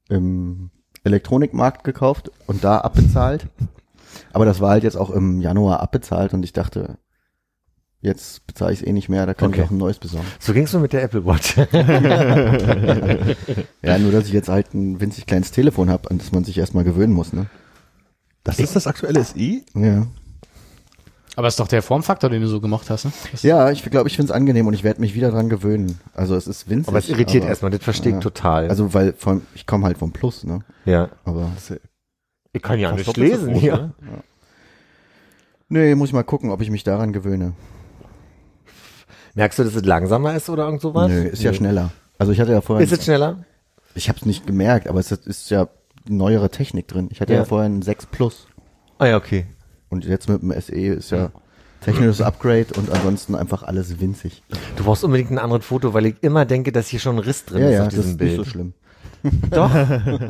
im 0.09 0.71
Elektronikmarkt 1.05 1.85
gekauft 1.85 2.31
und 2.47 2.63
da 2.65 2.79
abbezahlt. 2.79 3.47
Aber 4.33 4.45
das 4.45 4.61
war 4.61 4.71
halt 4.71 4.83
jetzt 4.85 4.97
auch 4.97 5.11
im 5.11 5.41
Januar 5.41 5.81
abbezahlt 5.81 6.35
und 6.35 6.43
ich 6.45 6.53
dachte, 6.53 6.99
jetzt 8.01 8.47
bezahle 8.47 8.73
ich 8.73 8.81
es 8.81 8.87
eh 8.87 8.93
nicht 8.93 9.09
mehr, 9.09 9.27
da 9.27 9.35
kann 9.35 9.51
Okay. 9.51 9.61
ich 9.61 9.67
auch 9.67 9.71
ein 9.71 9.77
neues 9.79 9.99
besorgen. 9.99 10.27
So 10.39 10.53
ging's 10.53 10.73
nur 10.73 10.83
mit 10.83 10.93
der 10.93 11.03
Apple 11.03 11.25
Watch. 11.27 11.57
Ja, 13.83 13.99
nur 13.99 14.13
dass 14.13 14.27
ich 14.27 14.33
jetzt 14.33 14.49
halt 14.49 14.75
ein 14.75 15.01
winzig 15.01 15.27
kleines 15.27 15.51
Telefon 15.53 15.91
habe, 15.91 16.11
an 16.11 16.19
das 16.19 16.33
man 16.33 16.45
sich 16.45 16.59
erstmal 16.59 16.85
gewöhnen 16.85 17.13
muss, 17.13 17.33
ne? 17.33 17.47
Das 18.45 18.59
ist 18.59 18.75
das 18.77 18.87
aktuelle 18.87 19.23
SE? 19.25 19.63
Ja. 19.75 20.07
Aber 21.37 21.49
ist 21.49 21.59
doch 21.61 21.69
der 21.69 21.81
Formfaktor, 21.83 22.29
den 22.29 22.43
du 22.43 22.49
so 22.49 22.61
gemocht 22.61 22.91
hast, 22.91 23.05
ne? 23.05 23.13
Das- 23.31 23.43
Ja, 23.43 23.71
ich 23.71 23.83
glaube, 23.85 24.09
ich 24.09 24.17
finde 24.17 24.33
es 24.33 24.37
angenehm 24.37 24.67
und 24.67 24.75
ich 24.75 24.83
werde 24.85 25.01
mich 25.01 25.15
wieder 25.15 25.31
dran 25.31 25.49
gewöhnen. 25.49 25.99
Also 26.15 26.35
es 26.35 26.47
ist 26.47 26.69
winzig. 26.69 26.89
Aber 26.89 26.99
es 26.99 27.09
irritiert 27.09 27.45
aber- 27.45 27.51
erstmal, 27.51 27.71
das 27.71 27.83
verstehe 27.83 28.11
ich 28.11 28.17
ja. 28.17 28.21
total. 28.21 28.69
Also 28.69 28.93
weil 28.95 29.13
von, 29.15 29.43
ich 29.55 29.67
komme 29.67 29.87
halt 29.87 29.97
vom 29.99 30.13
Plus, 30.13 30.45
ne? 30.45 30.61
ja. 30.85 31.09
Aber 31.25 31.51
Ich 32.53 32.63
kann 32.63 32.79
ja 32.79 32.93
nicht 32.93 33.17
lesen 33.17 33.55
hier. 33.55 33.77
ne? 33.77 33.93
nee, 35.69 35.95
muss 35.95 36.09
ich 36.09 36.13
mal 36.15 36.25
gucken, 36.25 36.51
ob 36.51 36.61
ich 36.61 36.71
mich 36.71 36.83
daran 36.85 37.13
gewöhne. 37.13 37.53
Merkst 39.35 39.59
du, 39.61 39.65
dass 39.65 39.75
es 39.77 39.85
langsamer 39.85 40.35
ist 40.35 40.51
oder 40.51 40.65
irgend 40.65 40.81
sowas? 40.81 41.09
Nö, 41.09 41.23
ist 41.23 41.43
ja 41.43 41.53
Nee. 41.53 41.57
schneller. 41.59 41.91
Also 42.19 42.33
ich 42.33 42.41
hatte 42.41 42.53
ja 42.53 42.61
vorher, 42.61 42.85
Ist 42.85 42.93
es 42.93 43.05
schneller? 43.05 43.45
ich 43.95 44.09
habe 44.09 44.19
es 44.19 44.27
nicht 44.27 44.47
gemerkt, 44.47 44.89
aber 44.89 44.99
es 44.99 45.11
ist, 45.13 45.51
ja 45.51 45.69
neuere 46.09 46.51
Technik 46.51 46.89
drin. 46.89 47.09
Ich 47.13 47.21
hatte 47.21 47.33
ja, 47.33 47.41
Ja. 47.41 47.45
vorher 47.45 47.67
einen 47.67 47.83
6 47.83 48.07
Plus 48.07 48.49
Ah 48.99 49.07
ja, 49.07 49.17
okay. 49.17 49.47
Und 49.91 50.05
jetzt 50.05 50.29
mit 50.29 50.43
dem 50.43 50.53
SE 50.61 50.73
ist 50.73 51.11
ja 51.11 51.31
technisches 51.81 52.21
Upgrade 52.21 52.67
und 52.77 52.91
ansonsten 52.91 53.35
einfach 53.35 53.63
alles 53.63 54.01
winzig. 54.01 54.43
Du 54.77 54.85
brauchst 54.85 55.05
unbedingt 55.05 55.31
ein 55.31 55.39
anderes 55.39 55.65
Foto, 55.65 55.95
weil 55.95 56.07
ich 56.07 56.15
immer 56.23 56.45
denke, 56.45 56.73
dass 56.73 56.89
hier 56.89 57.01
schon 57.01 57.17
ein 57.17 57.21
Riss 57.21 57.45
drin 57.45 57.63
ja, 57.63 57.69
ist 57.69 57.75
ja, 57.75 57.81
auf 57.83 57.87
das 57.87 57.95
diesem 57.95 58.11
ist 58.13 58.19
Bild. 58.19 58.31
nicht 58.31 58.45
so 58.45 58.51
schlimm. 58.51 58.73
Doch, 59.51 59.71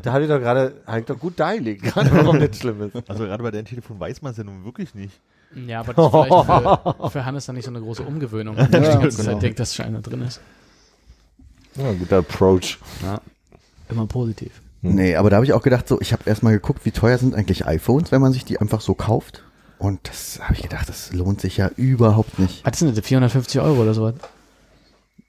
da 0.03 0.13
habe 0.13 0.25
ich 0.25 0.29
doch 0.29 0.39
gerade, 0.39 0.75
habe 0.87 1.01
ich 1.01 1.07
doch 1.07 1.19
gut 1.19 1.39
dargelegt, 1.39 1.83
gerade 1.83 2.11
warum 2.13 2.41
das 2.41 2.59
schlimm 2.59 2.83
ist. 2.83 3.09
Also 3.09 3.25
gerade 3.25 3.43
bei 3.43 3.51
deinem 3.51 3.65
Telefon 3.67 4.01
weiß 4.01 4.23
man 4.23 4.33
es 4.33 4.39
ja 4.39 4.45
nun 4.45 4.65
wirklich 4.65 4.95
nicht. 4.95 5.21
Ja, 5.67 5.81
aber 5.81 5.95
das 5.95 6.07
ist 6.07 6.11
vielleicht 6.13 6.83
für, 6.83 7.11
für 7.11 7.25
Hannes 7.25 7.47
dann 7.47 7.57
nicht 7.57 7.65
so 7.65 7.71
eine 7.71 7.81
große 7.81 8.03
Umgewöhnung. 8.03 8.57
Ja, 8.57 8.67
die 8.67 8.73
ganze 8.73 9.01
genau. 9.01 9.33
Zeit 9.33 9.43
denkt, 9.43 9.61
dass 9.61 9.75
schon 9.75 9.87
einer 9.87 10.01
drin 10.01 10.23
ist. 10.23 10.41
Ja, 11.77 11.93
guter 11.93 12.19
Approach. 12.19 12.79
Ja. 13.03 13.21
Immer 13.89 14.07
positiv. 14.07 14.61
Hm. 14.83 14.95
Nee, 14.95 15.17
aber 15.17 15.31
da 15.31 15.37
habe 15.37 15.47
ich 15.47 15.53
auch 15.53 15.63
gedacht, 15.63 15.89
so, 15.89 16.01
ich 16.01 16.13
habe 16.13 16.23
erstmal 16.27 16.53
geguckt, 16.53 16.85
wie 16.85 16.91
teuer 16.91 17.19
sind 17.19 17.35
eigentlich 17.35 17.67
iPhones, 17.67 18.13
wenn 18.13 18.21
man 18.21 18.33
sich 18.33 18.45
die 18.45 18.61
einfach 18.61 18.81
so 18.81 18.95
kauft. 18.95 19.43
Und 19.81 20.01
das 20.09 20.39
habe 20.43 20.55
ich 20.55 20.63
gedacht, 20.63 20.89
das 20.89 21.13
lohnt 21.13 21.41
sich 21.41 21.57
ja 21.57 21.71
überhaupt 21.77 22.39
nicht. 22.39 22.65
Was 22.67 22.79
sind 22.79 22.97
das? 22.97 23.05
450 23.05 23.61
Euro 23.63 23.81
oder 23.83 23.95
sowas? 23.95 24.15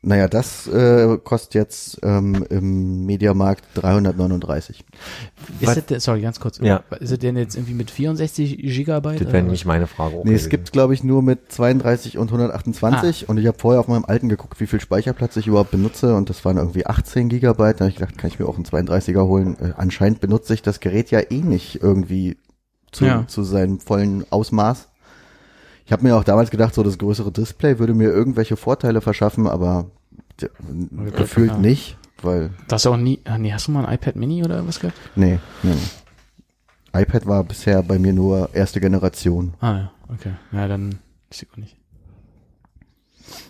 Naja, 0.03 0.27
das 0.27 0.65
äh, 0.67 1.19
kostet 1.23 1.53
jetzt 1.53 1.99
ähm, 2.01 2.43
im 2.49 3.05
Mediamarkt 3.05 3.63
339. 3.75 4.79
Ist 4.79 5.67
Was- 5.67 5.75
das, 5.75 5.85
denn- 5.85 5.99
sorry, 5.99 6.21
ganz 6.21 6.39
kurz. 6.39 6.57
Ja. 6.57 6.83
Ist 6.99 7.11
das 7.11 7.19
denn 7.19 7.37
jetzt 7.37 7.55
irgendwie 7.55 7.75
mit 7.75 7.91
64 7.91 8.57
Gigabyte? 8.57 9.21
Das 9.21 9.31
wäre 9.31 9.43
nämlich 9.43 9.65
meine 9.65 9.85
Frage 9.87 10.19
Nee, 10.23 10.33
es 10.33 10.49
gibt, 10.49 10.71
glaube 10.73 10.95
ich, 10.95 11.03
nur 11.03 11.21
mit 11.21 11.51
32 11.51 12.17
und 12.17 12.29
128 12.29 13.29
und 13.29 13.37
ich 13.37 13.45
habe 13.45 13.59
vorher 13.59 13.79
auf 13.79 13.87
meinem 13.87 14.05
alten 14.05 14.27
geguckt, 14.27 14.59
wie 14.59 14.67
viel 14.67 14.81
Speicherplatz 14.81 15.37
ich 15.37 15.45
überhaupt 15.47 15.71
benutze 15.71 16.15
und 16.15 16.29
das 16.31 16.43
waren 16.43 16.57
irgendwie 16.57 16.87
18 16.87 17.29
Gigabyte. 17.29 17.79
Da 17.79 17.85
habe 17.85 17.89
ich 17.89 17.95
gedacht, 17.95 18.17
kann 18.17 18.29
ich 18.29 18.39
mir 18.39 18.47
auch 18.47 18.55
einen 18.55 18.65
32er 18.65 19.27
holen. 19.27 19.55
Äh, 19.61 19.73
anscheinend 19.77 20.19
benutze 20.19 20.55
ich 20.55 20.63
das 20.63 20.79
Gerät 20.79 21.11
ja 21.11 21.19
eh 21.29 21.41
nicht 21.41 21.81
irgendwie 21.83 22.37
zu, 22.91 23.05
Ja. 23.05 23.25
zu 23.27 23.43
seinem 23.43 23.79
vollen 23.79 24.25
Ausmaß. 24.31 24.87
Ich 25.85 25.91
habe 25.91 26.03
mir 26.03 26.15
auch 26.15 26.23
damals 26.23 26.49
gedacht, 26.51 26.73
so 26.73 26.83
das 26.83 26.97
größere 26.97 27.31
Display 27.31 27.79
würde 27.79 27.93
mir 27.93 28.09
irgendwelche 28.09 28.55
Vorteile 28.55 29.01
verschaffen, 29.01 29.47
aber 29.47 29.91
gefühlt 31.15 31.59
nicht, 31.59 31.97
weil 32.21 32.51
Das 32.67 32.85
auch 32.85 32.97
nie. 32.97 33.19
Ah, 33.25 33.37
nee, 33.37 33.51
hast 33.51 33.67
du 33.67 33.71
mal 33.71 33.85
ein 33.85 33.93
iPad 33.95 34.15
Mini 34.15 34.43
oder 34.43 34.65
was 34.67 34.79
gehabt? 34.79 34.97
nee, 35.15 35.39
nee. 35.63 35.71
nee. 35.73 37.01
iPad 37.01 37.25
war 37.25 37.43
bisher 37.43 37.83
bei 37.83 37.97
mir 37.99 38.13
nur 38.13 38.49
erste 38.53 38.79
Generation. 38.81 39.53
Ah, 39.61 39.71
ja, 39.71 39.91
okay. 40.09 40.31
Ja, 40.51 40.67
dann 40.67 40.99
ist 41.29 41.45
auch 41.51 41.57
nicht. 41.57 41.75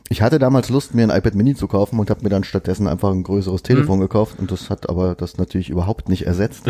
Ich 0.10 0.22
hatte 0.22 0.38
damals 0.39 0.70
Lust, 0.70 0.94
mir 0.94 1.04
ein 1.04 1.18
iPad 1.18 1.36
Mini 1.36 1.56
zu 1.56 1.68
kaufen 1.68 1.98
und 2.00 2.10
habe 2.10 2.22
mir 2.24 2.30
dann 2.30 2.44
stattdessen 2.44 2.86
einfach 2.88 3.12
ein 3.12 3.24
größeres 3.24 3.64
Telefon 3.64 3.98
Mhm. 3.98 4.02
gekauft 4.04 4.39
und 4.39 4.52
das 4.52 4.70
hat 4.70 4.89
aber 4.89 5.16
das 5.16 5.38
natürlich 5.38 5.70
überhaupt 5.70 6.10
nicht 6.10 6.26
ersetzt. 6.28 6.66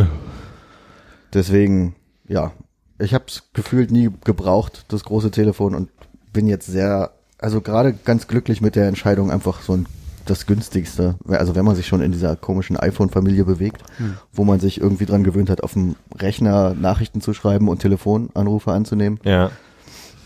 Deswegen, 1.33 1.95
ja, 2.31 2.51
ich 2.99 3.13
habe 3.13 3.25
es 3.27 3.43
gefühlt 3.53 3.91
nie 3.91 4.09
gebraucht, 4.23 4.85
das 4.89 5.03
große 5.03 5.31
Telefon 5.31 5.75
und 5.75 5.89
bin 6.33 6.47
jetzt 6.47 6.67
sehr, 6.67 7.11
also 7.39 7.61
gerade 7.61 7.93
ganz 7.93 8.27
glücklich 8.27 8.61
mit 8.61 8.75
der 8.75 8.87
Entscheidung, 8.87 9.31
einfach 9.31 9.61
so 9.61 9.73
ein 9.73 9.85
das 10.25 10.45
günstigste, 10.45 11.15
also 11.27 11.55
wenn 11.55 11.65
man 11.65 11.75
sich 11.75 11.87
schon 11.87 12.01
in 12.03 12.11
dieser 12.11 12.35
komischen 12.35 12.77
iPhone-Familie 12.77 13.43
bewegt, 13.43 13.81
Hm. 13.97 14.17
wo 14.31 14.43
man 14.45 14.59
sich 14.59 14.79
irgendwie 14.79 15.07
dran 15.07 15.23
gewöhnt 15.23 15.49
hat, 15.49 15.63
auf 15.63 15.73
dem 15.73 15.95
Rechner 16.15 16.75
Nachrichten 16.75 17.21
zu 17.21 17.33
schreiben 17.33 17.67
und 17.67 17.79
Telefonanrufe 17.81 18.71
anzunehmen, 18.71 19.19
Ja, 19.23 19.49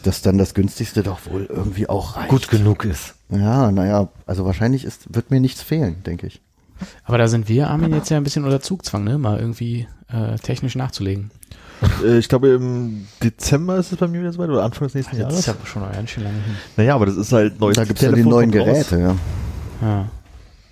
dass 0.04 0.22
dann 0.22 0.38
das 0.38 0.54
günstigste 0.54 1.02
doch 1.02 1.20
wohl 1.32 1.46
irgendwie 1.50 1.88
auch 1.88 2.18
reicht. 2.18 2.28
gut 2.30 2.50
genug 2.50 2.84
ist. 2.84 3.16
Ja, 3.30 3.72
naja, 3.72 4.10
also 4.26 4.46
wahrscheinlich 4.46 4.84
ist, 4.84 5.16
wird 5.16 5.32
mir 5.32 5.40
nichts 5.40 5.62
fehlen, 5.62 6.04
denke 6.06 6.28
ich. 6.28 6.42
Aber 7.06 7.18
da 7.18 7.30
sind 7.30 7.48
wir, 7.48 7.70
Armin, 7.70 7.94
jetzt 7.94 8.10
ja 8.10 8.18
ein 8.18 8.24
bisschen 8.24 8.44
unter 8.44 8.60
Zugzwang, 8.60 9.06
ne? 9.06 9.18
Mal 9.18 9.40
irgendwie 9.40 9.88
äh, 10.10 10.36
technisch 10.36 10.76
nachzulegen. 10.76 11.32
Äh, 12.04 12.18
ich 12.18 12.30
glaube, 12.30 12.50
im 12.50 13.08
Dezember 13.24 13.78
ist 13.78 13.92
es 13.92 13.98
bei 13.98 14.08
mir 14.08 14.22
wieder 14.22 14.32
soweit 14.34 14.50
oder 14.50 14.64
Anfang 14.64 14.88
des 14.88 14.96
nächsten 14.96 15.18
Das 15.18 15.38
ist 15.40 15.46
Jahres. 15.46 15.62
ja 15.62 15.66
schon 15.68 15.82
ganz 15.92 16.10
schön 16.10 16.24
lange 16.24 16.36
hin. 16.42 16.56
Naja, 16.78 16.96
aber 16.96 17.06
das 17.06 17.16
ist 17.18 17.32
halt 17.32 17.60
neues 17.60 17.76
Da 17.76 17.86
gibt's 17.86 18.02
ja 18.02 18.12
die 18.12 18.24
neuen. 18.24 18.52
Geräte, 18.52 19.00
ja. 19.00 19.16
Ja. 19.82 20.10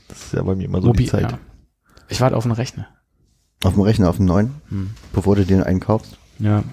Das 0.08 0.18
ist 0.26 0.34
ja 0.34 0.42
bei 0.44 0.56
mir 0.56 0.66
immer 0.66 0.82
so 0.82 0.88
Mobi, 0.88 1.04
die 1.06 1.10
Zeit. 1.10 1.32
ja. 1.32 1.40
Ich 2.10 2.22
warte 2.22 2.36
auf 2.36 2.46
einen 2.46 2.54
Rechner. 2.54 2.88
Auf 3.64 3.74
dem 3.74 3.82
Rechner, 3.82 4.10
auf 4.10 4.18
dem 4.18 4.26
neuen, 4.26 4.56
Hm. 4.70 4.92
bevor 5.14 5.36
du 5.36 5.46
den 5.46 5.64
einen 5.64 5.80
kaufst. 5.80 6.18
Ja. 6.40 6.64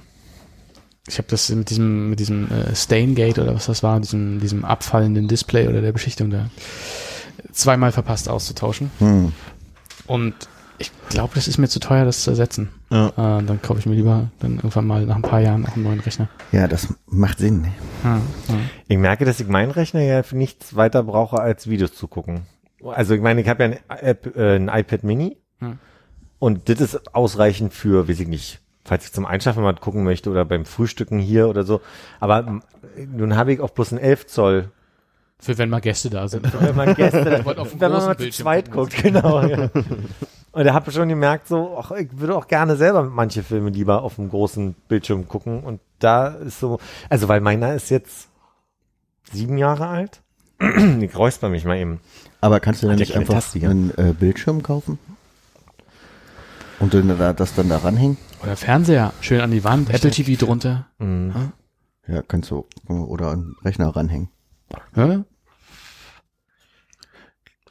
Ich 1.09 1.19
habe 1.19 1.29
das 1.29 1.49
mit 1.49 1.71
diesem, 1.71 2.11
mit 2.11 2.21
diesem 2.21 2.51
äh, 2.51 2.75
Staingate 2.75 3.43
oder 3.43 3.55
was 3.55 3.67
das 3.67 3.83
war, 3.83 3.99
diesem, 4.01 4.41
diesem 4.41 4.65
abfallenden 4.65 5.29
Display 5.29 5.67
oder 5.69 5.81
der 5.81 5.93
Beschichtung 5.93 6.31
da 6.31 6.51
zweimal 7.53 7.91
verpasst 7.93 8.29
auszutauschen. 8.29 8.91
Hm. 8.99 9.33
Und 10.07 10.35
ich 10.81 10.91
glaube, 11.11 11.33
das 11.35 11.47
ist 11.47 11.59
mir 11.59 11.69
zu 11.69 11.79
teuer, 11.79 12.05
das 12.05 12.23
zu 12.23 12.31
ersetzen. 12.31 12.71
Ja. 12.91 13.09
Äh, 13.09 13.43
dann 13.45 13.61
kaufe 13.63 13.79
ich 13.79 13.87
mir 13.87 13.95
lieber 13.95 14.31
dann 14.41 14.57
irgendwann 14.57 14.87
mal 14.87 15.05
nach 15.07 15.17
ein 15.17 15.23
paar 15.23 15.41
Jahren 15.41 15.65
auch 15.67 15.75
einen 15.77 15.85
neuen 15.85 16.01
Rechner. 16.01 16.29
Ja, 16.53 16.67
das 16.67 16.95
macht 17.07 17.39
Sinn. 17.39 17.61
ne? 17.63 17.73
Ja, 18.03 18.17
ja. 18.49 18.55
Ich 18.89 18.97
merke, 18.99 19.25
dass 19.25 19.39
ich 19.41 19.47
meinen 19.47 19.71
Rechner 19.71 20.01
ja 20.01 20.23
für 20.23 20.37
nichts 20.37 20.75
weiter 20.75 21.03
brauche, 21.05 21.39
als 21.39 21.69
Videos 21.69 21.95
zu 21.95 22.09
gucken. 22.09 22.43
Also 22.85 23.15
ich 23.15 23.21
meine, 23.21 23.41
ich 23.43 23.49
habe 23.49 23.63
ja 23.63 23.71
ein, 23.71 23.79
App, 23.99 24.35
äh, 24.37 24.57
ein 24.57 24.69
iPad 24.69 25.05
Mini 25.05 25.37
Hm. 25.59 25.79
und 26.39 26.71
das 26.71 26.81
ist 26.81 27.15
ausreichend 27.15 27.75
für, 27.75 28.09
weiß 28.09 28.19
ich 28.21 28.29
nicht, 28.29 28.61
falls 28.83 29.05
ich 29.05 29.13
zum 29.13 29.27
Einschlafen 29.27 29.63
mal 29.63 29.75
gucken 29.75 30.05
möchte 30.05 30.31
oder 30.31 30.47
beim 30.47 30.65
Frühstücken 30.65 31.19
hier 31.19 31.49
oder 31.51 31.65
so. 31.65 31.83
Aber 32.19 32.61
nun 33.15 33.37
habe 33.37 33.53
ich 33.53 33.61
auch 33.61 33.69
bloß 33.71 33.93
einen 33.93 34.01
11 34.01 34.27
Zoll. 34.27 34.71
Für 35.41 35.57
wenn 35.59 35.71
mal 35.71 35.81
Gäste 35.81 36.11
da 36.11 36.29
sind. 36.29 36.47
Wenn 36.61 36.77
man 36.77 36.95
Gäste, 36.95 37.43
auf 37.45 37.71
dem 37.71 37.81
wenn 37.81 37.93
man 37.93 38.05
mal 38.05 38.17
zu 38.19 38.31
zweit 38.31 38.71
gucken. 38.71 38.91
guckt, 38.91 39.03
genau. 39.03 39.43
Ja. 39.47 39.71
Und 40.53 40.65
da 40.65 40.75
habe 40.75 40.91
ich 40.91 40.97
schon 40.97 41.09
gemerkt, 41.09 41.47
so, 41.47 41.77
ach, 41.79 41.93
ich 41.93 42.09
würde 42.19 42.37
auch 42.37 42.49
gerne 42.49 42.77
selber 42.77 43.05
manche 43.05 43.43
Filme 43.43 43.71
lieber 43.71 44.03
auf 44.03 44.17
dem 44.17 44.29
großen 44.29 44.75
Bildschirm 44.89 45.29
gucken. 45.29 45.63
Und 45.63 45.81
da 46.01 46.29
ist 46.29 46.59
so, 46.59 46.81
also 47.09 47.29
weil 47.29 47.41
meiner 47.41 47.75
ist 47.75 47.89
jetzt 47.89 48.29
sieben 49.33 49.59
Jahre 49.59 49.87
alt. 49.87 50.23
ich 51.01 51.17
räusper 51.17 51.49
mich 51.49 51.65
mal 51.65 51.79
eben. 51.79 52.01
Aber 52.41 52.59
kannst 52.59 52.83
du 52.83 52.89
denn 52.89 52.97
nicht 52.97 53.17
einfach 53.17 53.35
Taste 53.35 53.61
hier. 53.61 53.71
einen 53.71 53.91
äh, 53.97 54.13
Bildschirm 54.13 54.63
kaufen? 54.63 54.99
Und 56.81 56.95
dann 56.95 57.17
da, 57.17 57.33
das 57.33 57.55
dann 57.55 57.69
da 57.69 57.79
ranhängen? 57.79 58.17
Oder 58.43 58.57
Fernseher, 58.57 59.13
schön 59.21 59.41
an 59.41 59.51
die 59.51 59.63
Wand, 59.65 59.91
Apple 59.91 60.11
TV 60.11 60.45
drunter. 60.45 60.87
Mhm. 60.99 61.53
Ja, 62.09 62.23
kannst 62.23 62.51
du. 62.51 62.67
Oder 62.89 63.33
einen 63.33 63.55
Rechner 63.63 63.95
ranhängen. 63.95 64.31
Ja? 64.97 65.25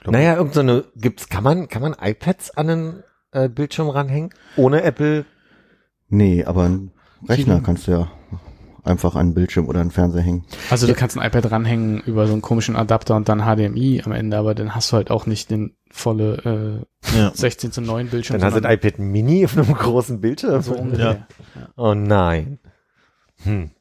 Naja, 0.06 0.36
irgend 0.38 0.54
so 0.54 0.62
eine, 0.62 0.86
gibt's, 0.96 1.30
kann 1.30 1.44
man, 1.44 1.68
kann 1.68 1.82
man 1.82 1.96
iPads 2.00 2.52
an 2.58 2.70
einen 2.70 3.04
äh, 3.32 3.50
Bildschirm 3.50 3.90
ranhängen? 3.90 4.30
Ohne 4.56 4.82
Apple? 4.84 5.26
Nee, 6.08 6.44
aber 6.46 6.64
einen 6.64 6.92
Rechner 7.28 7.62
kannst 7.62 7.88
du 7.88 7.92
ja 7.92 8.12
einfach 8.84 9.16
an 9.16 9.20
einen 9.22 9.34
Bildschirm 9.34 9.68
oder 9.68 9.82
einen 9.82 9.92
Fernseher 9.92 10.22
hängen. 10.22 10.46
Also 10.70 10.88
du 10.88 10.94
kannst 10.94 11.18
ein 11.18 11.26
iPad 11.28 11.52
ranhängen 11.52 12.00
über 12.02 12.26
so 12.28 12.34
einen 12.34 12.42
komischen 12.42 12.76
Adapter 12.76 13.16
und 13.16 13.30
dann 13.30 13.42
HDMI 13.42 14.02
am 14.06 14.14
Ende, 14.14 14.38
aber 14.38 14.56
dann 14.56 14.74
hast 14.74 14.92
du 14.92 14.96
halt 14.98 15.12
auch 15.12 15.26
nicht 15.26 15.52
den 15.52 15.76
volle 15.92 16.88
äh, 17.14 17.18
Ja. 17.18 17.32
16 17.34 17.72
zu 17.72 17.82
9 17.82 18.08
Bildschirm. 18.08 18.40
Dann 18.40 18.52
hast 18.54 18.60
du 18.60 18.66
ein 18.68 18.74
iPad 18.74 19.00
Mini 19.00 19.46
auf 19.46 19.58
einem 19.58 19.74
großen 19.74 20.22
Bildschirm. 20.22 20.62
so 20.62 20.74
ungefähr. 20.76 21.28
Oh 21.76 21.94
nein. 21.94 22.60
Hm. 23.44 23.72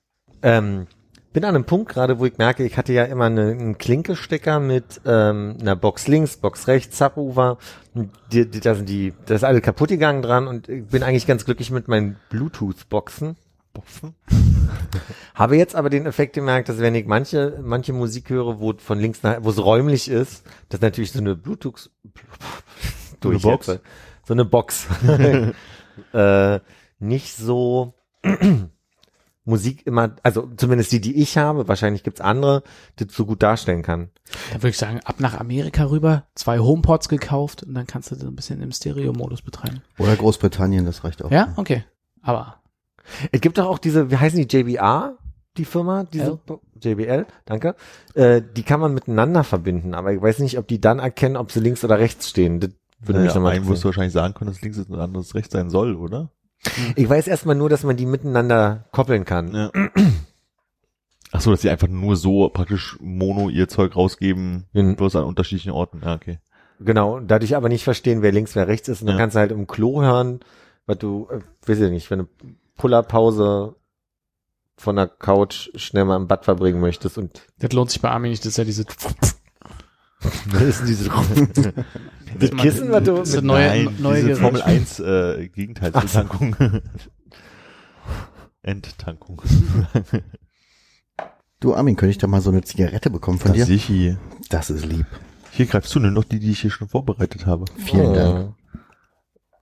Ähm, 0.42 0.86
bin 1.32 1.44
an 1.44 1.54
einem 1.54 1.64
Punkt 1.64 1.90
gerade, 1.92 2.18
wo 2.18 2.26
ich 2.26 2.38
merke, 2.38 2.64
ich 2.64 2.76
hatte 2.76 2.92
ja 2.92 3.04
immer 3.04 3.26
eine, 3.26 3.50
einen 3.50 3.78
Klinkestecker 3.78 4.60
mit 4.60 5.00
ähm, 5.04 5.56
einer 5.60 5.76
Box 5.76 6.08
links, 6.08 6.36
Box 6.36 6.66
rechts, 6.68 6.98
Subwoofer. 6.98 7.58
Die, 8.32 8.48
die, 8.48 8.60
da 8.60 8.74
sind 8.74 8.88
die, 8.88 9.12
da 9.26 9.34
ist 9.34 9.44
alle 9.44 9.60
kaputt 9.60 9.88
gegangen 9.88 10.22
dran 10.22 10.46
und 10.46 10.68
ich 10.68 10.86
bin 10.86 11.02
eigentlich 11.02 11.26
ganz 11.26 11.44
glücklich 11.44 11.70
mit 11.70 11.88
meinen 11.88 12.16
Bluetooth-Boxen. 12.30 13.36
Boxen? 13.74 14.14
Habe 15.34 15.56
jetzt 15.56 15.76
aber 15.76 15.90
den 15.90 16.06
Effekt 16.06 16.32
gemerkt, 16.34 16.68
dass 16.68 16.78
wenn 16.78 16.94
ich 16.94 17.06
manche, 17.06 17.60
manche 17.62 17.92
Musik 17.92 18.30
höre, 18.30 18.60
wo 18.60 18.72
von 18.76 18.98
links 18.98 19.22
nach, 19.22 19.38
wo 19.42 19.50
es 19.50 19.62
räumlich 19.62 20.08
ist, 20.08 20.44
dass 20.68 20.80
natürlich 20.80 21.12
so 21.12 21.20
eine 21.20 21.36
Bluetooth, 21.36 21.90
durch 23.20 23.42
Box? 23.42 23.66
jetzt, 23.66 23.80
so 24.26 24.34
eine 24.34 24.44
Box, 24.44 24.86
äh, 26.12 26.60
nicht 26.98 27.36
so 27.36 27.94
Musik 29.48 29.86
immer, 29.86 30.14
also 30.22 30.48
zumindest 30.56 30.92
die, 30.92 31.00
die 31.00 31.20
ich 31.20 31.38
habe, 31.38 31.66
wahrscheinlich 31.68 32.02
gibt's 32.04 32.20
andere, 32.20 32.62
die 32.98 33.06
so 33.10 33.26
gut 33.26 33.42
darstellen 33.42 33.82
kann. 33.82 34.10
Da 34.52 34.56
würde 34.56 34.68
ich 34.68 34.78
sagen, 34.78 35.00
ab 35.04 35.16
nach 35.18 35.38
Amerika 35.38 35.84
rüber, 35.84 36.26
zwei 36.34 36.58
HomePods 36.58 37.08
gekauft 37.08 37.62
und 37.62 37.74
dann 37.74 37.86
kannst 37.86 38.10
du 38.10 38.14
das 38.14 38.24
ein 38.24 38.36
bisschen 38.36 38.62
im 38.62 38.72
Stereo-Modus 38.72 39.42
betreiben. 39.42 39.82
Oder 39.98 40.14
Großbritannien, 40.16 40.84
das 40.84 41.02
reicht 41.04 41.24
auch. 41.24 41.30
Ja, 41.30 41.52
okay. 41.56 41.84
Aber 42.22 42.62
Es 43.32 43.40
gibt 43.40 43.58
doch 43.58 43.66
auch 43.66 43.78
diese, 43.78 44.10
wie 44.10 44.16
heißen 44.16 44.38
die, 44.38 44.56
JBR? 44.56 45.16
die 45.56 45.64
Firma, 45.64 46.04
diese 46.04 46.38
L? 46.46 46.58
JBL, 46.80 47.26
danke. 47.44 47.74
Äh, 48.14 48.42
die 48.56 48.62
kann 48.62 48.80
man 48.80 48.94
miteinander 48.94 49.44
verbinden, 49.44 49.94
aber 49.94 50.12
ich 50.12 50.22
weiß 50.22 50.38
nicht, 50.38 50.56
ob 50.58 50.68
die 50.68 50.80
dann 50.80 51.00
erkennen, 51.00 51.36
ob 51.36 51.50
sie 51.50 51.60
links 51.60 51.84
oder 51.84 51.98
rechts 51.98 52.28
stehen. 52.30 52.60
Das 52.60 52.70
würde 53.00 53.20
mich 53.20 53.28
Naja, 53.28 53.34
nochmal 53.34 53.54
einen 53.54 53.66
wirst 53.68 53.82
du 53.82 53.88
wahrscheinlich 53.88 54.12
sagen 54.12 54.34
können, 54.34 54.50
dass 54.50 54.62
links 54.62 54.78
ist 54.78 54.88
und 54.90 54.98
anderes 55.00 55.34
rechts 55.34 55.52
sein 55.52 55.70
soll, 55.70 55.96
oder? 55.96 56.30
Ich 56.96 57.08
weiß 57.08 57.28
erstmal 57.28 57.54
nur, 57.56 57.68
dass 57.68 57.84
man 57.84 57.96
die 57.96 58.06
miteinander 58.06 58.84
koppeln 58.92 59.24
kann. 59.24 59.54
Ja. 59.54 59.70
Ach 61.30 61.40
so, 61.40 61.50
dass 61.50 61.62
sie 61.62 61.70
einfach 61.70 61.88
nur 61.88 62.16
so 62.16 62.48
praktisch 62.48 62.96
mono 63.00 63.48
ihr 63.48 63.68
Zeug 63.68 63.94
rausgeben, 63.96 64.64
In- 64.72 64.96
bloß 64.96 65.16
an 65.16 65.24
unterschiedlichen 65.24 65.70
Orten. 65.72 66.00
Ja, 66.04 66.14
okay. 66.14 66.38
Genau, 66.80 67.20
dadurch 67.20 67.56
aber 67.56 67.68
nicht 67.68 67.84
verstehen, 67.84 68.22
wer 68.22 68.32
links, 68.32 68.54
wer 68.54 68.68
rechts 68.68 68.88
ist. 68.88 69.00
Und 69.02 69.08
dann 69.08 69.16
Ja. 69.16 69.22
kannst 69.22 69.36
du 69.36 69.40
halt 69.40 69.52
im 69.52 69.66
Klo 69.66 70.00
hören, 70.02 70.40
was 70.86 70.98
du, 70.98 71.28
äh, 71.30 71.40
weiß 71.68 71.80
ich 71.80 71.90
nicht, 71.90 72.10
wenn 72.10 72.20
du 72.20 72.28
Pullerpause 72.76 73.74
von 74.76 74.96
der 74.96 75.08
Couch 75.08 75.70
schnell 75.74 76.04
mal 76.04 76.16
im 76.16 76.28
Bad 76.28 76.44
verbringen 76.44 76.80
möchtest 76.80 77.18
und 77.18 77.42
Das 77.58 77.72
lohnt 77.72 77.90
sich 77.90 78.00
bei 78.00 78.10
Armin 78.10 78.30
nicht, 78.30 78.44
das 78.44 78.50
ist 78.52 78.58
ja 78.58 78.64
diese 78.64 78.84
das 80.52 80.80
ist 80.80 80.88
diese 80.88 81.10
das 82.38 82.50
Kissen, 82.50 82.90
was 82.90 83.04
du 83.04 83.14
Das 83.16 83.28
ist 83.28 83.34
das 83.36 83.42
mit, 83.42 83.44
neue, 83.44 83.66
Nein, 83.84 83.96
neue 83.98 84.22
diese. 84.24 84.40
Formel 84.40 84.62
1 84.62 85.00
äh, 85.00 85.48
Gegenteilstankung. 85.48 86.56
Endtankung. 88.62 89.42
Du, 91.60 91.74
Armin, 91.74 91.96
könnte 91.96 92.12
ich 92.12 92.18
da 92.18 92.28
mal 92.28 92.40
so 92.40 92.50
eine 92.50 92.62
Zigarette 92.62 93.10
bekommen 93.10 93.40
von 93.40 93.52
dir? 93.52 93.66
Sichi. 93.66 94.16
Das 94.48 94.70
ist 94.70 94.86
lieb. 94.86 95.06
Hier 95.50 95.66
greifst 95.66 95.92
du, 95.92 95.98
nimm 95.98 96.14
doch 96.14 96.22
die, 96.22 96.38
die 96.38 96.52
ich 96.52 96.60
hier 96.60 96.70
schon 96.70 96.86
vorbereitet 96.88 97.46
habe. 97.46 97.64
Vielen 97.78 98.06
Oh. 98.06 98.14
Dank. 98.14 98.54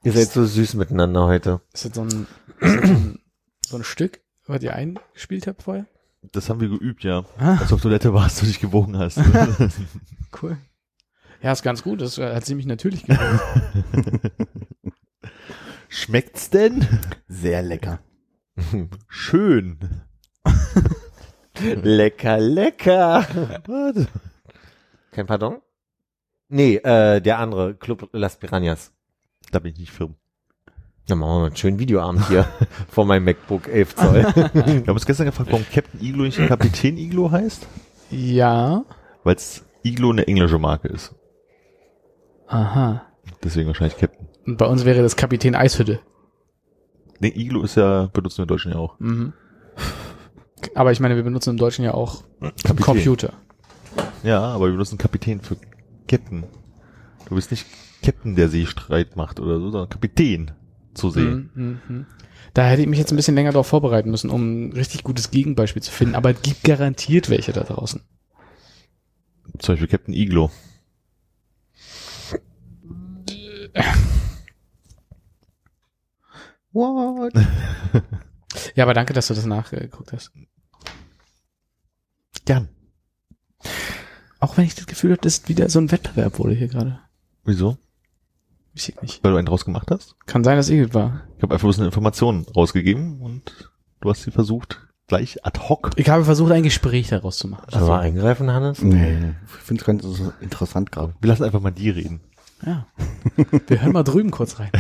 Ihr 0.05 0.13
seid 0.13 0.29
so 0.29 0.45
süß 0.45 0.75
miteinander 0.75 1.25
heute. 1.27 1.63
Ist 1.73 1.87
das 1.87 1.95
so 1.95 2.03
ein, 2.03 2.27
ist 2.61 2.75
das 2.83 2.89
so 2.91 2.95
ein, 2.95 3.19
so 3.67 3.77
ein 3.79 3.83
Stück, 3.85 4.21
was 4.47 4.63
ihr 4.63 4.75
eingespielt 4.75 5.47
habt 5.47 5.63
vorher? 5.63 5.87
Das 6.33 6.51
haben 6.51 6.61
wir 6.61 6.69
geübt, 6.69 7.03
ja. 7.03 7.25
Ah, 7.39 7.57
Als 7.61 7.69
du 7.71 7.77
auf 7.77 7.81
Toilette 7.81 8.13
warst 8.13 8.43
und 8.43 8.49
dich 8.49 8.61
gewogen 8.61 8.99
hast. 8.99 9.19
cool. 10.43 10.59
Ja, 11.43 11.53
ist 11.53 11.63
ganz 11.63 11.83
gut. 11.83 12.01
Das 12.01 12.19
hat 12.19 12.45
ziemlich 12.45 12.67
natürlich 12.67 13.05
gemacht. 13.05 13.41
Schmeckt's 15.89 16.51
denn? 16.51 16.87
Sehr 17.29 17.63
lecker. 17.63 18.01
Schön. 19.09 19.79
lecker, 21.83 22.39
lecker. 22.39 23.27
Warte. 23.67 24.07
Kein 25.13 25.27
Pardon? 25.27 25.61
Nee, 26.49 26.77
äh, 26.77 27.21
der 27.21 27.39
andere, 27.39 27.75
Club 27.75 28.09
Las 28.13 28.39
Piranhas. 28.39 28.93
Da 29.51 29.59
bin 29.59 29.73
ich 29.73 29.79
nicht 29.79 29.93
firm. 29.93 30.15
Dann 31.07 31.19
machen 31.19 31.31
wir 31.31 31.39
mal 31.41 31.47
einen 31.47 31.57
schönen 31.57 31.79
Videoabend 31.79 32.27
hier 32.29 32.47
vor 32.89 33.05
meinem 33.05 33.25
MacBook 33.25 33.69
11 33.69 33.95
Zoll. 33.95 34.25
Wir 34.25 34.65
haben 34.65 34.89
uns 34.89 35.07
gestern 35.07 35.27
gefragt, 35.27 35.51
warum 35.51 35.65
Captain 35.73 36.01
Iglo 36.01 36.25
nicht 36.25 36.39
Kapitän 36.47 36.99
Iglo 36.99 37.31
heißt. 37.31 37.67
ja. 38.11 38.85
Weil 39.23 39.37
es 39.37 39.65
Iglo 39.83 40.11
eine 40.11 40.27
englische 40.29 40.59
Marke 40.59 40.89
ist. 40.89 41.15
Aha. 42.49 43.03
Deswegen 43.43 43.67
wahrscheinlich 43.67 43.97
Captain. 43.97 44.29
Und 44.47 44.57
bei 44.59 44.67
uns 44.67 44.85
wäre 44.85 45.03
das 45.03 45.17
Kapitän 45.17 45.55
Eishütte. 45.55 46.01
Nee, 47.19 47.33
Iglo 47.35 47.63
ist 47.63 47.77
ja, 47.77 48.07
benutzen 48.13 48.39
wir 48.39 48.43
in 48.43 48.49
Deutschland 48.49 48.75
ja 48.77 48.81
auch. 48.81 48.99
Mhm. 49.01 49.33
Aber 50.75 50.93
ich 50.93 51.01
meine, 51.01 51.17
wir 51.17 51.23
benutzen 51.23 51.51
im 51.51 51.57
Deutschen 51.57 51.85
ja 51.85 51.95
auch 51.95 52.23
Kapitän. 52.41 52.77
Computer. 52.77 53.33
Ja, 54.23 54.41
aber 54.41 54.67
wir 54.67 54.73
benutzen 54.73 54.99
Kapitän 54.99 55.41
für 55.41 55.57
Captain. 56.09 56.45
Du 57.29 57.35
bist 57.35 57.51
nicht 57.51 57.67
Captain, 58.03 58.37
der 58.37 58.49
Seestreit 58.49 59.17
macht 59.17 59.41
oder 59.41 59.59
so, 59.59 59.71
sondern 59.71 59.89
Kapitän 59.89 60.53
zu 60.95 61.11
sehen. 61.11 61.51
Mhm, 61.55 61.65
mhm, 61.65 61.81
mhm. 61.89 62.07
Da 62.55 62.65
hätte 62.65 62.83
ich 62.83 62.89
mich 62.89 62.99
jetzt 62.99 63.13
ein 63.13 63.17
bisschen 63.17 63.35
länger 63.35 63.53
darauf 63.53 63.67
vorbereiten 63.67 64.11
müssen, 64.11 64.31
um 64.31 64.69
ein 64.69 64.73
richtig 64.73 65.03
gutes 65.03 65.31
Gegenbeispiel 65.31 65.83
zu 65.83 65.93
finden. 65.93 66.15
Aber 66.15 66.31
es 66.31 66.41
gibt 66.43 66.65
garantiert 66.65 67.29
welche 67.29 67.53
da 67.53 67.65
draußen. 67.65 68.01
Zum 69.59 69.73
Beispiel 69.75 69.89
Captain 69.89 70.15
Iglo. 70.15 70.51
What? 76.73 77.33
Ja, 78.75 78.85
aber 78.85 78.95
danke, 78.95 79.13
dass 79.13 79.29
du 79.29 79.35
das 79.35 79.47
nachgeguckt 79.47 80.13
hast. 80.13 80.33
Gern. 82.45 82.69
Auch 84.39 84.57
wenn 84.57 84.65
ich 84.65 84.75
das 84.75 84.87
Gefühl 84.87 85.13
habe, 85.13 85.23
dass 85.23 85.39
es 85.39 85.49
wieder 85.49 85.69
so 85.69 85.79
ein 85.79 85.91
Wettbewerb 85.91 86.39
wurde 86.39 86.55
hier 86.55 86.69
gerade. 86.69 87.01
Wieso? 87.45 87.79
Weiß 88.75 88.91
ich 88.91 89.01
nicht. 89.01 89.25
Weil 89.25 89.33
du 89.33 89.39
einen 89.39 89.47
draus 89.47 89.65
gemacht 89.65 89.91
hast? 89.91 90.17
Kann 90.27 90.45
sein, 90.45 90.57
dass 90.57 90.69
ich 90.69 90.93
war. 90.93 91.23
Ich 91.37 91.43
habe 91.43 91.55
einfach 91.55 91.65
bloß 91.65 91.79
eine 91.79 91.87
Information 91.87 92.47
rausgegeben 92.55 93.21
und 93.21 93.71
du 94.01 94.11
hast 94.11 94.23
sie 94.23 94.31
versucht, 94.31 94.87
gleich 95.07 95.45
ad 95.47 95.59
hoc. 95.61 95.93
Ich 95.97 96.09
habe 96.11 96.25
versucht, 96.25 96.53
ein 96.53 96.63
Gespräch 96.63 97.09
daraus 97.09 97.39
zu 97.39 97.49
machen. 97.49 97.67
Sollen 97.71 97.87
wir 97.87 97.99
eingreifen, 97.99 98.51
Hannes? 98.51 98.83
Nee, 98.83 99.35
ich 99.47 99.63
finde 99.63 99.81
es 99.81 99.87
ganz 99.87 100.03
so 100.03 100.33
interessant 100.41 100.93
gerade. 100.93 101.15
Wir 101.21 101.29
lassen 101.29 101.45
einfach 101.45 101.61
mal 101.61 101.71
die 101.71 101.91
reden. 101.91 102.21
Ja. 102.65 102.87
Wir 103.67 103.83
hören 103.83 103.93
mal 103.93 104.03
drüben 104.03 104.31
kurz 104.31 104.59
rein. 104.59 104.71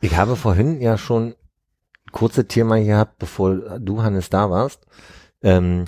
Ich 0.00 0.16
habe 0.16 0.36
vorhin 0.36 0.80
ja 0.80 0.98
schon 0.98 1.34
kurze 2.12 2.46
Thema 2.46 2.78
gehabt, 2.78 3.18
bevor 3.18 3.78
du, 3.78 4.02
Hannes, 4.02 4.30
da 4.30 4.50
warst. 4.50 4.86
Ähm, 5.42 5.86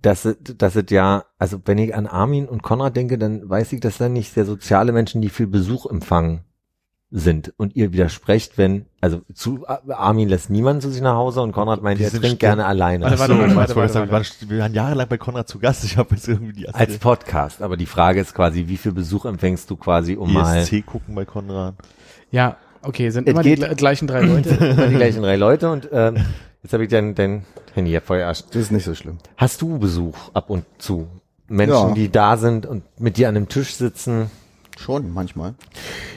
dass, 0.00 0.28
dass 0.40 0.76
es 0.76 0.84
ja, 0.90 1.24
also 1.38 1.60
wenn 1.64 1.78
ich 1.78 1.94
an 1.94 2.06
Armin 2.06 2.46
und 2.46 2.62
Konrad 2.62 2.94
denke, 2.94 3.18
dann 3.18 3.48
weiß 3.48 3.72
ich, 3.72 3.80
dass 3.80 3.98
da 3.98 4.08
nicht 4.08 4.32
sehr 4.32 4.44
soziale 4.44 4.92
Menschen, 4.92 5.22
die 5.22 5.30
viel 5.30 5.46
Besuch 5.46 5.86
empfangen, 5.86 6.44
sind. 7.16 7.54
Und 7.56 7.76
ihr 7.76 7.92
widersprecht, 7.92 8.58
wenn, 8.58 8.86
also 9.00 9.22
zu 9.32 9.64
Armin 9.88 10.28
lässt 10.28 10.50
niemand 10.50 10.82
zu 10.82 10.90
sich 10.90 11.00
nach 11.00 11.14
Hause 11.14 11.42
und 11.42 11.52
Konrad 11.52 11.80
meint, 11.80 12.00
Die 12.00 12.04
er 12.04 12.10
sind 12.10 12.22
trinkt 12.22 12.40
gerne 12.40 12.66
alleine. 12.66 13.04
Warte, 13.04 13.18
warte, 13.20 13.38
warte, 13.38 13.54
warte, 13.56 13.76
warte? 13.76 13.94
Wir 14.06 14.10
waren- 14.10 14.24
Wir 14.48 14.58
waren 14.58 14.74
jahrelang 14.74 15.06
bei 15.08 15.16
Konrad 15.16 15.48
zu 15.48 15.60
Gast. 15.60 15.84
Ich 15.84 15.96
habe 15.96 16.14
jetzt 16.16 16.26
irgendwie 16.26 16.52
die 16.52 16.68
Als 16.68 16.98
Podcast, 16.98 17.62
aber 17.62 17.76
die 17.76 17.86
Frage 17.86 18.20
ist 18.20 18.34
quasi, 18.34 18.64
wie 18.66 18.76
viel 18.76 18.90
Besuch 18.90 19.26
empfängst 19.26 19.70
du 19.70 19.76
quasi, 19.76 20.16
um 20.16 20.32
mal 20.32 20.58
ESC 20.58 20.84
gucken 20.84 21.14
bei 21.14 21.24
Konrad. 21.24 21.76
Ja, 22.32 22.56
okay, 22.82 23.10
sind 23.10 23.28
Es 23.28 23.32
immer 23.32 23.42
die 23.44 23.54
gleichen 23.54 24.08
drei 24.08 24.22
Leute. 24.22 24.48
immer 24.56 24.88
die 24.88 24.96
gleichen 24.96 25.22
drei 25.22 25.36
Leute 25.36 25.70
und 25.70 25.88
ähm, 25.92 26.16
jetzt 26.64 26.72
habe 26.72 26.82
ich 26.82 26.90
dein, 26.90 27.14
dein 27.14 27.44
Handy 27.74 27.92
ja 27.92 28.00
voll 28.00 28.18
erst. 28.18 28.52
Das 28.56 28.62
ist 28.62 28.72
nicht 28.72 28.84
so 28.84 28.94
schlimm. 28.96 29.18
Hast 29.36 29.62
du 29.62 29.78
Besuch 29.78 30.16
ab 30.34 30.50
und 30.50 30.64
zu? 30.78 31.06
Menschen, 31.46 31.88
Ja. 31.90 31.94
die 31.94 32.10
da 32.10 32.36
sind 32.36 32.66
und 32.66 32.82
mit 32.98 33.18
dir 33.18 33.28
an 33.28 33.36
einem 33.36 33.48
Tisch 33.48 33.74
sitzen. 33.74 34.30
Schon, 34.78 35.12
manchmal. 35.12 35.54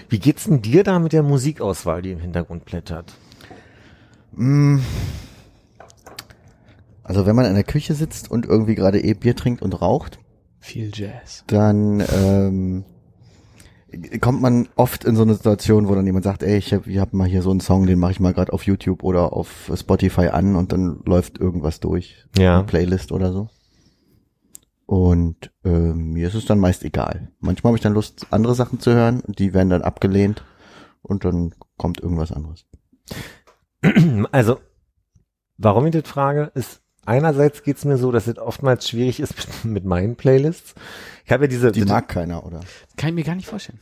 Wie 0.09 0.19
geht's 0.19 0.45
denn 0.45 0.61
dir 0.61 0.83
da 0.83 0.99
mit 0.99 1.13
der 1.13 1.23
Musikauswahl, 1.23 2.01
die 2.01 2.11
im 2.11 2.19
Hintergrund 2.19 2.65
plättert? 2.65 3.13
Mm. 4.35 4.79
Also 7.03 7.25
wenn 7.25 7.35
man 7.35 7.45
in 7.45 7.53
der 7.55 7.63
Küche 7.63 7.93
sitzt 7.93 8.29
und 8.29 8.45
irgendwie 8.45 8.75
gerade 8.75 9.01
eh 9.01 9.13
Bier 9.13 9.35
trinkt 9.35 9.61
und 9.61 9.81
raucht, 9.81 10.19
Viel 10.59 10.91
Jazz. 10.93 11.43
dann 11.47 12.03
ähm, 12.13 12.83
kommt 14.19 14.41
man 14.41 14.67
oft 14.75 15.05
in 15.05 15.15
so 15.15 15.21
eine 15.21 15.33
Situation, 15.35 15.87
wo 15.87 15.95
dann 15.95 16.05
jemand 16.05 16.25
sagt, 16.25 16.43
ey, 16.43 16.57
ich 16.57 16.73
habe 16.73 16.89
ich 16.91 16.97
hab 16.97 17.13
mal 17.13 17.27
hier 17.27 17.41
so 17.41 17.51
einen 17.51 17.61
Song, 17.61 17.85
den 17.85 17.97
mache 17.99 18.11
ich 18.11 18.19
mal 18.19 18.33
gerade 18.33 18.51
auf 18.51 18.63
YouTube 18.63 19.03
oder 19.03 19.31
auf 19.31 19.71
Spotify 19.73 20.27
an 20.27 20.55
und 20.57 20.73
dann 20.73 20.99
läuft 21.05 21.37
irgendwas 21.39 21.79
durch, 21.79 22.25
Ja. 22.37 22.55
eine 22.57 22.65
Playlist 22.65 23.13
oder 23.13 23.31
so. 23.31 23.47
Und 24.87 25.51
ähm, 25.65 26.13
mir 26.13 26.29
ist 26.29 26.33
es 26.33 26.45
dann 26.45 26.59
meist 26.59 26.85
egal. 26.85 27.27
Manchmal 27.41 27.71
habe 27.71 27.77
ich 27.77 27.83
dann 27.83 27.93
Lust, 27.93 28.25
andere 28.31 28.55
Sachen 28.55 28.79
zu 28.79 28.93
hören 28.93 29.19
und 29.19 29.37
die 29.37 29.53
werden 29.53 29.69
dann 29.69 29.81
abgelehnt 29.81 30.43
und 31.01 31.25
dann 31.25 31.53
kommt 31.77 31.99
irgendwas 31.99 32.31
anderes. 32.31 32.65
Also, 34.31 34.59
warum 35.57 35.85
ich 35.85 35.91
das 35.91 36.09
frage, 36.09 36.51
ist 36.55 36.81
einerseits 37.05 37.63
geht's 37.63 37.85
mir 37.85 37.97
so, 37.97 38.11
dass 38.11 38.27
es 38.27 38.37
oftmals 38.37 38.87
schwierig 38.89 39.19
ist 39.19 39.35
mit, 39.35 39.65
mit 39.73 39.85
meinen 39.85 40.15
Playlists. 40.15 40.73
Ich 41.25 41.31
habe 41.33 41.43
ja 41.43 41.47
diese 41.49 41.73
Die 41.73 41.83
mag 41.83 42.07
keiner, 42.07 42.45
oder? 42.45 42.61
Kann 42.95 43.09
ich 43.09 43.15
mir 43.15 43.23
gar 43.23 43.35
nicht 43.35 43.47
vorstellen. 43.47 43.79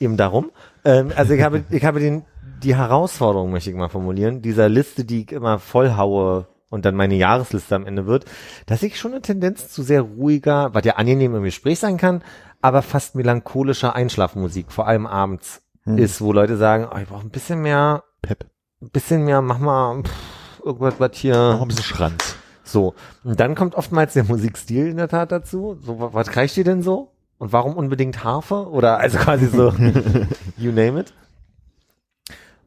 eben 0.00 0.16
darum. 0.16 0.50
Ähm, 0.84 1.12
also 1.14 1.32
ich 1.32 1.42
habe, 1.42 1.64
ich 1.70 1.84
habe 1.84 2.00
den, 2.00 2.24
die 2.64 2.74
Herausforderung, 2.74 3.52
möchte 3.52 3.70
ich 3.70 3.76
mal 3.76 3.88
formulieren, 3.88 4.42
dieser 4.42 4.68
Liste, 4.68 5.04
die 5.04 5.22
ich 5.22 5.32
immer 5.32 5.60
vollhaue 5.60 6.48
und 6.72 6.84
dann 6.84 6.96
meine 6.96 7.14
Jahresliste 7.14 7.76
am 7.76 7.86
Ende 7.86 8.06
wird, 8.06 8.24
dass 8.66 8.82
ich 8.82 8.98
schon 8.98 9.12
eine 9.12 9.22
Tendenz 9.22 9.68
zu 9.68 9.82
sehr 9.82 10.00
ruhiger, 10.02 10.74
was 10.74 10.84
ja 10.84 10.94
angenehm 10.96 11.36
im 11.36 11.44
Gespräch 11.44 11.78
sein 11.78 11.98
kann, 11.98 12.22
aber 12.60 12.82
fast 12.82 13.14
melancholischer 13.14 13.94
Einschlafmusik, 13.94 14.72
vor 14.72 14.88
allem 14.88 15.06
abends, 15.06 15.62
Hm. 15.84 15.98
ist, 15.98 16.20
wo 16.20 16.32
Leute 16.32 16.56
sagen, 16.56 16.86
oh, 16.92 16.96
ich 16.98 17.08
brauche 17.08 17.26
ein 17.26 17.30
bisschen 17.30 17.60
mehr, 17.60 18.04
Pep. 18.22 18.46
ein 18.80 18.90
bisschen 18.90 19.24
mehr, 19.24 19.42
mach 19.42 19.58
mal 19.58 20.02
pff, 20.04 20.60
irgendwas, 20.64 20.94
was 20.98 21.10
hier. 21.16 21.34
Noch 21.34 21.62
ein 21.62 21.68
bisschen 21.68 21.82
Schranz. 21.82 22.36
So. 22.62 22.94
Und 23.24 23.40
dann 23.40 23.56
kommt 23.56 23.74
oftmals 23.74 24.12
der 24.14 24.22
Musikstil 24.28 24.86
in 24.86 24.96
der 24.96 25.08
Tat 25.08 25.32
dazu. 25.32 25.76
So, 25.82 25.98
wa- 25.98 26.10
was 26.12 26.36
reicht 26.36 26.54
dir 26.56 26.62
denn 26.62 26.82
so? 26.84 27.10
Und 27.38 27.52
warum 27.52 27.74
unbedingt 27.76 28.22
Harfe? 28.22 28.68
Oder 28.70 28.98
also 28.98 29.18
quasi 29.18 29.46
so, 29.46 29.70
you 30.56 30.70
name 30.70 31.00
it. 31.00 31.12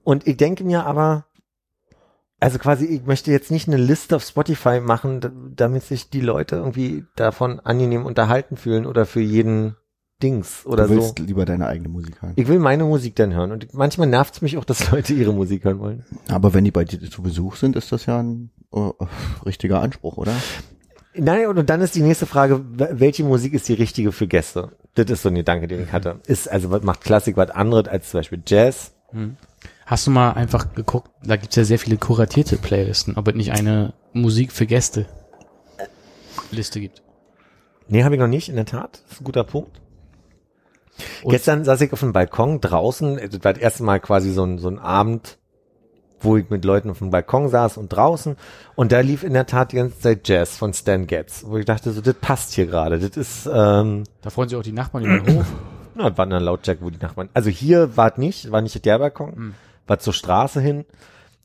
Und 0.04 0.28
ich 0.28 0.36
denke 0.36 0.66
mir 0.66 0.86
aber, 0.86 1.24
also 2.46 2.60
quasi, 2.60 2.86
ich 2.86 3.06
möchte 3.06 3.32
jetzt 3.32 3.50
nicht 3.50 3.68
eine 3.68 3.78
Liste 3.78 4.16
auf 4.16 4.24
Spotify 4.24 4.80
machen, 4.80 5.54
damit 5.56 5.82
sich 5.82 6.12
die 6.12 6.22
Leute 6.22 6.58
irgendwie 6.58 7.04
davon 7.16 7.60
angenehm 7.60 8.06
unterhalten 8.06 8.56
fühlen 8.56 8.86
oder 8.86 9.08
für 9.08 9.20
jeden 9.20 9.76
Dings 10.22 10.64
oder 10.66 10.88
du 10.88 10.92
willst 10.92 11.18
so. 11.18 11.24
lieber 11.26 11.44
deine 11.46 11.66
eigene 11.66 11.90
Musik 11.90 12.22
hören. 12.22 12.34
Ich 12.36 12.48
will 12.48 12.60
meine 12.60 12.84
Musik 12.84 13.16
dann 13.16 13.34
hören 13.34 13.52
und 13.52 13.74
manchmal 13.74 14.08
nervt's 14.08 14.44
mich 14.44 14.60
auch, 14.60 14.64
dass 14.64 14.92
Leute 14.92 15.14
ihre 15.14 15.34
Musik 15.34 15.64
hören 15.64 15.80
wollen. 15.80 16.06
Aber 16.30 16.54
wenn 16.54 16.64
die 16.64 16.70
bei 16.72 16.86
dir 16.86 17.02
zu 17.10 17.24
Besuch 17.24 17.56
sind, 17.56 17.76
ist 17.76 17.92
das 17.92 18.06
ja 18.06 18.20
ein 18.20 18.52
äh, 18.72 18.92
richtiger 19.44 19.82
Anspruch, 19.82 20.18
oder? 20.18 20.34
Nein, 21.16 21.48
und 21.48 21.68
dann 21.68 21.82
ist 21.82 21.96
die 21.96 22.04
nächste 22.04 22.28
Frage, 22.28 22.64
welche 22.74 23.24
Musik 23.24 23.54
ist 23.54 23.68
die 23.70 23.74
richtige 23.74 24.12
für 24.12 24.28
Gäste? 24.28 24.74
Das 24.94 25.10
ist 25.10 25.24
so 25.24 25.30
ein 25.30 25.36
Gedanke, 25.36 25.68
den 25.68 25.82
ich 25.82 25.92
hatte. 25.92 26.20
Ist, 26.28 26.48
also 26.52 26.70
was 26.70 26.84
macht 26.84 27.02
Klassik 27.02 27.38
was 27.38 27.50
anderes 27.50 27.88
als 27.88 28.12
zum 28.12 28.20
Beispiel 28.20 28.44
Jazz? 28.46 28.94
Hast 29.86 30.08
du 30.08 30.12
mal 30.12 30.32
einfach 30.32 30.74
geguckt, 30.74 31.12
da 31.24 31.36
gibt's 31.36 31.56
ja 31.56 31.64
sehr 31.64 31.78
viele 31.80 31.98
kuratierte 31.98 32.58
Playlisten, 32.58 33.18
ob 33.18 33.28
es 33.28 33.36
nicht 33.36 33.52
eine 33.52 33.94
Musik 34.14 34.52
für 34.52 34.66
Gäste 34.66 35.06
Liste 36.52 36.80
gibt. 36.80 37.02
Nee, 37.88 38.04
habe 38.04 38.16
ich 38.16 38.22
noch 38.22 38.28
nicht, 38.28 38.50
in 38.50 38.56
der 38.56 38.66
Tat. 38.66 39.02
Das 39.04 39.14
ist 39.14 39.22
ein 39.22 39.26
guter 39.26 39.44
Punkt. 39.44 39.80
Und- 41.24 41.32
Gestern 41.32 41.64
saß 41.64 41.82
ich 41.82 41.94
auf 41.94 42.00
dem 42.00 42.14
Balkon 42.14 42.62
draußen. 42.62 43.18
Das 43.32 43.44
war 43.44 43.54
das 43.54 43.62
erste 43.62 43.84
Mal 43.84 44.00
quasi 44.00 44.32
so 44.32 44.44
ein, 44.44 44.58
so 44.60 44.70
ein 44.70 44.80
Abend, 44.80 45.38
wo 46.20 46.38
ich 46.38 46.50
mit 46.50 46.66
Leuten 46.66 46.90
auf 46.90 47.00
dem 47.00 47.10
Balkon 47.12 47.50
saß 47.50 47.78
und 47.78 47.90
draußen. 47.90 48.38
Und 48.76 48.92
da 48.92 49.02
lief 49.02 49.24
in 49.24 49.34
der 49.34 49.46
Tat 49.46 49.72
die 49.72 49.76
ganze 49.78 50.00
Zeit 50.00 50.28
Jazz 50.28 50.56
von 50.58 50.74
Stan 50.74 51.06
Getz, 51.08 51.44
wo 51.46 51.58
ich 51.58 51.66
dachte, 51.66 51.92
so, 51.92 52.02
das 52.02 52.16
passt 52.16 52.54
hier 52.54 52.66
gerade. 52.66 52.98
Das 53.00 53.18
ist, 53.18 53.50
ähm, 53.52 54.04
Da 54.22 54.30
freuen 54.30 54.50
sich 54.50 54.58
auch 54.58 54.64
die 54.64 54.72
Nachbarn 54.72 55.04
über 55.06 55.20
den 55.20 55.38
Hof. 55.40 55.46
na, 55.96 56.10
das 56.10 56.18
war 56.18 56.26
eine 56.26 56.40
Lautstärke, 56.40 56.84
wo 56.84 56.90
die 56.90 57.00
Nachbarn. 57.02 57.30
Also 57.34 57.50
hier 57.50 57.98
war 57.98 58.12
es 58.14 58.18
nicht, 58.18 58.52
war 58.52 58.62
nicht 58.62 58.84
der 58.86 58.98
Balkon, 59.00 59.54
war 59.88 60.00
zur 60.00 60.14
Straße 60.14 60.62
hin 60.62 60.86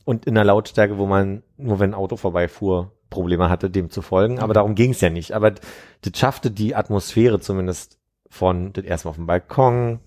und 0.05 0.27
in 0.27 0.35
der 0.35 0.45
Lautstärke, 0.45 0.99
wo 0.99 1.07
man 1.07 1.43
nur 1.57 1.79
wenn 1.79 1.91
ein 1.91 1.95
Auto 1.95 2.17
vorbeifuhr, 2.17 2.93
Probleme 3.11 3.51
hatte, 3.51 3.71
dem 3.71 3.91
zu 3.91 4.03
folgen. 4.03 4.39
Aber 4.39 4.55
darum 4.55 4.75
ging 4.75 4.93
es 4.93 5.01
ja 5.01 5.11
nicht. 5.11 5.33
Aber 5.33 5.51
das 5.51 6.13
schaffte 6.15 6.51
die 6.51 6.75
Atmosphäre 6.75 7.41
zumindest 7.41 7.99
von 8.29 8.73
das 8.73 8.85
erstmal 8.85 9.11
auf 9.11 9.17
dem 9.17 9.27
Balkon, 9.27 9.99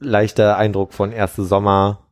leichter 0.00 0.56
Eindruck 0.56 0.92
von 0.92 1.12
erste 1.12 1.44
Sommer, 1.44 2.06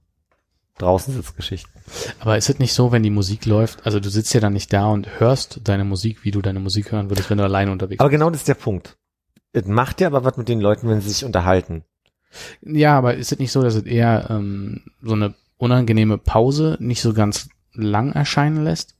draußen 0.79 1.13
Sitzgeschichten. 1.13 1.73
Aber 2.21 2.39
ist 2.39 2.49
es 2.49 2.59
nicht 2.59 2.73
so, 2.73 2.93
wenn 2.93 3.03
die 3.03 3.11
Musik 3.11 3.45
läuft, 3.47 3.85
also 3.85 4.01
du 4.01 4.09
sitzt 4.09 4.33
ja 4.33 4.41
dann 4.41 4.53
nicht 4.53 4.73
da 4.73 4.87
und 4.87 5.21
hörst 5.21 5.61
deine 5.65 5.85
Musik, 5.85 6.25
wie 6.25 6.31
du 6.31 6.41
deine 6.41 6.61
Musik 6.61 6.93
hören 6.93 7.11
würdest, 7.11 7.29
wenn 7.29 7.39
du 7.39 7.45
alleine 7.45 7.73
unterwegs 7.73 8.01
Aber 8.01 8.11
genau 8.11 8.31
das 8.31 8.41
ist 8.41 8.49
der 8.49 8.55
Punkt. 8.55 8.97
Es 9.53 9.67
macht 9.67 10.01
ja 10.01 10.07
aber 10.07 10.25
was 10.25 10.37
mit 10.37 10.49
den 10.49 10.61
Leuten, 10.61 10.89
wenn 10.89 11.01
sie 11.01 11.09
sich 11.09 11.25
unterhalten. 11.25 11.85
Ja, 12.63 12.97
aber 12.97 13.15
ist 13.15 13.33
es 13.33 13.39
nicht 13.39 13.53
so, 13.53 13.63
dass 13.63 13.75
es 13.75 13.85
eher 13.85 14.29
ähm, 14.31 14.83
so 15.03 15.15
eine 15.15 15.35
unangenehme 15.59 16.19
Pause 16.19 16.77
nicht 16.81 17.03
so 17.03 17.13
ganz 17.13 17.49
lang 17.75 18.13
erscheinen 18.13 18.65
lässt? 18.65 18.95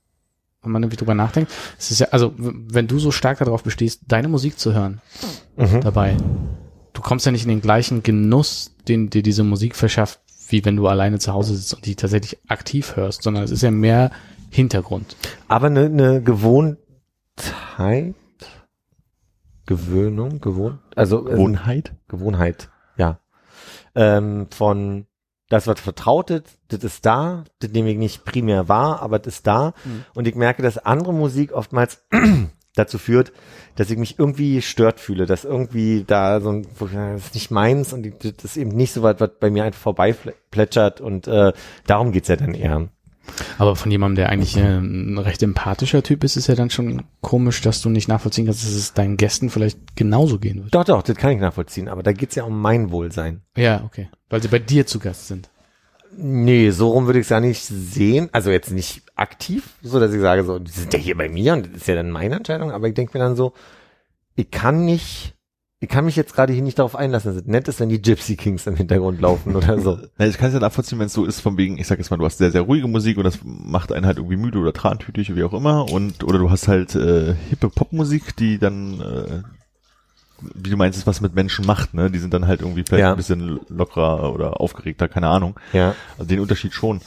Wenn 0.63 0.73
man 0.73 0.83
irgendwie 0.83 0.99
drüber 0.99 1.15
nachdenkt. 1.15 1.51
Es 1.79 1.91
ist 1.91 2.01
ja, 2.01 2.09
also 2.11 2.35
wenn 2.37 2.87
du 2.87 2.99
so 2.99 3.11
stark 3.13 3.39
darauf 3.39 3.63
bestehst, 3.63 4.03
deine 4.09 4.29
Musik 4.29 4.59
zu 4.59 4.75
hören 4.75 5.01
Mhm. 5.57 5.81
dabei, 5.81 6.17
du 6.93 7.01
kommst 7.01 7.25
ja 7.25 7.33
nicht 7.33 7.45
in 7.45 7.49
den 7.49 7.63
gleichen 7.63 8.03
Genuss, 8.03 8.75
den 8.87 9.09
dir 9.11 9.23
diese 9.23 9.43
Musik 9.45 9.75
verschafft, 9.75 10.21
wie 10.49 10.65
wenn 10.65 10.77
du 10.77 10.87
alleine 10.89 11.19
zu 11.19 11.33
Hause 11.33 11.57
sitzt 11.57 11.73
und 11.75 11.87
die 11.87 11.95
tatsächlich 11.95 12.39
aktiv 12.49 12.97
hörst, 12.97 13.23
sondern 13.23 13.45
es 13.45 13.51
ist 13.53 13.63
ja 13.63 13.71
mehr 13.71 14.11
Hintergrund. 14.51 15.17
Aber 15.49 15.69
eine, 15.69 15.85
eine 15.87 16.21
Gewohnheit, 16.23 16.77
Gewöhnung, 19.67 20.41
gewohnt, 20.41 20.79
also 20.97 21.23
Gewohnheit? 21.23 21.93
Gewohnheit. 22.09 22.70
Ähm, 23.95 24.47
von 24.51 25.07
das, 25.49 25.67
was 25.67 25.81
vertraut 25.81 26.31
ist, 26.31 26.59
das 26.69 26.85
ist 26.85 27.05
da, 27.05 27.45
das 27.59 27.73
nehme 27.73 27.91
ich 27.91 27.99
nicht 27.99 28.25
primär 28.25 28.69
wahr, 28.69 29.03
aber 29.03 29.19
das 29.19 29.35
ist 29.35 29.47
da. 29.47 29.75
Und 30.15 30.29
ich 30.29 30.37
merke, 30.37 30.63
dass 30.63 30.79
andere 30.79 31.13
Musik 31.13 31.53
oftmals 31.53 32.07
dazu 32.77 32.99
führt, 32.99 33.33
dass 33.75 33.91
ich 33.91 33.99
mich 33.99 34.19
irgendwie 34.19 34.63
stört 34.63 35.01
fühle, 35.01 35.27
dass 35.27 35.45
irgendwie 35.45 36.05
da 36.07 36.41
so 36.41 36.51
ein, 36.51 36.67
das 36.79 37.27
ist 37.27 37.35
nicht 37.35 37.51
meins 37.51 37.93
und 37.93 38.07
das 38.23 38.45
ist 38.45 38.57
eben 38.57 38.71
nicht 38.71 38.93
so 38.93 39.03
weit, 39.03 39.21
was 39.21 39.31
bei 39.41 39.51
mir 39.51 39.65
einfach 39.65 39.81
vorbei 39.81 40.15
plätschert 40.51 41.01
und 41.01 41.27
äh, 41.27 41.53
darum 41.87 42.13
geht's 42.13 42.29
ja 42.29 42.37
dann 42.37 42.55
eher. 42.55 42.89
Aber 43.59 43.77
von 43.77 43.91
jemandem, 43.91 44.17
der 44.17 44.29
eigentlich 44.31 44.57
äh, 44.57 44.79
ein 44.79 45.19
recht 45.19 45.43
empathischer 45.43 46.03
Typ 46.03 46.25
ist, 46.25 46.37
ist 46.37 46.47
ja 46.47 46.55
dann 46.55 46.71
schon 46.71 47.05
komisch, 47.21 47.61
dass 47.61 47.83
du 47.83 47.89
nicht 47.89 48.09
nachvollziehen 48.09 48.47
kannst, 48.47 48.65
dass 48.65 48.73
es 48.73 48.95
deinen 48.95 49.17
Gästen 49.17 49.51
vielleicht 49.51 49.97
genauso 49.97 50.39
gehen 50.39 50.63
wird. 50.63 50.75
Doch, 50.75 50.85
doch, 50.85 51.03
das 51.03 51.17
kann 51.17 51.33
ich 51.33 51.41
nachvollziehen, 51.41 51.89
aber 51.89 52.03
da 52.03 52.13
geht's 52.13 52.35
ja 52.35 52.45
um 52.45 52.61
mein 52.61 52.91
Wohlsein. 52.91 53.43
Ja, 53.57 53.83
okay. 53.85 54.09
Weil 54.29 54.43
sie 54.43 54.49
bei 54.49 54.59
dir 54.59 54.87
zu 54.87 54.99
Gast 54.99 55.29
sind. 55.29 55.51
Nee, 56.17 56.71
so 56.71 56.91
rum 56.91 57.07
würde 57.07 57.21
ich 57.21 57.27
es 57.27 57.31
ja 57.31 57.41
nicht 57.41 57.63
sehen. 57.63 58.29
Also 58.33 58.51
jetzt 58.51 58.73
nicht 58.73 59.03
aktiv, 59.15 59.75
so 59.83 60.01
dass 60.01 60.13
ich 60.13 60.21
sage, 60.21 60.45
so, 60.45 60.59
die 60.59 60.71
sind 60.71 60.93
ja 60.93 60.99
hier 60.99 61.17
bei 61.17 61.29
mir 61.29 61.53
und 61.53 61.67
das 61.67 61.83
ist 61.83 61.89
ja 61.89 61.95
dann 61.95 62.11
meine 62.11 62.37
Entscheidung, 62.37 62.73
aber 62.73 62.89
ich 62.89 62.95
denke 62.95 63.17
mir 63.17 63.25
dann 63.25 63.37
so, 63.37 63.53
ich 64.35 64.51
kann 64.51 64.85
nicht, 64.85 65.35
ich 65.83 65.89
kann 65.89 66.05
mich 66.05 66.15
jetzt 66.15 66.35
gerade 66.35 66.53
hier 66.53 66.63
nicht 66.63 66.79
darauf 66.79 66.95
einlassen, 66.95 67.33
dass 67.33 67.41
es 67.43 67.49
nett 67.49 67.67
ist, 67.67 67.81
wenn 67.81 67.89
die 67.89 68.03
Gypsy 68.03 68.37
Kings 68.37 68.67
im 68.67 68.77
Hintergrund 68.77 69.19
laufen 69.21 69.57
oder 69.57 69.81
so. 69.81 69.99
Ich 70.19 70.37
kann 70.37 70.49
es 70.49 70.55
ja 70.55 70.61
nachvollziehen, 70.61 70.99
wenn 70.99 71.07
es 71.07 71.15
so 71.15 71.25
ist, 71.25 71.41
von 71.41 71.57
wegen, 71.57 71.79
ich 71.79 71.87
sag 71.87 71.99
jetzt 71.99 72.11
mal, 72.11 72.19
du 72.19 72.27
hast 72.27 72.37
sehr, 72.37 72.51
sehr 72.51 72.61
ruhige 72.63 72.87
Musik 72.87 73.17
und 73.17 73.25
das 73.25 73.39
macht 73.43 73.91
einen 73.91 74.05
halt 74.05 74.19
irgendwie 74.19 74.37
müde 74.37 74.59
oder 74.59 74.75
trantütig, 74.75 75.35
wie 75.35 75.43
auch 75.43 75.55
immer. 75.55 75.91
Und 75.91 76.23
oder 76.23 76.39
du 76.39 76.51
hast 76.51 76.69
halt 76.69 76.95
äh, 76.95 77.35
hippe 77.49 77.71
Popmusik, 77.71 78.37
die 78.37 78.59
dann, 78.59 79.01
äh, 79.01 79.43
wie 80.55 80.69
du 80.71 80.77
meinst, 80.77 80.99
ist, 80.99 81.07
was 81.07 81.23
mit 81.23 81.35
Menschen 81.35 81.65
macht, 81.65 81.95
ne? 81.95 82.11
Die 82.11 82.19
sind 82.19 82.35
dann 82.35 82.47
halt 82.47 82.61
irgendwie 82.61 82.83
vielleicht 82.87 83.01
Ja. 83.03 83.11
ein 83.13 83.17
bisschen 83.17 83.61
lockerer 83.69 84.35
oder 84.35 84.61
aufgeregter, 84.61 85.09
keine 85.09 85.29
Ahnung. 85.29 85.59
Ja. 85.73 85.95
Also 86.19 86.29
den 86.29 86.41
Unterschied 86.41 86.75
schon. 86.75 87.01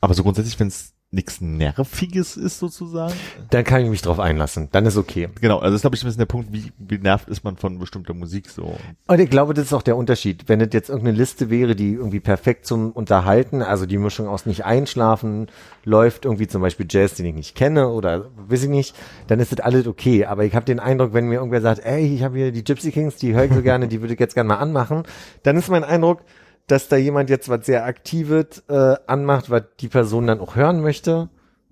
Aber 0.00 0.14
so 0.14 0.22
grundsätzlich, 0.22 0.58
wenn 0.58 0.68
es 0.68 0.94
nichts 1.10 1.40
Nerviges 1.40 2.36
ist 2.36 2.58
sozusagen. 2.58 3.14
Dann 3.48 3.64
kann 3.64 3.82
ich 3.82 3.88
mich 3.88 4.02
drauf 4.02 4.20
einlassen. 4.20 4.68
Dann 4.72 4.84
ist 4.84 4.98
okay. 4.98 5.30
Genau, 5.40 5.56
also 5.56 5.70
das 5.70 5.76
ist, 5.76 5.80
glaube 5.80 5.96
ich, 5.96 6.02
ein 6.02 6.06
bisschen 6.06 6.18
der 6.18 6.26
Punkt, 6.26 6.52
wie, 6.52 6.70
wie 6.78 6.98
nervt 6.98 7.30
ist 7.30 7.44
man 7.44 7.56
von 7.56 7.78
bestimmter 7.78 8.12
Musik 8.12 8.50
so. 8.50 8.76
Und 9.06 9.18
ich 9.18 9.30
glaube, 9.30 9.54
das 9.54 9.66
ist 9.66 9.72
auch 9.72 9.82
der 9.82 9.96
Unterschied. 9.96 10.44
Wenn 10.48 10.60
es 10.60 10.68
jetzt 10.72 10.90
irgendeine 10.90 11.16
Liste 11.16 11.48
wäre, 11.48 11.74
die 11.74 11.94
irgendwie 11.94 12.20
perfekt 12.20 12.66
zum 12.66 12.92
Unterhalten, 12.92 13.62
also 13.62 13.86
die 13.86 13.96
Mischung 13.96 14.28
aus 14.28 14.44
nicht 14.44 14.66
einschlafen 14.66 15.46
läuft, 15.84 16.26
irgendwie 16.26 16.46
zum 16.46 16.60
Beispiel 16.60 16.86
Jazz, 16.88 17.14
den 17.14 17.24
ich 17.24 17.34
nicht 17.34 17.54
kenne 17.54 17.88
oder 17.88 18.26
weiß 18.36 18.64
ich 18.64 18.68
nicht, 18.68 18.94
dann 19.28 19.40
ist 19.40 19.52
das 19.52 19.60
alles 19.60 19.86
okay. 19.86 20.26
Aber 20.26 20.44
ich 20.44 20.54
habe 20.54 20.66
den 20.66 20.78
Eindruck, 20.78 21.14
wenn 21.14 21.28
mir 21.28 21.36
irgendwer 21.36 21.62
sagt, 21.62 21.86
ey, 21.86 22.14
ich 22.14 22.22
habe 22.22 22.36
hier 22.36 22.52
die 22.52 22.64
Gypsy 22.64 22.92
Kings, 22.92 23.16
die 23.16 23.32
höre 23.32 23.44
ich 23.44 23.52
so 23.54 23.62
gerne, 23.68 23.88
die 23.88 24.02
würde 24.02 24.12
ich 24.12 24.20
jetzt 24.20 24.34
gerne 24.34 24.48
mal 24.48 24.56
anmachen, 24.56 25.04
dann 25.42 25.56
ist 25.56 25.70
mein 25.70 25.84
Eindruck, 25.84 26.20
dass 26.68 26.88
da 26.88 26.96
jemand 26.96 27.30
jetzt 27.30 27.48
was 27.48 27.66
sehr 27.66 27.84
Aktives 27.84 28.62
äh, 28.68 28.96
anmacht, 29.06 29.50
was 29.50 29.62
die 29.80 29.88
Person 29.88 30.26
dann 30.26 30.40
auch 30.40 30.54
hören 30.54 30.80
möchte 30.80 31.28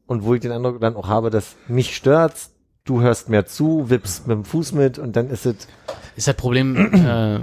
und 0.07 0.25
wo 0.25 0.35
ich 0.35 0.41
den 0.41 0.53
Eindruck 0.53 0.81
dann 0.81 0.97
auch 0.97 1.09
habe, 1.09 1.31
dass 1.31 1.55
mich 1.69 1.95
stört's, 1.95 2.51
du 2.85 3.03
hörst 3.03 3.29
mehr 3.29 3.47
zu, 3.47 3.91
wippst 3.91 4.27
mit 4.27 4.37
dem 4.37 4.45
Fuß 4.45 4.73
mit 4.73 4.99
und 4.99 5.15
dann 5.15 5.29
ist 5.29 5.47
es 5.47 5.69
Ist 6.17 6.29
das 6.29 6.35
Problem 6.35 6.77
äh, 6.95 7.41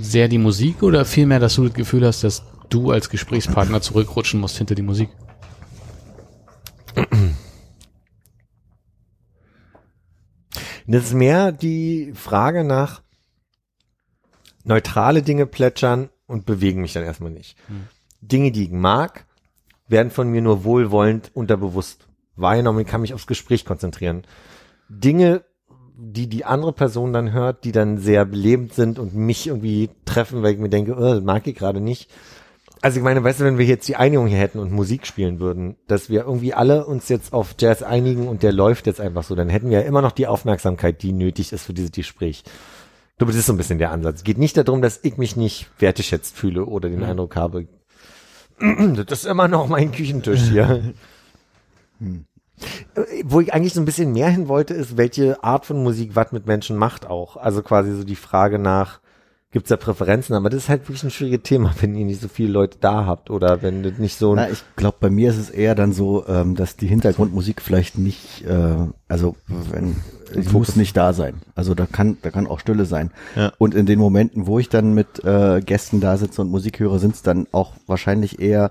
sehr 0.00 0.28
die 0.28 0.38
Musik 0.38 0.82
oder 0.82 1.04
vielmehr, 1.04 1.38
dass 1.38 1.54
du 1.56 1.64
das 1.64 1.74
Gefühl 1.74 2.06
hast, 2.06 2.24
dass 2.24 2.42
du 2.70 2.90
als 2.90 3.10
Gesprächspartner 3.10 3.82
zurückrutschen 3.82 4.40
musst 4.40 4.56
hinter 4.56 4.74
die 4.74 4.82
Musik? 4.82 5.10
Das 10.86 11.04
ist 11.04 11.14
mehr 11.14 11.52
die 11.52 12.12
Frage 12.14 12.64
nach 12.64 13.02
neutrale 14.64 15.22
Dinge 15.22 15.46
plätschern 15.46 16.08
und 16.30 16.46
bewegen 16.46 16.80
mich 16.80 16.92
dann 16.92 17.04
erstmal 17.04 17.30
nicht. 17.30 17.56
Dinge, 18.22 18.52
die 18.52 18.64
ich 18.64 18.70
mag, 18.70 19.26
werden 19.88 20.10
von 20.10 20.28
mir 20.28 20.40
nur 20.40 20.64
wohlwollend 20.64 21.30
unterbewusst 21.34 22.06
wahrgenommen. 22.36 22.80
Ich 22.80 22.86
kann 22.86 23.00
mich 23.00 23.14
aufs 23.14 23.26
Gespräch 23.26 23.64
konzentrieren. 23.64 24.22
Dinge, 24.88 25.44
die 25.96 26.28
die 26.28 26.44
andere 26.44 26.72
Person 26.72 27.12
dann 27.12 27.32
hört, 27.32 27.64
die 27.64 27.72
dann 27.72 27.98
sehr 27.98 28.24
belebend 28.24 28.72
sind 28.72 28.98
und 28.98 29.14
mich 29.14 29.48
irgendwie 29.48 29.90
treffen, 30.04 30.42
weil 30.42 30.54
ich 30.54 30.58
mir 30.58 30.70
denke, 30.70 30.94
oh, 30.96 31.00
das 31.00 31.22
mag 31.22 31.46
ich 31.46 31.54
gerade 31.54 31.80
nicht. 31.80 32.10
Also 32.82 32.98
ich 32.98 33.04
meine, 33.04 33.22
weißt 33.22 33.40
du, 33.40 33.44
wenn 33.44 33.58
wir 33.58 33.66
jetzt 33.66 33.86
die 33.88 33.96
Einigung 33.96 34.26
hier 34.26 34.38
hätten 34.38 34.58
und 34.58 34.72
Musik 34.72 35.06
spielen 35.06 35.38
würden, 35.38 35.76
dass 35.86 36.08
wir 36.08 36.22
irgendwie 36.22 36.54
alle 36.54 36.86
uns 36.86 37.10
jetzt 37.10 37.34
auf 37.34 37.54
Jazz 37.58 37.82
einigen 37.82 38.26
und 38.26 38.42
der 38.42 38.52
läuft 38.52 38.86
jetzt 38.86 39.02
einfach 39.02 39.22
so, 39.22 39.34
dann 39.34 39.50
hätten 39.50 39.68
wir 39.68 39.80
ja 39.80 39.86
immer 39.86 40.00
noch 40.00 40.12
die 40.12 40.26
Aufmerksamkeit, 40.26 41.02
die 41.02 41.12
nötig 41.12 41.52
ist 41.52 41.64
für 41.64 41.74
dieses 41.74 41.92
Gespräch. 41.92 42.42
Ich 43.20 43.22
glaube, 43.22 43.32
das 43.32 43.40
ist 43.40 43.46
so 43.48 43.52
ein 43.52 43.58
bisschen 43.58 43.78
der 43.78 43.90
Ansatz. 43.90 44.16
Es 44.16 44.24
geht 44.24 44.38
nicht 44.38 44.56
darum, 44.56 44.80
dass 44.80 45.00
ich 45.02 45.18
mich 45.18 45.36
nicht 45.36 45.68
wertgeschätzt 45.78 46.34
fühle 46.34 46.64
oder 46.64 46.88
den 46.88 47.02
Eindruck 47.04 47.36
habe, 47.36 47.66
das 48.58 49.18
ist 49.18 49.26
immer 49.26 49.46
noch 49.46 49.68
mein 49.68 49.92
Küchentisch 49.92 50.40
hier. 50.40 50.94
Äh, 52.00 53.02
Wo 53.24 53.40
ich 53.40 53.52
eigentlich 53.52 53.74
so 53.74 53.82
ein 53.82 53.84
bisschen 53.84 54.14
mehr 54.14 54.30
hin 54.30 54.48
wollte, 54.48 54.72
ist, 54.72 54.96
welche 54.96 55.44
Art 55.44 55.66
von 55.66 55.82
Musik 55.82 56.16
was 56.16 56.32
mit 56.32 56.46
Menschen 56.46 56.78
macht 56.78 57.04
auch. 57.04 57.36
Also 57.36 57.60
quasi 57.60 57.94
so 57.94 58.04
die 58.04 58.16
Frage 58.16 58.58
nach, 58.58 59.00
gibt's 59.50 59.68
da 59.68 59.76
Präferenzen? 59.76 60.34
Aber 60.34 60.48
das 60.48 60.62
ist 60.62 60.68
halt 60.70 60.88
wirklich 60.88 61.02
ein 61.02 61.10
schwieriges 61.10 61.42
Thema, 61.42 61.74
wenn 61.82 61.94
ihr 61.94 62.06
nicht 62.06 62.22
so 62.22 62.28
viele 62.28 62.52
Leute 62.52 62.78
da 62.80 63.04
habt 63.04 63.28
oder 63.28 63.60
wenn 63.60 63.82
das 63.82 63.98
nicht 63.98 64.16
so 64.16 64.30
ein 64.30 64.36
Na, 64.36 64.48
ich 64.48 64.62
glaube, 64.76 64.96
bei 64.98 65.10
mir 65.10 65.28
ist 65.28 65.36
es 65.36 65.50
eher 65.50 65.74
dann 65.74 65.92
so, 65.92 66.26
ähm, 66.26 66.54
dass 66.54 66.76
die 66.76 66.86
Hintergrundmusik 66.86 67.60
vielleicht 67.60 67.98
nicht, 67.98 68.46
äh, 68.46 68.76
also 69.08 69.36
wenn 69.46 69.96
die 70.34 70.48
muss 70.50 70.76
nicht 70.76 70.96
da 70.96 71.12
sein. 71.12 71.34
Also 71.54 71.74
da 71.74 71.86
kann, 71.86 72.18
da 72.22 72.30
kann 72.30 72.46
auch 72.46 72.60
Stille 72.60 72.84
sein. 72.84 73.10
Ja. 73.36 73.52
Und 73.58 73.74
in 73.74 73.86
den 73.86 73.98
Momenten, 73.98 74.46
wo 74.46 74.58
ich 74.58 74.68
dann 74.68 74.94
mit 74.94 75.24
äh, 75.24 75.60
Gästen 75.60 76.00
da 76.00 76.16
sitze 76.16 76.40
und 76.42 76.50
Musik 76.50 76.80
höre, 76.80 76.98
sind 76.98 77.14
es 77.14 77.22
dann 77.22 77.46
auch 77.52 77.74
wahrscheinlich 77.86 78.40
eher 78.40 78.70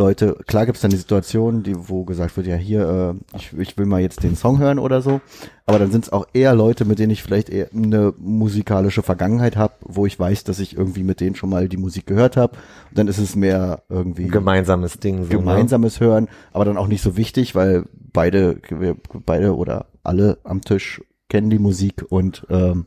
Leute, 0.00 0.36
klar 0.46 0.64
gibt's 0.64 0.80
dann 0.80 0.90
die 0.90 0.96
Situation, 0.96 1.62
die, 1.62 1.74
wo 1.76 2.04
gesagt 2.04 2.36
wird, 2.36 2.46
ja 2.46 2.56
hier, 2.56 3.14
äh, 3.34 3.36
ich, 3.36 3.52
ich 3.58 3.78
will 3.78 3.86
mal 3.86 4.00
jetzt 4.00 4.22
den 4.22 4.34
Song 4.34 4.58
hören 4.58 4.78
oder 4.78 5.02
so, 5.02 5.20
aber 5.66 5.78
dann 5.78 5.92
sind's 5.92 6.10
auch 6.10 6.26
eher 6.32 6.54
Leute, 6.54 6.86
mit 6.86 6.98
denen 6.98 7.12
ich 7.12 7.22
vielleicht 7.22 7.50
eher 7.50 7.68
eine 7.74 8.14
musikalische 8.18 9.02
Vergangenheit 9.02 9.56
habe, 9.56 9.74
wo 9.82 10.06
ich 10.06 10.18
weiß, 10.18 10.44
dass 10.44 10.58
ich 10.58 10.76
irgendwie 10.76 11.02
mit 11.02 11.20
denen 11.20 11.36
schon 11.36 11.50
mal 11.50 11.68
die 11.68 11.76
Musik 11.76 12.06
gehört 12.06 12.36
habe. 12.38 12.56
Dann 12.92 13.08
ist 13.08 13.18
es 13.18 13.36
mehr 13.36 13.82
irgendwie 13.90 14.28
Gemeinsames 14.28 14.98
Ding. 14.98 15.18
So, 15.18 15.22
ne? 15.24 15.28
gemeinsames 15.28 16.00
Hören, 16.00 16.28
aber 16.52 16.64
dann 16.64 16.78
auch 16.78 16.88
nicht 16.88 17.02
so 17.02 17.16
wichtig, 17.18 17.54
weil 17.54 17.84
beide, 18.12 18.58
wir 18.70 18.96
beide 19.26 19.54
oder 19.54 19.86
alle 20.02 20.38
am 20.44 20.62
Tisch 20.62 21.02
kennen 21.28 21.50
die 21.50 21.58
Musik 21.58 22.04
und 22.08 22.46
ähm, 22.48 22.86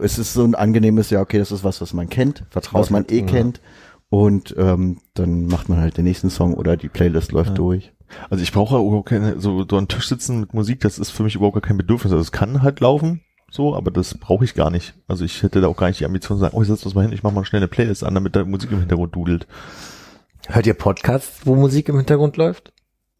es 0.00 0.18
ist 0.18 0.34
so 0.34 0.44
ein 0.44 0.54
angenehmes, 0.54 1.10
ja, 1.10 1.20
okay, 1.20 1.38
das 1.38 1.52
ist 1.52 1.64
was, 1.64 1.80
was 1.80 1.94
man 1.94 2.08
kennt, 2.08 2.44
was 2.52 2.90
man 2.90 3.06
eh 3.08 3.20
ja. 3.20 3.26
kennt. 3.26 3.60
Und 4.08 4.54
ähm, 4.56 4.98
dann 5.14 5.46
macht 5.46 5.68
man 5.68 5.78
halt 5.78 5.96
den 5.96 6.04
nächsten 6.04 6.30
Song 6.30 6.54
oder 6.54 6.76
die 6.76 6.88
Playlist 6.88 7.32
läuft 7.32 7.50
Ja. 7.50 7.54
durch. 7.56 7.92
Also 8.30 8.42
ich 8.42 8.52
brauche 8.52 8.76
überhaupt 8.76 9.08
keine, 9.08 9.40
so, 9.40 9.66
so 9.68 9.76
an 9.76 9.88
Tisch 9.88 10.08
sitzen 10.08 10.38
mit 10.40 10.54
Musik, 10.54 10.80
das 10.80 10.98
ist 10.98 11.10
für 11.10 11.24
mich 11.24 11.34
überhaupt 11.34 11.54
gar 11.54 11.62
kein 11.62 11.76
Bedürfnis. 11.76 12.12
Also 12.12 12.22
es 12.22 12.30
kann 12.30 12.62
halt 12.62 12.78
laufen, 12.78 13.22
so, 13.50 13.74
aber 13.74 13.90
das 13.90 14.16
brauche 14.16 14.44
ich 14.44 14.54
gar 14.54 14.70
nicht. 14.70 14.94
Also 15.08 15.24
ich 15.24 15.42
hätte 15.42 15.60
da 15.60 15.66
auch 15.66 15.76
gar 15.76 15.88
nicht 15.88 15.98
die 15.98 16.04
Ambition 16.04 16.36
zu 16.38 16.40
sagen, 16.40 16.56
oh, 16.56 16.62
ich 16.62 16.68
setze 16.68 16.84
das 16.84 16.94
mal 16.94 17.02
hin, 17.02 17.12
ich 17.12 17.24
mache 17.24 17.34
mal 17.34 17.44
schnell 17.44 17.60
eine 17.60 17.68
Playlist 17.68 18.04
an, 18.04 18.14
damit 18.14 18.36
da 18.36 18.44
Musik 18.44 18.70
im 18.70 18.78
Hintergrund 18.78 19.16
dudelt. 19.16 19.48
Hört 20.46 20.66
ihr 20.68 20.74
Podcasts, 20.74 21.40
wo 21.44 21.56
Musik 21.56 21.88
im 21.88 21.96
Hintergrund 21.96 22.36
läuft? 22.36 22.72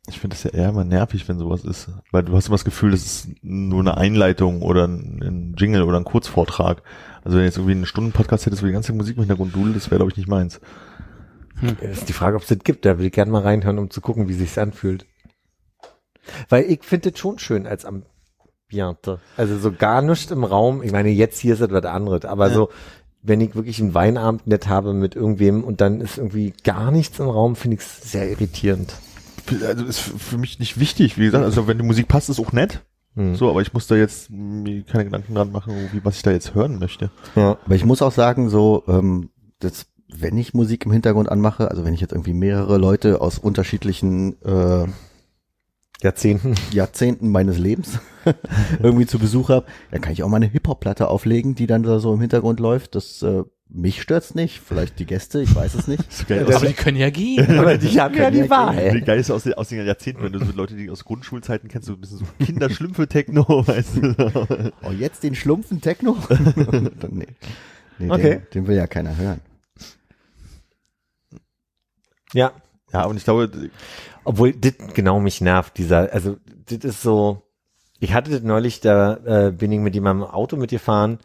Ich 0.08 0.20
finde 0.20 0.36
das 0.36 0.44
ja 0.44 0.50
eher 0.50 0.68
immer 0.68 0.84
nervig, 0.84 1.28
wenn 1.28 1.40
sowas 1.40 1.64
ist. 1.64 1.88
Weil 2.12 2.22
du 2.22 2.36
hast 2.36 2.46
immer 2.46 2.54
das 2.54 2.64
Gefühl, 2.64 2.92
das 2.92 3.02
ist 3.04 3.28
nur 3.42 3.80
eine 3.80 3.96
Einleitung 3.96 4.62
oder 4.62 4.86
ein, 4.86 5.20
ein 5.20 5.54
Jingle 5.58 5.82
oder 5.82 5.98
ein 5.98 6.04
Kurzvortrag. 6.04 6.82
Also 7.26 7.38
wenn 7.38 7.44
jetzt 7.44 7.56
irgendwie 7.56 7.72
einen 7.74 7.86
Stunden-Podcast 7.86 8.46
hättest, 8.46 8.62
wo 8.62 8.66
die 8.66 8.72
ganze 8.72 8.92
Musik 8.92 9.16
im 9.16 9.22
Hintergrund 9.24 9.52
dudelt, 9.52 9.74
das 9.74 9.90
wäre, 9.90 9.98
glaube 9.98 10.12
ich, 10.12 10.16
nicht 10.16 10.28
meins. 10.28 10.60
Das 11.80 11.98
ist 11.98 12.08
die 12.08 12.12
Frage, 12.12 12.36
ob 12.36 12.42
es 12.42 12.48
das 12.48 12.58
gibt. 12.60 12.84
Da 12.84 13.00
will 13.00 13.06
ich 13.06 13.12
gerne 13.12 13.32
mal 13.32 13.42
reinhören, 13.42 13.80
um 13.80 13.90
zu 13.90 14.00
gucken, 14.00 14.28
wie 14.28 14.32
sich's 14.34 14.56
anfühlt. 14.58 15.06
Weil 16.48 16.64
ich 16.70 16.84
finde 16.84 17.10
das 17.10 17.18
schon 17.18 17.40
schön 17.40 17.66
als 17.66 17.84
Ambiente. 17.84 19.18
Also 19.36 19.58
so 19.58 19.72
gar 19.72 20.02
nichts 20.02 20.30
im 20.30 20.44
Raum. 20.44 20.84
Ich 20.84 20.92
meine, 20.92 21.08
jetzt 21.10 21.40
hier 21.40 21.54
ist 21.54 21.60
es 21.60 21.70
was 21.72 21.84
anderes. 21.84 22.24
Aber 22.24 22.46
Ja. 22.46 22.54
so, 22.54 22.68
wenn 23.22 23.40
ich 23.40 23.56
wirklich 23.56 23.80
einen 23.80 23.94
Weinabend 23.94 24.46
nett 24.46 24.68
habe 24.68 24.94
mit 24.94 25.16
irgendwem 25.16 25.64
und 25.64 25.80
dann 25.80 26.00
ist 26.00 26.18
irgendwie 26.18 26.52
gar 26.62 26.92
nichts 26.92 27.18
im 27.18 27.28
Raum, 27.28 27.56
finde 27.56 27.78
ich 27.78 27.80
es 27.80 28.12
sehr 28.12 28.30
irritierend. 28.30 28.94
Also 29.66 29.84
ist 29.84 29.98
für 29.98 30.18
für 30.18 30.38
mich 30.38 30.60
nicht 30.60 30.78
wichtig, 30.78 31.18
wie 31.18 31.24
gesagt. 31.24 31.44
Also 31.44 31.66
wenn 31.66 31.78
die 31.78 31.84
Musik 31.84 32.06
passt, 32.06 32.28
ist 32.28 32.38
auch 32.38 32.52
nett. 32.52 32.82
Hm. 33.16 33.34
So, 33.34 33.50
aber 33.50 33.62
ich 33.62 33.72
muss 33.72 33.86
da 33.86 33.96
jetzt 33.96 34.30
mir 34.30 34.82
keine 34.82 35.06
Gedanken 35.06 35.34
dran 35.34 35.50
machen, 35.50 35.74
wie, 35.92 36.04
was 36.04 36.16
ich 36.16 36.22
da 36.22 36.30
jetzt 36.30 36.54
hören 36.54 36.78
möchte. 36.78 37.10
Ja. 37.34 37.58
Aber 37.64 37.74
ich 37.74 37.84
muss 37.84 38.02
auch 38.02 38.12
sagen, 38.12 38.50
so, 38.50 38.84
ähm, 38.86 39.30
das, 39.58 39.86
wenn 40.08 40.36
ich 40.36 40.54
Musik 40.54 40.84
im 40.84 40.92
Hintergrund 40.92 41.30
anmache, 41.30 41.70
also 41.70 41.84
wenn 41.84 41.94
ich 41.94 42.00
jetzt 42.00 42.12
irgendwie 42.12 42.34
mehrere 42.34 42.76
Leute 42.76 43.20
aus 43.22 43.38
unterschiedlichen 43.38 44.40
äh, 44.42 44.86
Jahrzehnten. 46.02 46.54
Jahrzehnten 46.72 47.30
meines 47.30 47.58
Lebens 47.58 47.98
irgendwie 48.82 49.06
zu 49.06 49.18
Besuch 49.18 49.48
habe, 49.48 49.66
dann 49.90 50.02
kann 50.02 50.12
ich 50.12 50.22
auch 50.22 50.28
mal 50.28 50.36
eine 50.36 50.46
Hip-Hop-Platte 50.46 51.08
auflegen, 51.08 51.54
die 51.54 51.66
dann 51.66 51.82
da 51.82 51.98
so 52.00 52.12
im 52.12 52.20
Hintergrund 52.20 52.60
läuft. 52.60 52.94
Das 52.94 53.22
äh, 53.22 53.44
mich 53.68 54.00
stört's 54.00 54.34
nicht, 54.34 54.60
vielleicht 54.60 54.98
die 54.98 55.06
Gäste, 55.06 55.42
ich 55.42 55.54
weiß 55.54 55.74
es 55.74 55.88
nicht. 55.88 56.04
Geil 56.28 56.46
Aber 56.52 56.66
die 56.66 56.72
können 56.72 56.96
ja 56.96 57.10
gehen. 57.10 57.58
Aber 57.58 57.76
die 57.76 58.00
haben 58.00 58.14
ja 58.14 58.30
die 58.30 58.44
Wie 58.44 58.50
Wahl. 58.50 59.00
geil 59.02 59.18
ist 59.18 59.30
aus 59.30 59.42
den, 59.42 59.54
aus 59.54 59.68
den 59.68 59.84
Jahrzehnten, 59.84 60.22
wenn 60.22 60.32
du 60.32 60.44
so 60.44 60.52
Leute, 60.52 60.74
die 60.76 60.88
aus 60.88 61.04
Grundschulzeiten 61.04 61.68
kennst, 61.68 61.88
so 61.88 61.94
ein 61.94 62.00
bisschen 62.00 62.18
so 62.18 62.24
Kinderschlümpfe-Techno, 62.44 63.44
weißt 63.66 63.96
du. 63.96 64.72
Oh, 64.82 64.92
jetzt 64.92 65.22
den 65.22 65.34
Schlumpfen 65.34 65.80
Techno? 65.80 66.16
Dann, 66.28 66.92
nee, 67.12 67.26
nee 67.98 68.10
Okay. 68.10 68.30
den, 68.36 68.50
den 68.54 68.66
will 68.68 68.76
ja 68.76 68.86
keiner 68.86 69.16
hören. 69.16 69.40
Ja. 72.32 72.52
Ja, 72.92 73.04
und 73.04 73.16
ich 73.16 73.24
glaube, 73.24 73.50
Obwohl, 74.24 74.52
das 74.52 74.74
genau 74.94 75.18
mich 75.20 75.40
nervt, 75.40 75.76
dieser, 75.76 76.12
also, 76.12 76.36
das 76.68 76.78
ist 76.84 77.02
so, 77.02 77.42
ich 77.98 78.14
hatte 78.14 78.30
das 78.30 78.42
neulich, 78.42 78.80
da 78.80 79.16
äh, 79.48 79.50
bin 79.50 79.72
ich 79.72 79.80
mit 79.80 79.94
jemandem 79.94 80.26
im 80.28 80.32
Auto 80.32 80.56
mitgefahren, 80.56 81.18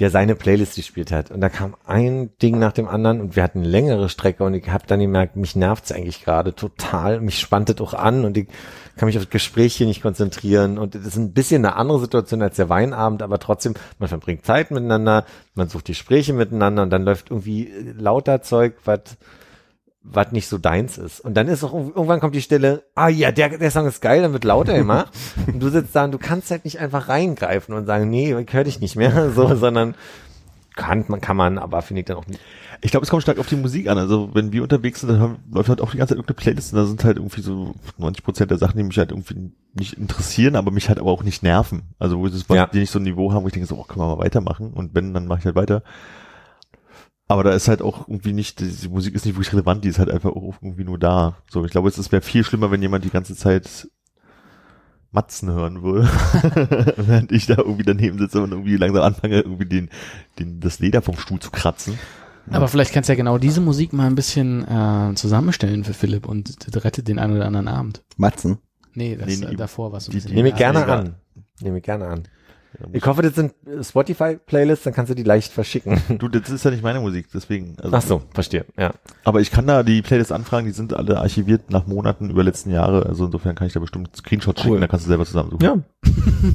der 0.00 0.10
seine 0.10 0.34
Playlist 0.34 0.74
gespielt 0.74 1.12
hat. 1.12 1.30
Und 1.30 1.40
da 1.40 1.48
kam 1.48 1.76
ein 1.84 2.36
Ding 2.42 2.58
nach 2.58 2.72
dem 2.72 2.88
anderen 2.88 3.20
und 3.20 3.36
wir 3.36 3.44
hatten 3.44 3.62
längere 3.62 4.08
Strecke 4.08 4.42
und 4.42 4.54
ich 4.54 4.68
habe 4.68 4.86
dann 4.88 4.98
gemerkt, 4.98 5.36
mich 5.36 5.54
nervt's 5.54 5.92
eigentlich 5.92 6.24
gerade 6.24 6.54
total. 6.54 7.20
Mich 7.20 7.38
spannt 7.38 7.68
das 7.68 7.80
auch 7.80 7.94
an 7.94 8.24
und 8.24 8.36
ich 8.36 8.48
kann 8.96 9.06
mich 9.06 9.16
auf 9.16 9.24
das 9.24 9.30
Gespräch 9.30 9.76
hier 9.76 9.86
nicht 9.86 10.02
konzentrieren. 10.02 10.78
Und 10.78 10.96
das 10.96 11.06
ist 11.06 11.16
ein 11.16 11.32
bisschen 11.32 11.64
eine 11.64 11.76
andere 11.76 12.00
Situation 12.00 12.42
als 12.42 12.56
der 12.56 12.68
Weinabend, 12.68 13.22
aber 13.22 13.38
trotzdem, 13.38 13.74
man 14.00 14.08
verbringt 14.08 14.44
Zeit 14.44 14.72
miteinander, 14.72 15.26
man 15.54 15.68
sucht 15.68 15.86
die 15.86 15.92
Gespräche 15.92 16.32
miteinander 16.32 16.82
und 16.82 16.90
dann 16.90 17.04
läuft 17.04 17.30
irgendwie 17.30 17.70
lauter 17.96 18.42
Zeug, 18.42 18.74
was 18.84 19.16
was 20.04 20.32
nicht 20.32 20.48
so 20.48 20.58
deins 20.58 20.98
ist. 20.98 21.20
Und 21.20 21.34
dann 21.34 21.48
ist 21.48 21.64
auch 21.64 21.72
irgendwann 21.72 22.20
kommt 22.20 22.34
die 22.34 22.42
Stelle, 22.42 22.84
ah 22.94 23.08
ja, 23.08 23.32
der, 23.32 23.56
der 23.56 23.70
Song 23.70 23.86
ist 23.86 24.02
geil, 24.02 24.22
dann 24.22 24.32
wird 24.32 24.44
lauter 24.44 24.74
gemacht. 24.76 25.12
und 25.46 25.60
du 25.60 25.70
sitzt 25.70 25.96
da 25.96 26.04
und 26.04 26.12
du 26.12 26.18
kannst 26.18 26.50
halt 26.50 26.64
nicht 26.64 26.78
einfach 26.78 27.08
reingreifen 27.08 27.74
und 27.74 27.86
sagen, 27.86 28.10
nee, 28.10 28.34
ich 28.38 28.52
höre 28.52 28.64
dich 28.64 28.80
nicht 28.80 28.96
mehr, 28.96 29.30
so, 29.30 29.54
sondern 29.56 29.94
kann 30.76 31.04
man, 31.08 31.20
kann 31.20 31.36
man, 31.36 31.58
aber 31.58 31.82
finde 31.82 32.00
ich 32.00 32.06
dann 32.06 32.16
auch 32.16 32.26
nicht. 32.26 32.40
ich 32.82 32.90
glaube, 32.90 33.04
es 33.04 33.10
kommt 33.10 33.22
stark 33.22 33.38
auf 33.38 33.46
die 33.46 33.54
Musik 33.56 33.88
an. 33.88 33.96
Also 33.96 34.30
wenn 34.34 34.52
wir 34.52 34.62
unterwegs 34.62 35.00
sind, 35.00 35.10
dann 35.10 35.20
haben, 35.20 35.36
läuft 35.52 35.68
halt 35.68 35.80
auch 35.80 35.92
die 35.92 35.98
ganze 35.98 36.14
Zeit 36.14 36.18
irgendeine 36.18 36.42
Playlist 36.42 36.72
und 36.72 36.78
da 36.80 36.84
sind 36.86 37.04
halt 37.04 37.16
irgendwie 37.16 37.40
so 37.42 37.74
90 37.98 38.24
Prozent 38.24 38.50
der 38.50 38.58
Sachen, 38.58 38.76
die 38.76 38.82
mich 38.82 38.98
halt 38.98 39.10
irgendwie 39.12 39.52
nicht 39.74 39.94
interessieren, 39.94 40.56
aber 40.56 40.70
mich 40.72 40.88
halt 40.88 40.98
aber 40.98 41.10
auch 41.10 41.22
nicht 41.22 41.42
nerven. 41.44 41.82
Also 41.98 42.18
wo 42.18 42.26
es 42.26 42.48
was, 42.50 42.56
Ja. 42.56 42.66
die 42.66 42.80
nicht 42.80 42.90
so 42.90 42.98
ein 42.98 43.04
Niveau 43.04 43.32
haben, 43.32 43.44
wo 43.44 43.46
ich 43.46 43.52
denke 43.52 43.68
so, 43.68 43.76
oh, 43.76 43.84
können 43.84 44.00
wir 44.04 44.16
mal 44.16 44.22
weitermachen 44.22 44.72
und 44.72 44.94
wenn, 44.94 45.14
dann 45.14 45.26
mache 45.28 45.38
ich 45.38 45.44
halt 45.46 45.54
weiter. 45.54 45.82
Aber 47.26 47.42
da 47.42 47.52
ist 47.52 47.68
halt 47.68 47.80
auch 47.80 48.06
irgendwie 48.08 48.32
nicht, 48.34 48.60
die, 48.60 48.88
Musik 48.88 49.14
ist 49.14 49.24
nicht 49.24 49.34
wirklich 49.36 49.52
relevant, 49.54 49.84
die 49.84 49.88
ist 49.88 49.98
halt 49.98 50.10
einfach 50.10 50.30
auch 50.30 50.56
irgendwie 50.60 50.84
nur 50.84 50.98
da. 50.98 51.38
So, 51.50 51.64
ich 51.64 51.70
glaube, 51.70 51.88
es 51.88 52.12
wäre 52.12 52.22
viel 52.22 52.44
schlimmer, 52.44 52.70
wenn 52.70 52.82
jemand 52.82 53.04
die 53.04 53.10
ganze 53.10 53.34
Zeit 53.34 53.88
Matzen 55.10 55.48
hören 55.50 55.82
würde, 55.82 56.08
während 56.96 57.30
ich 57.32 57.46
da 57.46 57.54
irgendwie 57.56 57.84
daneben 57.84 58.18
sitze 58.18 58.42
und 58.42 58.50
irgendwie 58.50 58.76
langsam 58.76 59.02
anfange, 59.04 59.40
irgendwie 59.40 59.66
den, 59.66 59.88
den, 60.38 60.60
das 60.60 60.80
Leder 60.80 61.02
vom 61.02 61.16
Stuhl 61.16 61.38
zu 61.38 61.50
kratzen. 61.50 61.98
Aber 62.50 62.68
vielleicht 62.68 62.92
kannst 62.92 63.08
du 63.08 63.12
ja 63.12 63.16
genau 63.16 63.38
diese 63.38 63.62
Musik 63.62 63.92
mal 63.94 64.06
ein 64.06 64.16
bisschen 64.16 64.66
äh, 64.68 65.14
zusammenstellen 65.14 65.82
für 65.84 65.94
Philipp 65.94 66.26
und 66.26 66.56
rettet 66.84 67.08
den 67.08 67.18
einen 67.18 67.36
oder 67.36 67.46
anderen 67.46 67.68
Abend. 67.68 68.02
Matzen. 68.18 68.58
Nee, 68.92 69.16
das 69.16 69.38
Nee, 69.38 69.46
äh, 69.46 69.56
davor 69.56 69.92
was 69.92 70.04
so 70.06 70.10
ein 70.10 70.12
die- 70.12 70.16
bisschen. 70.18 70.34
Nehme 70.34 70.48
ich 70.48 70.58
Ja, 70.58 70.72
gerne 70.72 70.86
an. 70.92 71.14
Nehme 71.62 71.78
ich 71.78 71.84
gerne 71.84 72.06
an. 72.08 72.24
Ich 72.92 73.04
hoffe, 73.06 73.22
das 73.22 73.34
sind 73.34 73.54
Spotify-Playlists, 73.82 74.84
dann 74.84 74.94
kannst 74.94 75.10
du 75.10 75.14
die 75.14 75.22
leicht 75.22 75.52
verschicken. 75.52 76.00
Du, 76.18 76.28
das 76.28 76.50
ist 76.50 76.64
ja 76.64 76.70
nicht 76.70 76.82
meine 76.82 77.00
Musik, 77.00 77.28
deswegen. 77.32 77.76
Also, 77.80 77.96
Ach 77.96 78.02
so, 78.02 78.22
verstehe, 78.32 78.64
ja. 78.76 78.92
Aber 79.24 79.40
ich 79.40 79.50
kann 79.50 79.66
da 79.66 79.82
die 79.82 80.02
Playlists 80.02 80.32
anfragen, 80.32 80.66
die 80.66 80.72
sind 80.72 80.94
alle 80.94 81.18
archiviert 81.18 81.70
nach 81.70 81.86
Monaten 81.86 82.30
über 82.30 82.42
letzten 82.42 82.70
Jahre. 82.70 83.06
Also 83.06 83.26
insofern 83.26 83.54
kann 83.54 83.66
ich 83.66 83.72
da 83.72 83.80
bestimmt 83.80 84.14
Screenshots 84.16 84.62
schicken, 84.62 84.80
dann 84.80 84.88
kannst 84.88 85.06
du 85.06 85.08
selber 85.08 85.26
zusammensuchen. 85.26 85.64
Ja. 85.64 85.76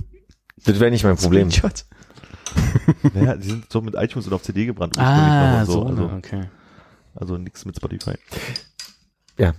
das 0.66 0.80
wäre 0.80 0.92
nicht 0.92 1.04
mein 1.04 1.18
Problem. 1.18 1.50
Screenshot. 1.52 1.86
Naja, 3.14 3.36
die 3.36 3.48
sind 3.48 3.72
so 3.72 3.80
mit 3.80 3.94
iTunes 3.94 4.26
und 4.26 4.34
auf 4.34 4.42
CD 4.42 4.66
gebrannt. 4.66 4.98
Ah, 4.98 5.64
so, 5.66 5.84
also, 5.84 6.10
okay. 6.18 6.46
also 7.14 7.38
nix 7.38 7.64
mit 7.64 7.76
Spotify. 7.76 8.16
Ja. 9.38 9.54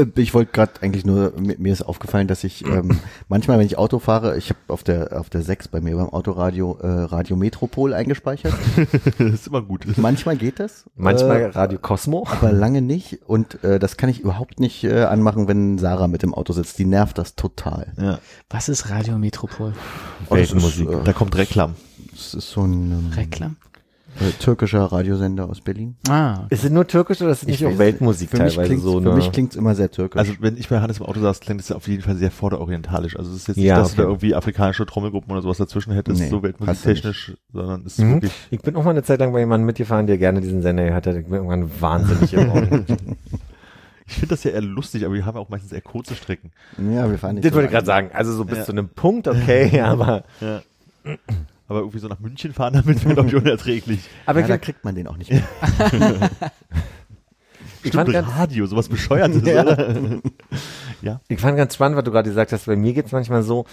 Äh, 0.00 0.20
Ich 0.20 0.34
wollte 0.34 0.52
gerade 0.52 0.72
eigentlich 0.80 1.04
nur, 1.04 1.32
mir, 1.38 1.72
ist 1.72 1.82
aufgefallen, 1.82 2.26
dass 2.28 2.44
ich 2.44 2.64
ähm, 2.64 3.00
manchmal, 3.28 3.58
wenn 3.58 3.66
ich 3.66 3.78
Auto 3.78 3.98
fahre, 3.98 4.36
ich 4.36 4.50
habe 4.50 4.58
auf 4.68 4.82
der 4.82 5.18
auf 5.18 5.30
der 5.30 5.42
6 5.42 5.68
bei 5.68 5.80
mir 5.80 5.96
beim 5.96 6.08
Autoradio 6.08 6.78
äh, 6.80 6.86
Radio 6.86 7.36
Metropol 7.36 7.94
eingespeichert. 7.94 8.54
das 9.18 9.32
ist 9.32 9.46
immer 9.48 9.62
gut. 9.62 9.86
Manchmal 9.96 10.36
geht 10.36 10.60
das. 10.60 10.84
Manchmal 10.96 11.40
äh, 11.40 11.46
Radio 11.46 11.78
Cosmo. 11.78 12.26
aber 12.30 12.52
lange 12.52 12.82
nicht. 12.82 13.20
Und 13.26 13.62
äh, 13.64 13.78
das 13.78 13.96
kann 13.96 14.08
ich 14.10 14.20
überhaupt 14.20 14.60
nicht 14.60 14.84
äh, 14.84 15.02
anmachen, 15.04 15.48
wenn 15.48 15.78
Sarah 15.78 16.08
mit 16.08 16.22
dem 16.22 16.34
Auto 16.34 16.52
sitzt. 16.52 16.78
Die 16.78 16.84
nervt 16.86 17.18
das 17.18 17.34
total. 17.34 17.92
Ja, 18.00 18.18
Was 18.48 18.68
ist 18.68 18.90
Radio 18.90 19.18
Metropol? 19.18 19.72
Oh, 20.28 20.34
das 20.36 20.52
ist, 20.52 20.54
Weltenmusik. 20.54 20.88
äh, 20.88 21.04
da 21.04 21.12
kommt 21.12 21.36
Reklam. 21.36 21.74
Das 22.12 22.34
ist 22.34 22.50
so 22.50 22.62
ein 22.62 22.90
ähm, 22.90 23.12
Reklam? 23.14 23.56
Äh, 24.20 24.30
türkischer 24.38 24.80
Radiosender 24.84 25.48
aus 25.48 25.60
Berlin. 25.60 25.96
Ah, 26.08 26.44
Ist 26.50 26.64
es 26.64 26.70
nur 26.70 26.86
türkisch 26.86 27.20
oder 27.22 27.30
ist 27.30 27.42
es 27.42 27.48
nicht 27.48 27.64
auch 27.64 27.78
Weltmusik 27.78 28.30
Für 28.30 28.42
mich 28.42 28.54
teilweise 28.56 28.78
so 28.78 29.00
für 29.00 29.06
eine? 29.08 29.16
mich 29.16 29.32
klingt's 29.32 29.56
immer 29.56 29.74
sehr 29.74 29.90
türkisch. 29.90 30.18
Also 30.18 30.34
wenn 30.40 30.56
ich 30.56 30.68
bei 30.68 30.80
Hannes 30.80 30.98
im 30.98 31.06
Auto 31.06 31.20
saß, 31.20 31.40
klingt 31.40 31.66
ja 31.68 31.76
auf 31.76 31.88
jeden 31.88 32.02
Fall 32.02 32.16
sehr 32.16 32.30
vorderorientalisch. 32.30 33.16
Also 33.16 33.30
es 33.30 33.36
ist 33.38 33.48
jetzt 33.48 33.56
nicht, 33.56 33.66
Ja, 33.66 33.78
dass 33.78 33.90
du 33.92 33.96
da 33.96 34.02
okay. 34.04 34.10
irgendwie 34.12 34.34
afrikanische 34.34 34.84
Trommelgruppen 34.86 35.32
oder 35.32 35.42
sowas 35.42 35.58
dazwischen 35.58 35.92
hättest, 35.94 36.20
Nee, 36.20 36.28
so 36.28 36.42
weltmusiktechnisch, 36.42 37.32
sondern 37.52 37.82
es 37.86 37.94
ist 37.98 38.04
Mhm. 38.04 38.12
wirklich 38.14 38.32
Ich 38.50 38.60
bin 38.60 38.76
auch 38.76 38.84
mal 38.84 38.90
eine 38.90 39.02
Zeit 39.02 39.20
lang 39.20 39.32
bei 39.32 39.40
jemandem 39.40 39.66
mitgefahren, 39.66 40.06
der 40.06 40.18
gerne 40.18 40.40
diesen 40.40 40.62
Sender 40.62 40.84
gehört 40.84 41.06
hat. 41.06 41.16
Ich 41.16 41.24
bin 41.24 41.34
irgendwann 41.34 41.70
wahnsinnig 41.80 42.30
geworden. 42.30 42.86
Ich 44.06 44.16
finde 44.16 44.30
das 44.34 44.42
ja 44.42 44.50
eher 44.50 44.60
lustig, 44.62 45.04
aber 45.04 45.14
wir 45.14 45.24
haben 45.24 45.36
ja 45.36 45.40
auch 45.40 45.50
meistens 45.50 45.70
eher 45.70 45.82
kurze 45.82 46.16
Strecken. 46.16 46.50
ja, 46.78 47.08
wir 47.08 47.16
fahren 47.16 47.36
nicht 47.36 47.44
das 47.44 47.52
so 47.52 47.54
wollte 47.54 47.66
ich 47.66 47.72
gerade 47.72 47.86
sagen. 47.86 48.10
Also 48.12 48.32
so 48.32 48.44
bis 48.44 48.58
Ja. 48.58 48.64
zu 48.64 48.72
einem 48.72 48.88
Punkt, 48.88 49.28
okay, 49.28 49.80
aber, 49.82 50.24
Ja. 50.40 50.62
Aber 51.70 51.78
irgendwie 51.78 52.00
so 52.00 52.08
nach 52.08 52.18
München 52.18 52.52
fahren 52.52 52.72
damit 52.84 53.04
wäre, 53.04 53.14
glaube 53.14 53.28
ich, 53.28 53.34
unerträglich. 53.36 54.00
aber 54.26 54.40
Ja, 54.40 54.48
da 54.48 54.58
kriegt 54.58 54.84
man 54.84 54.96
den 54.96 55.06
auch 55.06 55.16
nicht 55.16 55.30
mehr. 55.30 55.42
ich, 57.84 57.92
fand 57.92 58.10
Stimmt, 58.10 58.12
ganz, 58.12 58.28
Radio, 58.36 58.66
sowas 58.66 58.88
Bescheuertes, 58.88 59.42
Ja. 59.46 59.62
oder? 59.62 61.20
ich 61.28 61.40
fand 61.40 61.56
ganz 61.56 61.74
spannend, 61.76 61.96
was 61.96 62.04
du 62.04 62.10
gerade 62.10 62.28
gesagt 62.28 62.50
hast. 62.52 62.66
Bei 62.66 62.74
mir 62.74 62.92
geht's 62.92 63.12
manchmal 63.12 63.44
so, 63.44 63.66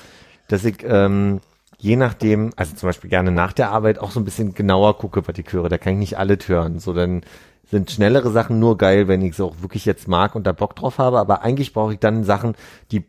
dass 0.47 0.63
ich 0.63 0.77
ähm, 0.83 1.41
je 1.79 1.95
nachdem, 1.95 2.51
also 2.55 2.75
zum 2.75 2.87
Beispiel 2.87 3.09
gerne 3.09 3.31
nach 3.31 3.51
der 3.51 3.71
Arbeit 3.71 3.97
auch 3.97 4.11
so 4.11 4.19
ein 4.19 4.25
bisschen 4.25 4.53
genauer 4.53 4.99
gucke, 4.99 5.27
was 5.27 5.35
ich 5.37 5.51
höre. 5.51 5.67
Da 5.67 5.79
kann 5.79 5.93
ich 5.93 5.99
nicht 5.99 6.17
alles 6.19 6.47
hören. 6.47 6.77
So 6.77 6.93
dann 6.93 7.21
sind 7.69 7.89
schnellere 7.89 8.31
Sachen 8.31 8.59
nur 8.59 8.77
geil, 8.77 9.07
wenn 9.07 9.23
ich 9.23 9.31
es 9.31 9.41
auch 9.41 9.55
wirklich 9.61 9.85
jetzt 9.85 10.07
mag 10.07 10.35
und 10.35 10.45
da 10.45 10.51
Bock 10.51 10.75
drauf 10.75 10.99
habe, 10.99 11.17
aber 11.19 11.41
eigentlich 11.41 11.73
brauche 11.73 11.93
ich 11.93 11.99
dann 11.99 12.23
Sachen, 12.23 12.53
die 12.91 13.03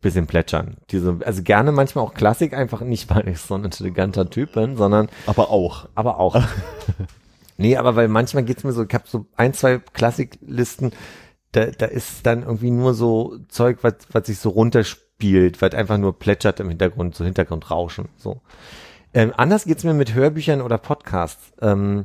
bisschen 0.00 0.26
plätschern. 0.26 0.76
Diese, 0.90 1.18
also 1.24 1.42
gerne 1.42 1.72
manchmal 1.72 2.04
auch 2.04 2.14
Klassik, 2.14 2.54
einfach 2.54 2.80
nicht, 2.82 3.10
weil 3.10 3.28
ich 3.28 3.40
so 3.40 3.54
ein 3.54 3.64
intelligenter 3.64 4.30
Typ 4.30 4.52
bin, 4.52 4.76
sondern 4.76 5.08
Aber 5.26 5.50
auch. 5.50 5.88
aber 5.94 6.20
auch. 6.20 6.40
nee, 7.56 7.76
aber 7.76 7.96
weil 7.96 8.08
manchmal 8.08 8.44
geht's 8.44 8.64
mir 8.64 8.72
so, 8.72 8.84
ich 8.84 8.94
habe 8.94 9.04
so 9.06 9.26
ein, 9.36 9.54
zwei 9.54 9.78
Klassiklisten, 9.92 10.92
da, 11.52 11.66
da 11.66 11.86
ist 11.86 12.26
dann 12.26 12.42
irgendwie 12.42 12.70
nur 12.70 12.94
so 12.94 13.38
Zeug, 13.48 13.78
was, 13.82 13.94
was 14.12 14.26
sich 14.26 14.38
so 14.38 14.50
runterspielt, 14.50 15.60
was 15.62 15.72
einfach 15.72 15.98
nur 15.98 16.18
plätschert 16.18 16.60
im 16.60 16.68
Hintergrund, 16.68 17.14
so 17.14 17.24
Hintergrundrauschen. 17.24 18.08
So. 18.16 18.40
Ähm, 19.14 19.32
anders 19.36 19.64
geht's 19.64 19.84
mir 19.84 19.94
mit 19.94 20.14
Hörbüchern 20.14 20.60
oder 20.60 20.78
Podcasts. 20.78 21.52
Ähm, 21.60 22.04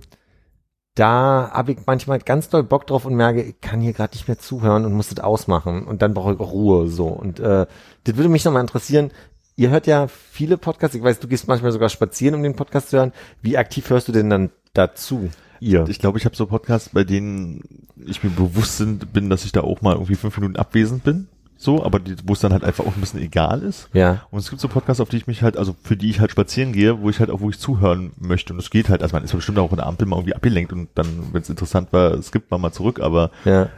da 0.95 1.49
habe 1.51 1.71
ich 1.71 1.79
manchmal 1.85 2.19
ganz 2.19 2.49
doll 2.49 2.63
Bock 2.63 2.85
drauf 2.85 3.05
und 3.05 3.15
merke, 3.15 3.41
ich 3.41 3.61
kann 3.61 3.81
hier 3.81 3.93
gerade 3.93 4.13
nicht 4.13 4.27
mehr 4.27 4.37
zuhören 4.37 4.85
und 4.85 4.93
muss 4.93 5.09
das 5.09 5.23
ausmachen. 5.23 5.85
Und 5.85 6.01
dann 6.01 6.13
brauche 6.13 6.33
ich 6.33 6.39
auch 6.39 6.51
Ruhe 6.51 6.87
so. 6.87 7.07
Und 7.07 7.39
äh, 7.39 7.65
das 8.03 8.15
würde 8.15 8.29
mich 8.29 8.45
nochmal 8.45 8.61
interessieren. 8.61 9.11
Ihr 9.55 9.69
hört 9.69 9.87
ja 9.87 10.07
viele 10.07 10.57
Podcasts. 10.57 10.95
Ich 10.95 11.03
weiß, 11.03 11.19
du 11.19 11.27
gehst 11.27 11.47
manchmal 11.47 11.71
sogar 11.71 11.89
spazieren, 11.89 12.35
um 12.35 12.43
den 12.43 12.55
Podcast 12.55 12.89
zu 12.89 12.97
hören. 12.97 13.11
Wie 13.41 13.57
aktiv 13.57 13.89
hörst 13.89 14.07
du 14.07 14.11
denn 14.11 14.29
dann 14.29 14.51
dazu? 14.73 15.29
Ihr. 15.59 15.85
Ich 15.87 15.99
glaube, 15.99 16.17
ich 16.17 16.25
habe 16.25 16.35
so 16.35 16.45
Podcasts, 16.45 16.89
bei 16.89 17.03
denen 17.03 17.87
ich 18.05 18.23
mir 18.23 18.29
bewusst 18.29 18.83
bin, 19.13 19.29
dass 19.29 19.45
ich 19.45 19.51
da 19.51 19.61
auch 19.61 19.81
mal 19.81 19.93
irgendwie 19.93 20.15
fünf 20.15 20.37
Minuten 20.37 20.57
abwesend 20.57 21.03
bin. 21.03 21.27
So, 21.63 21.83
aber 21.83 21.99
die, 21.99 22.15
wo 22.25 22.33
es 22.33 22.39
dann 22.41 22.51
halt 22.51 22.63
einfach 22.63 22.85
auch 22.85 22.95
ein 22.95 22.99
bisschen 22.99 23.21
egal 23.21 23.61
ist. 23.61 23.87
Ja. 23.93 24.23
Und 24.31 24.39
es 24.39 24.49
gibt 24.49 24.61
so 24.61 24.67
Podcasts, 24.67 24.99
auf 24.99 25.07
die 25.09 25.17
ich 25.17 25.27
mich 25.27 25.41
halt, 25.43 25.55
also 25.57 25.73
für 25.81 25.95
die 25.95 26.09
ich 26.09 26.19
halt 26.19 26.29
spazieren 26.31 26.73
gehe, 26.73 26.99
wo 27.01 27.09
ich 27.09 27.19
halt 27.19 27.29
auch, 27.29 27.39
wo 27.39 27.49
ich 27.49 27.57
zuhören 27.57 28.11
möchte. 28.19 28.51
Und 28.53 28.59
es 28.59 28.69
geht 28.69 28.89
halt, 28.89 29.01
also 29.01 29.15
man 29.15 29.23
ist 29.23 29.31
ja 29.31 29.37
bestimmt 29.37 29.59
auch 29.59 29.71
in 29.71 29.77
der 29.77 29.85
Ampel 29.87 30.05
mal 30.07 30.17
irgendwie 30.17 30.35
abgelenkt 30.35 30.73
und 30.73 30.89
dann, 30.95 31.07
wenn 31.31 31.41
es 31.41 31.49
interessant 31.49 31.93
war, 31.93 32.21
skippt 32.21 32.51
man 32.51 32.59
mal 32.59 32.71
zurück, 32.73 32.99
aber 32.99 33.31
Ja. 33.45 33.69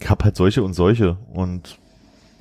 ich 0.00 0.08
hab 0.08 0.24
halt 0.24 0.36
solche 0.36 0.62
und 0.62 0.72
solche. 0.72 1.18
Und 1.34 1.78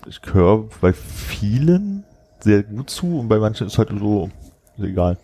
ich 0.08 0.22
höre 0.32 0.70
bei 0.82 0.94
vielen 0.94 2.04
sehr 2.40 2.64
gut 2.64 2.90
zu 2.90 3.20
und 3.20 3.28
bei 3.28 3.40
manchen 3.40 3.68
ist 3.68 3.78
halt 3.78 3.90
so, 4.00 4.30
egal. 4.78 5.18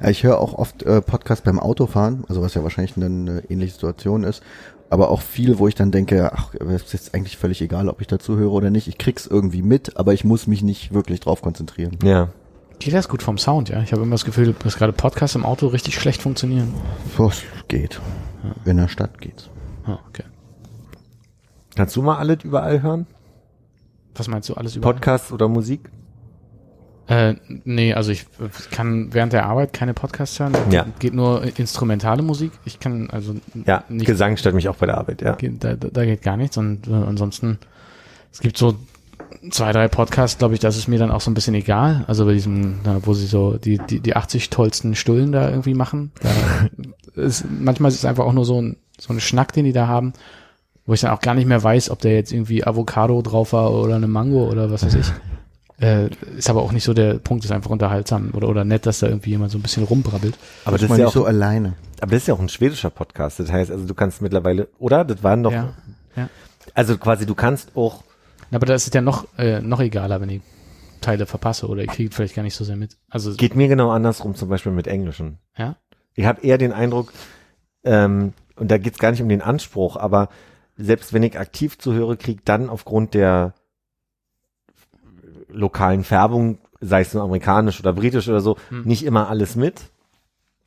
Ja, 0.00 0.08
ich 0.10 0.22
höre 0.22 0.38
auch 0.38 0.54
oft 0.54 0.82
äh, 0.84 1.02
Podcasts 1.02 1.44
beim 1.44 1.58
Autofahren, 1.58 2.24
also 2.28 2.40
was 2.40 2.54
ja 2.54 2.62
wahrscheinlich 2.62 2.94
dann 2.94 3.28
eine 3.28 3.42
ähnliche 3.50 3.72
Situation 3.74 4.24
ist, 4.24 4.42
aber 4.90 5.10
auch 5.10 5.22
viel, 5.22 5.58
wo 5.58 5.68
ich 5.68 5.74
dann 5.74 5.90
denke, 5.90 6.32
ach, 6.32 6.54
es 6.54 6.82
ist 6.82 6.92
jetzt 6.92 7.14
eigentlich 7.14 7.36
völlig 7.36 7.60
egal, 7.62 7.88
ob 7.88 8.00
ich 8.00 8.06
dazu 8.06 8.36
höre 8.36 8.52
oder 8.52 8.70
nicht. 8.70 8.86
Ich 8.88 8.98
krieg's 8.98 9.26
irgendwie 9.26 9.62
mit, 9.62 9.96
aber 9.96 10.12
ich 10.12 10.24
muss 10.24 10.46
mich 10.46 10.62
nicht 10.62 10.92
wirklich 10.92 11.20
drauf 11.20 11.42
konzentrieren. 11.42 11.98
Ja. 12.02 12.28
Geht 12.78 12.94
das 12.94 13.08
gut 13.08 13.22
vom 13.22 13.38
Sound, 13.38 13.68
ja? 13.68 13.82
Ich 13.82 13.92
habe 13.92 14.02
immer 14.02 14.12
das 14.14 14.24
Gefühl, 14.24 14.54
dass 14.58 14.76
gerade 14.76 14.92
Podcasts 14.92 15.36
im 15.36 15.44
Auto 15.44 15.68
richtig 15.68 15.94
schlecht 15.94 16.22
funktionieren. 16.22 16.74
So, 17.16 17.28
es 17.28 17.42
geht. 17.68 18.00
In 18.64 18.76
der 18.76 18.88
Stadt 18.88 19.20
geht's. 19.20 19.48
Ah, 19.84 19.98
okay. 20.08 20.24
Kannst 21.76 21.96
du 21.96 22.02
mal 22.02 22.18
alles 22.18 22.44
überall 22.44 22.82
hören? 22.82 23.06
Was 24.14 24.28
meinst 24.28 24.48
du, 24.48 24.54
alles 24.54 24.76
über? 24.76 24.92
Podcasts 24.92 25.32
oder 25.32 25.48
Musik? 25.48 25.90
Äh, 27.06 27.34
nee, 27.64 27.92
also 27.92 28.12
ich 28.12 28.22
äh, 28.40 28.48
kann 28.70 29.12
während 29.12 29.32
der 29.32 29.44
Arbeit 29.46 29.72
keine 29.72 29.92
Podcasts 29.92 30.40
hören. 30.40 30.54
Ja. 30.70 30.86
Geht 30.98 31.12
nur 31.12 31.42
instrumentale 31.58 32.22
Musik. 32.22 32.52
Ich 32.64 32.80
kann 32.80 33.10
also 33.10 33.34
Ja, 33.66 33.84
nicht, 33.88 34.06
Gesang 34.06 34.36
stört 34.36 34.54
mich 34.54 34.68
auch 34.68 34.76
bei 34.76 34.86
der 34.86 34.96
Arbeit, 34.96 35.20
ja. 35.20 35.36
da, 35.36 35.74
da 35.74 36.04
geht 36.04 36.22
gar 36.22 36.36
nichts. 36.36 36.56
Und 36.56 36.88
äh, 36.88 36.92
ansonsten, 36.92 37.58
es 38.32 38.40
gibt 38.40 38.56
so 38.56 38.76
zwei, 39.50 39.72
drei 39.72 39.88
Podcasts, 39.88 40.38
glaube 40.38 40.54
ich, 40.54 40.60
das 40.60 40.76
ist 40.76 40.88
mir 40.88 40.98
dann 40.98 41.10
auch 41.10 41.20
so 41.20 41.30
ein 41.30 41.34
bisschen 41.34 41.54
egal. 41.54 42.04
Also 42.06 42.24
bei 42.24 42.32
diesem, 42.32 42.80
da, 42.84 42.98
wo 43.02 43.12
sie 43.12 43.26
so 43.26 43.58
die, 43.58 43.78
die, 43.78 44.00
die 44.00 44.16
80 44.16 44.48
tollsten 44.50 44.94
Stullen 44.94 45.32
da 45.32 45.50
irgendwie 45.50 45.74
machen. 45.74 46.12
Da 46.22 46.30
ist, 47.20 47.44
manchmal 47.50 47.90
ist 47.90 47.98
es 47.98 48.04
einfach 48.04 48.24
auch 48.24 48.32
nur 48.32 48.44
so 48.44 48.60
ein, 48.60 48.76
so 48.98 49.12
ein 49.12 49.20
Schnack, 49.20 49.52
den 49.52 49.64
die 49.64 49.72
da 49.72 49.88
haben, 49.88 50.14
wo 50.86 50.94
ich 50.94 51.00
dann 51.00 51.10
auch 51.10 51.20
gar 51.20 51.34
nicht 51.34 51.46
mehr 51.46 51.62
weiß, 51.62 51.90
ob 51.90 52.00
der 52.00 52.14
jetzt 52.14 52.32
irgendwie 52.32 52.64
Avocado 52.64 53.20
drauf 53.22 53.52
war 53.52 53.72
oder 53.72 53.96
eine 53.96 54.08
Mango 54.08 54.48
oder 54.48 54.70
was 54.70 54.84
weiß 54.84 54.94
ich. 54.94 55.12
Äh, 55.80 56.10
ist 56.36 56.48
aber 56.48 56.62
auch 56.62 56.70
nicht 56.72 56.84
so 56.84 56.94
der 56.94 57.14
Punkt, 57.14 57.44
ist 57.44 57.50
einfach 57.50 57.70
unterhaltsam 57.70 58.30
oder, 58.34 58.48
oder 58.48 58.64
nett, 58.64 58.86
dass 58.86 59.00
da 59.00 59.08
irgendwie 59.08 59.30
jemand 59.30 59.50
so 59.50 59.58
ein 59.58 59.62
bisschen 59.62 59.82
rumbrabbelt. 59.82 60.38
Aber 60.64 60.76
das 60.76 60.84
ist 60.84 60.90
ja 60.90 60.96
nicht 60.96 61.06
auch, 61.06 61.12
so 61.12 61.24
alleine. 61.24 61.74
aber 62.00 62.12
das 62.12 62.22
ist 62.22 62.28
ja 62.28 62.34
auch 62.34 62.40
ein 62.40 62.48
schwedischer 62.48 62.90
Podcast. 62.90 63.40
Das 63.40 63.50
heißt, 63.50 63.70
also 63.72 63.84
du 63.84 63.94
kannst 63.94 64.22
mittlerweile, 64.22 64.68
oder? 64.78 65.04
Das 65.04 65.22
waren 65.24 65.42
doch, 65.42 65.50
Ja, 65.52 65.74
ja. 66.16 66.28
also 66.74 66.96
quasi 66.96 67.26
du 67.26 67.34
kannst 67.34 67.76
auch, 67.76 68.04
Aber 68.52 68.66
da 68.66 68.74
ist 68.74 68.86
es 68.86 68.94
ja 68.94 69.00
noch, 69.00 69.26
äh, 69.36 69.60
noch 69.60 69.80
egaler, 69.80 70.20
wenn 70.20 70.28
ich 70.28 70.42
Teile 71.00 71.26
verpasse 71.26 71.66
oder 71.66 71.82
ich 71.82 71.90
kriege 71.90 72.14
vielleicht 72.14 72.36
gar 72.36 72.44
nicht 72.44 72.54
so 72.54 72.64
sehr 72.64 72.76
mit. 72.76 72.96
Also, 73.10 73.34
geht 73.34 73.56
mir 73.56 73.66
genau 73.68 73.90
andersrum, 73.90 74.36
zum 74.36 74.48
Beispiel 74.48 74.72
mit 74.72 74.86
Englischen. 74.86 75.38
ja. 75.56 75.76
Ich 76.16 76.26
habe 76.26 76.42
eher 76.42 76.58
den 76.58 76.72
Eindruck, 76.72 77.12
ähm, 77.82 78.32
und 78.54 78.70
da 78.70 78.78
geht's 78.78 79.00
gar 79.00 79.10
nicht 79.10 79.20
um 79.20 79.28
den 79.28 79.42
Anspruch, 79.42 79.96
aber 79.96 80.28
selbst 80.76 81.12
wenn 81.12 81.24
ich 81.24 81.36
aktiv 81.36 81.76
zuhöre, 81.78 82.16
krieg 82.16 82.44
dann 82.44 82.70
aufgrund 82.70 83.14
der 83.14 83.54
lokalen 85.54 86.04
Färbung, 86.04 86.58
sei 86.80 87.00
es 87.00 87.14
nur 87.14 87.22
amerikanisch 87.22 87.80
oder 87.80 87.92
britisch 87.92 88.28
oder 88.28 88.40
so, 88.40 88.56
Hm. 88.68 88.82
nicht 88.84 89.04
immer 89.04 89.28
alles 89.28 89.56
mit. 89.56 89.82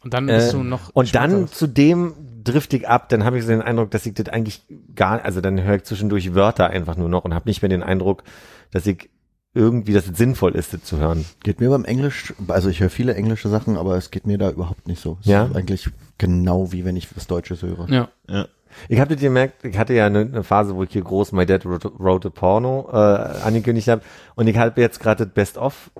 Und 0.03 0.13
dann 0.13 0.25
bist 0.27 0.49
Äh, 0.49 0.57
du 0.57 0.63
noch. 0.63 0.89
Und 0.93 1.13
dann 1.15 1.31
später- 1.47 1.51
zudem 1.51 2.13
drifte 2.43 2.77
ich 2.77 2.87
ab, 2.87 3.09
dann 3.09 3.23
habe 3.25 3.37
ich 3.37 3.43
so 3.43 3.49
den 3.49 3.61
Eindruck, 3.61 3.91
dass 3.91 4.05
ich 4.05 4.13
das 4.13 4.29
eigentlich 4.29 4.63
gar, 4.95 5.23
also 5.25 5.41
dann 5.41 5.61
höre 5.61 5.75
ich 5.75 5.83
zwischendurch 5.83 6.33
Wörter 6.33 6.69
einfach 6.69 6.95
nur 6.95 7.09
noch 7.09 7.25
und 7.25 7.33
habe 7.33 7.49
nicht 7.49 7.61
mehr 7.61 7.69
den 7.69 7.83
Eindruck, 7.83 8.23
dass 8.71 8.85
ich 8.87 9.09
irgendwie, 9.53 9.91
dass 9.93 10.07
es 10.07 10.17
sinnvoll 10.17 10.55
ist, 10.55 10.73
das 10.73 10.83
zu 10.83 10.97
hören. 10.97 11.25
Geht 11.43 11.59
mir 11.59 11.69
beim 11.69 11.83
Englisch, 11.83 12.33
also 12.47 12.69
ich 12.69 12.79
höre 12.79 12.89
viele 12.91 13.15
englische 13.15 13.49
Sachen, 13.49 13.75
aber 13.75 13.97
es 13.97 14.11
geht 14.11 14.27
mir 14.27 14.37
da 14.37 14.51
überhaupt 14.51 14.87
nicht 14.87 15.01
so. 15.01 15.17
Es 15.21 15.25
Ja? 15.27 15.45
ist 15.45 15.55
eigentlich 15.55 15.89
genau 16.19 16.71
wie 16.71 16.85
wenn 16.85 16.95
ich 16.95 17.13
was 17.17 17.27
Deutsches 17.27 17.63
höre. 17.63 17.89
Ja. 17.89 18.47
Ich 18.89 18.99
habe 18.99 19.13
das 19.13 19.21
gemerkt, 19.21 19.63
ich 19.65 19.77
hatte 19.77 19.93
ja 19.93 20.05
eine, 20.05 20.19
eine 20.19 20.43
Phase, 20.43 20.75
wo 20.75 20.83
ich 20.83 20.91
hier 20.91 21.03
groß 21.03 21.31
My 21.31 21.45
Dad 21.45 21.65
Wrote, 21.65 21.91
wrote 21.97 22.27
a 22.29 22.31
Porno 22.31 22.89
äh, 22.91 22.95
angekündigt 22.95 23.87
habe 23.87 24.01
und 24.35 24.47
ich 24.47 24.57
habe 24.57 24.79
jetzt 24.81 24.99
gerade 24.99 25.25
das 25.25 25.33
Best 25.33 25.57
of 25.57 25.91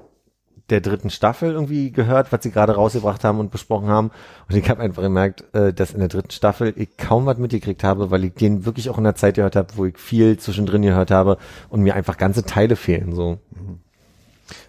der 0.69 0.81
dritten 0.81 1.09
Staffel 1.09 1.51
irgendwie 1.51 1.91
gehört, 1.91 2.31
was 2.31 2.43
sie 2.43 2.51
gerade 2.51 2.75
rausgebracht 2.75 3.23
haben 3.23 3.39
und 3.39 3.51
besprochen 3.51 3.87
haben. 3.87 4.11
Und 4.49 4.55
ich 4.55 4.69
habe 4.69 4.81
einfach 4.81 5.01
gemerkt, 5.01 5.43
äh, 5.53 5.73
dass 5.73 5.91
in 5.91 5.99
der 5.99 6.09
dritten 6.09 6.31
Staffel 6.31 6.73
ich 6.75 6.97
kaum 6.97 7.25
was 7.25 7.37
mitgekriegt 7.37 7.83
habe, 7.83 8.11
weil 8.11 8.25
ich 8.25 8.33
den 8.33 8.65
wirklich 8.65 8.89
auch 8.89 8.97
in 8.97 9.05
der 9.05 9.15
Zeit 9.15 9.35
gehört 9.35 9.55
habe, 9.55 9.69
wo 9.75 9.85
ich 9.85 9.97
viel 9.97 10.37
zwischendrin 10.37 10.81
gehört 10.81 11.11
habe 11.11 11.37
und 11.69 11.81
mir 11.81 11.95
einfach 11.95 12.17
ganze 12.17 12.43
Teile 12.43 12.75
fehlen 12.75 13.13
so. 13.13 13.39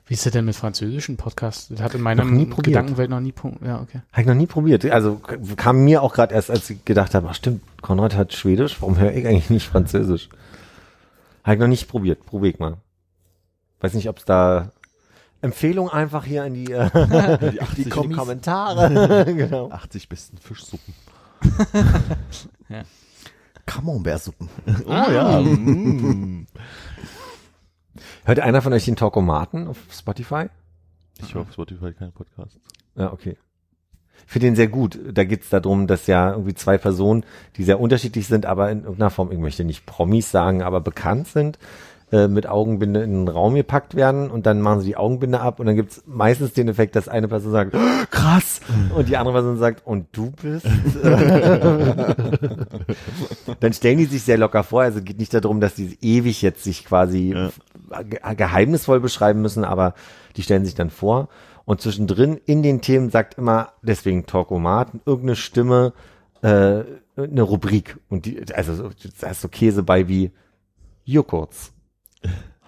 Wie 0.06 0.14
ist 0.14 0.26
das 0.26 0.32
denn 0.32 0.44
mit 0.44 0.56
französischen 0.56 1.16
Podcasts? 1.16 1.68
Das 1.68 1.80
hat 1.80 1.94
in 1.94 2.00
meiner 2.00 2.24
Noch 2.24 2.30
nie 2.30 2.46
probiert. 2.46 2.66
Gedankenwelt 2.66 3.10
noch 3.10 3.20
nie. 3.20 3.32
Punkt. 3.32 3.64
Ja, 3.64 3.80
okay. 3.80 4.00
Habe 4.12 4.22
ich 4.22 4.26
noch 4.26 4.34
nie 4.34 4.46
probiert. 4.46 4.84
Also 4.86 5.20
kam 5.56 5.84
mir 5.84 6.02
auch 6.02 6.14
gerade 6.14 6.34
erst, 6.34 6.50
als 6.50 6.68
ich 6.70 6.84
gedacht 6.84 7.14
habe, 7.14 7.28
ach 7.28 7.34
stimmt, 7.34 7.62
Konrad 7.82 8.16
hat 8.16 8.32
Schwedisch, 8.32 8.80
warum 8.80 8.98
höre 8.98 9.12
ich 9.12 9.26
eigentlich 9.26 9.50
nicht 9.50 9.66
Französisch? 9.68 10.28
Habe 11.44 11.54
ich 11.54 11.60
noch 11.60 11.68
nicht 11.68 11.88
probiert. 11.88 12.24
Probier 12.26 12.50
ich 12.50 12.58
mal. 12.58 12.78
Weiß 13.80 13.94
nicht, 13.94 14.08
ob 14.08 14.18
es 14.18 14.24
da 14.24 14.72
Empfehlung 15.40 15.88
einfach 15.88 16.24
hier 16.24 16.44
in 16.44 16.54
die, 16.54 16.72
äh, 16.72 16.90
Die 17.52 17.62
80, 17.62 17.78
in 17.78 17.84
die 17.84 18.16
Kommentare. 18.16 19.24
genau. 19.34 19.70
80 19.70 20.08
besten 20.08 20.38
Fischsuppen. 20.38 20.94
Camembert-Suppen. 23.66 24.48
Oh 24.86 24.90
ja. 24.90 25.40
mm. 25.40 26.46
Hört 28.28 28.40
einer 28.40 28.60
von 28.60 28.74
euch 28.74 28.84
den 28.84 28.94
Talkomaten 28.94 29.68
auf 29.68 29.78
Spotify? 29.90 30.50
Ich 31.18 31.34
hoffe, 31.34 31.50
Spotify 31.50 31.94
kein 31.94 32.12
Podcast. 32.12 32.60
Ja, 32.94 33.10
okay. 33.10 33.38
Ich 34.26 34.30
finde 34.30 34.48
den 34.48 34.54
sehr 34.54 34.68
gut. 34.68 34.98
Da 35.10 35.24
geht 35.24 35.44
es 35.44 35.48
darum, 35.48 35.86
dass 35.86 36.06
ja 36.08 36.32
irgendwie 36.32 36.52
zwei 36.52 36.76
Personen, 36.76 37.24
die 37.56 37.64
sehr 37.64 37.80
unterschiedlich 37.80 38.26
sind, 38.26 38.44
aber 38.44 38.70
in 38.70 38.80
irgendeiner 38.80 39.08
Form, 39.08 39.32
ich 39.32 39.38
möchte 39.38 39.64
nicht 39.64 39.86
Promis 39.86 40.30
sagen, 40.30 40.60
aber 40.60 40.82
bekannt 40.82 41.28
sind, 41.28 41.58
äh, 42.10 42.28
mit 42.28 42.46
Augenbinde 42.48 43.02
in 43.02 43.24
den 43.24 43.28
Raum 43.28 43.54
gepackt 43.54 43.94
werden 43.94 44.30
und 44.30 44.46
dann 44.46 44.60
machen 44.62 44.80
sie 44.80 44.86
die 44.88 44.96
Augenbinde 44.96 45.40
ab 45.40 45.60
und 45.60 45.66
dann 45.66 45.76
gibt's 45.76 46.02
meistens 46.06 46.52
den 46.54 46.68
Effekt, 46.68 46.96
dass 46.96 47.08
eine 47.08 47.28
Person 47.28 47.52
sagt, 47.52 47.74
"Oh, 47.74 47.78
krass, 48.10 48.60
und 48.94 49.08
die 49.08 49.16
andere 49.16 49.34
Person 49.34 49.58
sagt, 49.58 49.86
und 49.86 50.06
du 50.12 50.30
bist? 50.30 50.66
dann 53.60 53.72
stellen 53.72 53.98
die 53.98 54.04
sich 54.06 54.22
sehr 54.22 54.38
locker 54.38 54.64
vor, 54.64 54.82
also 54.82 54.98
es 54.98 55.04
geht 55.04 55.18
nicht 55.18 55.34
darum, 55.34 55.60
dass 55.60 55.74
die 55.74 55.98
ewig 56.00 56.42
jetzt 56.42 56.64
sich 56.64 56.84
quasi 56.84 57.32
Ja. 57.34 57.50
ge 58.02 58.18
geheimnisvoll 58.36 59.00
beschreiben 59.00 59.42
müssen, 59.42 59.64
aber 59.64 59.94
die 60.36 60.42
stellen 60.42 60.64
sich 60.64 60.74
dann 60.74 60.90
vor. 60.90 61.28
Und 61.64 61.80
zwischendrin 61.82 62.38
in 62.46 62.62
den 62.62 62.80
Themen 62.80 63.10
sagt 63.10 63.36
immer, 63.36 63.72
deswegen 63.82 64.24
Talkomat, 64.26 64.88
irgendeine 65.04 65.36
Stimme, 65.36 65.92
äh, 66.42 66.82
eine 67.16 67.42
Rubrik. 67.42 67.98
Und 68.08 68.24
die, 68.26 68.42
also 68.54 68.74
so- 68.74 68.90
da 69.20 69.28
ist 69.30 69.40
so 69.42 69.48
Käse 69.48 69.82
bei 69.82 70.08
wie 70.08 70.30
Joghurts, 71.04 71.72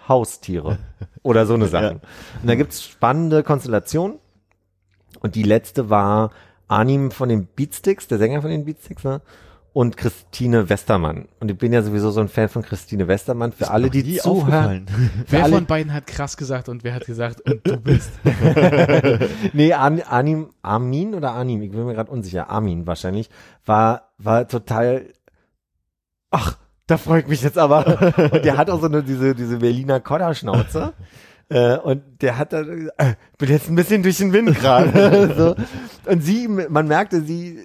Haustiere 0.09 0.79
oder 1.23 1.47
so 1.47 1.55
eine 1.55 1.67
Sachen. 1.69 1.97
Und 2.43 2.47
da 2.49 2.55
gibt's 2.55 2.83
spannende 2.83 3.43
Konstellationen 3.43 4.19
und 5.21 5.35
die 5.35 5.43
letzte 5.43 5.91
war 5.91 6.31
Arnim 6.69 7.11
von 7.11 7.29
den 7.29 7.47
Beatsticks, 7.47 8.07
der 8.07 8.19
Sänger 8.19 8.43
von 8.43 8.51
den 8.51 8.65
Beatsticks, 8.65 9.05
ne? 9.05 9.21
und 9.73 9.97
Christine 9.97 10.69
Westermann. 10.69 11.29
Und 11.39 11.49
ich 11.51 11.57
bin 11.57 11.73
ja 11.73 11.83
sowieso 11.83 12.11
so 12.11 12.21
ein 12.21 12.29
Fan 12.29 12.49
von 12.49 12.63
Christine 12.63 13.07
Westermann. 13.07 13.53
Für 13.53 13.71
alle, 13.71 13.89
die 13.89 14.17
zuhören. 14.17 14.87
Wer 15.29 15.45
alle- 15.45 15.55
von 15.55 15.67
beiden 15.67 15.93
hat 15.93 16.09
krass 16.09 16.37
gesagt 16.37 16.69
und 16.69 16.83
wer 16.83 16.93
hat 16.95 17.07
gesagt, 17.07 17.41
und 17.43 17.65
du 17.65 17.77
bist? 17.77 18.11
Nee, 19.53 19.73
An 19.73 20.01
Anim, 20.03 20.51
Armin 20.63 21.15
oder 21.15 21.33
Anim, 21.35 21.63
ich 21.63 21.71
bin 21.71 21.85
mir 21.87 21.95
gerade 21.95 22.11
unsicher, 22.11 22.51
Armin 22.51 22.87
wahrscheinlich, 22.87 23.31
war, 23.65 24.11
war 24.19 24.49
total, 24.49 25.07
ach, 26.31 26.57
da 26.91 26.97
freue 26.97 27.21
ich 27.21 27.29
mich 27.29 27.43
jetzt 27.43 27.59
aber. 27.59 27.87
Und 28.33 28.45
der 28.45 28.57
hat 28.57 28.69
auch 28.71 28.81
so 28.81 28.87
eine, 28.87 29.03
diese, 29.03 29.35
diese 29.35 29.59
Berliner 29.59 30.01
Kodderschnauze. 30.01 30.93
Äh, 31.53 31.79
und 31.79 32.23
der 32.23 32.39
hat 32.39 32.53
da, 32.53 32.61
äh, 32.61 33.17
bin 33.37 33.49
jetzt 33.49 33.69
ein 33.69 33.75
bisschen 33.75 34.05
durch 34.05 34.19
den 34.19 34.33
Wind 34.33 34.55
gerade. 34.55 35.35
so. 35.37 36.09
Und 36.09 36.23
sie, 36.23 36.47
man 36.47 36.87
merkte, 36.87 37.23
sie 37.23 37.59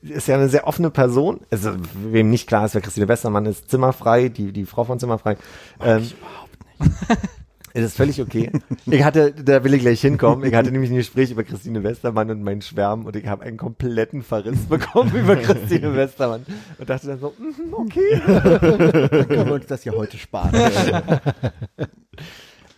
ist 0.00 0.28
ja 0.28 0.36
eine 0.36 0.48
sehr 0.48 0.68
offene 0.68 0.90
Person. 0.90 1.40
Also, 1.50 1.72
wem 1.92 2.30
nicht 2.30 2.46
klar 2.46 2.66
ist, 2.66 2.74
wer 2.74 2.80
Christine 2.82 3.08
Westermann 3.08 3.46
ist, 3.46 3.68
zimmerfrei, 3.68 4.28
die, 4.28 4.52
die 4.52 4.64
Frau 4.64 4.84
von 4.84 5.00
zimmerfrei. 5.00 5.38
Ähm, 5.80 6.08
es 7.74 7.84
ist 7.84 7.96
völlig 7.96 8.20
okay. 8.20 8.50
Ich 8.86 9.02
hatte, 9.02 9.32
da 9.32 9.64
will 9.64 9.74
ich 9.74 9.80
gleich 9.82 10.00
hinkommen. 10.00 10.44
Ich 10.44 10.54
hatte 10.54 10.70
nämlich 10.70 10.90
ein 10.90 10.96
Gespräch 10.96 11.30
über 11.30 11.44
Christine 11.44 11.82
Westermann 11.82 12.30
und 12.30 12.42
meinen 12.42 12.62
Schwärmen 12.62 13.06
und 13.06 13.16
ich 13.16 13.26
habe 13.26 13.44
einen 13.44 13.56
kompletten 13.56 14.22
Verriss 14.22 14.66
bekommen 14.66 15.14
über 15.14 15.36
Christine 15.36 15.94
Westermann 15.94 16.44
und 16.78 16.90
dachte 16.90 17.06
dann 17.06 17.20
so, 17.20 17.34
mhm, 17.38 17.74
okay. 17.74 18.20
Dann 18.26 19.28
können 19.28 19.46
wir 19.46 19.54
uns 19.54 19.66
das 19.66 19.84
ja 19.84 19.92
heute 19.92 20.18
sparen. 20.18 20.52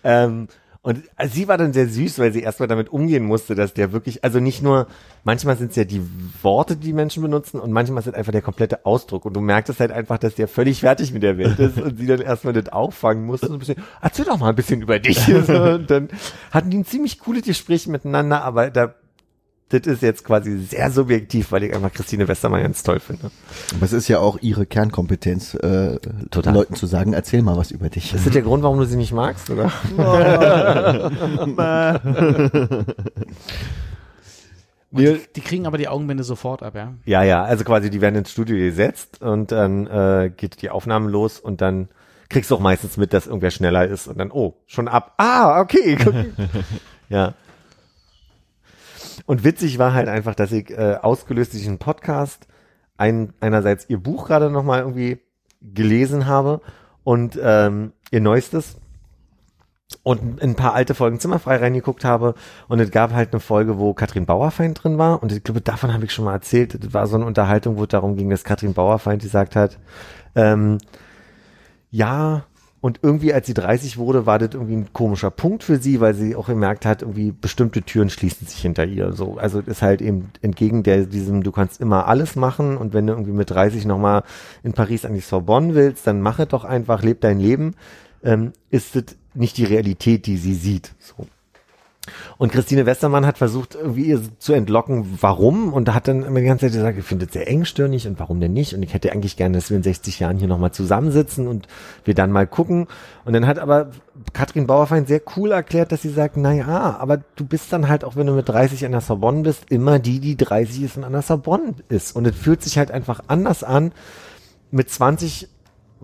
Ähm, 0.05 0.49
und 0.85 1.03
sie 1.33 1.49
war 1.49 1.57
dann 1.57 1.73
sehr 1.73 1.89
süß, 1.89 2.19
weil 2.19 2.31
sie 2.31 2.43
erstmal 2.43 2.69
damit 2.69 2.91
umgehen 2.93 3.25
musste, 3.25 3.55
dass 3.55 3.73
der 3.73 3.93
wirklich, 3.93 4.23
also 4.23 4.39
nicht 4.39 4.63
nur, 4.63 4.87
manchmal 5.25 5.57
sind 5.57 5.71
es 5.71 5.77
ja 5.77 5.85
die 5.85 6.03
Worte, 6.43 6.77
die 6.77 6.93
Menschen 6.93 7.23
benutzen 7.23 7.59
und 7.59 7.73
manchmal 7.73 8.03
es 8.07 8.13
einfach 8.13 8.33
der 8.33 8.43
komplette 8.43 8.85
Ausdruck. 8.85 9.25
Und 9.25 9.33
du 9.33 9.41
merkst 9.41 9.71
es 9.71 9.81
halt 9.81 9.93
einfach, 9.93 10.19
dass 10.19 10.35
der 10.35 10.47
völlig 10.47 10.81
fertig 10.81 11.11
mit 11.15 11.23
der 11.23 11.39
Welt 11.39 11.59
ist 11.59 11.81
und 11.81 11.97
sie 11.97 12.07
dann 12.07 12.21
erstmal 12.21 12.53
das 12.53 12.69
auffangen 12.69 13.25
musste. 13.25 13.47
So 13.47 13.55
ein 13.55 13.61
bisschen, 13.61 13.83
erzähl 14.03 14.27
doch 14.27 14.37
mal 14.37 14.51
ein 14.51 14.57
bisschen 14.57 14.83
über 14.83 14.99
dich. 14.99 15.27
Und 15.35 15.91
dann 15.91 16.11
hatten 16.51 16.69
die 16.69 16.77
ein 16.77 16.85
ziemlich 16.85 17.19
cooles 17.19 17.45
Gespräch 17.45 17.87
miteinander, 17.87 18.45
aber 18.45 18.71
da, 18.71 18.95
das 19.81 19.95
ist 19.95 20.03
jetzt 20.03 20.25
quasi 20.25 20.59
sehr 20.59 20.91
subjektiv, 20.91 21.53
weil 21.53 21.65
ich 21.65 21.75
einfach 21.75 21.93
Christine 21.93 22.29
Westermann 22.29 22.63
ganz 22.63 22.83
toll 22.83 23.01
finde. 23.01 23.31
Aber 23.75 23.85
es 23.85 23.93
ist 23.93 24.09
ja 24.09 24.19
auch 24.19 24.39
ihre 24.41 24.67
Kernkompetenz, 24.67 25.55
äh, 25.55 25.99
Total. 26.31 26.55
Leuten 26.55 26.75
zu 26.75 26.87
sagen, 26.87 27.13
erzähl 27.13 27.43
mal 27.43 27.57
was 27.57 27.71
über 27.71 27.89
dich. 27.89 28.15
Ist 28.15 28.27
das 28.27 28.33
der 28.33 28.43
Grund, 28.43 28.63
warum 28.63 28.79
du 28.79 28.87
sie 28.87 28.97
nicht 28.97 29.13
magst, 29.13 29.51
oder? 29.51 29.73
Die, 34.97 35.21
die 35.35 35.41
kriegen 35.41 35.67
aber 35.67 35.77
die 35.77 35.89
Augenbinde 35.89 36.23
sofort 36.23 36.63
ab, 36.63 36.77
ja? 36.77 36.95
Ja, 37.05 37.25
ja, 37.25 37.43
also 37.43 37.65
quasi 37.65 37.91
die 37.91 38.01
werden 38.01 38.15
ins 38.15 38.31
Studio 38.31 38.57
gesetzt 38.57 39.21
und 39.23 39.51
dann 39.51 39.89
äh, 39.89 40.31
geht 40.37 40.63
die 40.63 40.71
Aufnahme 40.71 41.11
los 41.11 41.41
und 41.41 41.61
dann 41.61 41.89
kriegst 42.29 42.51
du 42.51 42.55
auch 42.55 42.61
meistens 42.61 42.97
mit, 42.97 43.13
dass 43.13 43.27
irgendwer 43.27 43.51
schneller 43.51 43.87
ist 43.87 44.07
und 44.07 44.19
dann, 44.19 44.31
oh, 44.31 44.55
schon 44.67 44.87
ab. 44.87 45.15
Ah, 45.17 45.61
okay. 45.61 45.99
ja. 47.09 47.35
Und 49.27 49.45
witzig 49.45 49.79
war 49.79 49.95
halt 49.95 50.09
einfach, 50.09 50.35
dass 50.35 50.53
ich 50.53 50.71
äh, 50.71 50.97
ausgelöst 51.01 51.53
durch 51.53 51.63
diesen 51.63 51.79
Podcast 51.79 52.47
ein, 52.97 53.33
einerseits 53.41 53.89
ihr 53.89 53.99
Buch 53.99 54.27
gerade 54.27 54.51
nochmal 54.51 54.81
irgendwie 54.81 55.21
gelesen 55.61 56.27
habe 56.27 56.61
und 57.03 57.39
ähm, 57.43 57.93
ihr 58.11 58.21
neuestes 58.21 58.77
und 60.03 60.43
ein 60.43 60.55
paar 60.55 60.75
alte 60.75 60.95
Folgen 60.95 61.21
Zimmerfrei 61.21 61.57
reingeguckt 61.57 62.05
habe 62.05 62.35
und 62.69 62.81
es 62.81 62.91
gab 62.91 63.13
halt 63.13 63.33
eine 63.33 63.41
Folge, 63.41 63.79
wo 63.79 63.95
Katrin 63.95 64.27
Bauerfeind 64.27 64.83
drin 64.83 64.99
war 64.99 65.23
und 65.23 65.33
ich 65.33 65.43
glaube, 65.43 65.61
davon 65.61 65.93
habe 65.93 66.05
ich 66.05 66.13
schon 66.13 66.25
mal 66.25 66.33
erzählt. 66.33 66.83
Das 66.83 66.93
war 66.93 67.07
so 67.07 67.17
eine 67.17 67.27
Unterhaltung, 67.27 67.77
wo 67.77 67.85
es 67.85 67.89
darum 67.89 68.17
ging, 68.17 68.31
dass 68.31 68.45
Katrin 68.45 68.75
Bauerfeind 68.75 69.23
gesagt 69.23 69.57
hat, 69.57 69.79
ähm, 70.35 70.79
ja, 71.91 72.45
und 72.85 72.99
irgendwie 73.01 73.33
als 73.33 73.47
sie 73.47 73.55
30 73.55 73.97
wurde, 73.97 74.27
war 74.27 74.39
das 74.39 74.51
irgendwie 74.53 74.77
ein 74.77 74.93
komischer 74.93 75.31
Punkt 75.31 75.63
für 75.63 75.79
sie, 75.79 76.03
weil 76.03 76.13
sie 76.13 76.37
auch 76.37 76.49
gemerkt 76.49 76.85
hat, 76.85 77.01
irgendwie 77.01 77.33
bestimmte 77.33 77.81
Türen 77.81 78.11
schließen 78.11 78.47
sich 78.47 78.61
hinter 78.61 78.85
ihr. 78.85 79.15
So, 79.15 79.39
also 79.39 79.61
es 79.61 79.69
ist 79.69 79.81
halt 79.81 80.03
eben 80.03 80.29
entgegen 80.43 80.83
der 80.83 81.07
diesem, 81.07 81.43
du 81.43 81.51
kannst 81.51 81.81
immer 81.81 82.07
alles 82.09 82.37
machen 82.37 82.77
und 82.77 82.93
wenn 82.93 83.07
du 83.07 83.15
irgendwie 83.15 83.33
mit 83.33 83.49
30 83.49 83.87
nochmal 83.87 84.23
in 84.63 84.75
Paris 84.75 85.07
an 85.07 85.15
die 85.15 85.21
Sorbonne 85.21 85.75
willst, 85.75 86.07
dann 86.07 86.21
mach 86.21 86.39
es 86.39 86.49
doch 86.49 86.67
einfach, 86.67 87.03
leb 87.03 87.23
dein 87.23 87.41
Leben. 87.41 87.75
Ähm, 88.23 88.53
ist 88.69 88.97
das 88.97 89.05
nicht 89.33 89.57
die 89.57 89.65
Realität, 89.65 90.27
die 90.27 90.37
sie 90.37 90.55
sieht. 90.55 90.93
So. 90.99 91.27
Und 92.37 92.53
Christine 92.53 92.87
Westermann 92.87 93.27
hat 93.27 93.39
versucht, 93.39 93.75
irgendwie 93.75 94.07
ihr 94.07 94.21
zu 94.39 94.53
entlocken, 94.53 95.19
warum, 95.21 95.73
und 95.73 95.93
hat 95.95 96.09
dann 96.09 96.23
immer 96.23 96.41
die 96.41 96.47
ganze 96.47 96.67
Zeit 96.67 96.75
gesagt, 96.75 96.99
ich 96.99 97.05
finde 97.05 97.27
es 97.27 97.33
sehr 97.33 97.49
engstirnig 97.49 98.07
und 98.07 98.19
warum 98.19 98.41
denn 98.41 98.53
nicht? 98.53 98.75
Und 98.75 98.83
ich 98.83 98.93
hätte 98.93 99.13
eigentlich 99.13 99.37
gerne, 99.37 99.57
dass 99.57 99.71
wir 99.71 99.77
in 99.77 99.83
60 99.83 100.21
Jahren 100.21 100.39
hier 100.39 100.49
nochmal 100.49 100.73
zusammensitzen 100.73 101.47
und 101.47 101.67
wir 102.05 102.15
dann 102.15 102.31
mal 102.31 102.47
gucken. 102.47 102.87
Und 103.25 103.33
dann 103.33 103.47
hat 103.47 103.59
aber 103.59 103.91
Katrin 104.33 104.67
Bauerfeind 104.67 105.09
sehr 105.09 105.23
cool 105.37 105.53
erklärt, 105.53 105.93
dass 105.93 106.03
sie 106.03 106.11
sagt, 106.11 106.37
na 106.37 106.53
ja, 106.53 106.97
aber 106.99 107.19
du 107.37 107.45
bist 107.45 107.73
dann 107.73 107.89
halt, 107.89 108.05
auch 108.05 108.17
wenn 108.17 108.27
du 108.27 108.35
mit 108.35 108.49
30 108.49 108.85
an 108.85 108.93
der 108.93 109.01
Sorbonne 109.01 109.43
bist, 109.43 109.71
immer 109.71 109.99
die, 109.99 110.21
die 110.21 110.37
30 110.37 110.83
ist 110.83 110.97
und 110.97 111.05
an 111.05 111.13
der 111.13 111.23
Sorbonne 111.23 111.75
ist. 111.89 112.15
Und 112.15 112.27
es 112.27 112.37
fühlt 112.37 112.63
sich 112.63 112.79
halt 112.79 112.91
einfach 112.91 113.21
anders 113.29 113.65
an, 113.65 113.93
mit 114.71 114.91
20 114.91 115.49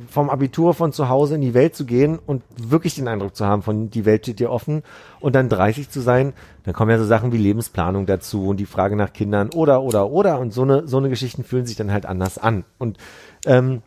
vom 0.08 0.30
Abitur 0.30 0.74
von 0.74 0.92
zu 0.92 1.08
Hause 1.08 1.34
in 1.34 1.40
die 1.40 1.54
Welt 1.54 1.74
zu 1.74 1.84
gehen 1.84 2.18
und 2.18 2.42
wirklich 2.56 2.94
den 2.94 3.08
Eindruck 3.08 3.36
zu 3.36 3.44
haben, 3.44 3.62
von 3.62 3.90
die 3.90 4.04
Welt 4.04 4.24
steht 4.24 4.40
dir 4.40 4.50
offen 4.50 4.82
und 5.20 5.34
dann 5.34 5.48
30 5.48 5.90
zu 5.90 6.00
sein, 6.00 6.32
dann 6.64 6.74
kommen 6.74 6.90
ja 6.90 6.98
so 6.98 7.04
Sachen 7.04 7.32
wie 7.32 7.38
Lebensplanung 7.38 8.06
dazu 8.06 8.48
und 8.48 8.58
die 8.58 8.66
Frage 8.66 8.96
nach 8.96 9.12
Kindern 9.12 9.50
oder 9.54 9.82
oder 9.82 10.10
oder 10.10 10.38
und 10.38 10.52
so 10.52 10.62
eine 10.62 10.86
so 10.86 10.98
eine 10.98 11.08
Geschichten 11.08 11.44
fühlen 11.44 11.66
sich 11.66 11.76
dann 11.76 11.92
halt 11.92 12.06
anders 12.06 12.38
an 12.38 12.64
und 12.78 12.98
ähm, 13.46 13.82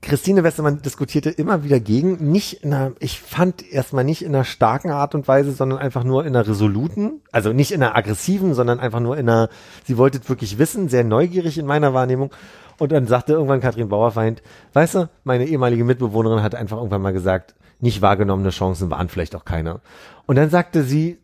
Christine 0.00 0.44
Westermann 0.44 0.80
diskutierte 0.80 1.28
immer 1.28 1.64
wieder 1.64 1.80
gegen, 1.80 2.30
nicht 2.30 2.62
in 2.62 2.72
einer, 2.72 2.92
ich 3.00 3.20
fand 3.20 3.68
erstmal 3.70 4.04
nicht 4.04 4.22
in 4.22 4.34
einer 4.34 4.44
starken 4.44 4.90
Art 4.90 5.14
und 5.14 5.26
Weise, 5.26 5.52
sondern 5.52 5.78
einfach 5.78 6.04
nur 6.04 6.24
in 6.24 6.36
einer 6.36 6.46
resoluten, 6.46 7.20
also 7.32 7.52
nicht 7.52 7.72
in 7.72 7.82
einer 7.82 7.96
aggressiven, 7.96 8.54
sondern 8.54 8.78
einfach 8.78 9.00
nur 9.00 9.16
in 9.18 9.28
einer, 9.28 9.48
sie 9.84 9.98
wollte 9.98 10.26
wirklich 10.28 10.58
wissen, 10.58 10.88
sehr 10.88 11.02
neugierig 11.02 11.58
in 11.58 11.66
meiner 11.66 11.94
Wahrnehmung. 11.94 12.30
Und 12.78 12.92
dann 12.92 13.06
sagte 13.06 13.32
irgendwann 13.32 13.60
Katrin 13.60 13.88
Bauerfeind, 13.88 14.42
weißt 14.72 14.94
du, 14.94 15.10
meine 15.24 15.46
ehemalige 15.46 15.84
Mitbewohnerin 15.84 16.42
hat 16.42 16.54
einfach 16.54 16.76
irgendwann 16.78 17.02
mal 17.02 17.12
gesagt, 17.12 17.54
nicht 17.80 18.02
wahrgenommene 18.02 18.50
Chancen 18.50 18.90
waren 18.90 19.08
vielleicht 19.08 19.34
auch 19.34 19.44
keine. 19.44 19.80
Und 20.26 20.36
dann 20.36 20.50
sagte 20.50 20.82
sie, 20.82 21.18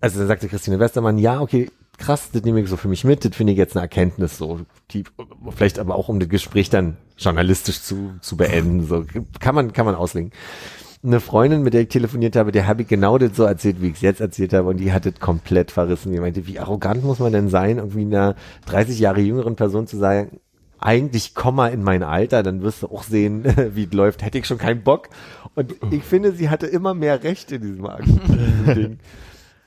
also 0.00 0.18
dann 0.18 0.28
sagte 0.28 0.48
Christine 0.48 0.78
Westermann, 0.78 1.18
ja, 1.18 1.40
okay, 1.40 1.70
krass, 1.98 2.30
das 2.32 2.42
nehme 2.42 2.60
ich 2.60 2.68
so 2.68 2.76
für 2.76 2.88
mich 2.88 3.04
mit, 3.04 3.24
das 3.24 3.36
finde 3.36 3.52
ich 3.52 3.58
jetzt 3.58 3.76
eine 3.76 3.82
Erkenntnis, 3.82 4.38
so, 4.38 4.60
die, 4.90 5.04
vielleicht 5.50 5.78
aber 5.78 5.94
auch, 5.94 6.08
um 6.08 6.18
das 6.18 6.28
Gespräch 6.28 6.70
dann 6.70 6.96
journalistisch 7.18 7.82
zu, 7.82 8.14
zu 8.20 8.36
beenden, 8.36 8.86
so, 8.86 9.04
kann 9.38 9.54
man, 9.54 9.72
kann 9.72 9.86
man 9.86 9.94
auslegen. 9.94 10.32
Eine 11.02 11.20
Freundin, 11.20 11.62
mit 11.62 11.72
der 11.72 11.82
ich 11.82 11.88
telefoniert 11.88 12.36
habe, 12.36 12.52
der 12.52 12.66
habe 12.66 12.82
ich 12.82 12.88
genau 12.88 13.16
das 13.16 13.34
so 13.34 13.44
erzählt, 13.44 13.80
wie 13.80 13.88
ich 13.88 13.94
es 13.94 14.00
jetzt 14.02 14.20
erzählt 14.20 14.52
habe, 14.52 14.68
und 14.68 14.76
die 14.78 14.92
hat 14.92 15.06
es 15.06 15.18
komplett 15.18 15.70
verrissen. 15.70 16.12
Die 16.12 16.20
meinte, 16.20 16.46
wie 16.46 16.58
arrogant 16.58 17.02
muss 17.04 17.20
man 17.20 17.32
denn 17.32 17.48
sein, 17.48 17.78
irgendwie 17.78 18.02
einer 18.02 18.34
30 18.66 18.98
Jahre 18.98 19.20
jüngeren 19.20 19.56
Person 19.56 19.86
zu 19.86 19.96
sagen, 19.96 20.40
eigentlich 20.80 21.34
komm 21.34 21.56
mal 21.56 21.72
in 21.72 21.82
mein 21.82 22.02
Alter, 22.02 22.42
dann 22.42 22.62
wirst 22.62 22.82
du 22.82 22.88
auch 22.88 23.02
sehen, 23.02 23.44
wie 23.74 23.84
es 23.84 23.92
läuft. 23.92 24.22
Hätte 24.22 24.38
ich 24.38 24.46
schon 24.46 24.58
keinen 24.58 24.82
Bock. 24.82 25.08
Und 25.54 25.74
ich 25.90 26.02
finde, 26.04 26.32
sie 26.32 26.48
hatte 26.48 26.66
immer 26.66 26.94
mehr 26.94 27.22
Recht 27.22 27.52
in 27.52 27.62
diesem 27.62 27.84
in 27.84 28.04
diesem 28.04 28.64
Ding. 28.74 28.98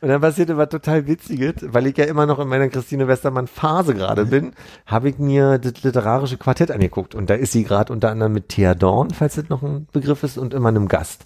Und 0.02 0.10
dann 0.10 0.19
passierte 0.19 0.57
was 0.57 0.68
total 0.68 1.07
Witziges, 1.07 1.53
weil 1.61 1.88
ich 1.88 1.98
ja 1.98 2.03
immer 2.03 2.26
noch 2.26 2.38
in 2.40 2.49
meiner 2.49 2.68
Christine 2.68 3.07
Westermann 3.07 3.48
Phase 3.48 3.94
gerade 3.94 4.26
bin, 4.26 4.52
habe 4.85 5.07
ich 5.07 5.18
mir 5.18 5.60
das 5.60 5.81
literarische 5.81 6.35
Quartett 6.35 6.72
angeguckt. 6.72 7.15
Und 7.15 7.30
da 7.30 7.35
ist 7.35 7.53
sie 7.53 7.64
gerade 7.64 7.94
unter 7.94 8.11
anderem 8.11 8.34
mit 8.34 8.49
Thea 8.49 8.76
Dorn, 8.76 9.11
falls 9.11 9.35
das 9.35 9.48
noch 9.48 9.64
ein 9.64 9.88
Begriff 9.94 10.23
ist, 10.23 10.38
und 10.38 10.53
immer 10.53 10.68
einem 10.68 10.90
Gast. 10.90 11.26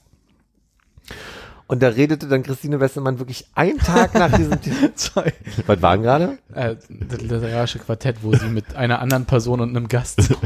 Und 1.70 1.84
da 1.84 1.90
redete 1.90 2.28
dann 2.30 2.44
Christine 2.44 2.80
Westermann 2.80 3.20
wirklich 3.20 3.46
einen 3.54 3.78
Tag 3.80 4.14
nach 4.14 4.32
diesem... 4.32 4.58
Sorry. 4.96 5.34
was 5.66 5.82
waren 5.82 6.02
gerade? 6.02 6.38
Äh, 6.54 6.76
das 7.10 7.22
literarische 7.22 7.80
Quartett, 7.80 8.24
wo 8.24 8.34
sie 8.34 8.48
mit 8.48 8.76
einer 8.78 9.00
anderen 9.02 9.26
Person 9.26 9.60
und 9.60 9.76
einem 9.76 9.90
Gast 9.90 10.22
sind. 10.22 10.42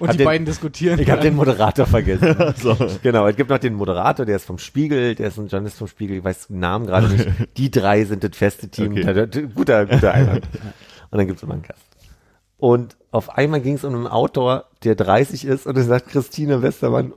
Und 0.00 0.08
Hab 0.08 0.10
die 0.10 0.16
den- 0.18 0.24
beiden 0.24 0.46
diskutieren. 0.46 0.98
Ich 0.98 1.08
habe 1.08 1.22
den 1.22 1.36
Moderator 1.36 1.86
vergessen. 1.86 2.34
Genau, 3.02 3.26
es 3.28 3.36
gibt 3.36 3.50
noch 3.50 3.58
den 3.58 3.74
Moderator, 3.74 4.26
der 4.26 4.36
ist 4.36 4.44
vom 4.46 4.58
Spiegel, 4.58 5.14
der 5.14 5.28
ist 5.28 5.38
ein 5.38 5.46
Journalist 5.46 5.78
vom 5.78 5.86
Spiegel, 5.86 6.16
ich 6.18 6.24
weiß 6.24 6.48
den 6.48 6.58
Namen 6.58 6.86
gerade 6.86 7.08
nicht. 7.08 7.28
Die 7.56 7.70
drei 7.70 8.04
sind 8.04 8.24
das 8.24 8.36
feste 8.36 8.68
Team. 8.68 8.92
Okay. 8.92 9.46
Guter, 9.54 9.86
guter 9.86 10.12
Einwand. 10.12 10.44
Und 11.10 11.18
dann 11.18 11.26
gibt's 11.28 11.42
immer 11.42 11.54
einen 11.54 11.62
Gast. 11.62 11.82
Und 12.58 12.96
auf 13.12 13.38
einmal 13.38 13.60
ging 13.60 13.74
es 13.74 13.84
um 13.84 13.94
einen 13.94 14.06
Autor, 14.08 14.66
der 14.84 14.94
30 14.96 15.44
ist 15.44 15.66
und 15.66 15.78
es 15.78 15.86
sagt 15.86 16.08
Christine 16.08 16.62
Westermann, 16.62 17.12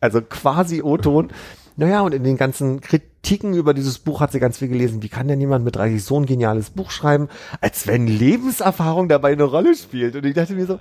also 0.00 0.20
quasi 0.22 0.82
O-Ton, 0.82 1.30
naja, 1.78 2.00
und 2.00 2.12
in 2.12 2.24
den 2.24 2.36
ganzen 2.36 2.80
Kritiken 2.80 3.54
über 3.54 3.72
dieses 3.72 4.00
Buch 4.00 4.20
hat 4.20 4.32
sie 4.32 4.40
ganz 4.40 4.58
viel 4.58 4.66
gelesen. 4.66 5.00
Wie 5.00 5.08
kann 5.08 5.28
denn 5.28 5.40
jemand 5.40 5.64
mit 5.64 5.76
30 5.76 6.02
so 6.02 6.18
ein 6.18 6.26
geniales 6.26 6.70
Buch 6.70 6.90
schreiben, 6.90 7.28
als 7.60 7.86
wenn 7.86 8.08
Lebenserfahrung 8.08 9.08
dabei 9.08 9.30
eine 9.30 9.44
Rolle 9.44 9.76
spielt? 9.76 10.16
Und 10.16 10.26
ich 10.26 10.34
dachte 10.34 10.54
mir 10.54 10.66
so, 10.66 10.80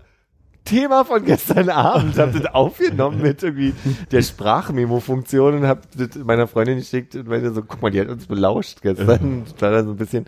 Thema 0.65 1.05
von 1.05 1.23
gestern 1.23 1.69
Abend, 1.69 2.17
hab 2.17 2.33
das 2.33 2.47
aufgenommen 2.47 3.21
mit 3.21 3.43
irgendwie 3.43 3.75
der 4.09 4.23
Sprachmemo-Funktion 4.23 5.59
und 5.59 5.67
hab 5.67 5.83
das 5.95 6.15
meiner 6.15 6.47
Freundin 6.47 6.79
geschickt 6.79 7.15
und 7.15 7.27
meinte 7.27 7.53
so, 7.53 7.61
guck 7.61 7.79
mal, 7.79 7.91
die 7.91 8.01
hat 8.01 8.09
uns 8.09 8.25
belauscht 8.25 8.81
gestern. 8.81 9.45
Das 9.53 9.61
war 9.61 9.69
dann 9.69 9.85
so 9.85 9.91
ein 9.91 9.97
bisschen. 9.97 10.25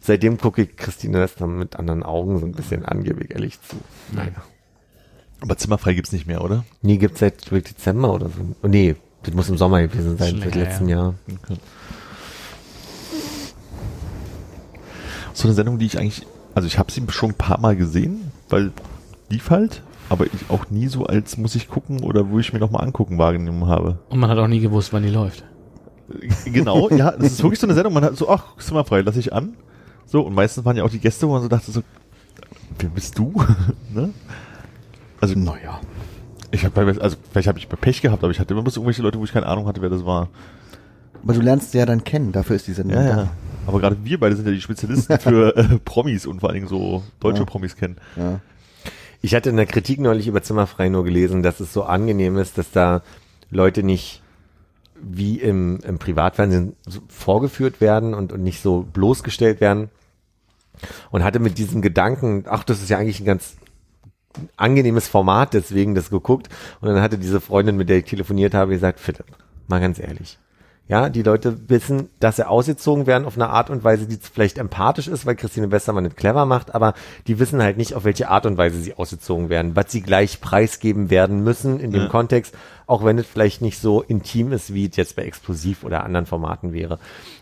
seitdem 0.00 0.36
gucke 0.36 0.60
ich 0.60 0.76
Christine 0.76 1.18
Lester 1.18 1.46
mit 1.46 1.76
anderen 1.76 2.02
Augen 2.02 2.38
so 2.38 2.44
ein 2.44 2.52
bisschen 2.52 2.84
an, 2.84 3.04
gebe 3.04 3.24
ich 3.24 3.30
ehrlich 3.30 3.58
zu. 3.62 3.76
Naja. 4.14 4.32
Aber 5.40 5.56
zimmerfrei 5.56 5.94
gibt's 5.94 6.12
nicht 6.12 6.26
mehr, 6.26 6.44
oder? 6.44 6.66
Nie 6.82 6.98
gibt's 6.98 7.20
seit 7.20 7.50
Dezember 7.50 8.12
oder 8.12 8.28
so. 8.28 8.54
Oh, 8.62 8.68
nee, 8.68 8.96
das 9.22 9.34
muss 9.34 9.48
im 9.48 9.56
Sommer 9.56 9.82
gewesen 9.82 10.18
sein, 10.18 10.36
länger, 10.38 10.56
letzten 10.56 10.88
Jahr. 10.88 11.14
So 15.32 15.48
eine 15.48 15.54
Sendung, 15.54 15.78
die 15.78 15.86
ich 15.86 15.98
eigentlich, 15.98 16.26
also 16.54 16.66
ich 16.66 16.78
habe 16.78 16.92
sie 16.92 17.02
schon 17.08 17.30
ein 17.30 17.34
paar 17.34 17.60
Mal 17.60 17.76
gesehen, 17.76 18.32
weil 18.48 18.72
lief 19.28 19.50
halt, 19.50 19.82
aber 20.08 20.26
ich 20.26 20.50
auch 20.50 20.68
nie 20.70 20.88
so 20.88 21.06
als 21.06 21.38
muss 21.38 21.54
ich 21.54 21.68
gucken 21.68 22.02
oder 22.02 22.30
wo 22.30 22.38
ich 22.38 22.52
mir 22.52 22.58
noch 22.58 22.70
mal 22.70 22.80
angucken 22.80 23.18
wahrgenommen 23.18 23.66
habe. 23.66 23.98
Und 24.10 24.18
man 24.18 24.28
hat 24.28 24.38
auch 24.38 24.48
nie 24.48 24.60
gewusst, 24.60 24.92
wann 24.92 25.02
die 25.02 25.10
läuft. 25.10 25.44
Genau, 26.44 26.90
ja, 26.90 27.12
das 27.12 27.32
ist 27.32 27.42
wirklich 27.42 27.60
so 27.60 27.66
eine 27.66 27.74
Sendung, 27.74 27.94
man 27.94 28.04
hat 28.04 28.16
so, 28.16 28.28
ach, 28.28 28.56
ist 28.58 28.70
mal 28.72 28.84
frei, 28.84 29.00
lass 29.00 29.16
ich 29.16 29.32
an. 29.32 29.54
So, 30.06 30.22
und 30.22 30.34
meistens 30.34 30.64
waren 30.64 30.76
ja 30.76 30.84
auch 30.84 30.90
die 30.90 30.98
Gäste, 30.98 31.26
wo 31.26 31.32
man 31.32 31.42
so 31.42 31.48
dachte 31.48 31.70
so, 31.70 31.82
wer 32.78 32.90
bist 32.90 33.18
du? 33.18 33.32
ne? 33.94 34.10
Also, 35.20 35.38
Naja. 35.38 35.80
Ich 36.52 36.64
habe 36.64 36.80
also 37.00 37.16
vielleicht 37.32 37.48
habe 37.48 37.58
ich 37.58 37.68
mal 37.68 37.76
Pech 37.76 38.00
gehabt, 38.02 38.22
aber 38.22 38.30
ich 38.30 38.38
hatte 38.38 38.54
immer 38.54 38.62
bloß 38.62 38.76
irgendwelche 38.76 39.02
Leute, 39.02 39.18
wo 39.18 39.24
ich 39.24 39.32
keine 39.32 39.46
Ahnung 39.46 39.66
hatte, 39.66 39.82
wer 39.82 39.90
das 39.90 40.04
war. 40.06 40.28
Aber 41.24 41.34
du 41.34 41.40
lernst 41.40 41.72
sie 41.72 41.78
ja 41.78 41.86
dann 41.86 42.04
kennen, 42.04 42.32
dafür 42.32 42.56
ist 42.56 42.66
die 42.66 42.72
Sendung 42.72 42.96
Ja, 42.96 43.02
da. 43.02 43.08
ja. 43.22 43.28
Aber 43.66 43.78
gerade 43.80 43.96
wir 44.04 44.18
beide 44.18 44.34
sind 44.36 44.44
ja 44.46 44.52
die 44.52 44.60
Spezialisten 44.60 45.18
für 45.18 45.56
äh, 45.56 45.78
Promis 45.84 46.26
und 46.26 46.40
vor 46.40 46.48
allen 46.48 46.56
Dingen 46.56 46.68
so 46.68 47.02
deutsche 47.20 47.40
Ja. 47.40 47.44
Promis 47.44 47.76
kennen. 47.76 47.96
Ja. 48.16 48.40
Ich 49.20 49.34
hatte 49.36 49.50
in 49.50 49.56
der 49.56 49.66
Kritik 49.66 50.00
neulich 50.00 50.26
über 50.26 50.42
Zimmerfrei 50.42 50.88
nur 50.88 51.04
gelesen, 51.04 51.42
dass 51.44 51.60
es 51.60 51.72
so 51.72 51.84
angenehm 51.84 52.36
ist, 52.38 52.58
dass 52.58 52.72
da 52.72 53.02
Leute 53.50 53.84
nicht 53.84 54.20
wie 55.00 55.38
im, 55.38 55.78
im 55.86 55.98
Privatfernsehen 55.98 56.74
so 56.86 57.00
vorgeführt 57.08 57.80
werden 57.80 58.14
und, 58.14 58.32
und 58.32 58.42
nicht 58.42 58.60
so 58.62 58.86
bloßgestellt 58.92 59.60
werden. 59.60 59.90
Und 61.12 61.22
hatte 61.22 61.38
mit 61.38 61.58
diesem 61.58 61.82
Gedanken, 61.82 62.44
ach, 62.48 62.64
das 62.64 62.82
ist 62.82 62.88
ja 62.90 62.98
eigentlich 62.98 63.20
ein 63.20 63.24
ganz 63.26 63.54
angenehmes 64.56 65.08
Format, 65.08 65.54
deswegen 65.54 65.94
das 65.94 66.10
geguckt. 66.10 66.48
Und 66.80 66.88
dann 66.88 67.00
hatte 67.00 67.18
diese 67.18 67.40
Freundin, 67.40 67.76
mit 67.76 67.88
der 67.88 67.98
ich 67.98 68.04
telefoniert 68.04 68.54
habe, 68.54 68.72
gesagt, 68.72 69.00
Philipp, 69.00 69.26
mal 69.68 69.80
ganz 69.80 69.98
ehrlich. 69.98 70.38
Ja, 70.88 71.08
die 71.08 71.22
Leute 71.22 71.70
wissen, 71.70 72.10
dass 72.18 72.36
sie 72.36 72.46
ausgezogen 72.46 73.06
werden 73.06 73.24
auf 73.24 73.36
eine 73.36 73.48
Art 73.48 73.70
und 73.70 73.84
Weise, 73.84 74.06
die 74.06 74.18
vielleicht 74.20 74.58
empathisch 74.58 75.06
ist, 75.06 75.24
weil 75.24 75.36
Christine 75.36 75.70
Westermann 75.70 76.04
nicht 76.04 76.16
clever 76.16 76.44
macht, 76.44 76.74
aber 76.74 76.94
die 77.28 77.38
wissen 77.38 77.62
halt 77.62 77.76
nicht, 77.76 77.94
auf 77.94 78.04
welche 78.04 78.28
Art 78.28 78.46
und 78.46 78.58
Weise 78.58 78.80
sie 78.80 78.94
ausgezogen 78.94 79.48
werden, 79.48 79.76
was 79.76 79.92
sie 79.92 80.02
gleich 80.02 80.40
preisgeben 80.40 81.08
werden 81.08 81.44
müssen 81.44 81.78
in 81.78 81.92
dem 81.92 82.02
Ja. 82.02 82.08
Kontext, 82.08 82.54
auch 82.86 83.04
wenn 83.04 83.16
es 83.16 83.26
vielleicht 83.26 83.62
nicht 83.62 83.78
so 83.78 84.02
intim 84.02 84.52
ist, 84.52 84.74
wie 84.74 84.86
es 84.86 84.96
jetzt 84.96 85.16
bei 85.16 85.22
Explosiv 85.22 85.84
oder 85.84 86.02
anderen 86.04 86.26
Formaten 86.26 86.72
wäre. 86.72 86.98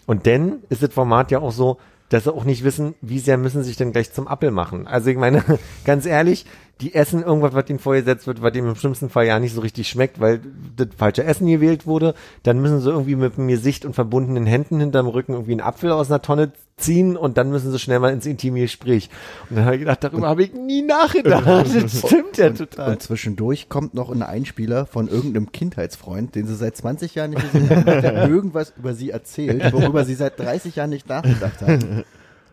Und 0.07 0.27
denn 0.27 0.59
ist 0.69 0.83
das 0.83 0.93
Format 0.93 1.31
ja 1.31 1.41
auch 1.41 1.53
so, 1.53 1.79
dass 2.11 2.25
sie 2.25 2.35
auch 2.35 2.45
nicht 2.45 2.63
wissen, 2.63 2.95
wie 3.01 3.21
sehr 3.21 3.39
müssen 3.39 3.63
sie 3.63 3.69
sich 3.69 3.77
denn 3.77 3.93
gleich 3.93 4.13
zum 4.13 4.29
Appel 4.29 4.51
machen. 4.51 4.87
Also 4.87 5.11
ich 5.11 5.17
meine, 5.17 5.43
ganz 5.85 6.05
ehrlich, 6.07 6.45
die 6.81 6.95
essen 6.95 7.23
irgendwas, 7.23 7.53
was 7.55 7.69
ihnen 7.69 7.79
vorgesetzt 7.79 8.27
wird, 8.27 8.43
was 8.43 8.55
ihnen 8.55 8.69
im 8.69 8.75
schlimmsten 8.75 9.11
Fall 9.11 9.27
ja 9.27 9.39
nicht 9.39 9.55
so 9.55 9.61
richtig 9.61 9.89
schmeckt, 9.89 10.21
weil 10.21 10.41
das 10.77 10.89
falsche 10.97 11.25
Essen 11.25 11.47
gewählt 11.47 11.87
wurde. 11.87 12.15
Dann 12.43 12.61
müssen 12.61 12.81
sie 12.81 12.91
irgendwie 12.91 13.17
mit 13.17 13.37
dem 13.37 13.49
Gesicht 13.49 13.85
und 13.85 13.95
verbundenen 13.95 14.47
Händen 14.47 14.81
hinterm 14.81 15.07
Rücken 15.07 15.33
irgendwie 15.33 15.53
einen 15.53 15.61
Apfel 15.61 15.93
aus 15.93 16.11
einer 16.11 16.23
Tonne 16.23 16.53
ziehen 16.79 17.17
und 17.17 17.37
dann 17.37 17.51
müssen 17.51 17.71
sie 17.71 17.79
schnell 17.79 17.99
mal 18.01 18.13
ins 18.13 18.25
intime 18.25 18.61
Gespräch. 18.61 19.11
Und 19.51 19.57
dann 19.57 19.67
habe 19.67 19.75
ich 19.77 19.81
gedacht, 19.81 20.03
darüber 20.03 20.29
habe 20.29 20.43
ich 20.43 20.55
nie 20.55 20.83
nachgedacht. 20.83 21.45
Das 21.81 21.99
stimmt 21.99 22.39
ja 22.39 22.51
total. 22.51 22.93
Und 22.93 23.03
zwischendurch 23.03 23.69
kommt 23.69 23.93
noch 23.95 24.11
ein 24.11 24.23
Einspieler 24.23 24.87
von 24.87 25.09
irgendeinem 25.09 25.53
Kindheitsfreund, 25.53 26.35
den 26.35 26.47
sie 26.47 26.55
seit 26.55 26.77
20 26.77 27.15
Jahren 27.15 27.31
nicht 27.31 27.53
gesehen 27.53 27.71
haben, 27.71 27.85
der 27.85 28.29
irgendwas 28.29 28.73
über 28.79 28.95
sie 28.95 29.11
erzählt, 29.11 29.73
worüber 29.73 30.05
sie 30.05 30.15
seit 30.15 30.39
30 30.39 30.77
Jahren 30.77 30.91
nicht 30.91 31.09
nachgedacht 31.09 31.61
haben. 31.61 32.05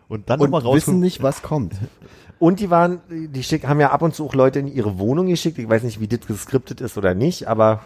Und 0.08 0.30
dann 0.30 0.40
Und 0.40 0.50
nochmal 0.50 0.62
raus. 0.62 0.76
wissen 0.76 1.00
nicht, 1.00 1.22
was 1.22 1.42
kommt. 1.42 1.74
Und 2.38 2.60
die 2.60 2.70
waren, 2.70 3.00
die 3.08 3.42
schick, 3.42 3.66
haben 3.66 3.80
ja 3.80 3.90
ab 3.90 4.02
und 4.02 4.14
zu 4.14 4.24
auch 4.24 4.34
Leute 4.34 4.60
in 4.60 4.68
ihre 4.68 4.98
Wohnung 4.98 5.26
geschickt. 5.26 5.58
Ich 5.58 5.68
weiß 5.68 5.82
nicht, 5.82 6.00
wie 6.00 6.08
das 6.08 6.26
geskriptet 6.26 6.80
ist 6.80 6.96
oder 6.96 7.14
nicht, 7.14 7.48
aber 7.48 7.80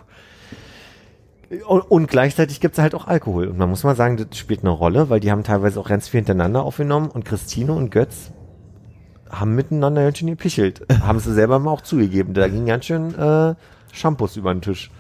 und, 1.66 1.80
und 1.82 2.06
gleichzeitig 2.08 2.60
gibt's 2.60 2.78
halt 2.78 2.94
auch 2.94 3.06
Alkohol. 3.06 3.48
Und 3.48 3.58
man 3.58 3.68
muss 3.68 3.84
mal 3.84 3.96
sagen, 3.96 4.16
das 4.16 4.38
spielt 4.38 4.60
eine 4.60 4.70
Rolle, 4.70 5.10
weil 5.10 5.20
die 5.20 5.30
haben 5.30 5.44
teilweise 5.44 5.78
auch 5.80 5.88
ganz 5.88 6.08
viel 6.08 6.18
hintereinander 6.18 6.62
aufgenommen 6.62 7.10
und 7.10 7.24
Christine 7.24 7.72
und 7.72 7.90
Götz 7.90 8.32
haben 9.30 9.54
miteinander 9.54 10.02
ganz 10.04 10.18
schön 10.18 10.28
gepichelt. 10.28 10.86
haben 11.02 11.18
sie 11.18 11.32
selber 11.32 11.58
mal 11.58 11.70
auch 11.70 11.80
zugegeben. 11.80 12.34
Da 12.34 12.48
ging 12.48 12.66
ganz 12.66 12.86
schön 12.86 13.14
äh, 13.14 13.54
Shampoos 13.92 14.36
über 14.36 14.52
den 14.54 14.62
Tisch. 14.62 14.90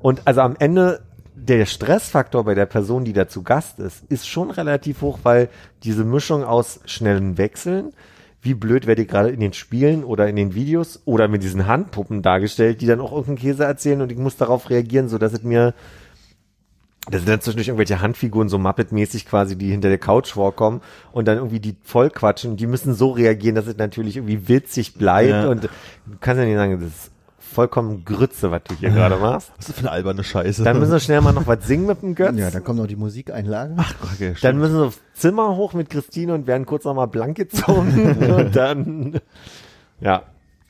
Und 0.00 0.26
also 0.26 0.40
am 0.40 0.56
Ende 0.58 1.00
der 1.34 1.66
Stressfaktor 1.66 2.44
bei 2.44 2.54
der 2.54 2.66
Person, 2.66 3.04
die 3.04 3.12
da 3.12 3.28
zu 3.28 3.42
Gast 3.42 3.78
ist, 3.78 4.04
ist 4.08 4.28
schon 4.28 4.50
relativ 4.50 5.00
hoch, 5.00 5.20
weil 5.22 5.48
diese 5.82 6.04
Mischung 6.04 6.44
aus 6.44 6.80
schnellen 6.84 7.38
Wechseln, 7.38 7.92
wie 8.42 8.54
blöd 8.54 8.86
werde 8.86 9.02
ich 9.02 9.08
gerade 9.08 9.30
in 9.30 9.40
den 9.40 9.52
Spielen 9.52 10.02
oder 10.04 10.28
in 10.28 10.36
den 10.36 10.54
Videos 10.54 11.00
oder 11.04 11.28
mit 11.28 11.42
diesen 11.42 11.66
Handpuppen 11.66 12.22
dargestellt, 12.22 12.80
die 12.80 12.86
dann 12.86 13.00
auch 13.00 13.12
irgendeinen 13.12 13.38
Käse 13.38 13.64
erzählen 13.64 14.00
und 14.00 14.10
ich 14.10 14.18
muss 14.18 14.36
darauf 14.36 14.70
reagieren, 14.70 15.08
so 15.08 15.18
dass 15.18 15.32
es 15.32 15.42
mir 15.42 15.74
das 17.10 17.22
sind 17.22 17.30
dann 17.30 17.40
zwischendurch 17.40 17.68
irgendwelche 17.68 18.02
Handfiguren, 18.02 18.48
so 18.48 18.58
Muppet-mäßig 18.58 19.26
quasi, 19.26 19.56
die 19.56 19.70
hinter 19.70 19.88
der 19.88 19.98
Couch 19.98 20.30
vorkommen 20.32 20.80
und 21.12 21.26
dann 21.26 21.38
irgendwie 21.38 21.58
die 21.58 21.74
voll 21.82 22.10
quatschen. 22.10 22.56
Die 22.56 22.66
müssen 22.66 22.94
so 22.94 23.10
reagieren, 23.10 23.54
dass 23.54 23.66
es 23.66 23.78
natürlich 23.78 24.16
irgendwie 24.18 24.48
witzig 24.48 24.94
bleibt 24.94 25.30
Ja. 25.30 25.48
und 25.48 25.64
du 25.64 25.68
kannst 26.20 26.40
ja 26.40 26.44
nicht 26.46 26.56
sagen, 26.56 26.78
das 26.78 26.88
ist 26.88 27.10
vollkommen 27.60 28.06
Grütze, 28.06 28.50
was 28.50 28.62
du 28.64 28.74
hier 28.74 28.88
gerade 28.88 29.16
machst. 29.16 29.50
Was 29.50 29.58
ist 29.58 29.68
das 29.68 29.76
für 29.76 29.82
eine 29.82 29.90
alberne 29.90 30.24
Scheiße? 30.24 30.64
Dann 30.64 30.78
müssen 30.78 30.92
wir 30.92 31.00
schnell 31.00 31.20
mal 31.20 31.34
noch 31.34 31.46
was 31.46 31.66
singen 31.66 31.84
mit 31.84 32.00
dem 32.00 32.14
Götz. 32.14 32.38
Ja, 32.38 32.50
dann 32.50 32.64
kommt 32.64 32.78
noch 32.78 32.86
die 32.86 32.96
Musikeinlage. 32.96 33.76
okay, 34.14 34.32
dann 34.40 34.56
müssen 34.56 34.78
wir 34.78 34.86
aufs 34.86 35.00
Zimmer 35.12 35.56
hoch 35.56 35.74
mit 35.74 35.90
Christine 35.90 36.32
und 36.32 36.46
werden 36.46 36.64
kurz 36.64 36.84
nochmal 36.84 37.08
blank 37.08 37.36
gezogen 37.36 38.16
und 38.34 38.56
dann, 38.56 39.20
ja. 40.00 40.22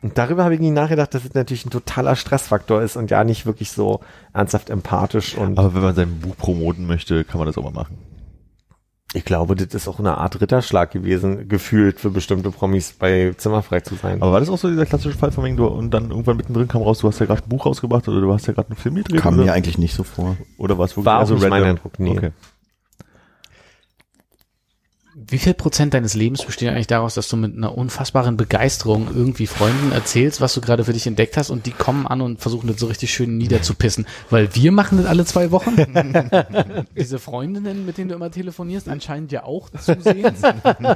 Und 0.03 0.19
darüber 0.19 0.43
habe 0.43 0.55
ich 0.55 0.61
nie 0.61 0.73
nachgedacht, 0.73 1.15
dass 1.15 1.25
es 1.25 1.35
natürlich 1.35 1.65
ein 1.65 1.71
totaler 1.71 2.17
Stressfaktor 2.17 2.83
ist 2.83 2.97
und 2.97 3.09
ja 3.09 3.23
nicht 3.23 3.47
wirklich 3.47 3.71
so 3.71 4.01
ernsthaft 4.33 4.69
empathisch 4.69 5.37
und 5.37 5.61
Aber 5.61 5.73
wenn 5.75 5.83
man 5.83 5.95
sein 5.95 6.19
Buch 6.19 6.37
promoten 6.37 6.89
möchte, 6.89 7.23
kann 7.23 7.39
man 7.39 7.47
das 7.47 7.57
auch 7.57 7.63
mal 7.63 7.71
machen. 7.71 7.99
Ich 9.13 9.25
glaube, 9.25 9.57
das 9.57 9.75
ist 9.75 9.89
auch 9.89 9.99
eine 9.99 10.19
Art 10.19 10.41
Ritterschlag 10.41 10.93
gewesen, 10.93 11.49
gefühlt 11.49 11.99
für 11.99 12.11
bestimmte 12.11 12.51
Promis 12.53 12.93
bei 12.93 13.33
Zimmerfrei 13.37 13.81
zu 13.81 13.97
sein. 13.97 14.23
Aber 14.23 14.33
war 14.33 14.41
das 14.41 14.49
auch 14.49 14.59
so 14.59 14.69
dieser 14.69 14.87
klassische 14.87 15.19
Fall 15.19 15.33
von 15.33 15.45
wegen, 15.45 15.57
du 15.57 15.67
und 15.67 15.91
dann 15.91 16.11
irgendwann 16.11 16.37
mittendrin 16.37 16.69
kam 16.69 16.83
raus, 16.83 17.01
du 17.01 17.09
hast 17.09 17.19
ja 17.19 17.27
gerade 17.27 17.43
ein 17.43 17.49
Buch 17.49 17.67
rausgebracht 17.67 18.07
oder 18.07 18.21
du 18.21 18.33
hast 18.33 18.47
ja 18.47 18.53
gerade 18.53 18.69
einen 18.69 18.77
Film 18.77 18.95
gedreht? 18.95 19.21
Kam 19.21 19.35
oder, 19.35 19.45
mir 19.45 19.53
eigentlich 19.53 19.79
nicht 19.79 19.95
so 19.95 20.05
vor. 20.05 20.37
oder 20.59 20.79
war 20.79 20.85
es 20.85 20.93
wirklich 20.93 21.07
War 21.07 21.17
auch 21.17 21.21
eher 21.23 21.27
so 21.27 21.35
nicht 21.35 21.49
mein? 21.49 21.65
Eindruck, 21.65 21.99
nee. 21.99 22.11
Okay. 22.11 22.31
Wie 25.27 25.39
viel 25.39 25.53
Prozent 25.53 25.93
deines 25.93 26.15
Lebens 26.15 26.45
besteht 26.45 26.71
eigentlich 26.71 26.87
daraus, 26.87 27.15
dass 27.15 27.29
du 27.29 27.37
mit 27.37 27.55
einer 27.55 27.77
unfassbaren 27.77 28.39
Begeisterung 28.39 29.09
irgendwie 29.15 29.47
Freunden 29.47 29.93
erzählst, 29.93 30.41
was 30.41 30.55
du 30.55 30.63
gerade 30.63 30.85
für 30.85 30.95
dich 30.95 31.07
entdeckt 31.07 31.37
hast 31.37 31.51
und 31.51 31.67
die 31.67 31.73
kommen 31.73 32.07
an 32.07 32.23
und 32.23 32.41
versuchen 32.41 32.69
das 32.69 32.79
so 32.79 32.87
richtig 32.87 33.13
schön 33.13 33.37
niederzupissen? 33.37 34.07
Weil 34.31 34.55
wir 34.55 34.73
machen 34.73 34.97
das 34.97 35.07
alle 35.07 35.27
zwei 35.27 35.51
Wochen. 35.51 35.77
Diese 36.97 37.19
Freundinnen, 37.19 37.85
mit 37.85 37.99
denen 37.99 38.09
du 38.09 38.15
immer 38.15 38.31
telefonierst, 38.31 38.89
anscheinend 38.89 39.31
ja 39.31 39.45
auch 39.45 39.69
zusehends. 39.71 40.43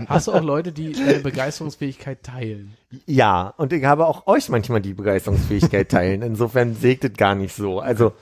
Hast 0.09 0.29
du 0.29 0.33
auch 0.33 0.43
Leute, 0.43 0.73
die 0.73 0.93
deine 0.93 1.21
Begeisterungsfähigkeit 1.21 2.23
teilen? 2.23 2.77
Ja, 3.05 3.49
und 3.59 3.75
ich 3.75 3.85
habe 3.85 4.07
auch 4.07 4.27
euch 4.27 4.49
manchmal 4.49 4.81
die 4.81 4.95
Begeisterungsfähigkeit 4.95 5.91
teilen. 5.91 6.23
Insofern 6.23 6.75
sägt 6.75 7.05
es 7.05 7.13
gar 7.13 7.35
nicht 7.35 7.55
so. 7.55 7.81
Also, 7.81 8.13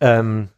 ähm, 0.00 0.48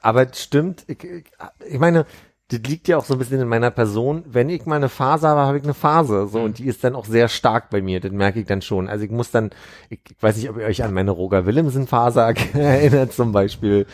aber 0.00 0.30
es 0.30 0.42
stimmt, 0.42 0.84
ich, 0.88 1.02
ich, 1.02 1.24
ich 1.70 1.78
meine, 1.78 2.04
das 2.48 2.60
liegt 2.60 2.86
ja 2.86 2.96
auch 2.96 3.04
so 3.04 3.14
ein 3.14 3.18
bisschen 3.18 3.40
in 3.40 3.48
meiner 3.48 3.72
Person. 3.72 4.22
Wenn 4.26 4.48
ich 4.50 4.66
mal 4.66 4.76
eine 4.76 4.88
Phase 4.88 5.26
habe, 5.26 5.40
habe 5.40 5.58
ich 5.58 5.64
eine 5.64 5.74
Phase. 5.74 6.28
So, 6.28 6.40
und 6.40 6.58
die 6.58 6.66
ist 6.66 6.84
dann 6.84 6.94
auch 6.94 7.04
sehr 7.04 7.28
stark 7.28 7.70
bei 7.70 7.82
mir. 7.82 7.98
Das 7.98 8.12
merke 8.12 8.38
ich 8.40 8.46
dann 8.46 8.62
schon. 8.62 8.88
Also 8.88 9.04
ich 9.04 9.10
muss 9.10 9.32
dann, 9.32 9.50
ich, 9.90 9.98
ich 10.08 10.22
weiß 10.22 10.36
nicht, 10.36 10.48
ob 10.48 10.56
ihr 10.58 10.64
euch 10.66 10.84
an 10.84 10.94
meine 10.94 11.10
Roger 11.10 11.44
Willemsen-Phase 11.44 12.20
erinnert 12.54 13.12
zum 13.12 13.32
Beispiel. 13.32 13.86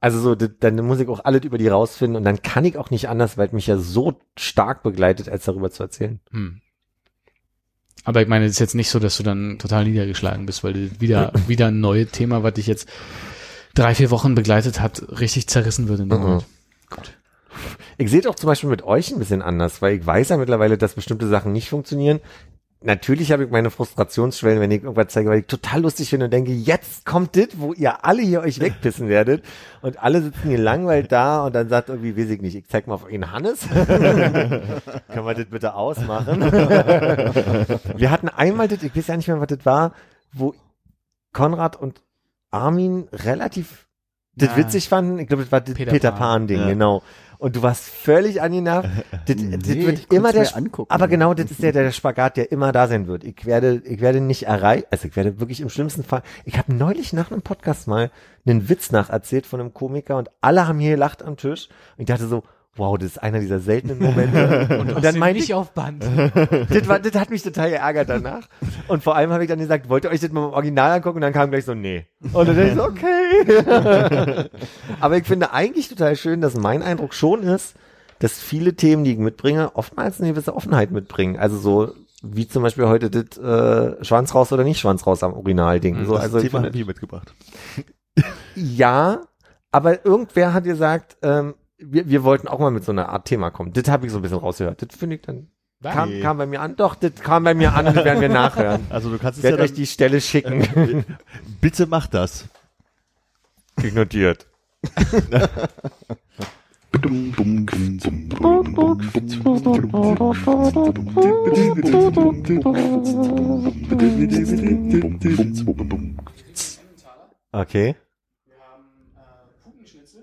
Also 0.00 0.20
so, 0.20 0.34
das, 0.34 0.50
dann 0.60 0.76
muss 0.84 1.00
ich 1.00 1.08
auch 1.08 1.24
alles 1.24 1.44
über 1.44 1.56
die 1.56 1.68
rausfinden 1.68 2.16
und 2.16 2.24
dann 2.24 2.42
kann 2.42 2.66
ich 2.66 2.76
auch 2.76 2.90
nicht 2.90 3.08
anders, 3.08 3.38
weil 3.38 3.46
es 3.46 3.52
mich 3.54 3.66
ja 3.68 3.78
so 3.78 4.20
stark 4.36 4.82
begleitet, 4.82 5.30
als 5.30 5.46
darüber 5.46 5.70
zu 5.70 5.82
erzählen. 5.82 6.20
Hm. 6.30 6.60
Aber 8.04 8.20
ich 8.20 8.28
meine, 8.28 8.44
es 8.44 8.52
ist 8.52 8.58
jetzt 8.58 8.74
nicht 8.74 8.90
so, 8.90 8.98
dass 8.98 9.16
du 9.16 9.22
dann 9.22 9.58
total 9.58 9.84
niedergeschlagen 9.84 10.44
bist, 10.44 10.62
weil 10.62 10.74
du 10.74 11.00
wieder, 11.00 11.32
wieder 11.48 11.68
ein 11.68 11.80
neues 11.80 12.10
Thema, 12.10 12.42
was 12.42 12.52
dich 12.52 12.66
jetzt 12.66 12.86
drei, 13.74 13.94
vier 13.94 14.10
Wochen 14.10 14.34
begleitet 14.34 14.78
hat, 14.78 15.02
richtig 15.20 15.48
zerrissen 15.48 15.88
wird 15.88 16.00
in 16.00 16.10
dem 16.10 16.18
Mhm. 16.18 16.24
Moment. 16.24 16.46
Ich 17.98 18.10
sehe 18.10 18.20
es 18.20 18.26
auch 18.26 18.34
zum 18.34 18.48
Beispiel 18.48 18.70
mit 18.70 18.82
euch 18.82 19.12
ein 19.12 19.18
bisschen 19.18 19.42
anders, 19.42 19.80
weil 19.82 19.94
ich 19.96 20.06
weiß 20.06 20.30
ja 20.30 20.36
mittlerweile, 20.36 20.78
dass 20.78 20.94
bestimmte 20.94 21.28
Sachen 21.28 21.52
nicht 21.52 21.68
funktionieren. 21.68 22.20
Natürlich 22.86 23.32
habe 23.32 23.44
ich 23.44 23.50
meine 23.50 23.70
Frustrationsschwellen, 23.70 24.60
wenn 24.60 24.70
ich 24.70 24.82
irgendwas 24.82 25.06
zeige, 25.08 25.30
weil 25.30 25.38
ich 25.40 25.46
total 25.46 25.80
lustig 25.80 26.10
finde 26.10 26.26
und 26.26 26.32
denke, 26.32 26.52
jetzt 26.52 27.06
kommt 27.06 27.34
das, 27.34 27.48
wo 27.56 27.72
ihr 27.72 28.04
alle 28.04 28.20
hier 28.20 28.42
euch 28.42 28.60
wegpissen 28.60 29.08
werdet. 29.08 29.42
Und 29.80 30.02
alle 30.02 30.20
sitzen 30.20 30.48
hier 30.48 30.58
langweilt 30.58 31.10
da 31.10 31.46
und 31.46 31.54
dann 31.54 31.70
sagt 31.70 31.88
irgendwie, 31.88 32.14
weiß 32.14 32.28
ich 32.28 32.42
nicht, 32.42 32.54
ich 32.56 32.68
zeig 32.68 32.86
mal 32.86 32.94
auf 32.94 33.10
ihn 33.10 33.32
Hannes. 33.32 33.66
Können 33.70 35.26
wir 35.26 35.34
das 35.34 35.46
bitte 35.46 35.74
ausmachen? 35.74 36.42
wir 37.96 38.10
hatten 38.10 38.28
einmal 38.28 38.68
das, 38.68 38.82
ich 38.82 38.94
weiß 38.94 39.06
ja 39.06 39.16
nicht 39.16 39.28
mehr, 39.28 39.40
was 39.40 39.48
das 39.48 39.64
war, 39.64 39.92
wo 40.32 40.54
Konrad 41.32 41.76
und 41.80 42.02
Armin 42.50 43.08
relativ 43.12 43.86
das 44.36 44.50
Ja. 44.50 44.56
witzig 44.58 44.88
fanden, 44.88 45.18
ich 45.20 45.28
glaube, 45.28 45.44
das 45.44 45.52
war 45.52 45.60
das 45.60 45.74
Peter 45.74 45.92
Peter, 45.92 46.10
Pan. 46.10 46.18
Pan-Ding, 46.42 46.58
Ja. 46.60 46.68
genau. 46.68 47.02
Und 47.38 47.56
du 47.56 47.62
warst 47.62 47.84
völlig 47.84 48.40
angenervt. 48.42 48.88
Das, 49.26 49.36
das 49.36 49.44
Nee, 49.74 49.86
wird 49.86 49.98
ich 50.00 50.08
konnt's 50.08 50.14
immer 50.16 50.32
der, 50.32 50.54
angucken. 50.56 50.90
aber 50.90 51.08
genau 51.08 51.32
das 51.32 51.50
ist 51.50 51.62
der, 51.62 51.72
der 51.72 51.90
Spagat, 51.92 52.36
der 52.36 52.52
immer 52.52 52.72
da 52.72 52.88
sein 52.88 53.06
wird. 53.06 53.24
Ich 53.24 53.46
werde, 53.46 53.80
ich 53.86 54.00
werde 54.02 54.20
nicht 54.20 54.42
erreicht, 54.42 54.86
also 54.90 55.08
ich 55.08 55.16
werde 55.16 55.40
wirklich 55.40 55.60
im 55.62 55.70
schlimmsten 55.70 56.04
Fall, 56.04 56.22
ich 56.44 56.58
habe 56.58 56.74
neulich 56.74 57.12
nach 57.14 57.30
einem 57.30 57.40
Podcast 57.40 57.86
mal 57.88 58.10
einen 58.46 58.68
Witz 58.68 58.90
nacherzählt 58.90 59.46
von 59.46 59.60
einem 59.60 59.72
Komiker 59.72 60.18
und 60.18 60.28
alle 60.42 60.68
haben 60.68 60.78
hier 60.78 60.90
gelacht 60.90 61.22
am 61.22 61.38
Tisch. 61.38 61.68
Und 61.96 62.02
ich 62.02 62.06
dachte 62.06 62.26
so, 62.26 62.42
wow, 62.76 62.98
das 62.98 63.12
ist 63.12 63.18
einer 63.22 63.40
dieser 63.40 63.60
seltenen 63.60 63.98
Momente. 63.98 64.78
und, 64.96 65.04
dann 65.04 65.18
meinte 65.18 65.42
ich, 65.42 65.54
auf 65.54 65.72
Band. 65.72 66.02
das, 66.70 66.88
war, 66.88 66.98
das 66.98 67.14
hat 67.14 67.30
mich 67.30 67.42
total 67.42 67.70
geärgert 67.70 68.08
danach. 68.08 68.48
Und 68.88 69.02
vor 69.02 69.16
allem 69.16 69.30
habe 69.30 69.44
ich 69.44 69.48
dann 69.48 69.58
gesagt, 69.58 69.88
wollt 69.88 70.04
ihr 70.04 70.10
euch 70.10 70.20
das 70.20 70.32
mal 70.32 70.48
im 70.48 70.52
Original 70.52 70.92
angucken? 70.92 71.16
Und 71.16 71.22
dann 71.22 71.32
kam 71.32 71.50
gleich 71.50 71.64
so, 71.64 71.74
nee. 71.74 72.06
Und 72.32 72.48
dann 72.48 72.56
dachte 72.56 72.68
ich 72.68 72.74
so, 72.74 72.84
okay. 72.84 74.48
Aber 75.00 75.16
ich 75.16 75.24
finde 75.26 75.52
eigentlich 75.52 75.88
total 75.88 76.16
schön, 76.16 76.40
dass 76.40 76.56
mein 76.56 76.82
Eindruck 76.82 77.14
schon 77.14 77.42
ist, 77.42 77.74
dass 78.18 78.32
viele 78.40 78.74
Themen, 78.74 79.04
die 79.04 79.12
ich 79.12 79.18
mitbringe, 79.18 79.76
oftmals 79.76 80.20
eine 80.20 80.30
gewisse 80.30 80.54
Offenheit 80.54 80.90
mitbringen. 80.90 81.36
Also 81.36 81.58
so 81.58 81.92
wie 82.22 82.48
zum 82.48 82.62
Beispiel 82.62 82.86
heute 82.86 83.10
das 83.10 83.38
äh, 83.38 84.02
Schwanz 84.02 84.34
raus 84.34 84.52
oder 84.52 84.64
nicht 84.64 84.80
Schwanz 84.80 85.06
raus 85.06 85.22
am 85.22 85.34
Original-Ding. 85.34 86.06
So, 86.06 86.14
das 86.14 86.22
also 86.22 86.40
Thema 86.40 86.62
habe 86.62 86.76
ich 86.76 86.86
mitgebracht. 86.86 87.34
ja, 88.54 89.20
aber 89.70 90.06
irgendwer 90.06 90.54
hat 90.54 90.64
gesagt, 90.64 91.18
ähm, 91.22 91.54
wir, 91.92 92.08
wir 92.08 92.24
wollten 92.24 92.48
auch 92.48 92.58
mal 92.58 92.70
mit 92.70 92.84
so 92.84 92.92
einer 92.92 93.08
Art 93.08 93.26
Thema 93.26 93.50
kommen. 93.50 93.72
Das 93.72 93.88
habe 93.88 94.06
ich 94.06 94.12
so 94.12 94.18
ein 94.18 94.22
bisschen 94.22 94.38
rausgehört. 94.38 94.82
Das 94.82 94.96
finde 94.96 95.16
ich 95.16 95.22
dann 95.22 95.48
kam, 95.82 96.08
Nee. 96.08 96.20
kam 96.20 96.38
bei 96.38 96.46
mir 96.46 96.60
an. 96.60 96.76
Doch, 96.76 96.94
das 96.94 97.14
kam 97.16 97.44
bei 97.44 97.54
mir 97.54 97.74
an 97.74 97.86
und 97.86 97.96
das 97.96 98.04
werden 98.04 98.20
wir 98.20 98.28
nachhören. 98.28 98.86
Also 98.90 99.10
du 99.10 99.18
kannst 99.18 99.38
es 99.38 99.44
ja 99.44 99.50
werde 99.50 99.62
euch 99.64 99.70
dann, 99.70 99.76
die 99.76 99.86
Stelle 99.86 100.20
schicken. 100.20 101.04
bitte 101.60 101.86
mach 101.86 102.06
das. 102.06 102.46
Ignoriert. 103.82 104.46
Okay. 117.52 117.96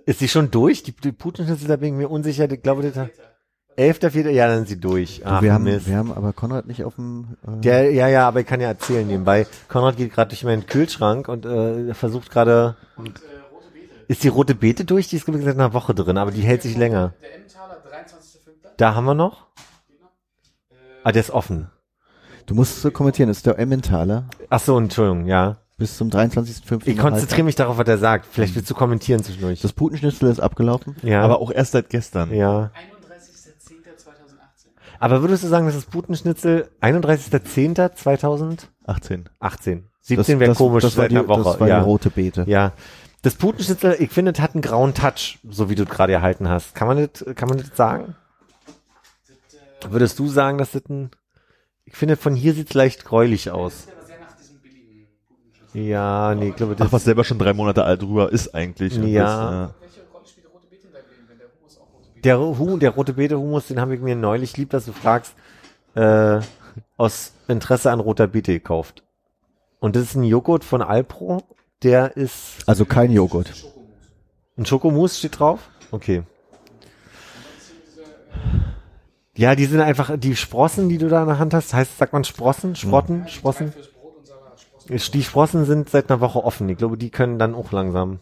Ist 0.06 0.20
sie 0.20 0.28
schon 0.28 0.52
durch? 0.52 0.84
Die, 0.84 0.94
die 0.94 1.12
Putenschnitzel, 1.12 1.68
da 1.68 1.76
bin 1.76 1.90
ich 1.90 2.00
mir 2.00 2.10
unsicher. 2.10 2.50
Ich 2.50 2.62
glaube, 2.62 2.90
das 2.90 3.08
Elfter, 3.78 4.12
vierter, 4.12 4.32
ja, 4.32 4.48
dann 4.48 4.58
sind 4.58 4.68
sie 4.70 4.80
durch. 4.80 5.22
Ach, 5.26 5.42
wir, 5.42 5.54
haben, 5.54 5.64
Mist. 5.64 5.88
wir 5.88 5.96
haben 5.96 6.12
aber 6.12 6.34
Konrad 6.34 6.68
nicht 6.68 6.84
auf 6.84 6.96
dem. 6.96 7.38
Äh, 7.48 7.62
Der, 7.62 7.92
ja, 7.92 8.08
ja, 8.08 8.28
aber 8.28 8.42
ich 8.42 8.46
kann 8.48 8.60
ja 8.60 8.68
erzählen 8.68 9.08
nebenbei. 9.08 9.48
Konrad 9.70 9.96
geht 9.98 10.14
gerade 10.14 10.30
durch 10.30 10.44
meinen 10.44 10.66
Kühlschrank 10.66 11.28
und 11.28 11.46
äh, 11.46 11.94
versucht 11.94 12.30
gerade. 12.30 12.76
Ist 14.08 14.24
die 14.24 14.28
rote 14.28 14.56
Beete 14.56 14.84
durch? 14.84 15.08
Die 15.08 15.16
ist 15.16 15.24
glaube 15.26 15.40
ich 15.40 15.46
seit 15.46 15.56
einer 15.56 15.74
Woche 15.74 15.96
drin, 15.96 16.18
aber 16.18 16.32
die 16.32 16.42
hält 16.42 16.62
sich 16.62 16.76
länger. 16.76 17.14
Der 17.22 17.36
Emmentaler, 17.36 17.76
23.05. 17.76 18.70
Da 18.76 18.94
haben 18.96 19.06
wir 19.06 19.14
noch. 19.16 19.48
Ah, 21.04 21.12
der 21.14 21.22
ist 21.22 21.32
offen. 21.32 21.70
du 22.46 22.54
musst 22.56 22.82
so 22.82 22.92
kommentieren, 22.92 23.30
das 23.30 23.38
ist 23.38 23.46
der 23.46 23.58
Emmentaler 23.58 24.26
Ach 24.50 24.60
so, 24.60 24.78
Entschuldigung, 24.78 25.26
ja. 25.28 25.61
Bis 25.82 25.98
zum 25.98 26.10
23.05. 26.10 26.82
Ich 26.86 26.96
konzentriere 26.96 27.44
mich 27.44 27.56
darauf, 27.56 27.80
was 27.80 27.88
er 27.88 27.98
sagt. 27.98 28.28
Vielleicht 28.32 28.54
willst 28.54 28.70
du 28.70 28.76
kommentieren 28.76 29.24
zwischendurch. 29.24 29.62
Das 29.62 29.74
Putenschnitzel 29.74 30.30
ist 30.30 30.40
abgelaufen. 30.40 30.96
ja, 31.02 31.24
Aber 31.24 31.42
auch 31.42 31.52
erst 31.52 31.72
seit 31.72 31.90
gestern. 31.90 32.32
ja. 32.32 32.70
31.10.2018. 33.10 34.68
Aber 35.00 35.24
würdest 35.24 35.44
du 35.44 35.48
sagen, 35.48 35.66
das 35.66 35.74
ist 35.76 35.90
Putenschnitzel 35.90 36.70
31.10.2018? 36.82 39.26
18. 39.40 39.88
17 40.02 40.40
wäre 40.40 40.54
komisch 40.54 40.84
das 40.84 40.96
war 40.98 41.06
seit 41.06 41.12
die, 41.12 41.18
einer 41.18 41.28
Woche. 41.28 41.44
Das 41.44 41.60
war 41.60 41.68
ja. 41.68 41.80
die 41.80 41.86
rote 41.86 42.12
Beete. 42.12 42.44
ja. 42.48 42.74
Das 43.24 43.34
Putenschnitzel, 43.36 43.96
ich 44.00 44.12
finde, 44.12 44.34
das 44.34 44.42
hat 44.42 44.54
einen 44.54 44.62
grauen 44.62 44.94
Touch, 44.94 45.40
so 45.48 45.70
wie 45.70 45.76
du 45.76 45.84
es 45.84 45.90
gerade 45.90 46.14
erhalten 46.14 46.48
hast. 46.48 46.76
Kann 46.76 46.88
man 46.88 46.98
das, 46.98 47.26
kann 47.36 47.50
man 47.50 47.58
das 47.58 47.76
sagen? 47.76 48.16
Würdest 49.90 50.20
du 50.20 50.28
sagen, 50.28 50.60
dass 50.60 50.72
das 50.72 50.84
ein, 50.90 51.10
ich 51.86 51.96
finde, 51.96 52.18
von 52.18 52.36
hier 52.36 52.54
sieht 52.54 52.70
es 52.70 52.76
leicht 52.76 53.06
gräulich 53.06 53.50
aus. 53.50 53.88
Ja, 55.74 56.36
nee, 56.36 56.50
ich 56.50 56.56
glaube, 56.56 56.76
das 56.76 56.88
Ach, 56.88 56.92
was 56.92 57.04
selber 57.06 57.24
schon 57.24 57.40
drei 57.40 57.54
Monate 57.54 57.84
alt 57.84 58.02
drüber 58.02 58.32
ist 58.32 58.54
eigentlich. 58.54 58.98
Und 58.98 59.08
Ja. 59.08 59.74
Das, 59.82 59.92
Der, 62.24 62.40
Hu, 62.40 62.78
der 62.78 62.92
rote 62.92 63.14
Beete 63.14 63.40
Humus, 63.40 63.68
den 63.68 63.80
habe 63.80 63.96
ich 63.96 64.02
mir 64.02 64.16
neulich 64.16 64.56
lieb, 64.58 64.70
dass 64.70 64.86
du 64.86 64.92
fragst, 64.92 65.34
äh, 65.96 66.40
aus 66.98 67.34
Interesse 67.48 67.92
an 67.92 68.00
roter 68.00 68.28
Beete 68.28 68.54
gekauft. 68.54 69.04
Und 69.80 69.96
das 69.96 70.04
ist 70.04 70.16
ein 70.16 70.24
Joghurt 70.24 70.64
von 70.64 70.82
Alpro, 70.84 71.42
der 71.82 72.16
ist 72.16 72.60
Also 72.68 72.86
kein 72.86 73.12
Joghurt. 73.12 73.52
ein 74.58 74.66
Schokomousse 74.68 75.18
steht 75.18 75.40
drauf. 75.40 75.70
Okay. 75.90 76.22
Ja, 79.36 79.56
die 79.56 79.66
sind 79.66 79.80
einfach 79.82 80.12
die 80.18 80.36
Sprossen, 80.36 80.90
die 80.90 80.98
du 81.00 81.08
da 81.10 81.22
in 81.22 81.28
der 81.28 81.40
Hand 81.40 81.54
hast. 81.54 81.74
Heißt, 81.74 81.98
sagt 81.98 82.14
man 82.14 82.24
Sprossen, 82.24 82.76
Sprotten, 82.76 83.28
Sprossen? 83.28 83.74
Die 84.90 85.24
Sprossen 85.24 85.66
sind 85.66 85.90
seit 85.90 86.10
einer 86.10 86.20
Woche 86.22 86.44
offen. 86.44 86.68
Ich 86.70 86.78
glaube, 86.78 86.98
die 86.98 87.10
können 87.10 87.40
dann 87.40 87.56
auch 87.56 87.72
langsam. 87.72 88.20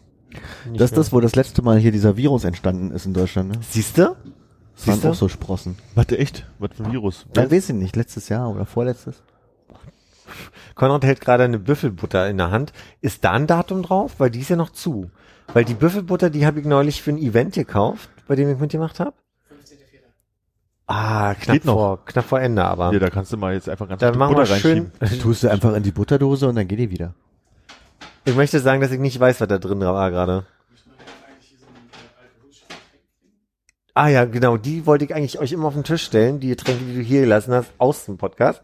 nicht 0.66 0.80
Das 0.80 0.86
ist 0.86 0.92
mehr. 0.92 1.00
das, 1.00 1.14
wo 1.14 1.20
das 1.20 1.36
letzte 1.36 1.62
Mal 1.62 1.78
hier 1.80 1.92
dieser 1.92 2.18
Virus 2.18 2.44
entstanden 2.44 2.92
ist 2.92 3.06
in 3.06 3.14
Deutschland. 3.14 3.50
Ne? 3.52 3.60
Siehst 3.70 3.98
du? 3.98 4.02
Das 4.02 4.88
waren 4.88 4.96
Siehst 4.96 5.04
du? 5.04 5.10
auch 5.10 5.16
so 5.16 5.28
Sprossen. 5.30 5.78
Warte, 5.96 6.18
echt? 6.18 6.48
Was 6.60 6.72
für 6.76 6.84
ein 6.86 6.92
Virus? 6.92 7.26
Ja, 7.36 7.50
weiß 7.52 7.70
ich 7.70 7.76
nicht, 7.76 7.96
letztes 7.96 8.30
Jahr 8.30 8.50
oder 8.50 8.66
vorletztes. 8.66 9.22
Konrad 10.76 11.04
hält 11.04 11.22
gerade 11.22 11.44
eine 11.44 11.60
Büffelbutter 11.60 12.30
in 12.30 12.38
der 12.38 12.52
Hand. 12.52 12.72
Ist 13.02 13.24
da 13.24 13.32
ein 13.32 13.48
Datum 13.48 13.82
drauf? 13.84 14.16
Weil 14.20 14.30
die 14.30 14.40
ist 14.40 14.50
ja 14.50 14.56
noch 14.56 14.70
zu. 14.70 15.10
Weil 15.54 15.66
die 15.66 15.74
Büffelbutter, 15.74 16.30
die 16.30 16.46
habe 16.46 16.60
ich 16.60 16.66
neulich 16.66 17.02
für 17.02 17.12
ein 17.12 17.18
Event 17.18 17.56
gekauft, 17.56 18.10
bei 18.28 18.36
dem 18.36 18.50
ich 18.52 18.60
mitgemacht 18.60 19.00
habe. 19.00 19.14
Ah, 20.92 21.36
knapp 21.36 21.64
vor, 21.64 22.04
knapp 22.06 22.26
vor 22.26 22.42
Ende, 22.42 22.66
aber. 22.66 22.92
Ja, 22.92 22.98
da 22.98 23.12
kannst 23.12 23.32
du 23.32 23.38
mal 23.38 23.54
jetzt 23.54 23.70
einfach 23.70 23.88
ganz 23.88 24.02
da 24.02 24.10
viel 24.10 24.18
machen 24.18 24.36
wir 24.36 24.42
Butter 24.42 24.56
schön. 24.56 24.92
reinschieben. 25.00 25.22
Tust 25.22 25.44
du 25.44 25.50
einfach 25.52 25.76
in 25.76 25.84
die 25.84 25.92
Butterdose 25.92 26.48
und 26.48 26.56
dann 26.56 26.68
geht 26.68 26.80
die 26.80 26.90
wieder. 26.90 27.14
Ich 28.26 28.36
möchte 28.36 28.60
sagen, 28.60 28.82
dass 28.82 28.90
ich 28.90 29.00
nicht 29.00 29.20
weiß, 29.20 29.40
was 29.40 29.48
da 29.48 29.60
drin 29.60 29.82
war 29.82 30.10
gerade. 30.10 30.48
Ah 33.94 34.08
ja, 34.08 34.26
genau, 34.26 34.58
die 34.58 34.88
wollte 34.88 35.06
ich 35.06 35.14
eigentlich 35.14 35.40
euch 35.40 35.52
immer 35.52 35.66
auf 35.68 35.76
den 35.76 35.84
Tisch 35.84 36.04
stellen, 36.04 36.40
die 36.40 36.48
Getränke, 36.48 36.84
die 36.84 36.96
du 36.96 37.02
hier 37.02 37.22
gelassen 37.22 37.54
hast, 37.54 37.72
aus 37.78 38.06
dem 38.06 38.18
Podcast. 38.18 38.62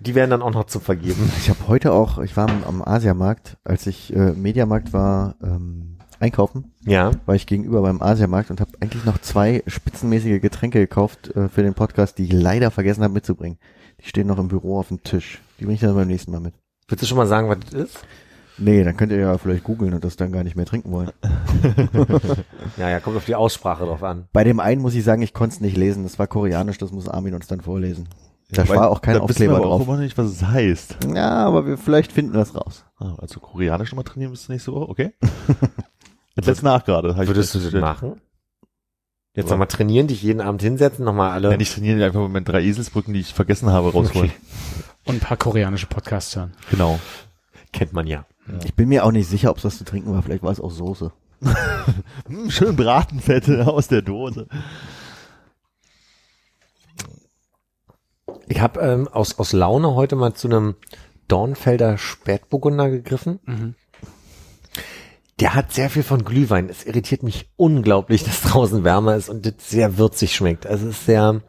Die 0.00 0.16
werden 0.16 0.30
dann 0.30 0.42
auch 0.42 0.50
noch 0.50 0.64
zu 0.64 0.80
vergeben. 0.80 1.30
Ich 1.38 1.48
habe 1.48 1.68
heute 1.68 1.92
auch, 1.92 2.18
ich 2.18 2.36
war 2.36 2.48
am, 2.48 2.64
am 2.64 2.82
Asiamarkt, 2.82 3.56
als 3.62 3.86
ich 3.86 4.12
äh, 4.16 4.32
Mediamarkt 4.32 4.92
war, 4.92 5.36
ähm, 5.44 5.91
einkaufen, 6.22 6.72
Ja. 6.86 7.10
war 7.26 7.34
ich 7.34 7.46
gegenüber 7.46 7.82
beim 7.82 8.00
Asiamarkt 8.00 8.50
und 8.50 8.60
habe 8.60 8.70
eigentlich 8.80 9.04
noch 9.04 9.18
zwei 9.18 9.62
spitzenmäßige 9.66 10.40
Getränke 10.40 10.78
gekauft 10.78 11.34
äh, 11.36 11.48
für 11.48 11.62
den 11.62 11.74
Podcast, 11.74 12.18
die 12.18 12.24
ich 12.24 12.32
leider 12.32 12.70
vergessen 12.70 13.02
habe 13.02 13.12
mitzubringen. 13.14 13.58
Die 14.02 14.08
stehen 14.08 14.26
noch 14.26 14.38
im 14.38 14.48
Büro 14.48 14.78
auf 14.78 14.88
dem 14.88 15.02
Tisch. 15.02 15.40
Die 15.58 15.64
bringe 15.64 15.74
ich 15.74 15.80
dann 15.80 15.94
beim 15.94 16.08
nächsten 16.08 16.30
Mal 16.32 16.40
mit. 16.40 16.54
Willst 16.88 17.02
du 17.02 17.06
schon 17.06 17.18
mal 17.18 17.26
sagen, 17.26 17.48
was 17.48 17.58
das 17.60 17.74
ist? 17.74 17.98
Nee, 18.58 18.84
dann 18.84 18.96
könnt 18.96 19.12
ihr 19.12 19.18
ja 19.18 19.38
vielleicht 19.38 19.64
googeln 19.64 19.94
und 19.94 20.04
das 20.04 20.16
dann 20.16 20.30
gar 20.30 20.44
nicht 20.44 20.56
mehr 20.56 20.66
trinken 20.66 20.92
wollen. 20.92 21.10
Ja, 22.76 22.88
ja, 22.90 23.00
kommt 23.00 23.16
auf 23.16 23.24
die 23.24 23.34
Aussprache 23.34 23.84
drauf 23.84 24.02
an. 24.02 24.28
Bei 24.32 24.44
dem 24.44 24.60
einen 24.60 24.80
muss 24.80 24.94
ich 24.94 25.04
sagen, 25.04 25.22
ich 25.22 25.32
konnte 25.34 25.54
es 25.56 25.60
nicht 25.60 25.76
lesen. 25.76 26.02
Das 26.04 26.18
war 26.18 26.26
koreanisch, 26.26 26.78
das 26.78 26.92
muss 26.92 27.08
Armin 27.08 27.34
uns 27.34 27.46
dann 27.46 27.60
vorlesen. 27.60 28.08
Da 28.50 28.68
war 28.68 28.90
auch 28.90 29.00
kein 29.00 29.14
da 29.14 29.20
wissen 29.28 29.40
wir 29.40 29.50
Aufkleber 29.52 29.56
aber 29.56 29.66
auch 29.66 29.78
drauf. 29.78 29.88
immer 29.88 29.96
nicht, 29.98 30.16
was 30.18 30.30
es 30.30 30.42
heißt. 30.44 30.98
Ja, 31.14 31.46
aber 31.46 31.66
wir 31.66 31.78
vielleicht 31.78 32.12
finden 32.12 32.32
wir 32.34 32.38
das 32.40 32.54
raus. 32.54 32.84
Ah, 32.98 33.14
also 33.18 33.40
Koreanisch 33.40 33.90
nochmal 33.92 34.04
trainieren 34.04 34.32
bist 34.32 34.48
du 34.48 34.52
nächste 34.52 34.72
Woche, 34.72 34.88
okay? 34.90 35.12
Jetzt 36.34 36.46
setz 36.46 36.62
nach 36.62 36.84
gerade. 36.84 37.10
ich 37.20 37.28
Würdest 37.28 37.54
du 37.54 37.58
das 37.58 37.72
machen? 37.72 38.20
Jetzt 39.34 39.48
nochmal 39.48 39.66
trainieren, 39.66 40.08
dich 40.08 40.22
jeden 40.22 40.42
Abend 40.42 40.60
hinsetzen, 40.60 41.04
nochmal 41.04 41.30
alle. 41.30 41.50
Ja, 41.50 41.56
nicht 41.56 41.72
trainieren, 41.72 42.02
einfach 42.02 42.28
mit 42.28 42.46
drei 42.46 42.62
Eselsbrücken, 42.62 43.14
die 43.14 43.20
ich 43.20 43.32
vergessen 43.32 43.70
habe, 43.70 43.92
rausholen. 43.92 44.30
Und 45.04 45.16
ein 45.16 45.20
paar 45.20 45.38
koreanische 45.38 45.86
Podcasts 45.86 46.36
hören. 46.36 46.52
Genau. 46.70 47.00
Kennt 47.72 47.94
man 47.94 48.06
ja. 48.06 48.26
Ich 48.64 48.74
bin 48.74 48.88
mir 48.88 49.04
auch 49.04 49.12
nicht 49.12 49.28
sicher, 49.28 49.50
ob 49.50 49.56
es 49.56 49.62
das 49.62 49.78
zu 49.78 49.84
trinken 49.84 50.12
war. 50.12 50.22
Vielleicht 50.22 50.42
war 50.42 50.52
es 50.52 50.60
auch 50.60 50.70
Soße. 50.70 51.12
Hm, 52.28 52.50
schön 52.50 52.76
Bratenfette 52.76 53.66
aus 53.72 53.88
der 53.88 54.02
Dose. 54.02 54.46
Ich 58.46 58.60
habe 58.60 58.80
ähm, 58.80 59.08
aus, 59.08 59.40
aus 59.40 59.52
Laune 59.52 59.94
heute 59.94 60.14
mal 60.14 60.34
zu 60.34 60.46
einem 60.46 60.76
Dornfelder 61.26 61.98
Spätburgunder 61.98 62.90
gegriffen. 62.90 63.40
Mhm. 63.44 63.74
Der 65.40 65.54
hat 65.54 65.72
sehr 65.72 65.90
viel 65.90 66.02
von 66.02 66.24
Glühwein. 66.24 66.68
Es 66.68 66.84
irritiert 66.84 67.22
mich 67.22 67.50
unglaublich, 67.56 68.22
dass 68.24 68.42
draußen 68.42 68.84
wärmer 68.84 69.16
ist 69.16 69.28
und 69.28 69.44
das 69.46 69.54
sehr 69.58 69.98
würzig 69.98 70.34
schmeckt. 70.34 70.66
Also 70.66 70.88
es 70.88 70.98
ist 70.98 71.06
sehr, 71.06 71.40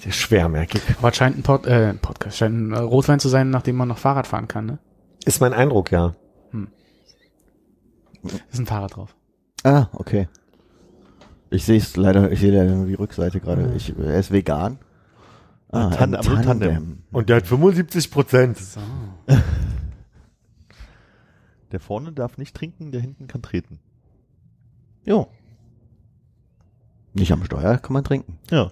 sehr 0.00 0.12
schwermerkig. 0.12 0.80
Aber 0.98 1.10
es 1.10 1.16
scheint 1.16 1.36
ein, 1.38 1.42
Pod, 1.42 1.66
äh, 1.66 1.94
Podcast, 1.94 2.38
scheint 2.38 2.56
ein 2.56 2.72
äh, 2.72 2.78
Rotwein 2.78 3.20
zu 3.20 3.28
sein, 3.28 3.50
nachdem 3.50 3.76
man 3.76 3.88
noch 3.88 3.98
Fahrrad 3.98 4.26
fahren 4.26 4.48
kann, 4.48 4.66
ne? 4.66 4.78
Ist 5.24 5.40
mein 5.40 5.52
Eindruck, 5.52 5.92
ja. 5.92 6.14
Ist 8.50 8.58
ein 8.58 8.66
Fahrrad 8.66 8.96
drauf. 8.96 9.14
Ah, 9.64 9.86
okay. 9.92 10.28
Ich 11.50 11.64
sehe 11.64 11.78
es 11.78 11.96
leider, 11.96 12.30
ich 12.30 12.40
sehe 12.40 12.52
leider 12.52 12.74
nur 12.74 12.86
die 12.86 12.94
Rückseite 12.94 13.40
gerade. 13.40 13.72
Ich, 13.76 13.94
er 13.98 14.18
ist 14.18 14.30
vegan. 14.30 14.78
Ah, 15.72 15.90
Tan- 15.90 16.14
ein 16.14 16.20
aber 16.20 16.28
nur 16.30 16.42
Tandem. 16.42 16.68
Tandem. 16.74 17.02
Und 17.12 17.28
der 17.28 17.36
hat 17.36 17.46
75 17.46 18.10
Prozent. 18.10 18.58
So. 18.58 18.80
Der 21.72 21.80
vorne 21.80 22.12
darf 22.12 22.38
nicht 22.38 22.56
trinken, 22.56 22.90
der 22.92 23.00
hinten 23.00 23.26
kann 23.26 23.42
treten. 23.42 23.78
Jo. 25.04 25.28
Nicht 27.12 27.32
am 27.32 27.44
Steuer 27.44 27.78
kann 27.78 27.92
man 27.92 28.04
trinken. 28.04 28.38
Ja. 28.50 28.70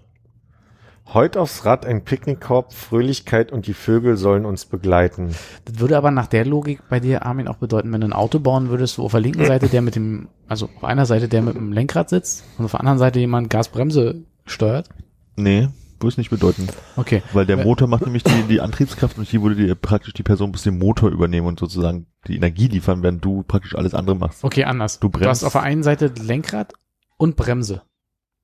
Heute 1.15 1.41
aufs 1.41 1.65
Rad 1.65 1.87
ein 1.87 2.05
Picknickkorb, 2.05 2.75
Fröhlichkeit 2.75 3.51
und 3.51 3.67
die 3.67 3.73
Vögel 3.73 4.19
sollen 4.19 4.45
uns 4.45 4.67
begleiten. 4.67 5.35
Das 5.65 5.81
würde 5.81 5.97
aber 5.97 6.11
nach 6.11 6.27
der 6.27 6.45
Logik 6.45 6.83
bei 6.91 7.01
dir, 7.01 7.25
Armin, 7.25 7.49
auch 7.49 7.57
bedeuten, 7.57 7.91
wenn 7.93 8.03
du 8.03 8.09
ein 8.09 8.13
Auto 8.13 8.41
bauen 8.41 8.69
würdest, 8.69 8.99
wo 8.99 9.05
auf 9.05 9.13
der 9.13 9.23
linken 9.23 9.47
Seite 9.47 9.69
der 9.69 9.81
mit 9.81 9.97
dem, 9.97 10.29
also 10.49 10.69
auf 10.77 10.85
einer 10.85 11.07
Seite 11.07 11.29
der 11.29 11.41
mit 11.41 11.55
dem 11.57 11.73
Lenkrad 11.73 12.11
sitzt 12.11 12.45
und 12.59 12.67
auf 12.67 12.73
der 12.73 12.81
anderen 12.81 12.99
Seite 12.99 13.21
jemand 13.21 13.49
Gasbremse 13.49 14.23
steuert. 14.45 14.91
Nee, 15.37 15.69
würde 16.01 16.09
es 16.09 16.17
nicht 16.19 16.31
bedeuten. 16.31 16.67
Okay. 16.97 17.23
Weil 17.33 17.47
der 17.47 17.59
Ä- 17.59 17.65
Motor 17.65 17.89
macht 17.89 18.03
nämlich 18.07 18.23
die, 18.25 18.43
die 18.45 18.61
Antriebskraft 18.61 19.19
und 19.19 19.25
hier 19.29 19.43
würde 19.43 19.57
dir 19.57 19.75
praktisch 19.75 20.13
die 20.15 20.23
Person 20.23 20.53
bis 20.53 20.63
den 20.63 20.79
Motor 20.79 21.11
übernehmen 21.11 21.47
und 21.47 21.59
sozusagen 21.61 22.07
die 22.27 22.37
Energie 22.37 22.69
liefern, 22.69 23.03
während 23.03 23.25
du 23.25 23.43
praktisch 23.43 23.75
alles 23.75 23.95
andere 23.95 24.17
machst. 24.17 24.45
Okay, 24.45 24.65
anders. 24.65 24.99
Du 25.01 25.09
Du, 25.09 25.13
bremst. 25.19 25.29
hast 25.29 25.45
auf 25.45 25.53
der 25.53 25.63
einen 25.63 25.83
Seite 25.83 26.13
Lenkrad 26.21 26.73
und 27.17 27.37
Bremse. 27.37 27.83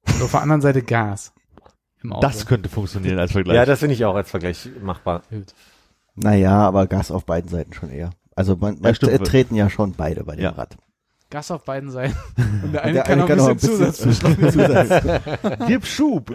Und 0.07 0.23
auf 0.23 0.31
der 0.33 0.43
anderen 0.43 0.61
Seite 0.61 0.83
Gas. 0.83 1.33
Im 2.03 2.13
Auto. 2.13 2.21
Das 2.27 2.45
könnte 2.47 2.69
funktionieren 2.69 3.19
als 3.19 3.33
Vergleich. 3.33 3.57
Ja, 3.57 3.65
das 3.65 3.79
finde 3.79 3.95
ich 3.95 4.05
auch 4.05 4.15
als 4.15 4.29
Vergleich 4.31 4.69
machbar. 4.83 5.23
Gut. 5.31 5.55
Naja, 6.17 6.59
aber 6.61 6.87
Gas 6.87 7.11
auf 7.11 7.25
beiden 7.25 7.49
Seiten 7.51 7.73
schon 7.73 7.91
eher. 7.91 8.11
Also 8.37 8.57
man, 8.57 8.79
man 8.81 8.95
Ja, 9.01 9.19
treten 9.19 9.55
ja 9.55 9.71
schon 9.71 9.93
beide 9.93 10.23
bei 10.25 10.37
dem 10.37 10.43
Ja. 10.45 10.51
Rad. 10.51 10.77
Gas 11.35 11.51
auf 11.51 11.65
beiden 11.65 11.91
Seiten. 11.91 12.15
Und 12.63 12.73
der 12.73 12.85
eine 12.85 12.93
Der 12.95 13.03
kann, 13.03 13.13
eine 13.13 13.23
noch 13.23 13.29
kann 13.29 13.41
ein 13.41 13.57
bisschen 13.57 13.79
noch 13.81 13.89
ein 13.89 13.93
Zusatz 13.93 15.03
bisschen 15.03 15.21
Gib 15.67 15.85
Schub! 15.85 16.33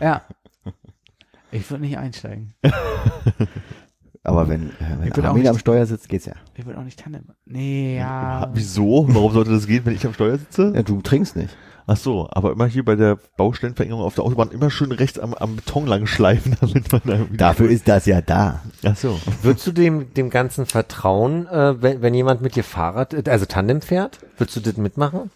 Ja. 0.00 0.22
Ich 1.50 1.70
würde 1.70 1.84
nicht 1.84 1.98
einsteigen. 1.98 2.54
Aber 4.24 4.48
wenn, 4.48 4.70
äh, 4.70 5.06
Ich 5.08 5.16
wenn 5.16 5.24
auch 5.24 5.28
Armin 5.28 5.42
nicht- 5.42 5.50
am 5.50 5.58
Steuer 5.58 5.84
sitzt, 5.84 6.08
geht's 6.08 6.24
ja. 6.26 6.32
Ich 6.54 6.64
würde 6.64 6.78
auch 6.78 6.84
nicht 6.84 6.98
Tandem. 6.98 7.24
Nee, 7.44 7.98
ja. 7.98 8.50
Wieso? 8.54 9.06
Warum 9.08 9.32
sollte 9.32 9.50
das 9.50 9.66
gehen, 9.66 9.84
wenn 9.84 9.94
ich 9.94 10.06
am 10.06 10.14
Steuer 10.14 10.38
sitze? 10.38 10.72
Ja, 10.74 10.82
du 10.82 11.02
trinkst 11.02 11.36
nicht. 11.36 11.54
Ach 11.86 11.96
so, 11.96 12.28
aber 12.30 12.52
immer 12.52 12.66
hier 12.66 12.84
bei 12.84 12.94
der 12.94 13.18
Baustellenverengung 13.36 14.00
auf 14.00 14.14
der 14.14 14.24
Autobahn 14.24 14.50
immer 14.50 14.70
schön 14.70 14.92
rechts 14.92 15.18
am, 15.18 15.34
am 15.34 15.56
Beton 15.56 15.86
lang 15.86 16.06
schleifen, 16.06 16.56
damit 16.60 16.92
man 16.92 17.00
da 17.04 17.12
irgendwie- 17.14 17.36
Dafür 17.36 17.70
ist 17.70 17.88
das 17.88 18.06
ja 18.06 18.20
da. 18.20 18.62
Ach 18.84 18.96
so. 18.96 19.18
Würdest 19.42 19.66
du 19.66 19.72
dem, 19.72 20.14
dem 20.14 20.30
Ganzen 20.30 20.66
vertrauen, 20.66 21.46
äh, 21.48 21.82
wenn, 21.82 22.02
wenn 22.02 22.14
jemand 22.14 22.40
mit 22.40 22.54
dir 22.56 22.64
Fahrrad, 22.64 23.28
also 23.28 23.46
Tandem 23.46 23.80
fährt? 23.82 24.18
Würdest 24.38 24.56
du 24.56 24.60
das 24.60 24.76
mitmachen? 24.76 25.30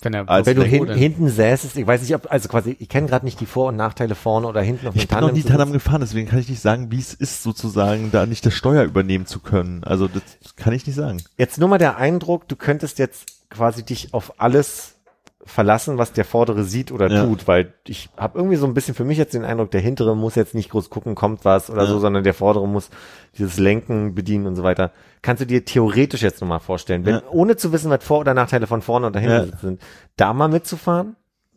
Wenn 0.00 0.14
er 0.14 0.28
Als 0.28 0.46
Wenn 0.46 0.56
du 0.56 0.62
hin, 0.62 0.86
hinten 0.92 1.28
säßest, 1.28 1.76
ich 1.76 1.86
weiß 1.86 2.02
nicht, 2.02 2.14
ob, 2.14 2.30
also 2.30 2.48
quasi, 2.48 2.76
ich 2.78 2.88
kenne 2.88 3.08
gerade 3.08 3.24
nicht 3.24 3.40
die 3.40 3.46
Vor- 3.46 3.68
und 3.70 3.76
Nachteile 3.76 4.14
vorne 4.14 4.46
oder 4.46 4.62
hinten 4.62 4.86
auf 4.86 4.94
dem 4.94 5.00
Ich 5.00 5.08
bin 5.08 5.18
noch 5.18 5.32
nie 5.32 5.42
Tandem 5.42 5.72
gefahren, 5.72 6.00
deswegen 6.00 6.28
kann 6.28 6.38
ich 6.38 6.48
nicht 6.48 6.60
sagen, 6.62 6.92
wie 6.92 7.00
es 7.00 7.14
ist, 7.14 7.42
sozusagen 7.42 8.12
da 8.12 8.24
nicht 8.24 8.46
das 8.46 8.54
Steuer 8.54 8.84
übernehmen 8.84 9.26
zu 9.26 9.40
können. 9.40 9.82
Also 9.82 10.06
das 10.06 10.22
kann 10.54 10.72
ich 10.72 10.86
nicht 10.86 10.94
sagen. 10.94 11.20
Jetzt 11.36 11.58
nur 11.58 11.68
mal 11.68 11.78
der 11.78 11.96
Eindruck, 11.96 12.46
du 12.46 12.54
könntest 12.54 13.00
jetzt 13.00 13.50
quasi 13.50 13.82
dich 13.82 14.14
auf 14.14 14.40
alles 14.40 14.94
verlassen, 15.48 15.98
was 15.98 16.12
der 16.12 16.24
Vordere 16.24 16.62
sieht 16.64 16.92
oder 16.92 17.08
Ja. 17.10 17.24
tut, 17.24 17.48
weil 17.48 17.74
ich 17.86 18.10
habe 18.16 18.38
irgendwie 18.38 18.56
so 18.56 18.66
ein 18.66 18.74
bisschen 18.74 18.94
für 18.94 19.04
mich 19.04 19.18
jetzt 19.18 19.34
den 19.34 19.44
Eindruck, 19.44 19.70
der 19.70 19.80
Hintere 19.80 20.14
muss 20.16 20.34
jetzt 20.34 20.54
nicht 20.54 20.70
groß 20.70 20.90
gucken, 20.90 21.14
kommt 21.14 21.44
was 21.44 21.70
oder 21.70 21.82
Ja. 21.82 21.88
so, 21.88 21.98
sondern 21.98 22.22
der 22.24 22.34
Vordere 22.34 22.68
muss 22.68 22.90
dieses 23.36 23.58
Lenken 23.58 24.14
bedienen 24.14 24.46
und 24.46 24.56
so 24.56 24.62
weiter. 24.62 24.92
Kannst 25.22 25.40
du 25.42 25.46
dir 25.46 25.64
theoretisch 25.64 26.22
jetzt 26.22 26.40
nochmal 26.40 26.60
vorstellen, 26.60 27.04
wenn, 27.06 27.14
Ja. 27.16 27.22
ohne 27.30 27.56
zu 27.56 27.72
wissen, 27.72 27.90
was 27.90 28.04
Vor- 28.04 28.20
oder 28.20 28.34
Nachteile 28.34 28.66
von 28.66 28.82
vorne 28.82 29.06
oder 29.08 29.20
hinten 29.20 29.56
sind, 29.60 29.80
da 30.16 30.32
mal 30.32 30.48
mitzufahren? 30.48 31.16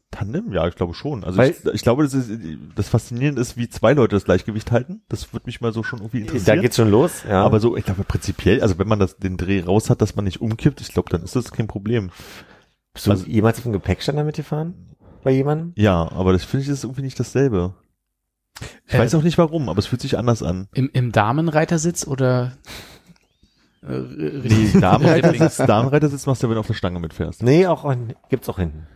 Tandem? 0.09 0.51
Ja, 0.51 0.67
ich 0.67 0.75
glaube 0.75 0.93
schon. 0.93 1.23
Also 1.23 1.37
Weil- 1.37 1.51
ich, 1.51 1.65
ich 1.73 1.81
glaube, 1.83 2.03
das, 2.03 2.13
ist, 2.13 2.29
das 2.75 2.89
Faszinierende 2.89 3.39
ist, 3.41 3.55
wie 3.55 3.69
zwei 3.69 3.93
Leute 3.93 4.15
das 4.17 4.25
Gleichgewicht 4.25 4.69
halten. 4.71 5.01
Das 5.07 5.31
würde 5.31 5.45
mich 5.45 5.61
mal 5.61 5.71
so 5.71 5.83
schon 5.83 5.99
irgendwie 5.99 6.19
Da 6.25 6.33
interessieren. 6.33 6.61
geht's 6.61 6.75
schon 6.75 6.91
los, 6.91 7.23
ja. 7.29 7.41
Aber 7.45 7.61
so, 7.61 7.77
ich 7.77 7.85
glaube 7.85 8.03
prinzipiell, 8.03 8.61
also 8.61 8.77
wenn 8.77 8.89
man 8.89 8.99
das, 8.99 9.15
den 9.17 9.37
Dreh 9.37 9.61
raus 9.61 9.89
hat, 9.89 10.01
dass 10.01 10.15
man 10.17 10.25
nicht 10.25 10.41
umkippt, 10.41 10.81
ich 10.81 10.89
glaube, 10.91 11.09
dann 11.09 11.23
ist 11.23 11.37
das 11.37 11.51
kein 11.53 11.67
Problem. 11.67 12.09
Bist 12.93 13.07
du 13.07 13.11
also- 13.11 13.25
jemals 13.25 13.57
auf 13.57 13.63
dem 13.63 13.73
Gepäckständer 13.73 14.23
mitgefahren? 14.23 14.95
Bei 15.23 15.31
jemandem? 15.31 15.73
Ja, 15.75 16.11
aber 16.11 16.33
das 16.33 16.43
finde 16.43 16.63
ich 16.63 16.69
ist 16.69 16.83
irgendwie 16.83 17.03
nicht 17.03 17.19
dasselbe. 17.19 17.75
Ich 18.87 18.93
Äh, 18.93 18.99
weiß 18.99 19.15
auch 19.15 19.23
nicht 19.23 19.37
warum, 19.37 19.69
aber 19.69 19.79
es 19.79 19.85
fühlt 19.87 20.01
sich 20.01 20.17
anders 20.17 20.41
an. 20.43 20.67
Im, 20.73 20.89
im 20.93 21.11
Damenreitersitz 21.11 22.05
oder 22.07 22.53
äh, 23.83 23.87
Nee, 23.99 24.79
Damenreitersitz, 24.79 25.57
Damenreitersitz 25.57 26.25
machst 26.25 26.43
du, 26.43 26.47
wenn 26.47 26.55
du 26.55 26.59
auf 26.59 26.67
der 26.67 26.73
Stange 26.73 26.99
mitfährst. 26.99 27.43
Nee, 27.43 27.67
auch 27.67 27.91
gibt's 28.29 28.49
auch 28.49 28.57
hinten. 28.59 28.87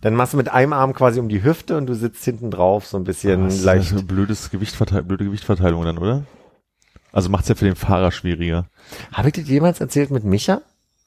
Dann 0.00 0.14
machst 0.14 0.32
du 0.32 0.36
mit 0.36 0.48
einem 0.48 0.72
Arm 0.72 0.92
quasi 0.92 1.20
um 1.20 1.28
die 1.28 1.42
Hüfte 1.44 1.76
und 1.76 1.86
du 1.86 1.94
sitzt 1.94 2.24
hinten 2.24 2.50
drauf, 2.50 2.86
so 2.86 2.96
ein 2.96 3.04
bisschen 3.04 3.44
Das 3.44 3.56
ist 3.56 3.64
leicht. 3.64 3.92
eine 3.92 4.02
blödes 4.02 4.50
Gewichtverteil 4.50 5.02
blöde 5.04 5.24
Gewichtverteilung 5.24 5.84
dann, 5.84 5.98
oder? 5.98 6.24
Also 7.12 7.30
macht's 7.30 7.48
ja 7.48 7.54
für 7.54 7.64
den 7.64 7.76
Fahrer 7.76 8.10
schwieriger. 8.12 8.66
Habe 9.12 9.28
ich 9.28 9.34
das 9.34 9.48
jemals 9.48 9.80
erzählt 9.80 10.10
mit 10.10 10.24
Micha? 10.24 10.62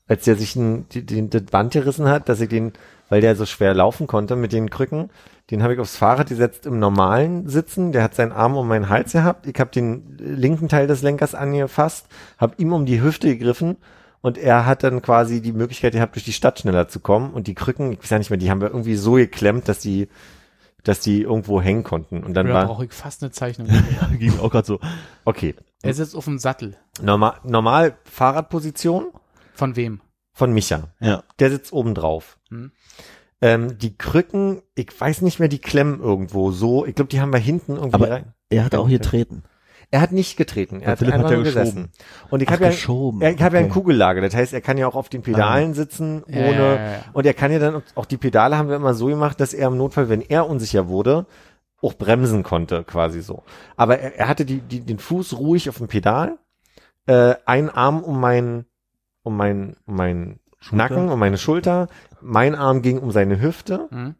Als 0.08 0.26
der 0.26 0.36
sich 0.36 0.54
die, 0.54 1.06
den, 1.06 1.30
das 1.30 1.44
Band 1.44 1.74
gerissen 1.74 2.10
hat, 2.10 2.28
dass 2.28 2.42
ich 2.42 2.50
den, 2.50 2.74
weil 3.10 3.22
der 3.22 3.36
so 3.36 3.46
schwer 3.46 3.74
laufen 3.74 4.08
konnte 4.08 4.36
mit 4.36 4.52
den 4.52 4.70
Krücken, 4.70 5.10
den 5.50 5.64
habe 5.64 5.74
ich 5.74 5.80
aufs 5.80 5.98
Fahrrad 5.98 6.30
gesetzt 6.30 6.66
im 6.66 6.80
normalen 6.80 7.48
Sitzen. 7.48 7.92
Der 7.92 8.04
hat 8.04 8.16
seinen 8.16 8.32
Arm 8.32 8.56
um 8.56 8.68
meinen 8.68 8.90
Hals 8.90 9.12
gehabt. 9.12 9.48
Ich 9.48 9.60
habe 9.60 9.72
den 9.72 10.18
linken 10.18 10.70
Teil 10.70 10.88
des 10.88 11.02
Lenkers 11.02 11.36
angefasst, 11.36 12.08
habe 12.38 12.56
ihm 12.58 12.74
um 12.74 12.86
die 12.86 13.02
Hüfte 13.02 13.28
gegriffen 13.28 13.78
und 14.22 14.38
er 14.38 14.66
hat 14.66 14.84
dann 14.84 15.02
quasi 15.02 15.42
die 15.42 15.52
Möglichkeit 15.52 15.94
gehabt, 15.94 16.16
durch 16.16 16.26
die 16.26 16.34
Stadt 16.34 16.60
schneller 16.60 16.88
zu 16.88 17.00
kommen. 17.00 17.34
Und 17.34 17.48
die 17.48 17.56
Krücken, 17.56 17.92
ich 17.92 18.00
weiß 18.00 18.12
ja 18.12 18.18
nicht 18.20 18.30
mehr, 18.30 18.38
die 18.38 18.52
haben 18.52 18.62
wir 18.62 18.70
irgendwie 18.70 18.96
so 18.96 19.14
geklemmt, 19.14 19.68
dass 19.68 19.80
die, 19.80 20.08
dass 20.84 21.00
die 21.00 21.24
irgendwo 21.24 21.62
hängen 21.62 21.84
konnten. 21.84 22.24
Und 22.24 22.36
dann 22.36 22.48
Da 22.48 22.54
war, 22.54 22.66
brauche 22.68 22.86
ich 22.86 22.94
fast 22.94 23.24
eine 23.24 23.32
Zeichnung. 23.32 23.68
Ging 24.20 24.40
auch 24.40 24.52
gerade 24.52 24.68
so. 24.68 24.80
okay, 25.26 25.56
er 25.82 25.94
sitzt 25.96 26.16
auf 26.16 26.26
dem 26.26 26.38
Sattel. 26.38 26.78
normal, 27.02 27.34
normal 27.44 27.96
Fahrradposition 28.04 29.08
Von 29.62 29.76
wem? 29.76 30.02
von 30.34 30.54
Micha. 30.54 30.88
Ja. 31.00 31.24
Der 31.40 31.52
sitzt 31.52 31.72
oben 31.72 31.94
drauf. 31.94 32.40
Hm. 32.50 32.72
Ähm, 33.42 33.78
die 33.78 33.96
Krücken, 33.96 34.64
ich 34.74 34.90
weiß 35.00 35.22
nicht 35.22 35.40
mehr, 35.40 35.50
die 35.50 35.60
klemmen 35.60 36.00
irgendwo 36.00 36.52
so. 36.52 36.84
Ich 36.86 36.96
glaube, 36.96 37.10
die 37.10 37.22
haben 37.22 37.32
wir 37.32 37.40
hinten 37.40 37.74
irgendwie 37.76 37.94
Aber 37.94 38.10
rein. 38.10 38.34
er 38.50 38.66
hat 38.66 38.74
auch 38.74 38.88
hier 38.88 39.02
treten. 39.02 39.44
Er 39.92 40.02
hat 40.02 40.14
nicht 40.14 40.38
getreten. 40.38 40.78
Er 40.78 40.80
Der 40.80 40.92
hat 40.94 40.98
Philipp 41.00 41.14
einfach 41.14 41.26
hat 41.26 41.32
ja 41.32 41.38
nur 41.38 41.44
geschoben. 41.44 41.66
gesessen. 41.66 41.92
Und 42.32 42.42
ich 42.42 42.50
habe 42.50 42.64
ja, 42.64 42.70
er, 42.70 43.34
ich 43.36 43.42
habe 43.44 43.56
ja 43.56 43.60
ein 43.60 43.66
okay. 43.66 43.74
Kugellager. 43.74 44.22
Das 44.22 44.34
heißt, 44.34 44.54
er 44.54 44.62
kann 44.62 44.78
ja 44.80 44.88
auch 44.88 44.96
auf 44.96 45.10
den 45.10 45.22
Pedalen 45.22 45.76
sitzen, 45.76 46.24
Ja, 46.28 46.38
ohne, 46.48 46.56
ja, 46.56 46.76
ja, 46.76 46.92
ja. 46.94 47.04
und 47.14 47.26
er 47.28 47.34
kann 47.36 47.52
ja 47.52 47.60
dann, 47.60 47.84
auch 47.94 48.06
die 48.06 48.18
Pedale 48.18 48.58
haben 48.58 48.70
wir 48.70 48.78
immer 48.78 48.96
so 48.96 49.06
gemacht, 49.08 49.40
dass 49.42 49.54
er 49.54 49.68
im 49.68 49.78
Notfall, 49.78 50.08
wenn 50.10 50.22
er 50.22 50.48
unsicher 50.50 50.88
wurde, 50.88 51.28
auch 51.84 51.94
bremsen 51.94 52.42
konnte, 52.42 52.84
quasi 52.86 53.22
so. 53.22 53.44
Aber 53.76 54.00
er, 54.00 54.16
er 54.18 54.28
hatte 54.28 54.46
die, 54.46 54.62
die, 54.62 54.80
den 54.80 54.98
Fuß 54.98 55.38
ruhig 55.38 55.68
auf 55.70 55.78
dem 55.78 55.88
Pedal, 55.88 56.38
äh, 57.06 57.36
ein 57.46 57.70
Arm 57.70 58.02
um 58.04 58.20
meinen, 58.20 58.66
um 59.24 59.38
meinen, 59.38 59.76
um 59.86 59.96
meinen 59.96 60.40
Nacken, 60.72 61.10
um 61.10 61.20
meine 61.20 61.38
Schulter, 61.38 61.88
mein 62.22 62.56
Arm 62.56 62.82
ging 62.82 63.00
um 63.00 63.12
seine 63.12 63.40
Hüfte 63.42 63.88
Hm? 63.92 64.16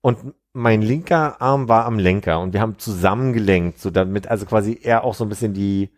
und 0.00 0.18
mein 0.52 0.82
linker 0.82 1.40
Arm 1.40 1.68
war 1.68 1.84
am 1.86 1.98
Lenker 1.98 2.40
und 2.40 2.52
wir 2.52 2.60
haben 2.60 2.78
zusammen 2.78 3.32
gelenkt, 3.32 3.80
so 3.80 3.90
damit 3.90 4.28
also 4.28 4.46
quasi 4.46 4.78
er 4.82 5.02
auch 5.04 5.14
so 5.14 5.24
ein 5.24 5.28
bisschen 5.28 5.52
die 5.54 5.90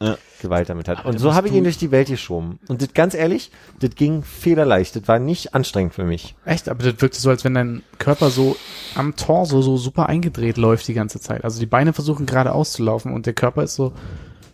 Ja. 0.00 0.16
Gewalt 0.42 0.68
damit 0.68 0.88
hat. 0.88 0.98
Aber 0.98 1.08
Und 1.08 1.18
so 1.18 1.34
habe 1.34 1.48
ich 1.48 1.54
ihn 1.54 1.62
durch 1.64 1.78
die 1.78 1.90
Welt 1.92 2.08
geschoben. 2.08 2.58
Und 2.68 2.82
das, 2.82 2.92
ganz 2.94 3.14
ehrlich, 3.14 3.50
das 3.80 3.94
ging 3.94 4.22
federleicht. 4.24 4.94
Das 4.96 5.06
war 5.08 5.18
nicht 5.20 5.54
anstrengend 5.54 5.94
für 5.94 6.04
mich. 6.04 6.34
Echt, 6.44 6.68
aber 6.68 6.82
das 6.82 7.00
wirkte 7.00 7.18
so, 7.20 7.30
als 7.30 7.44
wenn 7.44 7.54
dein 7.54 7.82
Körper 7.98 8.30
so 8.30 8.56
am 8.96 9.14
Torso 9.16 9.62
so 9.62 9.76
super 9.76 10.08
eingedreht 10.08 10.56
läuft 10.58 10.86
die 10.88 10.94
ganze 10.94 11.20
Zeit. 11.20 11.44
Also 11.44 11.58
die 11.60 11.66
Beine 11.66 11.92
versuchen 11.92 12.26
gerade 12.26 12.52
auszulaufen 12.52 13.12
und 13.14 13.24
der 13.26 13.34
Körper 13.34 13.62
ist 13.62 13.76
so 13.76 13.92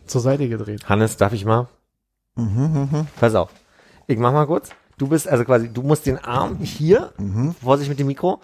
zur 0.07 0.21
Seite 0.21 0.49
gedreht. 0.49 0.89
Hannes, 0.89 1.17
darf 1.17 1.33
ich 1.33 1.45
mal? 1.45 1.69
Mhm, 2.41 3.07
Pass 3.19 3.35
auf. 3.35 3.51
Ich 4.07 4.19
mach 4.19 4.33
mal 4.33 4.47
kurz. 4.47 4.71
Du 4.99 5.09
bist 5.09 5.29
also 5.29 5.45
quasi, 5.45 5.73
du 5.73 5.83
musst 5.83 6.07
den 6.07 6.19
Arm 6.19 6.59
hier, 6.59 7.13
mhm. 7.19 7.55
Vorsicht 7.63 7.89
mit 7.89 7.99
dem 7.99 8.07
Mikro. 8.07 8.41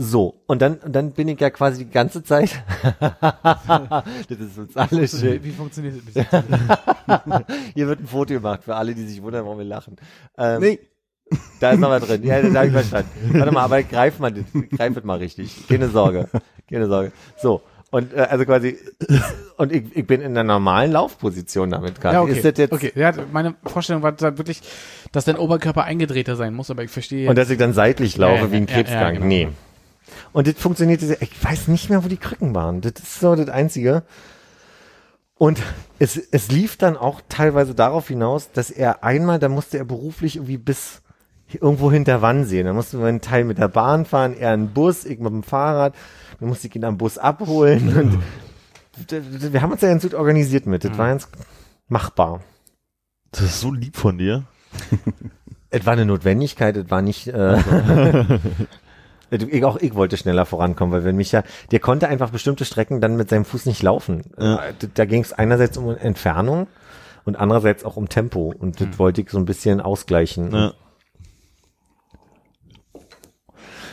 So, 0.00 0.40
und 0.46 0.62
dann, 0.62 0.76
und 0.76 0.92
dann 0.94 1.10
bin 1.10 1.26
ich 1.26 1.40
ja 1.40 1.50
quasi 1.50 1.84
die 1.84 1.90
ganze 1.90 2.22
Zeit. 2.22 2.62
das 2.92 4.38
ist 4.38 4.56
uns 4.58 4.76
alle 4.76 5.08
schön. 5.08 5.42
Wie 5.42 5.50
funktioniert 5.50 5.96
das? 6.14 6.24
Hier 7.74 7.86
wird 7.88 8.00
ein 8.00 8.06
Foto 8.06 8.34
gemacht 8.34 8.62
für 8.64 8.76
alle, 8.76 8.94
die 8.94 9.04
sich 9.06 9.20
wundern, 9.20 9.44
warum 9.44 9.58
wir 9.58 9.64
lachen. 9.64 9.96
Ähm, 10.36 10.60
Nee. 10.60 10.78
Da 11.60 11.72
ist 11.72 11.80
noch 11.80 11.90
was 11.90 12.04
drin. 12.06 12.22
Ja, 12.24 12.40
das 12.40 12.54
habe 12.54 12.66
ich 12.68 12.72
verstanden. 12.72 13.10
Warte 13.34 13.52
mal, 13.52 13.64
aber 13.64 13.82
greif 13.82 14.18
mal, 14.18 14.32
greif 14.32 15.04
mal 15.04 15.18
richtig. 15.18 15.66
Keine 15.68 15.90
Sorge. 15.90 16.28
Keine 16.70 16.86
Sorge. 16.86 17.12
So. 17.36 17.60
Und 17.90 18.12
äh, 18.12 18.20
also 18.20 18.44
quasi, 18.44 18.78
und 19.56 19.72
ich, 19.72 19.96
ich 19.96 20.06
bin 20.06 20.20
in 20.20 20.34
der 20.34 20.44
normalen 20.44 20.92
Laufposition 20.92 21.70
damit 21.70 22.00
gerade. 22.00 22.16
Ja, 22.16 22.22
okay. 22.22 22.32
Ist 22.32 22.44
das 22.44 22.52
jetzt, 22.56 22.72
okay. 22.72 22.92
Ja, 22.94 23.12
meine 23.32 23.54
Vorstellung 23.64 24.02
war 24.02 24.12
da 24.12 24.36
wirklich, 24.36 24.60
dass 25.12 25.24
dein 25.24 25.36
Oberkörper 25.36 25.84
eingedrehter 25.84 26.36
sein 26.36 26.54
muss, 26.54 26.70
aber 26.70 26.84
ich 26.84 26.90
verstehe. 26.90 27.28
Und 27.28 27.36
dass 27.38 27.48
ich 27.48 27.58
dann 27.58 27.72
seitlich 27.72 28.16
laufe 28.16 28.44
Ja, 28.44 28.52
wie 28.52 28.56
ein 28.56 28.66
Krebsgang. 28.66 29.14
genau. 29.14 29.26
Nee. 29.26 29.48
Und 30.32 30.46
das 30.46 30.54
funktioniert, 30.56 31.02
ich 31.02 31.44
weiß 31.44 31.68
nicht 31.68 31.88
mehr, 31.90 32.04
wo 32.04 32.08
die 32.08 32.16
Krücken 32.16 32.54
waren. 32.54 32.80
Das 32.80 32.92
ist 32.92 33.20
so 33.20 33.34
das 33.34 33.48
Einzige. 33.48 34.02
Und 35.36 35.62
es, 35.98 36.16
es 36.16 36.50
lief 36.50 36.76
dann 36.76 36.96
auch 36.96 37.20
teilweise 37.28 37.74
darauf 37.74 38.08
hinaus, 38.08 38.50
dass 38.52 38.70
er 38.70 39.04
einmal, 39.04 39.38
da 39.38 39.48
musste 39.48 39.78
er 39.78 39.84
beruflich 39.84 40.36
irgendwie 40.36 40.58
bis 40.58 41.00
irgendwo 41.54 41.90
hinter 41.90 42.22
Wann 42.22 42.44
sehen. 42.44 42.66
Da 42.66 42.72
musste 42.72 42.96
man 42.98 43.06
einen 43.06 43.20
Teil 43.20 43.44
mit 43.44 43.58
der 43.58 43.68
Bahn 43.68 44.04
fahren, 44.04 44.34
er 44.38 44.52
einen 44.52 44.68
Bus, 44.68 45.04
ich 45.04 45.18
mit 45.18 45.32
dem 45.32 45.42
Fahrrad. 45.42 45.94
Dann 46.40 46.48
musste 46.48 46.68
ich 46.68 46.76
ihn 46.76 46.84
am 46.84 46.98
Bus 46.98 47.18
abholen. 47.18 48.22
Und 48.96 49.52
wir 49.52 49.62
haben 49.62 49.72
uns 49.72 49.80
ja 49.80 49.88
ganz 49.88 50.02
gut 50.02 50.14
organisiert 50.14 50.66
mit. 50.66 50.84
Das 50.84 50.92
Mhm. 50.92 50.98
war 50.98 51.08
ganz 51.08 51.28
machbar. 51.88 52.40
Das 53.32 53.42
ist 53.42 53.60
so 53.60 53.72
lieb 53.72 53.96
von 53.96 54.18
dir. 54.18 54.44
Es 55.70 55.84
war 55.84 55.92
eine 55.92 56.06
Notwendigkeit, 56.06 56.78
es 56.78 56.90
war 56.90 57.02
nicht, 57.02 57.26
äh, 57.28 57.58
ich, 59.30 59.64
auch 59.64 59.76
ich 59.76 59.94
wollte 59.94 60.16
schneller 60.16 60.46
vorankommen, 60.46 60.94
weil 60.94 61.04
wenn 61.04 61.16
mich 61.16 61.30
ja, 61.30 61.42
der 61.70 61.78
konnte 61.78 62.08
einfach 62.08 62.30
bestimmte 62.30 62.64
Strecken 62.64 63.02
dann 63.02 63.16
mit 63.18 63.28
seinem 63.28 63.44
Fuß 63.44 63.66
nicht 63.66 63.82
laufen. 63.82 64.22
Ja. 64.38 64.64
Äh, 64.64 64.72
Da 64.94 65.04
ging 65.04 65.20
es 65.20 65.34
einerseits 65.34 65.76
um 65.76 65.94
Entfernung 65.94 66.68
und 67.26 67.36
andererseits 67.36 67.84
auch 67.84 67.96
um 67.96 68.08
Tempo 68.08 68.54
und 68.58 68.80
das 68.80 68.98
wollte 68.98 69.20
ich 69.20 69.28
so 69.28 69.36
ein 69.36 69.44
bisschen 69.44 69.82
ausgleichen. 69.82 70.52
Ja. 70.54 70.72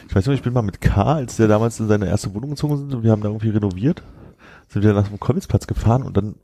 Ich 0.08 0.16
weiß 0.16 0.28
nicht, 0.28 0.38
ich 0.38 0.44
bin 0.44 0.54
mal 0.54 0.62
mit 0.62 0.82
K, 0.82 1.16
als 1.16 1.38
der 1.38 1.48
damals 1.48 1.80
in 1.80 1.88
seine 1.88 2.08
erste 2.08 2.34
Wohnung 2.34 2.52
gezogen 2.52 2.78
sind 2.78 2.94
und 2.94 3.04
wir 3.04 3.12
haben 3.12 3.22
da 3.22 3.30
irgendwie 3.30 3.50
renoviert, 3.50 4.04
sind 4.70 4.84
wir 4.84 4.94
nach 4.94 5.08
dem 5.08 5.20
Kolwitzplatz 5.20 5.68
gefahren 5.68 6.04
und 6.04 6.16
dann, 6.16 6.36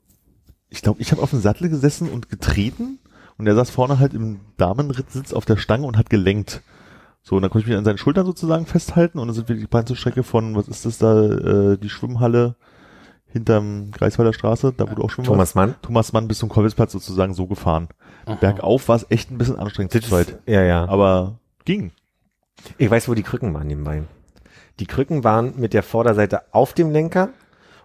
ich 0.69 0.81
glaube, 0.81 1.01
ich 1.01 1.11
habe 1.11 1.21
auf 1.21 1.29
dem 1.29 1.41
Sattel 1.41 1.69
gesessen 1.69 2.09
und 2.09 2.29
getreten 2.29 2.99
und 3.37 3.47
er 3.47 3.55
saß 3.55 3.69
vorne 3.69 3.99
halt 3.99 4.13
im 4.13 4.39
Damenrittsitz 4.57 5.33
auf 5.33 5.45
der 5.45 5.57
Stange 5.57 5.85
und 5.85 5.97
hat 5.97 6.09
gelenkt. 6.09 6.61
So, 7.23 7.35
und 7.35 7.43
dann 7.43 7.51
konnte 7.51 7.65
ich 7.65 7.69
mich 7.69 7.77
an 7.77 7.85
seinen 7.85 7.99
Schultern 7.99 8.25
sozusagen 8.25 8.65
festhalten 8.65 9.19
und 9.19 9.27
dann 9.27 9.35
sind 9.35 9.47
wir 9.47 9.55
die 9.55 9.69
ganze 9.69 9.95
Strecke 9.95 10.23
von, 10.23 10.55
was 10.55 10.67
ist 10.67 10.85
das 10.85 10.97
da, 10.97 11.23
äh, 11.23 11.77
die 11.77 11.89
Schwimmhalle 11.89 12.55
hinterm 13.27 13.91
Greifswalder 13.91 14.33
Straße, 14.33 14.73
da 14.75 14.89
wo 14.89 14.95
du 14.95 15.03
auch 15.03 15.09
schwimmen 15.09 15.27
Thomas 15.27 15.55
warst. 15.55 15.55
Mann. 15.55 15.75
Thomas 15.81 16.13
Mann 16.13 16.27
bis 16.27 16.39
zum 16.39 16.49
Kolwitzplatz 16.49 16.91
sozusagen 16.91 17.33
so 17.33 17.47
gefahren. 17.47 17.87
Bergauf 18.39 18.89
war 18.89 18.95
es 18.95 19.05
echt 19.09 19.31
ein 19.31 19.37
bisschen 19.37 19.57
anstrengend 19.57 19.93
Zeit. 20.03 20.39
Ja, 20.45 20.61
ja. 20.63 20.87
Aber 20.87 21.39
ging. 21.65 21.91
Ich 22.77 22.89
weiß, 22.89 23.07
wo 23.09 23.13
die 23.13 23.23
Krücken 23.23 23.53
waren 23.53 23.67
nebenbei. 23.67 24.03
Die 24.79 24.85
Krücken 24.87 25.23
waren 25.23 25.53
mit 25.59 25.73
der 25.73 25.83
Vorderseite 25.83 26.53
auf 26.53 26.73
dem 26.73 26.91
Lenker 26.91 27.29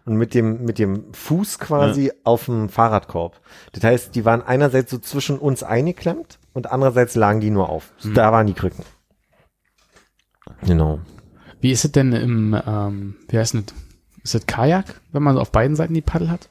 und 0.05 0.17
mit 0.17 0.35
dem, 0.35 0.65
mit 0.65 0.79
dem 0.79 1.13
Fuß 1.13 1.59
quasi 1.59 2.13
auf 2.25 2.47
dem 2.47 2.69
Fahrradkorb. 2.69 3.41
Das 3.73 3.83
heißt, 3.85 4.15
die 4.15 4.25
waren 4.25 4.43
einerseits 4.43 4.91
so 4.91 4.99
zwischen 4.99 5.39
uns 5.39 5.63
eingeklemmt 5.63 6.39
und 6.53 6.71
andererseits 6.71 7.15
lagen 7.17 7.41
die 7.41 7.51
nur 7.51 7.69
auf. 7.69 7.93
Da 8.15 8.33
waren 8.33 8.47
die 8.47 8.55
Krücken. 8.55 8.85
Genau. 10.63 11.01
Wie 11.61 11.73
ist 11.73 11.85
es 11.85 11.93
denn 11.93 12.13
im, 12.13 12.57
ähm, 12.67 13.17
wie 13.29 13.39
heißt 13.39 13.55
das? 13.55 13.65
Ist 14.23 14.35
das 14.35 14.47
Kajak, 14.47 15.01
wenn 15.13 15.23
man 15.23 15.39
auf 15.39 15.53
beiden 15.53 15.77
Seiten 15.77 15.95
die 15.95 16.01
Paddel 16.03 16.31
hat? 16.31 16.51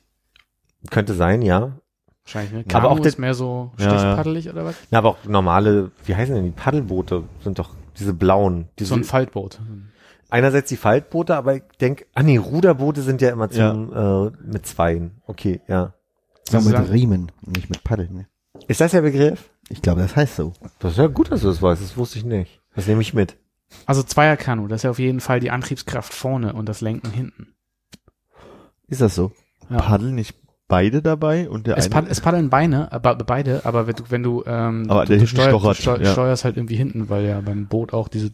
Könnte 0.91 1.13
sein, 1.13 1.41
ja. 1.41 1.77
Wahrscheinlich, 2.23 2.53
ne? 2.53 2.59
Aber 2.59 2.67
Kanu 2.69 2.87
auch 2.87 2.97
das- 2.99 3.07
ist 3.13 3.19
mehr 3.19 3.33
so 3.33 3.71
Ja, 3.77 3.85
ja. 3.85 3.89
stichpaddelig 3.99 4.49
oder 4.49 4.65
was? 4.65 4.75
Na, 4.91 4.99
aber 4.99 5.09
auch 5.09 5.23
normale, 5.25 5.91
wie 6.05 6.15
heißen 6.15 6.33
denn 6.35 6.45
die 6.45 6.51
Paddelboote? 6.51 7.23
Sind 7.43 7.59
doch 7.59 7.75
diese 7.97 8.13
blauen. 8.13 8.69
Diese, 8.79 8.89
So 8.89 8.95
ein 8.95 9.03
Faltboot. 9.03 9.59
einerseits 10.29 10.69
die 10.69 10.77
Faltboote, 10.77 11.35
aber 11.35 11.55
ich 11.55 11.63
denke, 11.79 12.05
ah 12.13 12.23
nee, 12.23 12.37
Ruderboote 12.37 13.01
sind 13.01 13.21
ja 13.21 13.29
immer 13.31 13.49
zum, 13.49 13.93
äh, 13.93 14.31
mit 14.45 14.65
Zweien. 14.65 15.21
Okay, 15.27 15.61
ja. 15.67 15.93
So 16.49 16.61
mit 16.61 16.77
Riemen, 16.91 17.31
nicht 17.41 17.69
mit 17.69 17.83
Paddeln. 17.83 18.13
Ne? 18.13 18.27
Ist 18.67 18.81
das 18.81 18.91
der 18.91 19.01
Begriff? 19.01 19.49
Ich 19.69 19.81
glaube, 19.81 20.01
das 20.01 20.15
heißt 20.15 20.35
so. 20.35 20.53
Das 20.79 20.91
ist 20.93 20.97
ja 20.99 21.07
gut, 21.07 21.31
dass 21.31 21.41
du 21.41 21.47
das 21.47 21.61
weißt. 21.61 21.81
Das 21.81 21.97
wusste 21.97 22.19
ich 22.19 22.25
nicht. 22.25 22.61
Das 22.75 22.87
nehme 22.87 23.01
ich 23.01 23.13
mit. 23.13 23.37
Also 23.87 24.03
Zweierkanu, 24.03 24.67
das 24.67 24.79
ist 24.79 24.83
ja 24.83 24.91
auf 24.91 24.99
jeden 24.99 25.19
Fall 25.19 25.39
die 25.39 25.49
Antriebskraft 25.49 26.13
vorne 26.13 26.53
und 26.53 26.69
das 26.69 26.81
Lenken 26.81 27.09
hinten. 27.11 27.55
Ist 28.87 29.01
das 29.01 29.15
so? 29.15 29.31
Ja. 29.69 29.77
Paddeln 29.77 30.13
nicht 30.13 30.35
beide 30.67 31.01
dabei 31.01 31.49
und 31.49 31.67
der 31.67 31.77
Es, 31.77 31.85
eine. 31.85 31.93
pad, 31.93 32.05
es 32.09 32.21
paddeln 32.21 32.49
Beine, 32.49 32.91
aber 32.91 33.15
beide, 33.15 33.65
aber 33.65 33.87
wenn 33.87 33.95
du, 33.95 34.03
wenn 34.09 34.23
du, 34.23 34.43
ähm, 34.45 34.85
Aber 34.89 35.05
du, 35.05 35.09
der 35.09 35.19
du, 35.19 35.27
steuer, 35.27 35.59
du 35.59 35.73
steu, 35.73 35.97
ja. 35.97 36.11
steuerst 36.11 36.45
halt 36.45 36.57
irgendwie 36.57 36.75
hinten, 36.75 37.09
weil 37.09 37.25
ja 37.25 37.41
beim 37.41 37.67
Boot 37.67 37.93
auch 37.93 38.07
diese 38.07 38.31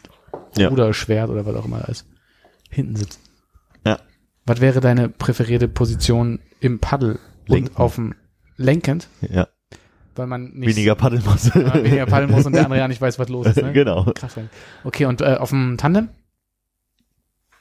Ja. 0.56 0.70
Ruderschwert 0.70 1.30
oder 1.30 1.45
was 1.45 1.56
auch 1.56 1.66
immer 1.66 1.88
ist, 1.90 2.08
hinten 2.70 2.95
sitzt. 2.95 3.20
Ja. 3.86 3.99
Was 4.45 4.62
wäre 4.62 4.80
deine 4.80 5.10
präferierte 5.10 5.68
Position 5.68 6.40
im 6.60 6.80
Paddel 6.80 7.20
Lenken. 7.48 7.70
und 7.70 7.80
auf 7.80 7.95
dem 7.95 8.16
lenkend, 8.58 9.10
ja, 9.22 9.48
weil 10.16 10.28
man 10.28 10.52
nicht 10.52 10.76
weniger 10.76 10.95
weil 11.02 11.64
man 11.64 11.84
weniger 11.84 12.06
paddeln 12.06 12.32
muss 12.32 12.45
und 12.45 12.53
der 12.53 12.66
andere 12.66 12.80
ja 12.80 12.88
nicht 12.88 13.02
weiß, 13.02 13.18
was 13.20 13.30
los 13.30 13.48
ist. 13.48 13.56
Ne? 13.62 13.74
genau. 13.74 14.12
Krass. 14.14 14.36
Okay, 14.84 15.06
und 15.06 15.22
äh, 15.22 15.36
auf 15.36 15.49
dem 15.49 15.78
Tandem? 15.78 16.10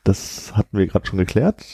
Das 0.04 0.56
hatten 0.56 0.78
wir 0.78 0.86
gerade 0.86 1.06
schon 1.06 1.18
geklärt, 1.18 1.64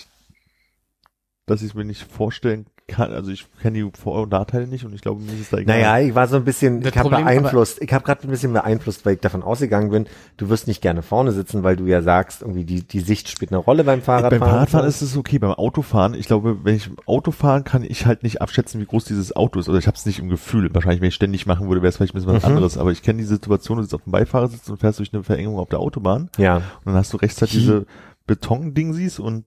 dass 1.47 1.63
ich 1.63 1.69
es 1.71 1.75
mir 1.75 1.85
nicht 1.85 2.03
vorstellen 2.03 2.67
kann. 2.89 3.13
Also 3.13 3.31
ich 3.33 3.47
kenne 3.61 3.79
die 3.83 3.91
Vor- 3.99 4.23
und 4.23 4.31
Nachteile 4.31 4.67
nicht 4.69 4.85
und 4.85 4.95
ich 4.95 5.01
glaube, 5.01 5.21
mir 5.21 5.33
ist 5.33 5.41
es 5.41 5.51
da 5.51 5.59
egal. 5.59 5.77
Naja, 5.81 6.07
ich 6.07 6.15
war 6.15 6.29
so 6.29 6.37
ein 6.37 6.45
bisschen, 6.45 6.81
Das 6.83 6.93
ich 6.93 6.99
habe 6.99 7.11
beeinflusst, 7.11 7.83
ich 7.83 7.93
habe 7.93 8.05
gerade 8.05 8.23
ein 8.27 8.31
bisschen 8.31 8.53
beeinflusst, 8.53 9.05
weil 9.05 9.15
ich 9.15 9.21
davon 9.21 9.43
ausgegangen 9.43 9.91
bin, 9.91 10.07
du 10.37 10.49
wirst 10.49 10.69
nicht 10.69 10.83
gerne 10.83 11.03
vorne 11.03 11.33
sitzen, 11.33 11.65
weil 11.65 11.77
du 11.77 11.87
ja 11.87 12.01
sagst, 12.03 12.43
irgendwie 12.43 12.65
die, 12.65 12.83
die 12.87 13.01
Sicht 13.01 13.29
spielt 13.29 13.51
eine 13.51 13.59
Rolle 13.59 13.83
beim 13.83 14.03
Fahrradfahren. 14.03 14.39
Beim 14.41 14.49
Fahrradfahren 14.49 14.87
ist 14.89 15.03
es 15.03 15.17
okay, 15.17 15.39
beim 15.39 15.51
Autofahren, 15.53 16.15
ich 16.15 16.27
glaube, 16.27 16.65
wenn 16.65 16.77
ich 16.77 16.87
im 16.87 16.97
Auto 17.07 17.33
fahren, 17.33 17.65
kann 17.65 17.83
ich 17.83 18.07
halt 18.07 18.23
nicht 18.23 18.41
abschätzen, 18.41 18.81
wie 18.81 18.87
groß 18.87 19.05
dieses 19.05 19.35
Auto 19.35 19.59
ist. 19.59 19.69
Oder 19.69 19.79
ich 19.79 19.87
habe 19.89 19.97
es 19.97 20.07
nicht 20.07 20.21
im 20.21 20.29
Gefühl. 20.29 20.73
Wahrscheinlich, 20.73 21.01
wenn 21.01 21.09
ich 21.09 21.15
ständig 21.15 21.45
machen 21.47 21.69
würde, 21.69 21.83
wäre 21.83 21.89
es 21.89 21.97
vielleicht 21.97 22.15
ein 22.15 22.19
bisschen 22.21 22.35
was 22.35 22.45
Mhm. 22.45 22.49
anderes. 22.51 22.79
Aber 22.79 22.93
ich 22.93 23.03
kenne 23.03 23.19
die 23.19 23.25
Situation, 23.27 23.79
du 23.79 23.83
sitzt 23.83 23.95
auf 23.95 24.03
dem 24.05 24.13
Beifahrersitz 24.13 24.69
und 24.69 24.79
fährst 24.79 25.01
durch 25.01 25.13
eine 25.13 25.25
Verengung 25.25 25.59
auf 25.59 25.69
der 25.69 25.81
Autobahn 25.81 26.31
Ja, 26.39 26.57
und 26.59 26.63
dann 26.87 26.95
hast 26.95 27.13
du 27.13 27.17
rechts 27.17 27.41
halt 27.41 27.53
diese 27.53 27.87
Betonding 28.29 28.93
siehst 28.93 29.19
und 29.19 29.45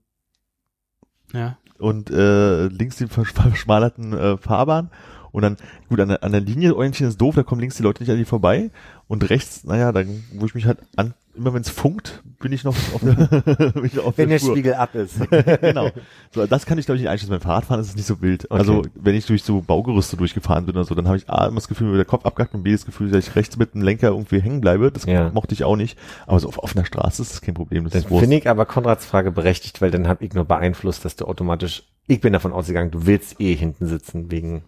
Ja. 1.31 1.57
Und 1.79 2.09
äh, 2.09 2.67
links 2.67 2.97
die 2.97 3.05
versch- 3.05 3.33
verschmalerten 3.41 4.13
äh, 4.13 4.37
Fahrbahn 4.37 4.89
und 5.31 5.41
dann, 5.41 5.57
gut, 5.89 5.99
an 5.99 6.09
der, 6.09 6.23
an 6.23 6.31
der 6.31 6.41
Linie 6.41 6.75
orientieren 6.75 7.09
ist 7.09 7.19
doof, 7.21 7.35
da 7.35 7.43
kommen 7.43 7.61
links 7.61 7.77
die 7.77 7.83
Leute 7.83 8.03
nicht 8.03 8.11
an 8.11 8.17
die 8.17 8.25
vorbei 8.25 8.69
und 9.07 9.29
rechts, 9.29 9.63
naja, 9.63 9.91
dann, 9.91 10.23
wo 10.33 10.45
ich 10.45 10.55
mich 10.55 10.65
halt 10.65 10.79
an, 10.95 11.13
immer 11.35 11.53
wenn 11.53 11.61
es 11.61 11.69
funkt, 11.69 12.21
bin 12.39 12.51
ich 12.51 12.63
noch 12.63 12.75
auf 12.93 13.01
der, 13.01 13.13
bin 13.71 13.85
ich 13.85 13.97
auf 13.99 14.17
wenn 14.17 14.29
der 14.29 14.39
der. 14.39 14.45
Spiegel 14.51 14.73
ab 14.73 14.93
ist. 14.95 15.19
genau. 15.61 15.89
So, 16.33 16.45
das 16.45 16.65
kann 16.65 16.77
ich 16.77 16.85
glaube 16.85 16.97
ich 16.97 17.03
nicht 17.03 17.09
einschätzen. 17.09 17.31
Beim 17.31 17.39
Fahrradfahren 17.41 17.79
ist 17.81 17.89
es 17.89 17.95
nicht 17.95 18.07
so 18.07 18.21
wild. 18.21 18.51
Also 18.51 18.83
wenn 18.95 19.15
ich 19.15 19.25
durch 19.25 19.43
so 19.43 19.61
Baugerüste 19.61 20.17
durchgefahren 20.17 20.65
bin 20.65 20.75
oder 20.75 20.83
so, 20.83 20.95
dann 20.95 21.07
habe 21.07 21.15
ich 21.17 21.29
A 21.29 21.45
immer 21.45 21.55
das 21.55 21.67
Gefühl, 21.69 21.87
mir 21.87 21.93
wird 21.93 21.99
der 22.07 22.09
Kopf 22.09 22.25
abgehackt 22.25 22.53
und 22.55 22.63
B 22.63 22.71
das 22.73 22.85
Gefühl, 22.85 23.09
dass 23.09 23.25
ich 23.27 23.35
rechts 23.35 23.55
mit 23.57 23.73
dem 23.73 23.83
Lenker 23.83 24.09
irgendwie 24.09 24.41
hängen 24.41 24.59
bleibe. 24.59 24.91
Das 24.91 25.05
Ja. 25.05 25.29
mochte 25.29 25.53
ich 25.53 25.63
auch 25.63 25.77
nicht. 25.77 25.97
Aber 26.27 26.39
so 26.39 26.47
auf 26.49 26.61
offener 26.61 26.83
Straße 26.85 27.21
ist 27.21 27.31
das 27.31 27.41
kein 27.41 27.53
Problem. 27.55 27.89
Das 27.89 28.09
Wurst. 28.09 28.21
finde 28.21 28.37
ich 28.37 28.49
aber 28.49 28.65
Konrads 28.65 29.05
Frage 29.05 29.31
berechtigt, 29.31 29.81
weil 29.81 29.91
dann 29.91 30.07
habe 30.09 30.25
ich 30.25 30.33
nur 30.33 30.43
beeinflusst, 30.45 31.05
dass 31.05 31.15
du 31.15 31.25
automatisch, 31.25 31.83
ich 32.07 32.19
bin 32.19 32.33
davon 32.33 32.51
ausgegangen, 32.51 32.91
du 32.91 33.05
willst 33.05 33.39
eh 33.39 33.55
hinten 33.55 33.87
sitzen, 33.87 34.29
wegen, 34.29 34.63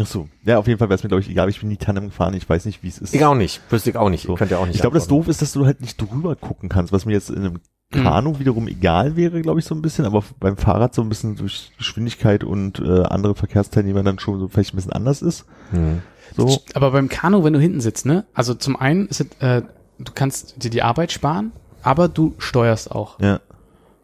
Ach 0.00 0.06
so. 0.06 0.28
Ja, 0.44 0.58
auf 0.58 0.66
jeden 0.66 0.78
Fall 0.78 0.88
wäre 0.88 0.96
es 0.96 1.02
mir, 1.02 1.08
glaube 1.08 1.20
ich, 1.22 1.28
egal. 1.28 1.48
Ich 1.48 1.60
bin 1.60 1.68
nie 1.68 1.76
Tandem 1.76 2.06
gefahren. 2.06 2.34
Ich 2.34 2.48
weiß 2.48 2.64
nicht, 2.64 2.82
wie 2.82 2.88
es 2.88 2.98
ist. 2.98 3.14
ich 3.14 3.24
auch 3.24 3.34
nicht, 3.34 3.60
wüsste 3.70 3.90
ich 3.90 3.96
auch 3.96 4.08
nicht, 4.08 4.26
So. 4.26 4.32
ich 4.32 4.38
könnte 4.38 4.58
auch 4.58 4.66
nicht. 4.66 4.76
Ich 4.76 4.80
glaube, 4.80 4.94
das 4.94 5.06
doof 5.06 5.28
ist, 5.28 5.42
dass 5.42 5.52
du 5.52 5.66
halt 5.66 5.80
nicht 5.80 6.00
drüber 6.00 6.34
gucken 6.36 6.68
kannst, 6.68 6.92
was 6.92 7.04
mir 7.04 7.12
jetzt 7.12 7.30
in 7.30 7.38
einem 7.38 7.60
Kanu 7.92 8.38
wiederum 8.38 8.68
egal 8.68 9.16
wäre, 9.16 9.42
glaube 9.42 9.60
ich, 9.60 9.66
so 9.66 9.74
ein 9.74 9.82
bisschen, 9.82 10.06
aber 10.06 10.24
beim 10.40 10.56
Fahrrad 10.56 10.94
so 10.94 11.02
ein 11.02 11.08
bisschen 11.10 11.36
durch 11.36 11.72
Geschwindigkeit 11.76 12.42
und 12.42 12.78
äh, 12.80 13.02
andere 13.02 13.34
Verkehrsteilnehmer 13.34 14.02
dann 14.02 14.18
schon 14.18 14.40
so 14.40 14.48
vielleicht 14.48 14.72
ein 14.72 14.76
bisschen 14.76 14.92
anders 14.92 15.20
ist. 15.20 15.44
Hm. 15.72 16.00
So. 16.34 16.58
Aber 16.72 16.92
beim 16.92 17.10
Kanu, 17.10 17.44
wenn 17.44 17.52
du 17.52 17.60
hinten 17.60 17.80
sitzt, 17.82 18.06
ne? 18.06 18.24
Also 18.32 18.54
zum 18.54 18.76
einen 18.76 19.08
ist 19.08 19.20
es, 19.20 19.26
äh, 19.46 19.62
du 19.98 20.12
kannst 20.14 20.64
dir 20.64 20.70
die 20.70 20.82
Arbeit 20.82 21.12
sparen, 21.12 21.52
aber 21.82 22.08
du 22.08 22.34
steuerst 22.38 22.90
auch. 22.90 23.20
Ja. 23.20 23.40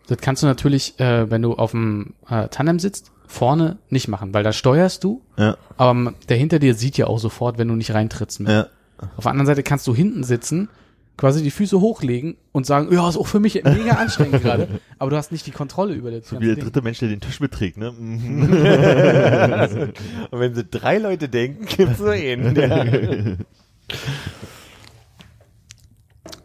Das 0.06 0.18
kannst 0.18 0.42
du 0.42 0.46
natürlich, 0.46 1.00
äh, 1.00 1.30
wenn 1.30 1.40
du 1.42 1.54
auf 1.54 1.70
dem 1.70 2.14
äh, 2.28 2.48
Tandem 2.48 2.78
sitzt, 2.78 3.10
vorne 3.28 3.76
nicht 3.90 4.08
machen, 4.08 4.34
weil 4.34 4.42
da 4.42 4.52
steuerst 4.52 5.04
du, 5.04 5.20
Ja. 5.36 5.56
aber 5.76 6.14
der 6.28 6.36
hinter 6.36 6.58
dir 6.58 6.74
sieht 6.74 6.96
ja 6.98 7.06
auch 7.06 7.18
sofort, 7.20 7.58
wenn 7.58 7.68
du 7.68 7.74
nicht 7.76 7.94
reintrittst. 7.94 8.40
Mit. 8.40 8.48
Ja. 8.48 8.66
Auf 9.16 9.22
der 9.24 9.30
anderen 9.30 9.46
Seite 9.46 9.62
kannst 9.62 9.86
du 9.86 9.94
hinten 9.94 10.24
sitzen, 10.24 10.68
quasi 11.16 11.42
die 11.42 11.50
Füße 11.50 11.80
hochlegen 11.80 12.36
und 12.52 12.64
sagen, 12.64 12.92
ja, 12.92 13.08
ist 13.08 13.16
auch 13.16 13.26
für 13.26 13.38
mich 13.40 13.54
mega 13.62 13.92
anstrengend 13.92 14.40
gerade, 14.42 14.68
aber 14.98 15.10
du 15.10 15.16
hast 15.16 15.30
nicht 15.30 15.46
die 15.46 15.50
Kontrolle 15.50 15.94
über 15.94 16.10
das 16.10 16.28
So 16.28 16.40
wie 16.40 16.46
der 16.46 16.54
Ding. 16.54 16.64
dritte 16.64 16.80
Mensch, 16.82 16.98
der 17.00 17.08
den 17.08 17.20
Tisch 17.20 17.38
mitträgt, 17.40 17.76
ne? 17.76 17.92
Mhm. 17.92 18.42
Und 20.30 20.40
wenn 20.40 20.54
sie 20.54 20.64
drei 20.64 20.98
Leute 20.98 21.28
denken, 21.28 21.66
gibt's 21.76 21.98
nur 21.98 22.12
einen. 22.12 23.44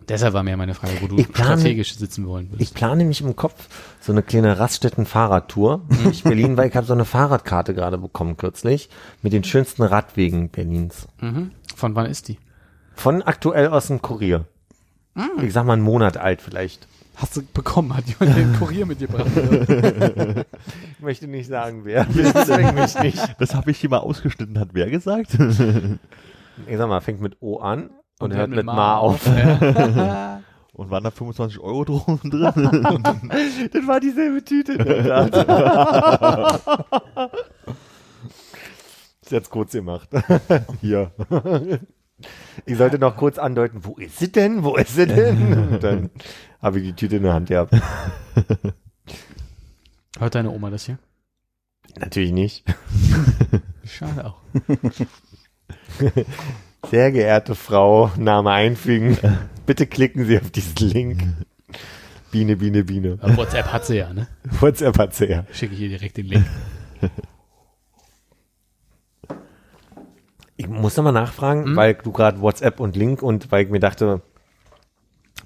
Deshalb 0.09 0.33
war 0.33 0.43
mir 0.43 0.57
meine 0.57 0.73
Frage, 0.73 0.93
wo 1.01 1.07
du 1.07 1.17
Ich 1.17 1.31
plane- 1.31 1.59
strategisch 1.59 1.95
sitzen 1.95 2.25
wollen 2.27 2.49
würdest. 2.51 2.61
Ich 2.61 2.73
plane 2.75 3.05
mich 3.05 3.21
im 3.21 3.35
Kopf 3.35 3.67
so 4.01 4.11
eine 4.11 4.23
kleine 4.23 4.59
Raststätten-Fahrradtour 4.59 5.81
durch 6.03 6.23
Berlin, 6.23 6.57
weil 6.57 6.69
ich 6.69 6.75
habe 6.75 6.85
so 6.87 6.93
eine 6.93 7.05
Fahrradkarte 7.05 7.73
gerade 7.73 7.97
bekommen 7.97 8.37
kürzlich 8.37 8.89
mit 9.21 9.33
den 9.33 9.43
schönsten 9.43 9.83
Radwegen 9.83 10.49
Berlins. 10.49 11.07
Mhm. 11.21 11.51
Von 11.75 11.95
wann 11.95 12.05
ist 12.05 12.27
die? 12.27 12.37
Von 12.95 13.21
aktuell 13.21 13.67
aus 13.67 13.87
dem 13.87 14.01
Kurier. 14.01 14.45
Ich 15.41 15.53
sag 15.53 15.65
mal 15.65 15.73
einen 15.73 15.81
Monat 15.83 16.17
alt 16.17 16.41
vielleicht. 16.41 16.87
Hast 17.15 17.37
du 17.37 17.43
bekommen? 17.53 17.95
Hat 17.95 18.05
jemand 18.07 18.35
den 18.37 18.53
Kurier 18.57 18.85
mitgebracht? 18.87 19.27
Ich 20.97 20.99
möchte 21.05 21.27
nicht 21.27 21.47
sagen, 21.47 21.81
wer. 21.83 22.05
Deswegen 22.13 22.75
mich 22.75 22.97
nicht. 22.99 23.35
Das 23.39 23.53
habe 23.53 23.71
ich 23.71 23.77
hier 23.79 23.89
mal 23.89 23.97
ausgeschnitten, 23.99 24.57
hat 24.57 24.69
wer 24.73 24.89
gesagt? 24.89 25.37
Ich 26.67 26.77
sag 26.77 26.87
mal, 26.87 27.01
fängt 27.01 27.19
mit 27.21 27.37
O 27.41 27.57
an 27.57 27.89
und, 28.19 28.31
Und 28.31 28.37
hört 28.37 28.49
mit, 28.49 28.65
Ma 28.65 28.73
Ma 28.73 28.97
auf. 28.97 29.25
Ja. 29.25 30.41
Und 30.73 30.89
waren 30.89 31.03
da 31.03 31.11
25 31.11 31.59
Euro 31.59 31.85
drum 31.85 32.19
drin? 32.23 32.41
das 33.71 33.87
war 33.87 33.99
dieselbe 33.99 34.43
Tüte. 34.43 34.73
ist 39.21 39.31
jetzt 39.31 39.51
kurz 39.51 39.73
gemacht. 39.73 40.09
Hier. 40.81 41.11
Ich 42.65 42.77
sollte 42.77 42.97
noch 42.97 43.17
kurz 43.17 43.37
andeuten, 43.37 43.85
wo 43.85 43.97
ist 43.97 44.17
sie 44.17 44.31
denn? 44.31 44.63
Wo 44.63 44.75
ist 44.75 44.95
sie 44.95 45.05
denn? 45.05 45.73
Und 45.73 45.83
dann 45.83 46.09
habe 46.59 46.79
ich 46.79 46.85
die 46.85 46.93
Tüte 46.93 47.17
in 47.17 47.23
der 47.23 47.35
Hand 47.35 47.49
gehabt. 47.49 47.75
Hört 50.17 50.33
deine 50.33 50.49
Oma 50.49 50.71
das 50.71 50.85
hier? 50.85 50.97
Natürlich 51.99 52.31
nicht. 52.31 52.65
Schade 53.83 54.25
auch. 54.25 54.37
Sehr 56.89 57.11
geehrte 57.11 57.55
Frau, 57.55 58.11
Name 58.17 58.51
einfügen. 58.51 59.17
Bitte 59.65 59.87
klicken 59.87 60.25
Sie 60.25 60.37
auf 60.37 60.51
diesen 60.51 60.89
Link. 60.89 61.23
Biene, 62.31 62.57
Biene, 62.57 62.83
Biene. 62.83 63.17
Aber 63.21 63.37
WhatsApp 63.37 63.71
hat 63.71 63.85
sie 63.85 63.97
ja, 63.97 64.11
ne? 64.11 64.27
WhatsApp 64.59 64.97
hat 64.97 65.13
sie 65.13 65.25
ja. 65.27 65.45
Schicke 65.51 65.75
ich 65.75 65.81
ihr 65.81 65.89
direkt 65.89 66.17
den 66.17 66.25
Link. 66.25 66.45
Ich 70.55 70.67
muss 70.67 70.97
nochmal 70.97 71.13
nachfragen, 71.13 71.75
weil 71.75 71.95
du 71.95 72.11
gerade 72.11 72.41
WhatsApp 72.41 72.79
und 72.79 72.95
Link 72.95 73.21
und 73.21 73.51
weil 73.51 73.65
ich 73.65 73.69
mir 73.71 73.79
dachte, 73.79 74.21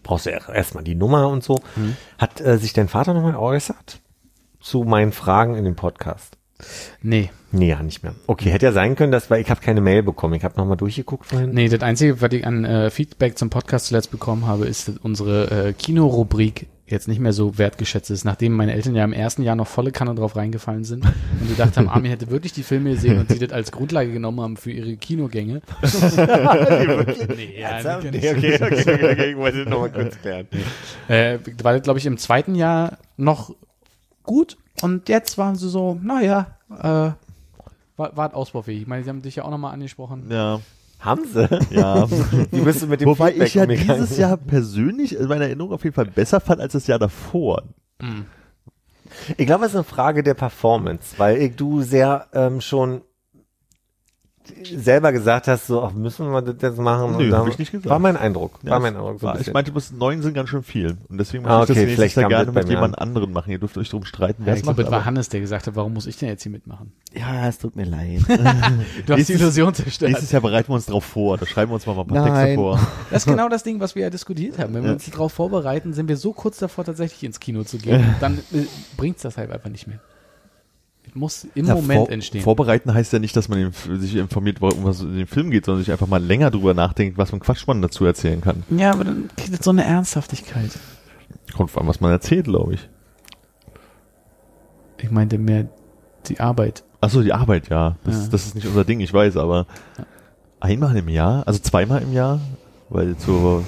brauchst 0.04 0.26
du 0.26 0.30
erstmal 0.30 0.84
die 0.84 0.96
Nummer 0.96 1.28
und 1.30 1.44
so. 1.44 1.60
Hat 2.18 2.40
äh, 2.42 2.58
sich 2.58 2.74
dein 2.74 2.88
Vater 2.88 3.14
nochmal 3.14 3.34
geäußert 3.34 4.00
zu 4.60 4.84
meinen 4.84 5.12
Fragen 5.12 5.56
in 5.56 5.66
dem 5.66 5.76
Podcast? 5.76 6.37
Nee, 7.02 7.30
Nee, 7.52 7.70
ja, 7.70 7.82
nicht 7.82 8.04
mehr. 8.04 8.14
Okay, 8.28 8.50
hätte 8.52 8.66
ja 8.66 8.72
sein 8.74 8.96
können, 8.96 9.12
dass, 9.12 9.30
weil 9.30 9.42
ich 9.42 9.50
habe 9.50 9.62
keine 9.62 9.80
Mail 9.80 10.04
bekommen. 10.04 10.34
Ich 10.34 10.44
habe 10.44 10.58
nochmal 10.58 10.76
durchgeguckt 10.76 11.28
vorhin. 11.28 11.52
nee, 11.52 11.70
das 11.70 11.82
Einzige, 11.82 12.20
was 12.22 12.32
ich 12.34 12.46
an 12.46 12.66
äh, 12.66 12.90
Feedback 12.90 13.38
zum 13.38 13.50
Podcast 13.50 13.88
zuletzt 13.88 14.12
bekommen 14.12 14.46
habe, 14.46 14.66
ist, 14.66 14.90
dass 14.90 14.98
unsere 14.98 15.70
äh, 15.70 15.74
Kinorubrik 15.74 16.68
jetzt 16.86 17.08
nicht 17.08 17.20
mehr 17.20 17.34
so 17.34 17.58
wertgeschätzt 17.58 18.10
ist, 18.12 18.24
nachdem 18.24 18.54
meine 18.54 18.74
Eltern 18.74 18.96
ja 18.96 19.04
im 19.04 19.12
ersten 19.12 19.44
Jahr 19.44 19.56
noch 19.56 19.68
volle 19.68 19.92
Kanne 19.92 20.16
drauf 20.16 20.36
reingefallen 20.38 20.84
sind 20.86 21.06
und 21.42 21.50
gedacht 21.50 21.78
haben, 21.78 21.90
Armin 21.90 22.12
hätte 22.12 22.30
wirklich 22.30 22.54
die 22.54 22.64
Filme 22.64 22.92
gesehen 22.92 23.20
und 23.20 23.30
sie 23.30 23.40
das 23.40 23.52
als 23.52 23.72
Grundlage 23.72 24.12
genommen 24.12 24.40
haben 24.42 24.58
für 24.58 24.72
ihre 24.72 24.96
Kinogänge. 24.96 25.62
nee, 27.36 27.60
ja, 27.60 27.98
Okay, 27.98 28.08
okay, 28.08 28.56
okay, 28.56 28.64
okay, 28.64 29.12
okay, 29.12 29.32
ich 29.32 29.38
wollte 29.38 29.64
das 29.64 29.70
nochmal 29.70 29.92
kurz 29.92 30.20
klären. 30.22 30.48
Äh, 31.08 31.40
war 31.62 31.74
das, 31.74 31.82
glaube 31.82 32.00
ich, 32.00 32.06
im 32.06 32.18
zweiten 32.18 32.56
Jahr 32.56 32.98
noch 33.18 33.54
gut 34.24 34.58
und 34.82 35.10
jetzt 35.10 35.38
waren 35.38 35.56
sie 35.56 35.70
so, 35.70 35.98
naja, 36.02 36.48
äh, 36.72 37.12
war, 37.98 38.16
war 38.16 38.36
ausbaufähig. 38.36 38.82
Ich 38.84 38.88
meine, 38.88 39.04
sie 39.04 39.10
haben 39.10 39.22
dich 39.22 39.36
ja 39.38 39.44
auch 39.44 39.50
nochmal 39.52 39.74
angesprochen. 39.74 40.28
Ja, 40.30 40.60
Haben 41.00 41.26
sie? 41.26 41.48
ja. 41.72 42.08
Wie 42.52 42.62
bist 42.62 42.82
du 42.84 42.88
mit 42.88 43.02
dem 43.02 43.10
Wobei 43.10 43.30
Feedback 43.32 43.48
ich 43.48 43.54
ja 43.56 43.64
umgegangen? 43.64 44.02
dieses 44.02 44.18
Jahr 44.18 44.38
persönlich 44.38 45.16
in 45.18 45.28
meiner 45.28 45.46
Erinnerung 45.46 45.74
auf 45.74 45.84
jeden 45.84 45.96
Fall 45.96 46.06
besser 46.06 46.40
fand 46.40 46.62
als 46.62 46.74
das 46.74 46.86
Jahr 46.88 47.00
davor. 47.00 47.64
Ich 49.38 49.46
glaube, 49.48 49.66
es 49.66 49.72
ist 49.72 49.76
eine 49.76 49.84
Frage 49.84 50.22
der 50.22 50.34
Performance, 50.36 51.16
weil 51.18 51.38
ich, 51.42 51.56
du 51.56 51.82
sehr 51.82 52.28
ähm, 52.34 52.62
schon 52.62 53.02
selber 54.76 55.12
gesagt 55.12 55.48
hast, 55.48 55.68
so, 55.68 55.84
ach, 55.84 55.94
müssen 55.94 56.30
wir 56.32 56.42
das 56.42 56.56
jetzt 56.62 56.78
machen? 56.80 57.12
Nö, 57.18 57.26
Und 57.26 57.30
dann- 57.32 57.42
hab 57.42 57.48
ich 57.48 57.58
nicht 57.58 57.72
gesagt. 57.72 57.90
War 57.90 58.00
mein 58.00 58.18
Eindruck. 58.18 58.60
Ja, 58.64 58.72
war 58.72 58.80
mein 58.80 58.96
Eindruck. 58.96 59.20
So 59.20 59.28
ein 59.28 59.42
ich 59.42 59.54
meinte, 59.54 59.72
bis 59.72 59.92
neun 59.92 60.22
sind 60.22 60.34
ganz 60.34 60.50
schön 60.50 60.64
viel. 60.64 60.98
Und 61.10 61.18
deswegen 61.18 61.46
Ah, 61.46 61.60
möchte 61.60 61.74
ich 61.74 61.78
okay, 61.80 61.86
das 61.88 61.96
vielleicht 61.96 62.00
nächstes 62.18 62.22
Jahr 62.22 62.30
gerne 62.30 62.46
das 62.48 62.56
mit 62.56 62.68
mir 62.68 62.74
jemand 62.74 63.00
anderen 63.00 63.32
machen. 63.32 63.52
Ihr 63.52 63.60
dürft 63.60 63.78
euch 63.78 63.90
drum 63.90 64.04
streiten, 64.06 64.44
wer 64.46 64.48
Ja, 64.48 64.54
es 64.54 64.60
ich 64.60 64.64
glaube, 64.64 64.82
macht. 64.82 64.92
das 64.92 64.98
war 65.00 65.06
Hannes, 65.06 65.30
der 65.30 65.40
gesagt 65.42 65.68
hat, 65.68 65.76
warum 65.76 65.94
muss 65.94 66.08
ich 66.08 66.18
denn 66.18 66.30
jetzt 66.30 66.44
hier 66.44 66.52
mitmachen? 66.52 66.92
Ja, 67.14 67.48
es 67.48 67.58
tut 67.58 67.76
mir 67.76 67.86
leid. 67.86 68.22
Du 69.06 69.14
hast 69.14 69.30
die 69.30 69.34
Illusion 69.34 69.74
zerstört. 69.74 70.10
Nächstes 70.12 70.32
Jahr 70.32 70.42
bereiten 70.42 70.70
wir 70.70 70.76
uns 70.76 70.86
drauf 70.88 71.06
vor. 71.06 71.38
Da 71.38 71.46
schreiben 71.46 71.72
wir 71.72 71.76
uns 71.76 71.86
mal 71.86 71.98
ein 71.98 72.08
paar 72.08 72.20
Nein. 72.26 72.34
Texte 72.34 72.56
vor. 72.56 72.80
Das 73.10 73.26
ist 73.26 73.32
genau 73.32 73.48
das 73.50 73.64
Ding, 73.64 73.80
was 73.80 73.96
wir 73.96 74.04
ja 74.04 74.10
diskutiert 74.10 74.60
haben. 74.60 74.74
Wenn 74.74 74.84
wir 74.84 74.92
uns 74.92 75.10
darauf 75.10 75.32
vorbereiten, 75.34 75.94
sind 75.94 76.08
wir 76.10 76.18
so 76.18 76.34
kurz 76.34 76.58
davor, 76.58 76.84
tatsächlich 76.84 77.24
ins 77.24 77.40
Kino 77.40 77.64
zu 77.64 77.78
gehen. 77.78 78.04
Dann 78.20 78.38
äh, 78.54 78.66
bringt's 78.98 79.22
das 79.22 79.38
halt 79.38 79.52
einfach 79.52 79.70
nicht 79.70 79.88
mehr. 79.88 80.00
Muss 81.18 81.48
im 81.56 81.66
Ja, 81.66 81.74
Moment 81.76 82.00
vor, 82.06 82.10
entstehen. 82.12 82.42
Vorbereiten 82.44 82.94
heißt 82.94 83.12
ja 83.14 83.20
nicht, 83.20 83.36
dass 83.36 83.50
man 83.50 83.72
sich 83.98 84.16
informiert, 84.16 84.62
worum 84.62 84.84
was 84.84 85.02
in 85.02 85.16
den 85.16 85.28
Film 85.28 85.50
geht, 85.52 85.66
sondern 85.66 85.84
sich 85.84 85.92
einfach 85.92 86.08
mal 86.08 86.22
länger 86.24 86.52
drüber 86.52 86.74
nachdenkt, 86.74 87.18
was 87.18 87.32
man 87.32 87.42
Quatsch 87.42 87.66
man 87.68 87.82
dazu 87.82 88.06
erzählen 88.06 88.40
kann. 88.42 88.64
ja, 88.70 88.92
aber 88.92 89.04
dann 89.06 89.30
kriegt 89.36 89.54
es 89.58 89.64
so 89.66 89.72
eine 89.72 89.84
Ernsthaftigkeit. 89.84 90.72
Kommt 91.56 91.72
vor 91.72 91.82
allem, 91.82 91.90
was 91.90 92.02
man 92.02 92.12
erzählt, 92.12 92.46
glaube 92.46 92.76
ich. 92.76 92.88
Ich 95.00 95.12
meinte 95.12 95.38
mehr 95.38 95.68
die 96.28 96.40
Arbeit. 96.40 96.84
Ach 97.02 97.10
so, 97.10 97.22
die 97.22 97.34
Arbeit, 97.34 97.70
ja. 97.70 97.96
Das, 98.04 98.24
Ja. 98.26 98.28
das 98.32 98.46
ist 98.48 98.56
nicht 98.56 98.68
unser 98.68 98.84
Ding, 98.84 99.00
ich 99.00 99.14
weiß, 99.14 99.38
aber 99.38 99.68
einmal 100.60 100.96
im 100.98 101.10
Jahr, 101.10 101.48
also 101.48 101.60
zweimal 101.60 102.02
im 102.02 102.14
Jahr, 102.14 102.40
weil 102.90 103.16
zur 103.18 103.64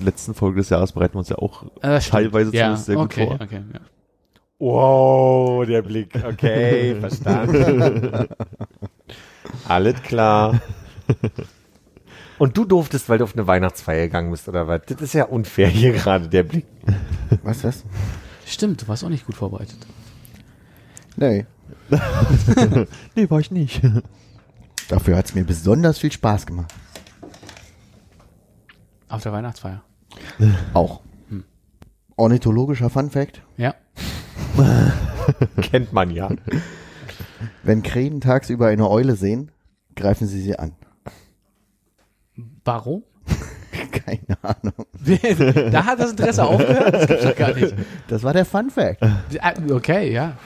letzten 0.00 0.34
Folge 0.34 0.58
des 0.58 0.68
Jahres 0.70 0.92
bereiten 0.92 1.14
wir 1.14 1.20
uns 1.20 1.28
ja 1.28 1.36
auch 1.38 1.62
Äh, 1.64 1.68
das 1.82 2.04
stimmt. 2.06 2.12
teilweise 2.24 2.50
ja, 2.54 2.62
zumindest 2.64 2.86
sehr 2.86 2.96
gut 2.96 3.04
okay, 3.04 3.26
vor. 3.26 3.34
Okay, 3.40 3.60
ja. 3.72 3.80
Wow, 4.58 5.66
der 5.66 5.82
Blick. 5.82 6.14
Okay, 6.24 6.96
verstanden. 7.00 8.28
Alles 9.68 10.02
klar. 10.02 10.60
Und 12.38 12.56
du 12.56 12.64
durftest, 12.64 13.08
weil 13.08 13.18
du 13.18 13.24
auf 13.24 13.34
eine 13.34 13.46
Weihnachtsfeier 13.46 14.06
gegangen 14.06 14.30
bist, 14.30 14.48
oder 14.48 14.66
was? 14.66 14.82
Das 14.86 15.00
ist 15.00 15.12
ja 15.12 15.24
unfair 15.24 15.68
hier 15.68 15.92
gerade, 15.92 16.28
der 16.28 16.42
Blick. 16.42 16.66
Was 17.42 17.58
ist 17.58 17.64
das? 17.64 17.84
Stimmt, 18.46 18.82
du 18.82 18.88
warst 18.88 19.04
auch 19.04 19.08
nicht 19.08 19.26
gut 19.26 19.36
vorbereitet. 19.36 19.78
Nee. 21.16 21.46
Nee, 23.14 23.30
war 23.30 23.40
ich 23.40 23.50
nicht. 23.50 23.80
Dafür 24.88 25.16
hat 25.16 25.26
es 25.26 25.34
mir 25.34 25.44
besonders 25.44 25.98
viel 25.98 26.12
Spaß 26.12 26.46
gemacht. 26.46 26.72
Auf 29.08 29.22
der 29.22 29.32
Weihnachtsfeier. 29.32 29.82
Auch. 30.72 31.00
Ornithologischer 32.16 32.90
Fun 32.90 33.10
Fact. 33.10 33.42
Ja. 33.56 33.74
Kennt 35.62 35.92
man 35.92 36.10
ja. 36.10 36.30
Wenn 37.62 37.82
Krähen 37.82 38.20
tagsüber 38.20 38.68
eine 38.68 38.88
Eule 38.88 39.16
sehen, 39.16 39.50
greifen 39.96 40.26
sie 40.26 40.40
sie 40.40 40.58
an. 40.58 40.72
Warum? 42.64 43.02
Keine 43.92 44.38
Ahnung. 44.42 44.86
da 45.72 45.86
hat 45.86 46.00
das 46.00 46.12
Interesse 46.12 46.44
aufgehört? 46.44 46.94
Das 46.94 47.06
gibt's 47.06 47.24
doch 47.24 47.36
gar 47.36 47.54
nicht. 47.54 47.74
Das 48.08 48.22
war 48.22 48.32
der 48.32 48.44
Fun 48.44 48.70
Fact. 48.70 49.02
Ah, 49.02 49.54
Okay, 49.70 50.12
ja. 50.12 50.36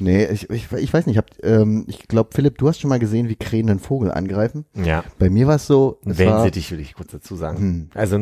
Nee, 0.00 0.24
ich, 0.26 0.48
ich, 0.48 0.72
ich 0.72 0.92
weiß 0.92 1.06
nicht. 1.06 1.16
Ich, 1.16 1.18
hab, 1.18 1.26
ähm, 1.44 1.84
ich 1.86 2.08
glaube, 2.08 2.30
Philipp, 2.32 2.56
du 2.56 2.68
hast 2.68 2.80
schon 2.80 2.88
mal 2.88 2.98
gesehen, 2.98 3.28
wie 3.28 3.36
Krähen 3.36 3.68
einen 3.68 3.80
Vogel 3.80 4.10
angreifen. 4.10 4.64
Ja. 4.74 5.04
Bei 5.18 5.28
mir 5.28 5.46
war 5.46 5.56
es 5.56 5.66
so, 5.66 5.98
es 6.06 6.18
war, 6.18 6.26
Wellensittich 6.26 6.70
will 6.72 6.80
ich 6.80 6.94
kurz 6.94 7.12
dazu 7.12 7.36
sagen. 7.36 7.58
Hm. 7.58 7.90
Also 7.94 8.18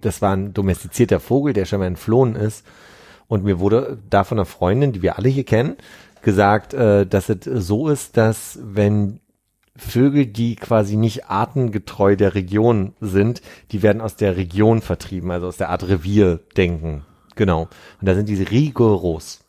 das 0.00 0.20
war 0.22 0.34
ein 0.34 0.52
domestizierter 0.52 1.20
Vogel, 1.20 1.52
der 1.52 1.66
schon 1.66 1.78
mal 1.78 1.86
entflohen 1.86 2.34
ist. 2.34 2.64
Und 3.30 3.44
mir 3.44 3.60
wurde 3.60 3.96
da 4.10 4.24
von 4.24 4.38
einer 4.38 4.44
Freundin, 4.44 4.90
die 4.90 5.02
wir 5.02 5.16
alle 5.16 5.28
hier 5.28 5.44
kennen, 5.44 5.76
gesagt, 6.20 6.74
äh, 6.74 7.06
dass 7.06 7.28
es 7.28 7.44
so 7.44 7.88
ist, 7.88 8.16
dass 8.16 8.58
wenn 8.60 9.20
Vögel, 9.76 10.26
die 10.26 10.56
quasi 10.56 10.96
nicht 10.96 11.30
artengetreu 11.30 12.16
der 12.16 12.34
Region 12.34 12.92
sind, 13.00 13.40
die 13.70 13.82
werden 13.82 14.02
aus 14.02 14.16
der 14.16 14.36
Region 14.36 14.82
vertrieben, 14.82 15.30
also 15.30 15.46
aus 15.46 15.58
der 15.58 15.70
Art 15.70 15.88
Revier 15.88 16.40
denken. 16.56 17.06
Genau. 17.36 17.68
Und 18.00 18.08
da 18.08 18.16
sind 18.16 18.28
diese 18.28 18.50
rigoros. 18.50 19.44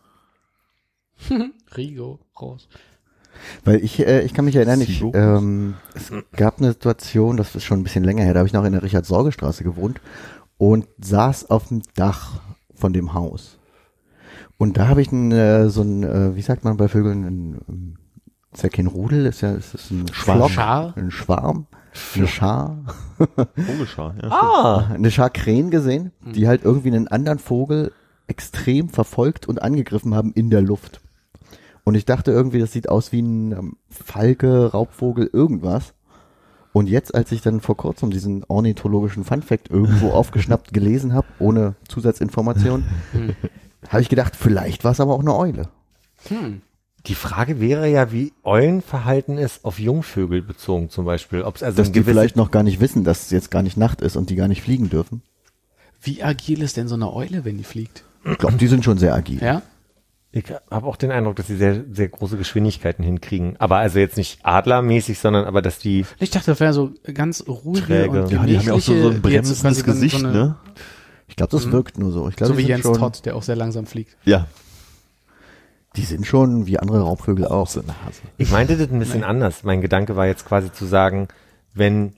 Rigo, 1.75 2.19
Groß. 2.35 2.69
Weil 3.65 3.83
ich, 3.83 3.99
äh, 4.05 4.21
ich 4.21 4.35
kann 4.35 4.45
mich 4.45 4.55
erinnern, 4.55 4.81
ich, 4.81 5.01
ähm, 5.01 5.73
es 5.95 6.11
gab 6.33 6.59
eine 6.59 6.73
Situation, 6.73 7.35
das 7.35 7.55
ist 7.55 7.63
schon 7.63 7.79
ein 7.79 7.83
bisschen 7.83 8.03
länger 8.03 8.23
her, 8.23 8.35
da 8.35 8.41
habe 8.41 8.47
ich 8.47 8.53
noch 8.53 8.63
in 8.63 8.73
der 8.73 8.83
Richard-Sorge-Straße 8.83 9.63
gewohnt 9.63 10.01
und 10.59 10.87
saß 10.99 11.49
auf 11.49 11.69
dem 11.69 11.81
Dach 11.95 12.41
von 12.75 12.93
dem 12.93 13.15
Haus. 13.15 13.57
Und 14.61 14.77
da 14.77 14.87
habe 14.87 15.01
ich 15.01 15.11
einen, 15.11 15.31
äh, 15.31 15.69
so 15.69 15.81
ein, 15.81 16.03
äh, 16.03 16.35
wie 16.35 16.41
sagt 16.43 16.63
man 16.63 16.77
bei 16.77 16.87
Vögeln, 16.87 17.23
ein, 17.23 17.61
ähm, 17.67 17.95
ist 18.53 18.61
ja 18.61 18.69
kein 18.69 18.85
Rudel, 18.85 19.25
ist 19.25 19.41
ja, 19.41 19.53
ist 19.53 19.73
das 19.73 19.89
ein 19.89 20.05
Schwarm? 20.13 20.49
Schar? 20.49 20.93
Ein 20.95 21.09
Schwarm? 21.09 21.65
Eine 22.13 22.27
Schar? 22.27 22.77
Vogelschar, 23.17 24.13
ja. 24.21 24.29
Ah! 24.29 24.91
Eine 24.93 25.09
Schar 25.09 25.31
Krähen 25.31 25.71
gesehen, 25.71 26.11
die 26.35 26.47
halt 26.47 26.63
irgendwie 26.63 26.89
einen 26.89 27.07
anderen 27.07 27.39
Vogel 27.39 27.91
extrem 28.27 28.89
verfolgt 28.89 29.47
und 29.47 29.63
angegriffen 29.63 30.13
haben 30.13 30.31
in 30.33 30.51
der 30.51 30.61
Luft. 30.61 31.01
Und 31.83 31.95
ich 31.95 32.05
dachte 32.05 32.29
irgendwie, 32.29 32.59
das 32.59 32.71
sieht 32.71 32.87
aus 32.87 33.11
wie 33.11 33.23
ein 33.23 33.53
ähm, 33.53 33.77
Falke, 33.89 34.67
Raubvogel, 34.67 35.27
irgendwas. 35.33 35.95
Und 36.71 36.87
jetzt, 36.87 37.15
als 37.15 37.31
ich 37.31 37.41
dann 37.41 37.61
vor 37.61 37.77
kurzem 37.77 38.11
diesen 38.11 38.43
ornithologischen 38.47 39.23
Funfact 39.23 39.71
irgendwo 39.71 40.09
aufgeschnappt 40.11 40.71
gelesen 40.71 41.15
habe, 41.15 41.25
ohne 41.39 41.73
Zusatzinformation, 41.87 42.83
habe 43.89 44.01
ich 44.01 44.09
gedacht, 44.09 44.35
vielleicht 44.35 44.83
war 44.83 44.91
es 44.91 44.99
aber 44.99 45.13
auch 45.13 45.19
eine 45.21 45.35
Eule. 45.35 45.69
Hm. 46.27 46.61
Die 47.07 47.15
Frage 47.15 47.59
wäre 47.59 47.89
ja, 47.89 48.11
wie 48.11 48.31
Eulenverhalten 48.43 49.39
ist 49.39 49.65
auf 49.65 49.79
Jungvögel 49.79 50.43
bezogen 50.43 50.89
zum 50.91 51.05
Beispiel. 51.05 51.41
Ob 51.41 51.55
es 51.55 51.63
also 51.63 51.77
Dass 51.77 51.91
die 51.91 52.03
vielleicht 52.03 52.35
noch 52.35 52.51
gar 52.51 52.61
nicht 52.61 52.79
wissen, 52.79 53.03
dass 53.03 53.23
es 53.23 53.31
jetzt 53.31 53.49
gar 53.49 53.63
nicht 53.63 53.75
Nacht 53.75 54.01
ist 54.01 54.15
und 54.15 54.29
die 54.29 54.35
gar 54.35 54.47
nicht 54.47 54.61
fliegen 54.61 54.89
dürfen. 54.89 55.23
Wie 56.03 56.21
agil 56.23 56.61
ist 56.61 56.77
denn 56.77 56.87
so 56.87 56.95
eine 56.95 57.11
Eule, 57.11 57.43
wenn 57.43 57.57
die 57.57 57.63
fliegt? 57.63 58.03
Ich 58.23 58.37
glaube, 58.37 58.57
die 58.57 58.67
sind 58.67 58.85
schon 58.85 58.99
sehr 58.99 59.15
agil. 59.15 59.41
Ja? 59.41 59.63
Ich 60.31 60.45
habe 60.69 60.85
auch 60.87 60.95
den 60.95 61.11
Eindruck, 61.11 61.35
dass 61.35 61.47
sie 61.47 61.57
sehr, 61.57 61.83
sehr 61.91 62.07
große 62.07 62.37
Geschwindigkeiten 62.37 63.03
hinkriegen. 63.03 63.55
Aber 63.57 63.77
also 63.77 63.99
jetzt 63.99 64.15
nicht 64.15 64.39
adlermäßig, 64.45 65.19
sondern 65.19 65.45
aber 65.45 65.61
dass 65.61 65.79
die, 65.79 66.05
Ich 66.19 66.29
dachte, 66.29 66.51
das 66.51 66.59
wäre 66.59 66.71
so 66.73 66.93
ganz 67.13 67.43
ruhige 67.47 67.85
Träge. 67.85 68.23
und 68.23 68.31
Ja, 68.31 68.45
die 68.45 68.57
haben 68.57 68.65
ja 68.65 68.73
auch 68.73 68.79
so, 68.79 68.95
so 69.01 69.09
ein 69.09 69.21
bremsendes 69.21 69.83
Gesicht, 69.83 70.19
so 70.19 70.25
eine- 70.27 70.33
ne? 70.33 70.55
Ich 71.31 71.37
glaube, 71.37 71.51
das 71.51 71.71
wirkt 71.71 71.97
nur 71.97 72.11
so. 72.11 72.27
Ich 72.29 72.35
glaube, 72.35 72.53
So 72.53 72.59
wie 72.59 72.63
Jens 72.63 72.83
schon, 72.83 72.93
Todd, 72.95 73.25
der 73.25 73.35
auch 73.35 73.41
sehr 73.43 73.55
langsam 73.55 73.85
fliegt. 73.85 74.15
Ja. 74.25 74.47
Die 75.95 76.03
sind 76.03 76.27
schon 76.27 76.67
wie 76.67 76.77
andere 76.77 77.01
Raubvögel 77.01 77.45
auch. 77.47 77.67
Nase. 77.67 77.81
ich 78.37 78.51
meinte 78.51 78.77
das 78.77 78.89
ein 78.91 78.99
bisschen 78.99 79.23
anders. 79.23 79.63
Mein 79.63 79.81
Gedanke 79.81 80.15
war 80.15 80.25
jetzt 80.27 80.45
quasi 80.45 80.71
zu 80.71 80.85
sagen, 80.85 81.27
wenn 81.73 82.13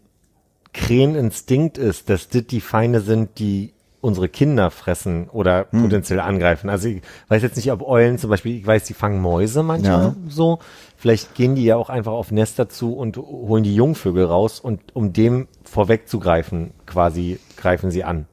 Krähen 0.73 1.15
Instinkt 1.15 1.77
ist, 1.77 2.09
dass 2.09 2.27
das 2.27 2.47
die 2.47 2.61
Feinde 2.61 3.01
sind, 3.01 3.37
die 3.39 3.73
unsere 4.01 4.27
Kinder 4.27 4.69
fressen 4.69 5.29
oder 5.29 5.63
potenziell 5.65 6.19
angreifen. 6.19 6.69
Also 6.69 6.89
ich 6.89 7.01
weiß 7.29 7.41
jetzt 7.41 7.55
nicht, 7.55 7.71
ob 7.71 7.81
Eulen 7.81 8.17
zum 8.17 8.29
Beispiel, 8.31 8.57
ich 8.57 8.67
weiß, 8.67 8.83
die 8.83 8.93
fangen 8.93 9.21
Mäuse 9.21 9.63
manchmal 9.63 10.07
Ja. 10.07 10.15
so. 10.27 10.59
Vielleicht 10.97 11.35
gehen 11.35 11.55
die 11.55 11.63
ja 11.63 11.77
auch 11.77 11.89
einfach 11.89 12.11
auf 12.11 12.29
Nester 12.31 12.67
zu 12.67 12.93
und 12.95 13.15
holen 13.17 13.63
die 13.63 13.75
Jungvögel 13.75 14.25
raus 14.25 14.59
und 14.59 14.81
um 14.93 15.13
dem 15.13 15.47
vorwegzugreifen, 15.63 16.71
quasi 16.85 17.39
greifen 17.55 17.91
sie 17.91 18.03
an. 18.03 18.25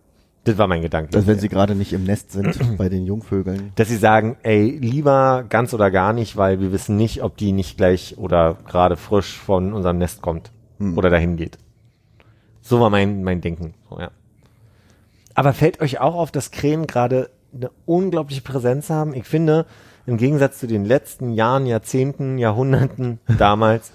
Das 0.45 0.57
war 0.57 0.67
mein 0.67 0.83
Gedanke. 0.83 1.15
Also 1.15 1.27
wenn 1.27 1.39
sie 1.39 1.49
gerade 1.49 1.75
nicht 1.75 1.93
im 1.93 2.05
Nest 2.05 2.33
sind 2.33 2.59
bei 2.79 2.89
den 2.89 3.05
Jungvögeln. 3.05 3.73
dass 3.75 3.89
sie 3.89 3.97
sagen, 3.97 4.37
ey, 4.43 4.79
lieber 4.79 5.45
ganz 5.49 5.75
oder 5.75 5.91
gar 5.91 6.13
nicht, 6.13 6.37
weil 6.37 6.61
wir 6.61 6.73
wissen 6.73 6.97
nicht, 6.97 7.23
ob 7.23 7.37
die 7.37 7.53
nicht 7.53 7.77
gleich 7.77 8.17
oder 8.19 8.57
gerade 8.67 8.97
frisch 8.97 9.39
von 9.39 9.73
unserem 9.73 9.99
Nest 9.99 10.23
kommt 10.23 10.51
oder 10.97 11.11
dahin 11.11 11.37
geht. 11.37 11.59
So 12.63 12.81
war 12.81 12.91
mein, 12.91 13.23
mein 13.23 13.41
Denken. 13.41 13.75
So, 13.89 14.01
ja. 14.01 14.11
Aber 15.35 15.53
fällt 15.53 15.81
euch 15.81 16.01
auch 16.01 16.15
auf, 16.15 16.31
dass 16.31 16.51
Krähen 16.51 16.87
gerade 16.87 17.31
eine 17.55 17.71
unglaubliche 17.87 18.43
Präsenz 18.43 18.91
haben? 18.91 19.15
Ich 19.15 19.25
finde, 19.25 19.67
im 20.07 20.17
Gegensatz 20.17 20.59
zu 20.59 20.67
den 20.67 20.85
letzten 20.85 21.33
Jahren, 21.33 21.67
Jahrzehnten, 21.67 22.39
Jahrhunderten 22.39 23.21
damals, 23.39 23.93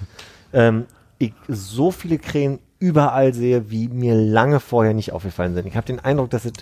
ähm, 0.53 0.85
ich 1.17 1.33
so 1.47 1.91
viele 1.91 2.17
Krähen 2.17 2.59
überall 2.79 3.33
sehe, 3.33 3.69
wie 3.71 3.87
mir 3.87 4.15
lange 4.15 4.59
vorher 4.59 4.93
nicht 4.93 5.11
aufgefallen 5.11 5.55
sind. 5.55 5.67
Ich 5.67 5.75
habe 5.75 5.87
den 5.87 5.99
Eindruck, 5.99 6.29
dass 6.29 6.45
es 6.45 6.53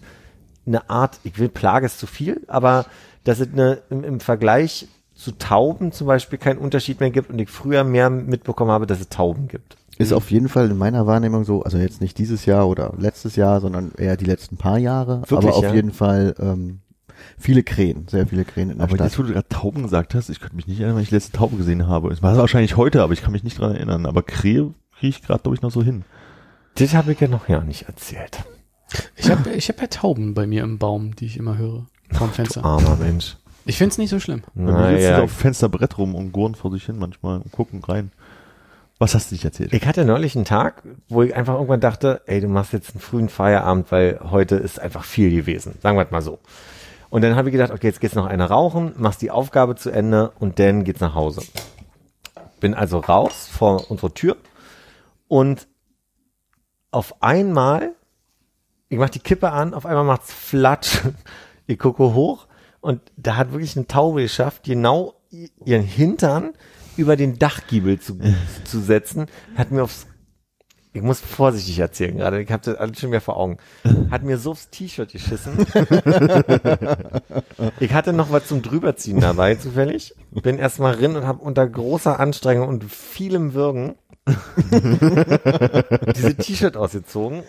eine 0.65 0.89
Art, 0.89 1.19
ich 1.23 1.39
will 1.39 1.49
Plage 1.49 1.85
ist 1.85 1.99
zu 1.99 2.07
viel, 2.07 2.41
aber 2.47 2.85
dass 3.23 3.39
es 3.39 3.49
eine, 3.51 3.79
im, 3.89 4.03
im 4.03 4.19
Vergleich 4.19 4.87
zu 5.15 5.31
Tauben 5.31 5.91
zum 5.91 6.07
Beispiel 6.07 6.39
keinen 6.39 6.57
Unterschied 6.57 6.99
mehr 6.99 7.11
gibt 7.11 7.29
und 7.29 7.39
ich 7.39 7.49
früher 7.49 7.83
mehr 7.83 8.09
mitbekommen 8.09 8.71
habe, 8.71 8.87
dass 8.87 8.99
es 8.99 9.09
Tauben 9.09 9.47
gibt. 9.47 9.77
Ist 9.97 10.11
auf 10.11 10.31
jeden 10.31 10.49
Fall 10.49 10.71
in 10.71 10.77
meiner 10.77 11.05
Wahrnehmung 11.05 11.43
so, 11.43 11.61
also 11.63 11.77
jetzt 11.77 12.01
nicht 12.01 12.17
dieses 12.17 12.45
Jahr 12.45 12.67
oder 12.67 12.93
letztes 12.97 13.35
Jahr, 13.35 13.61
sondern 13.61 13.91
eher 13.95 14.17
die 14.17 14.25
letzten 14.25 14.57
paar 14.57 14.79
Jahre. 14.79 15.21
Wirklich, 15.21 15.37
aber 15.37 15.55
auf 15.55 15.63
ja? 15.63 15.73
jeden 15.73 15.91
Fall 15.91 16.33
ähm, 16.39 16.79
viele 17.37 17.61
Krähen, 17.61 18.07
sehr 18.09 18.25
viele 18.25 18.43
Krähen 18.43 18.71
in 18.71 18.77
der 18.77 18.85
Aber 18.85 18.95
Stadt. 18.95 19.07
jetzt, 19.07 19.19
wo 19.19 19.23
du 19.23 19.33
gerade 19.33 19.47
Tauben 19.49 19.83
gesagt 19.83 20.15
hast, 20.15 20.29
ich 20.29 20.39
könnte 20.39 20.55
mich 20.55 20.67
nicht 20.67 20.79
erinnern, 20.79 20.95
wenn 20.95 21.03
ich 21.03 21.09
die 21.09 21.15
letzte 21.15 21.37
Taube 21.37 21.57
gesehen 21.57 21.87
habe. 21.87 22.11
Es 22.11 22.23
war 22.23 22.35
wahrscheinlich 22.35 22.75
heute, 22.75 23.03
aber 23.03 23.13
ich 23.13 23.21
kann 23.21 23.31
mich 23.31 23.43
nicht 23.43 23.59
dran 23.59 23.75
erinnern. 23.75 24.07
Aber 24.07 24.23
Krähe 24.23 24.73
kriege 25.03 25.17
ich 25.17 25.21
gerade, 25.21 25.43
glaube 25.43 25.55
ich, 25.55 25.61
noch 25.61 25.71
so 25.71 25.83
hin. 25.83 26.05
Das 26.75 26.93
habe 26.93 27.11
ich 27.11 27.19
ja 27.19 27.27
noch 27.27 27.49
ja 27.49 27.59
nicht 27.59 27.89
erzählt. 27.89 28.45
Ich 29.17 29.29
habe 29.29 29.49
ich 29.51 29.67
hab 29.67 29.81
ja 29.81 29.87
Tauben 29.87 30.33
bei 30.33 30.47
mir 30.47 30.63
im 30.63 30.77
Baum, 30.77 31.13
die 31.17 31.25
ich 31.25 31.35
immer 31.35 31.57
höre. 31.57 31.87
Vom 32.13 32.31
Fenster. 32.31 32.63
Armer 32.63 32.95
Mensch. 32.95 33.35
Ich 33.65 33.77
find's 33.77 33.97
nicht 33.97 34.09
so 34.09 34.21
schlimm. 34.21 34.43
Sitzen 34.55 34.67
sie 34.67 34.71
Naja, 34.71 35.21
auf 35.21 35.31
dem 35.31 35.37
Fensterbrett 35.37 35.97
rum 35.97 36.15
und 36.15 36.31
gurren 36.31 36.55
vor 36.55 36.71
sich 36.71 36.85
hin 36.85 36.97
manchmal 36.97 37.39
und 37.39 37.51
gucken 37.51 37.83
rein. 37.83 38.11
Was 38.97 39.13
hast 39.13 39.31
du 39.31 39.35
nicht 39.35 39.43
erzählt? 39.43 39.73
ich 39.73 39.85
hatte 39.85 40.05
neulich 40.05 40.37
einen 40.37 40.45
Tag, 40.45 40.83
wo 41.09 41.21
ich 41.21 41.35
einfach 41.35 41.55
irgendwann 41.55 41.81
dachte, 41.81 42.21
ey, 42.25 42.39
du 42.39 42.47
machst 42.47 42.71
jetzt 42.71 42.91
einen 42.91 43.01
frühen 43.01 43.27
Feierabend, 43.27 43.91
weil 43.91 44.21
heute 44.31 44.55
ist 44.55 44.79
einfach 44.79 45.03
viel 45.03 45.31
gewesen. 45.31 45.75
Sagen 45.81 45.97
wir 45.97 46.05
es 46.05 46.11
mal 46.11 46.21
so. 46.21 46.39
Und 47.09 47.23
dann 47.23 47.35
habe 47.35 47.49
ich 47.49 47.53
gedacht, 47.53 47.71
okay, 47.71 47.87
jetzt 47.87 47.99
geht's 47.99 48.15
noch 48.15 48.25
eine 48.25 48.45
rauchen, 48.45 48.93
machst 48.95 49.21
die 49.21 49.31
Aufgabe 49.31 49.75
zu 49.75 49.89
Ende 49.89 50.31
und 50.39 50.59
dann 50.59 50.85
geht's 50.85 51.01
nach 51.01 51.13
Hause. 51.13 51.41
Bin 52.61 52.73
also 52.73 52.99
raus 52.99 53.49
vor 53.51 53.91
unsere 53.91 54.13
Tür 54.13 54.37
und 55.33 55.67
auf 56.91 57.23
einmal, 57.23 57.95
ich 58.87 58.99
mach 58.99 59.09
die 59.09 59.17
Kippe 59.17 59.51
an, 59.51 59.73
auf 59.73 59.87
einmal 59.87 60.03
macht's 60.03 60.31
flatsch. 60.31 60.99
Ich 61.65 61.79
gucke 61.79 62.13
hoch 62.13 62.47
und 62.81 62.99
da 63.15 63.37
hat 63.37 63.51
wirklich 63.53 63.77
eine 63.77 63.87
Taube 63.87 64.21
geschafft, 64.21 64.63
genau 64.65 65.15
ihren 65.31 65.81
Hintern 65.81 66.51
über 66.97 67.15
den 67.15 67.39
Dachgiebel 67.39 67.99
zu, 68.01 68.19
zu 68.65 68.81
setzen, 68.81 69.27
hat 69.55 69.71
mir 69.71 69.81
aufs 69.81 70.05
ich 70.95 71.01
muss 71.01 71.21
vorsichtig 71.21 71.79
erzählen 71.79 72.15
gerade, 72.15 72.39
ich 72.39 72.51
habe 72.51 72.61
das 72.63 72.75
alles 72.75 72.99
schon 72.99 73.09
mehr 73.09 73.21
vor 73.21 73.37
Augen. 73.37 73.57
Hat 74.11 74.21
mir 74.21 74.37
so 74.37 74.51
aufs 74.51 74.69
T-Shirt 74.69 75.11
geschissen. 75.11 75.65
ich 77.79 77.93
hatte 77.93 78.13
noch 78.13 78.31
was 78.31 78.45
zum 78.45 78.61
drüberziehen 78.61 79.19
dabei, 79.19 79.55
zufällig. 79.55 80.13
Bin 80.29 80.59
erstmal 80.59 80.93
rin 80.93 81.15
und 81.15 81.25
habe 81.25 81.43
unter 81.43 81.67
großer 81.67 82.19
Anstrengung 82.19 82.67
und 82.67 82.83
vielem 82.83 83.55
Würgen 83.55 83.95
diese 86.15 86.35
T-Shirt 86.37 86.77
ausgezogen. 86.77 87.43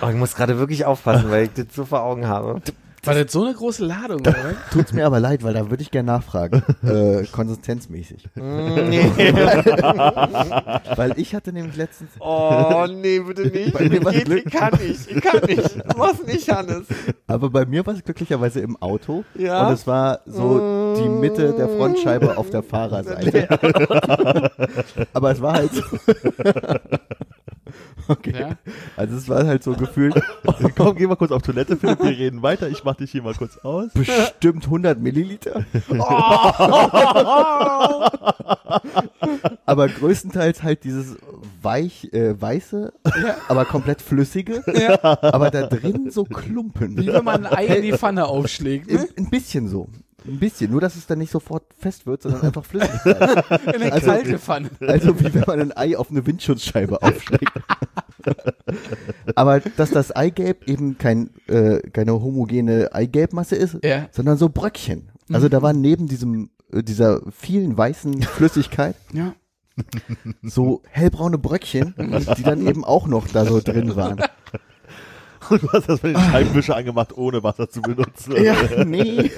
Aber 0.00 0.10
ich 0.10 0.16
muss 0.16 0.34
gerade 0.34 0.58
wirklich 0.58 0.84
aufpassen, 0.84 1.30
weil 1.30 1.44
ich 1.44 1.52
das 1.52 1.66
so 1.74 1.84
vor 1.84 2.02
Augen 2.02 2.26
habe. 2.26 2.60
War 3.02 3.14
das 3.14 3.32
so 3.32 3.44
eine 3.44 3.54
große 3.54 3.84
Ladung, 3.84 4.20
oder? 4.20 4.34
Tut's 4.72 4.92
mir 4.92 5.06
aber 5.06 5.20
leid, 5.20 5.42
weil 5.42 5.54
da 5.54 5.70
würde 5.70 5.82
ich 5.82 5.90
gerne 5.90 6.06
nachfragen, 6.12 6.62
äh, 6.82 7.24
konsistenzmäßig. 7.32 8.28
Weil 10.96 11.12
ich 11.16 11.34
hatte 11.34 11.52
nämlich 11.52 11.76
letztens, 11.76 12.10
Oh, 12.18 12.86
nee, 12.90 13.20
bitte 13.20 13.46
nicht. 13.48 13.72
Bei 13.72 13.88
mir 13.88 14.00
Geht, 14.00 14.24
Glück. 14.26 14.42
ich 14.46 14.52
kann 14.52 14.72
nicht. 14.78 15.10
Ich 15.10 15.20
kann 15.22 15.40
nicht. 15.46 15.96
Mach's 15.96 16.22
nicht, 16.26 16.48
Hannes. 16.50 16.86
aber 17.26 17.48
bei 17.50 17.64
mir 17.64 17.86
war 17.86 17.94
es 17.94 18.04
glücklicherweise 18.04 18.60
im 18.60 18.76
Auto 18.82 19.24
Ja? 19.34 19.66
und 19.68 19.74
es 19.74 19.86
war 19.86 20.20
so 20.26 20.94
die 21.00 21.08
Mitte 21.08 21.52
der 21.54 21.68
Frontscheibe 21.68 22.36
auf 22.36 22.50
der 22.50 22.62
Fahrerseite. 22.62 23.48
aber 25.12 25.30
es 25.32 25.40
war 25.40 25.54
halt 25.54 25.70
so, 25.72 25.82
okay, 28.10 28.34
Ja. 28.38 28.58
also 28.96 29.16
es 29.16 29.28
war 29.28 29.46
halt 29.46 29.62
so 29.62 29.72
gefühlt 29.72 30.14
Komm, 30.76 30.96
geh 30.96 31.06
mal 31.06 31.16
kurz 31.16 31.30
auf 31.32 31.42
Toilette, 31.42 31.76
Philipp, 31.76 32.00
wir 32.02 32.10
reden 32.10 32.42
weiter. 32.42 32.68
Ich 32.68 32.84
mach 32.84 32.94
dich 32.96 33.10
hier 33.10 33.22
mal 33.22 33.34
kurz 33.34 33.56
aus. 33.58 33.90
bestimmt 33.94 34.64
100 34.64 34.98
Milliliter. 35.00 35.64
aber 39.66 39.88
größtenteils 39.88 40.62
halt 40.62 40.84
dieses 40.84 41.16
weich, 41.62 42.12
äh, 42.12 42.40
weiße, 42.40 42.92
aber 43.48 43.64
komplett 43.64 44.02
flüssige, 44.02 44.62
aber 45.22 45.50
da 45.50 45.66
drin 45.66 46.10
so 46.10 46.24
Klumpen. 46.24 46.96
Wie 46.96 47.06
wenn 47.12 47.24
man 47.24 47.46
ein 47.46 47.56
Ei 47.56 47.66
in 47.66 47.82
die 47.82 47.92
Pfanne 47.92 48.26
aufschlägt, 48.26 48.90
ne? 48.90 49.06
ein 49.16 49.30
bisschen 49.30 49.68
so. 49.68 49.88
Ein 50.26 50.38
bisschen. 50.38 50.70
Nur, 50.70 50.80
dass 50.80 50.96
es 50.96 51.06
dann 51.06 51.18
nicht 51.18 51.30
sofort 51.30 51.64
fest 51.78 52.06
wird, 52.06 52.22
sondern 52.22 52.42
einfach 52.42 52.64
flüssig 52.64 52.90
bleibt. 53.04 53.50
In 53.74 53.82
eine 53.82 53.92
Also- 53.92 54.06
kalte 54.06 54.38
Pfanne. 54.38 54.70
Also 54.80 55.18
wie 55.20 55.32
wenn 55.34 55.44
man 55.46 55.60
ein 55.60 55.76
Ei 55.76 55.96
auf 55.96 56.10
eine 56.10 56.26
Windschutzscheibe 56.26 57.02
aufschlägt. 57.02 57.52
Aber 59.34 59.60
dass 59.60 59.90
das 59.90 60.12
Eigelb 60.12 60.68
eben 60.68 60.98
kein, 60.98 61.30
äh, 61.48 61.78
keine 61.90 62.12
homogene 62.12 62.92
Eigelbmasse 62.92 63.56
ist, 63.56 63.78
Ja. 63.82 64.08
sondern 64.10 64.36
so 64.36 64.48
Bröckchen. 64.48 65.10
Also 65.32 65.48
da 65.48 65.62
waren 65.62 65.80
neben 65.80 66.06
diesem, 66.08 66.50
äh, 66.72 66.82
dieser 66.82 67.20
vielen 67.30 67.76
weißen 67.76 68.22
Flüssigkeit 68.22 68.96
Ja. 69.12 69.34
so 70.42 70.82
hellbraune 70.90 71.38
Bröckchen, 71.38 71.94
die 72.36 72.42
dann 72.42 72.66
eben 72.66 72.84
auch 72.84 73.06
noch 73.06 73.28
da 73.28 73.44
so 73.46 73.60
drin 73.60 73.96
waren. 73.96 74.20
Und 75.50 75.62
du 75.62 75.68
hast 75.72 75.88
das 75.88 76.02
mit 76.02 76.14
den 76.16 76.22
Scheibenwischer 76.22 76.76
angemacht, 76.76 77.16
ohne 77.16 77.42
Wasser 77.42 77.68
zu 77.68 77.82
benutzen. 77.82 78.34
Ja, 78.42 78.54
nee. 78.84 79.30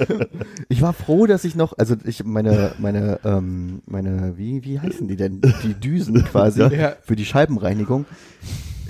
Ich 0.68 0.82
war 0.82 0.92
froh, 0.92 1.26
dass 1.26 1.44
ich 1.44 1.54
noch, 1.54 1.76
also 1.78 1.96
ich 2.04 2.24
meine, 2.24 2.72
meine, 2.78 3.18
ähm, 3.24 3.82
meine, 3.86 4.34
wie, 4.36 4.64
wie 4.64 4.78
heißen 4.80 5.08
die 5.08 5.16
denn? 5.16 5.40
Die 5.62 5.74
Düsen 5.74 6.24
quasi 6.24 6.62
Ja. 6.62 6.94
für 7.02 7.16
die 7.16 7.24
Scheibenreinigung. 7.24 8.04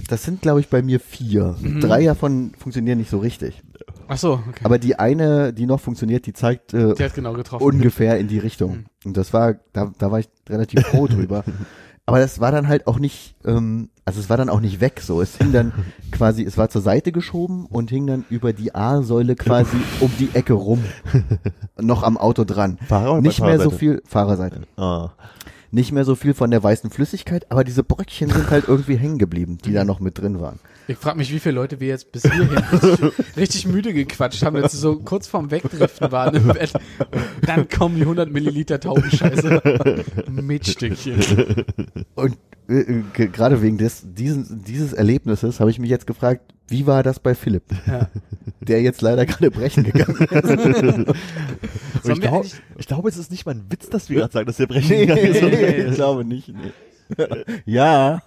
Das 0.09 0.25
sind, 0.25 0.43
glaube 0.43 0.61
ich, 0.61 0.69
bei 0.69 0.83
mir 0.83 1.01
vier. 1.01 1.57
Drei 1.81 2.05
davon 2.05 2.53
funktionieren 2.59 2.99
nicht 2.99 3.11
so 3.11 3.19
richtig. 3.19 3.63
Ach 4.09 4.19
so, 4.19 4.33
okay. 4.49 4.61
Aber 4.65 4.79
die 4.79 4.99
eine, 4.99 5.53
die 5.53 5.67
noch 5.67 5.81
funktioniert, 5.81 6.27
die 6.27 6.33
zeigt 6.33 6.75
äh, 6.75 6.95
Die 6.95 7.05
hat 7.05 7.15
genau 7.15 7.33
getroffen. 7.35 7.63
ungefähr 7.65 8.19
in 8.19 8.27
die 8.29 8.39
Richtung. 8.39 8.87
Und 9.05 9.17
das 9.17 9.33
war, 9.33 9.55
da, 9.73 9.93
da 9.99 10.11
war 10.11 10.19
ich 10.19 10.29
relativ 10.49 10.81
froh 10.87 11.07
drüber. 11.07 11.45
Aber 12.13 12.21
das 12.21 12.41
war 12.41 12.53
dann 12.53 12.69
halt 12.69 12.87
auch 12.89 12.99
nicht, 12.99 13.37
ähm, 13.47 13.89
also 14.05 14.21
es 14.21 14.29
war 14.29 14.37
dann 14.37 14.51
auch 14.51 14.61
nicht 14.61 14.83
weg 14.83 15.01
so. 15.01 15.23
Es 15.23 15.39
hing 15.39 15.51
dann 15.51 15.73
quasi, 16.11 16.45
es 16.45 16.59
war 16.59 16.69
zur 16.69 16.83
Seite 16.83 17.11
geschoben 17.11 17.65
und 17.65 17.89
hing 17.89 18.07
dann 18.07 18.27
über 18.29 18.53
die 18.53 18.75
A-Säule 18.75 19.35
quasi 19.35 19.79
um 20.01 20.11
die 20.19 20.29
Ecke 20.35 20.53
rum. 20.53 20.85
Noch 21.81 22.03
am 22.03 22.19
Auto 22.19 22.45
dran. 22.45 22.77
Fahrer 22.87 23.13
oder 23.13 23.23
Nicht 23.23 23.41
mehr 23.41 23.59
so 23.59 23.71
viel, 23.71 24.03
Fahrerseite. 24.05 24.61
Ah. 24.77 25.13
Nicht 25.75 25.91
mehr 25.91 26.05
so 26.05 26.15
viel 26.15 26.35
von 26.35 26.51
der 26.51 26.63
weißen 26.63 26.91
Flüssigkeit, 26.91 27.51
aber 27.51 27.65
diese 27.65 27.83
Bröckchen 27.83 28.29
sind 28.29 28.51
halt 28.51 28.69
irgendwie 28.69 28.97
hängen 28.97 29.17
geblieben, 29.17 29.57
die 29.65 29.73
da 29.73 29.85
noch 29.85 30.01
mit 30.01 30.19
drin 30.19 30.39
waren. 30.39 30.59
Ich 30.87 30.99
frage 30.99 31.17
mich, 31.17 31.33
wie 31.33 31.39
viele 31.39 31.55
Leute 31.55 31.81
wir 31.81 31.89
jetzt 31.89 32.13
bis 32.13 32.23
hierhin 32.23 32.51
richtig, 32.59 33.13
richtig 33.39 33.67
müde 33.69 33.95
gequatscht 33.95 34.43
haben, 34.45 34.61
dass 34.61 34.73
sie 34.73 34.79
so 34.79 34.97
kurz 34.99 35.27
vorm 35.29 35.51
Wegdriften 35.51 36.13
waren 36.13 36.35
im 36.35 36.49
Bett. 36.49 36.75
Dann 37.47 37.69
kommen 37.71 37.95
die 37.97 38.03
100 38.03 38.31
Milliliter 38.31 38.81
Taubenscheiße 38.81 39.63
mit 40.31 40.67
Stückchen. 40.67 41.65
Und 42.17 42.37
äh, 42.69 42.75
äh, 42.75 43.03
ge- 43.15 43.29
gerade 43.29 43.63
wegen 43.63 43.79
des, 43.79 44.03
diesen, 44.05 44.63
dieses 44.65 44.93
Erlebnisses 44.93 45.59
habe 45.59 45.71
ich 45.71 45.79
mich 45.79 45.89
jetzt 45.89 46.07
gefragt, 46.07 46.52
wie 46.69 46.87
war 46.87 47.03
das 47.03 47.19
bei 47.21 47.35
Philipp? 47.35 47.65
Ja. 47.87 48.09
Der 48.61 48.81
jetzt 48.81 49.03
leider 49.03 49.27
gerade 49.27 49.51
brechen 49.51 49.85
gegangen 49.85 50.17
ist. 50.17 51.15
Ich, 52.05 52.21
glaub, 52.21 52.45
ich 52.79 52.87
glaube, 52.89 53.09
es 53.09 53.17
ist 53.17 53.31
nicht 53.31 53.47
mal 53.47 53.55
ein 53.55 53.65
Witz, 53.71 53.89
dass 53.89 54.11
wir 54.11 54.19
gerade 54.19 54.33
sagen, 54.33 54.47
dass 54.47 54.57
der 54.57 54.67
brechen 54.67 54.89
Nee, 54.89 55.07
gegangen 55.07 55.25
ist. 55.25 55.41
nee, 55.43 55.83
ich 55.85 55.95
glaube 55.95 56.25
nicht. 56.25 56.49
Nee. 56.49 56.73
ja. 57.65 58.21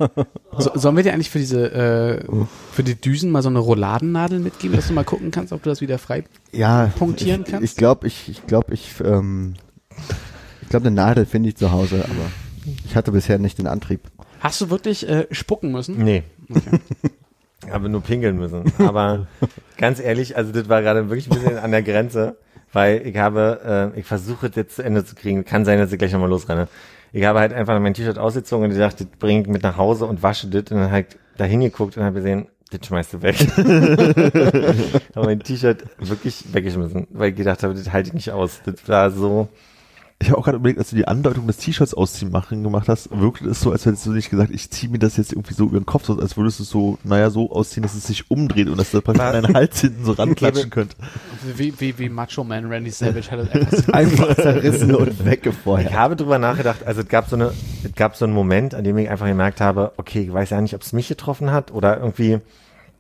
So, 0.58 0.72
sollen 0.76 0.96
wir 0.96 1.04
dir 1.04 1.14
eigentlich 1.14 1.30
für 1.30 1.40
diese, 1.40 1.72
äh, 1.74 2.24
für 2.72 2.84
die 2.84 2.96
Düsen 2.96 3.32
mal 3.32 3.42
so 3.42 3.50
eine 3.50 3.60
Rolladennadel 3.60 4.40
mitgeben, 4.40 4.76
dass 4.78 4.88
du 4.88 4.94
mal 4.94 5.04
gucken 5.04 5.32
kannst, 5.32 5.52
ob 5.52 5.62
du 5.64 5.70
das 5.70 5.82
wieder 5.82 5.98
frei 5.98 6.24
Ja. 6.54 6.92
Punktieren 6.98 7.42
ich, 7.46 7.52
kannst? 7.52 7.64
Ich 7.70 7.76
glaube, 7.76 8.08
ich, 8.08 8.30
ich 8.30 8.48
glaube, 8.48 8.74
ich, 8.74 8.94
ähm, 9.04 9.56
ich 10.62 10.70
glaube, 10.70 10.88
eine 10.88 10.96
Nadel 10.96 11.26
finde 11.26 11.50
ich 11.50 11.58
zu 11.58 11.72
Hause, 11.72 12.06
aber 12.06 12.32
ich 12.86 12.96
hatte 12.96 13.12
bisher 13.12 13.40
nicht 13.40 13.58
den 13.58 13.68
Antrieb. 13.68 14.02
Hast 14.40 14.62
du 14.62 14.70
wirklich 14.70 15.08
äh, 15.10 15.28
spucken 15.32 15.72
müssen? 15.72 15.98
Nee. 16.02 16.24
Habe 17.72 17.90
nur 17.90 18.02
pinkeln 18.02 18.38
müssen. 18.38 18.72
Aber 18.80 19.28
ganz 19.78 20.00
ehrlich, 20.00 20.38
also 20.38 20.52
das 20.52 20.70
war 20.70 20.82
gerade 20.82 21.10
wirklich 21.10 21.30
ein 21.30 21.38
bisschen 21.38 21.58
an 21.58 21.72
der 21.72 21.84
Grenze, 21.84 22.38
weil 22.74 23.06
ich 23.06 23.18
habe, 23.18 23.92
äh, 23.96 24.00
ich 24.00 24.06
versuche 24.06 24.48
das 24.48 24.56
jetzt 24.56 24.76
zu 24.76 24.84
Ende 24.84 25.06
zu 25.06 25.16
kriegen. 25.16 25.46
Kann 25.46 25.66
sein, 25.66 25.80
dass 25.80 25.92
ich 25.92 26.00
gleich 26.00 26.12
nochmal 26.12 26.30
losrenne. 26.30 26.68
Ich 27.12 27.24
habe 27.24 27.40
halt 27.40 27.54
einfach 27.54 27.80
mein 27.80 27.94
T-Shirt 27.94 28.18
ausgezogen 28.18 28.66
und 28.66 28.72
ich 28.72 28.78
dachte, 28.78 29.06
das 29.06 29.18
bringe 29.18 29.42
ich 29.42 29.48
mit 29.48 29.64
nach 29.64 29.78
Hause 29.78 30.06
und 30.06 30.22
wasche 30.22 30.48
das 30.48 30.72
und 30.72 30.82
dann 30.82 30.92
halt 30.92 31.18
da 31.38 31.46
hingeguckt 31.46 31.98
und 31.98 32.04
habe 32.04 32.16
gesehen, 32.16 32.48
das 32.72 32.86
schmeißt 32.86 33.14
du 33.14 33.22
weg. 33.22 33.38
habe 35.16 35.26
mein 35.26 35.40
T-Shirt 35.40 35.84
wirklich 36.00 36.44
weggeschmissen, 36.54 37.08
weil 37.12 37.30
ich 37.30 37.36
gedacht 37.36 37.64
habe, 37.64 37.74
das 37.74 37.92
halte 37.94 38.10
ich 38.10 38.14
nicht 38.14 38.32
aus. 38.32 38.62
Das 38.66 38.88
war 38.88 39.12
so, 39.12 39.48
Ich 40.18 40.30
habe 40.30 40.38
auch 40.40 40.46
gerade 40.46 40.58
überlegt, 40.58 40.80
als 40.80 40.92
du 40.92 40.96
die 40.96 41.08
Andeutung 41.10 41.46
des 41.46 41.58
T-Shirts 41.58 41.94
ausziehen 41.94 42.32
machen 42.32 42.64
gemacht 42.64 42.88
hast, 42.88 43.10
wirkte 43.12 43.50
es 43.50 43.60
so, 43.60 43.72
als 43.74 43.86
hättest 43.86 44.06
du 44.06 44.12
nicht 44.12 44.30
gesagt, 44.30 44.50
ich 44.50 44.72
ziehe 44.72 44.90
mir 44.90 44.98
das 44.98 45.18
jetzt 45.18 45.34
irgendwie 45.34 45.54
so 45.54 45.66
über 45.66 45.78
den 45.78 45.86
Kopf, 45.86 46.06
sondern 46.06 46.24
als 46.24 46.38
würdest 46.38 46.60
du 46.60 46.64
es 46.64 46.70
so, 46.70 46.98
naja, 47.04 47.30
so 47.30 47.52
ausziehen, 47.52 47.84
dass 47.84 47.96
es 47.96 48.08
sich 48.08 48.32
umdreht 48.32 48.70
und 48.70 48.78
dass 48.78 48.92
das 48.92 49.02
praktisch 49.02 49.22
an 49.26 49.44
deinen 49.44 49.54
Hals 49.56 49.82
hinten 49.82 50.06
so 50.06 50.12
ranklatschen 50.18 50.70
könnte. 50.70 50.96
Wie, 51.58 51.78
wie, 51.82 52.00
wie 52.00 52.08
Macho 52.08 52.46
Man 52.46 52.66
Randy 52.72 52.92
Savage 52.92 53.30
hat 53.30 53.40
das 53.40 53.50
einfach 53.52 53.72
so 53.86 53.92
Einfach 53.92 54.36
zerrissen 54.36 54.96
und 54.96 55.10
Ich 55.10 55.26
weggefeuert. 55.26 55.94
habe 55.94 56.16
drüber 56.16 56.40
nachgedacht, 56.40 56.86
also 56.88 57.02
es 57.02 57.08
gab 57.10 57.28
so 57.28 57.36
eine, 57.36 57.52
es 57.84 57.94
gab 57.96 58.16
so 58.16 58.24
einen 58.24 58.34
Moment, 58.34 58.74
an 58.74 58.86
dem 58.86 58.98
ich 58.98 59.10
einfach 59.10 59.28
gemerkt 59.28 59.60
habe, 59.60 59.92
okay, 59.98 60.22
ich 60.22 60.34
weiß 60.34 60.50
ja 60.52 60.62
nicht, 60.62 60.76
ob 60.76 60.82
es 60.82 60.94
mich 60.94 61.10
getroffen 61.10 61.52
hat 61.52 61.74
oder 61.74 61.98
irgendwie 62.00 62.40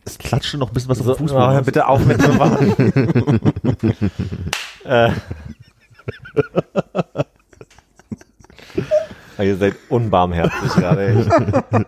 Es 0.04 0.18
klatschte 0.18 0.58
noch 0.58 0.68
ein 0.68 0.74
bisschen 0.74 0.90
was 0.90 0.98
so, 0.98 1.10
auf 1.10 1.18
dem 1.18 1.28
Fußboden. 1.30 1.60
oh, 1.60 1.62
bitte 1.64 1.88
auf 1.88 2.06
mit 2.06 2.22
so 2.22 2.30
äh. 4.84 5.12
Ihr 9.38 9.58
seid 9.58 9.76
unbarmherzig 9.90 10.74
gerade. 10.76 11.26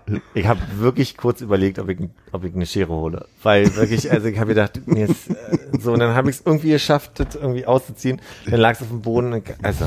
Ich, 0.03 0.21
ich 0.33 0.47
habe 0.47 0.59
wirklich 0.77 1.15
kurz 1.15 1.39
überlegt, 1.41 1.79
ob 1.79 1.87
ich, 1.89 1.97
ob 2.31 2.43
ich 2.43 2.53
eine 2.53 2.65
Schere 2.65 2.89
hole. 2.89 3.25
Weil 3.41 3.73
wirklich, 3.75 4.11
also 4.11 4.27
ich 4.27 4.37
habe 4.37 4.49
gedacht, 4.49 4.81
nee, 4.85 5.05
ist, 5.05 5.29
äh, 5.29 5.35
so, 5.79 5.93
und 5.93 5.99
dann 5.99 6.13
habe 6.13 6.29
ich 6.29 6.37
es 6.37 6.45
irgendwie 6.45 6.71
geschafft, 6.71 7.19
das 7.19 7.35
irgendwie 7.35 7.65
auszuziehen. 7.65 8.21
Dann 8.49 8.59
lag 8.59 8.73
es 8.73 8.81
auf 8.81 8.89
dem 8.89 9.01
Boden, 9.01 9.41
also 9.61 9.85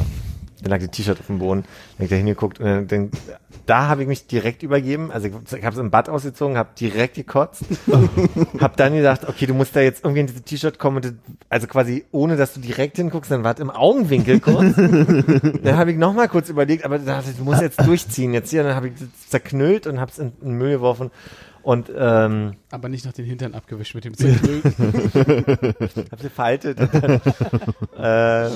dann 0.63 0.71
lag 0.71 0.79
die 0.79 0.89
T-Shirt 0.89 1.21
auf 1.21 1.27
dem 1.27 1.39
Boden, 1.39 1.63
dann 1.63 1.99
hab 1.99 2.05
ich 2.05 2.11
da 2.11 2.17
hingeguckt 2.17 2.61
und 2.61 2.67
dann, 2.67 2.89
dann 2.89 3.11
da 3.67 3.89
habe 3.89 4.03
ich 4.03 4.09
mich 4.09 4.27
direkt 4.27 4.63
übergeben. 4.63 5.11
Also 5.11 5.29
ich, 5.29 5.35
ich 5.35 5.65
habe 5.65 5.75
es 5.75 5.81
im 5.81 5.91
Bad 5.91 6.09
ausgezogen, 6.09 6.57
habe 6.57 6.71
direkt 6.79 7.15
gekotzt, 7.15 7.65
habe 8.61 8.77
dann 8.77 8.95
gedacht, 8.95 9.29
okay, 9.29 9.47
du 9.47 9.55
musst 9.55 9.75
da 9.77 9.81
jetzt 9.81 10.05
irgendwie 10.05 10.21
in 10.21 10.27
dieses 10.27 10.43
T-Shirt 10.43 10.79
kommen, 10.79 10.97
und 10.99 11.15
also 11.49 11.67
quasi 11.67 12.05
ohne, 12.13 12.37
dass 12.37 12.55
du 12.55 12.61
direkt 12.61 12.97
hinguckst, 12.97 13.31
dann 13.31 13.45
war 13.45 13.55
es 13.55 13.61
im 13.61 13.71
Augenwinkel 13.71 14.41
kurz. 14.41 14.77
dann 14.77 15.77
habe 15.77 15.93
ich 15.93 15.99
noch 15.99 16.13
mal 16.13 16.29
kurz 16.29 16.49
überlegt, 16.49 16.85
aber 16.85 16.99
da 16.99 17.17
dachte 17.17 17.31
ich, 17.31 17.37
du 17.37 17.45
musst 17.45 17.63
jetzt 17.63 17.85
durchziehen 17.87 18.35
jetzt 18.35 18.51
hier. 18.51 18.63
Dann 18.63 18.75
habe 18.75 18.89
ich 18.89 18.95
zerknüllt 19.29 19.87
und 19.87 20.01
habe 20.01 20.11
es 20.11 20.19
in 20.19 20.33
den 20.41 20.55
Müll 20.55 20.73
geworfen 20.73 21.11
und 21.63 21.91
ähm, 21.95 22.55
Aber 22.71 22.89
nicht 22.89 23.05
noch 23.05 23.13
den 23.13 23.27
Hintern 23.27 23.55
abgewischt 23.55 23.95
mit 23.95 24.05
dem 24.05 24.17
Zirkel. 24.17 24.63
Hab 26.11 26.21
sie 26.21 26.31
faltet. 26.31 26.79
Äh, 27.99 28.51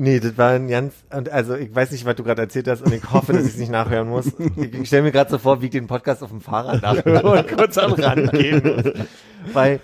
nee, 0.00 0.20
das 0.20 0.36
war 0.36 0.50
ein 0.50 0.68
ganz, 0.68 0.94
und 1.10 1.28
also 1.30 1.54
ich 1.54 1.74
weiß 1.74 1.90
nicht, 1.92 2.04
was 2.04 2.16
du 2.16 2.24
gerade 2.24 2.42
erzählt 2.42 2.68
hast 2.68 2.82
und 2.82 2.92
ich 2.92 3.10
hoffe, 3.10 3.32
dass 3.32 3.42
ich 3.42 3.52
es 3.52 3.58
nicht 3.58 3.70
nachhören 3.70 4.08
muss. 4.08 4.26
Ich, 4.56 4.74
ich 4.74 4.86
stelle 4.88 5.02
mir 5.02 5.12
gerade 5.12 5.30
so 5.30 5.38
vor, 5.38 5.60
wie 5.62 5.66
ich 5.66 5.70
den 5.70 5.86
Podcast 5.86 6.22
auf 6.22 6.30
dem 6.30 6.40
Fahrrad 6.40 6.82
nachhöre 6.82 7.30
und 7.38 7.56
kurz 7.56 7.78
am 7.78 7.92
Rand 7.92 8.32
gehen 8.32 8.62
muss. 8.62 8.92
Weil 9.52 9.80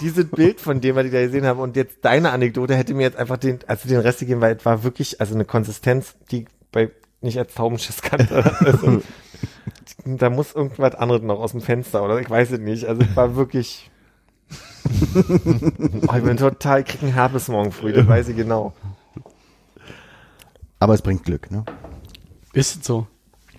dieses 0.00 0.26
Bild 0.30 0.60
von 0.60 0.80
dem, 0.80 0.96
was 0.96 1.06
ich 1.06 1.12
da 1.12 1.20
gesehen 1.20 1.46
habe 1.46 1.60
und 1.60 1.76
jetzt 1.76 1.98
deine 2.02 2.30
Anekdote 2.30 2.74
hätte 2.74 2.94
mir 2.94 3.02
jetzt 3.02 3.18
einfach 3.18 3.36
den, 3.36 3.58
also 3.66 3.88
den 3.88 4.00
Rest 4.00 4.20
gegeben, 4.20 4.40
weil 4.40 4.56
es 4.56 4.64
war 4.64 4.82
wirklich, 4.82 5.20
also 5.20 5.34
eine 5.34 5.44
Konsistenz, 5.44 6.14
die 6.30 6.42
ich 6.42 6.46
bei 6.72 6.90
nicht 7.20 7.38
als 7.38 7.54
Taubenschiss 7.54 8.02
kannte. 8.02 8.44
Also, 8.60 9.02
da 10.04 10.30
muss 10.30 10.54
irgendwas 10.54 10.94
anderes 10.94 11.22
noch 11.22 11.40
aus 11.40 11.52
dem 11.52 11.60
Fenster 11.60 12.04
oder 12.04 12.20
ich 12.20 12.30
weiß 12.30 12.52
es 12.52 12.60
nicht. 12.60 12.86
Also 12.86 13.02
es 13.02 13.16
war 13.16 13.34
wirklich 13.36 13.90
Oh, 16.08 16.14
ich 16.16 16.22
bin 16.22 16.36
total, 16.36 16.80
ich 16.80 16.86
krieg 16.86 17.02
einen 17.02 17.12
Herpes 17.12 17.48
morgen 17.48 17.72
früh, 17.72 17.92
das 17.92 18.06
weiß 18.06 18.28
ich 18.28 18.36
genau. 18.36 18.72
Aber 20.78 20.94
es 20.94 21.02
bringt 21.02 21.24
Glück, 21.24 21.50
ne? 21.50 21.64
Ist 22.52 22.76
es 22.76 22.86
so? 22.86 23.06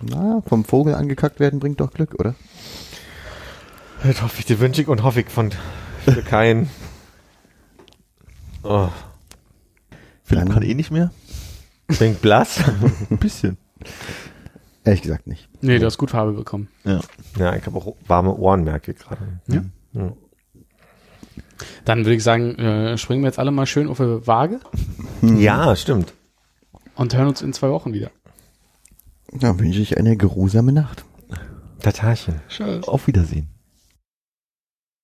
Na, 0.00 0.42
vom 0.46 0.64
Vogel 0.64 0.94
angekackt 0.94 1.40
werden 1.40 1.58
bringt 1.58 1.80
doch 1.80 1.92
Glück, 1.92 2.14
oder? 2.18 2.34
Das 4.02 4.22
hoffe 4.22 4.36
ich 4.38 4.44
dir 4.46 4.60
wünsche 4.60 4.80
ich 4.82 4.88
und 4.88 5.02
hoffe 5.02 5.20
ich 5.20 5.28
von 5.28 5.50
für 6.04 6.22
keinen. 6.22 6.70
Oh, 8.62 8.88
Philipp 10.22 10.44
Dann- 10.44 10.52
kann 10.54 10.62
eh 10.62 10.74
nicht 10.74 10.90
mehr. 10.90 11.10
ich 11.88 12.16
blass. 12.18 12.62
Ein 13.10 13.18
bisschen. 13.18 13.56
Ehrlich 14.84 15.02
gesagt 15.02 15.26
nicht. 15.26 15.48
Nee, 15.60 15.78
du 15.78 15.86
hast 15.86 15.98
gut 15.98 16.10
Farbe 16.10 16.32
bekommen. 16.32 16.68
Ja. 16.84 17.00
Ja, 17.36 17.56
ich 17.56 17.66
habe 17.66 17.76
auch 17.76 17.94
warme 18.06 18.34
Ohren, 18.34 18.62
merke 18.64 18.92
ich 18.92 18.98
gerade. 18.98 19.40
Ja. 19.48 19.64
Ja. 19.92 20.12
Dann 21.84 22.00
würde 22.04 22.14
ich 22.14 22.22
sagen, 22.22 22.54
äh, 22.56 22.96
springen 22.98 23.22
wir 23.22 23.28
jetzt 23.28 23.38
alle 23.38 23.50
mal 23.50 23.66
schön 23.66 23.88
auf 23.88 24.00
eine 24.00 24.26
Waage 24.26 24.60
ja, 25.22 25.74
stimmt. 25.74 26.12
Und 26.98 27.14
hören 27.14 27.28
uns 27.28 27.40
in 27.40 27.52
zwei 27.52 27.70
Wochen 27.70 27.94
wieder. 27.94 28.10
Dann 29.32 29.58
wünsche 29.58 29.80
ich 29.80 29.96
eine 29.96 30.16
geruhsame 30.16 30.72
Nacht. 30.72 31.04
Tatarchen. 31.80 32.40
Tschüss. 32.48 32.86
Auf 32.86 33.06
Wiedersehen. 33.06 33.48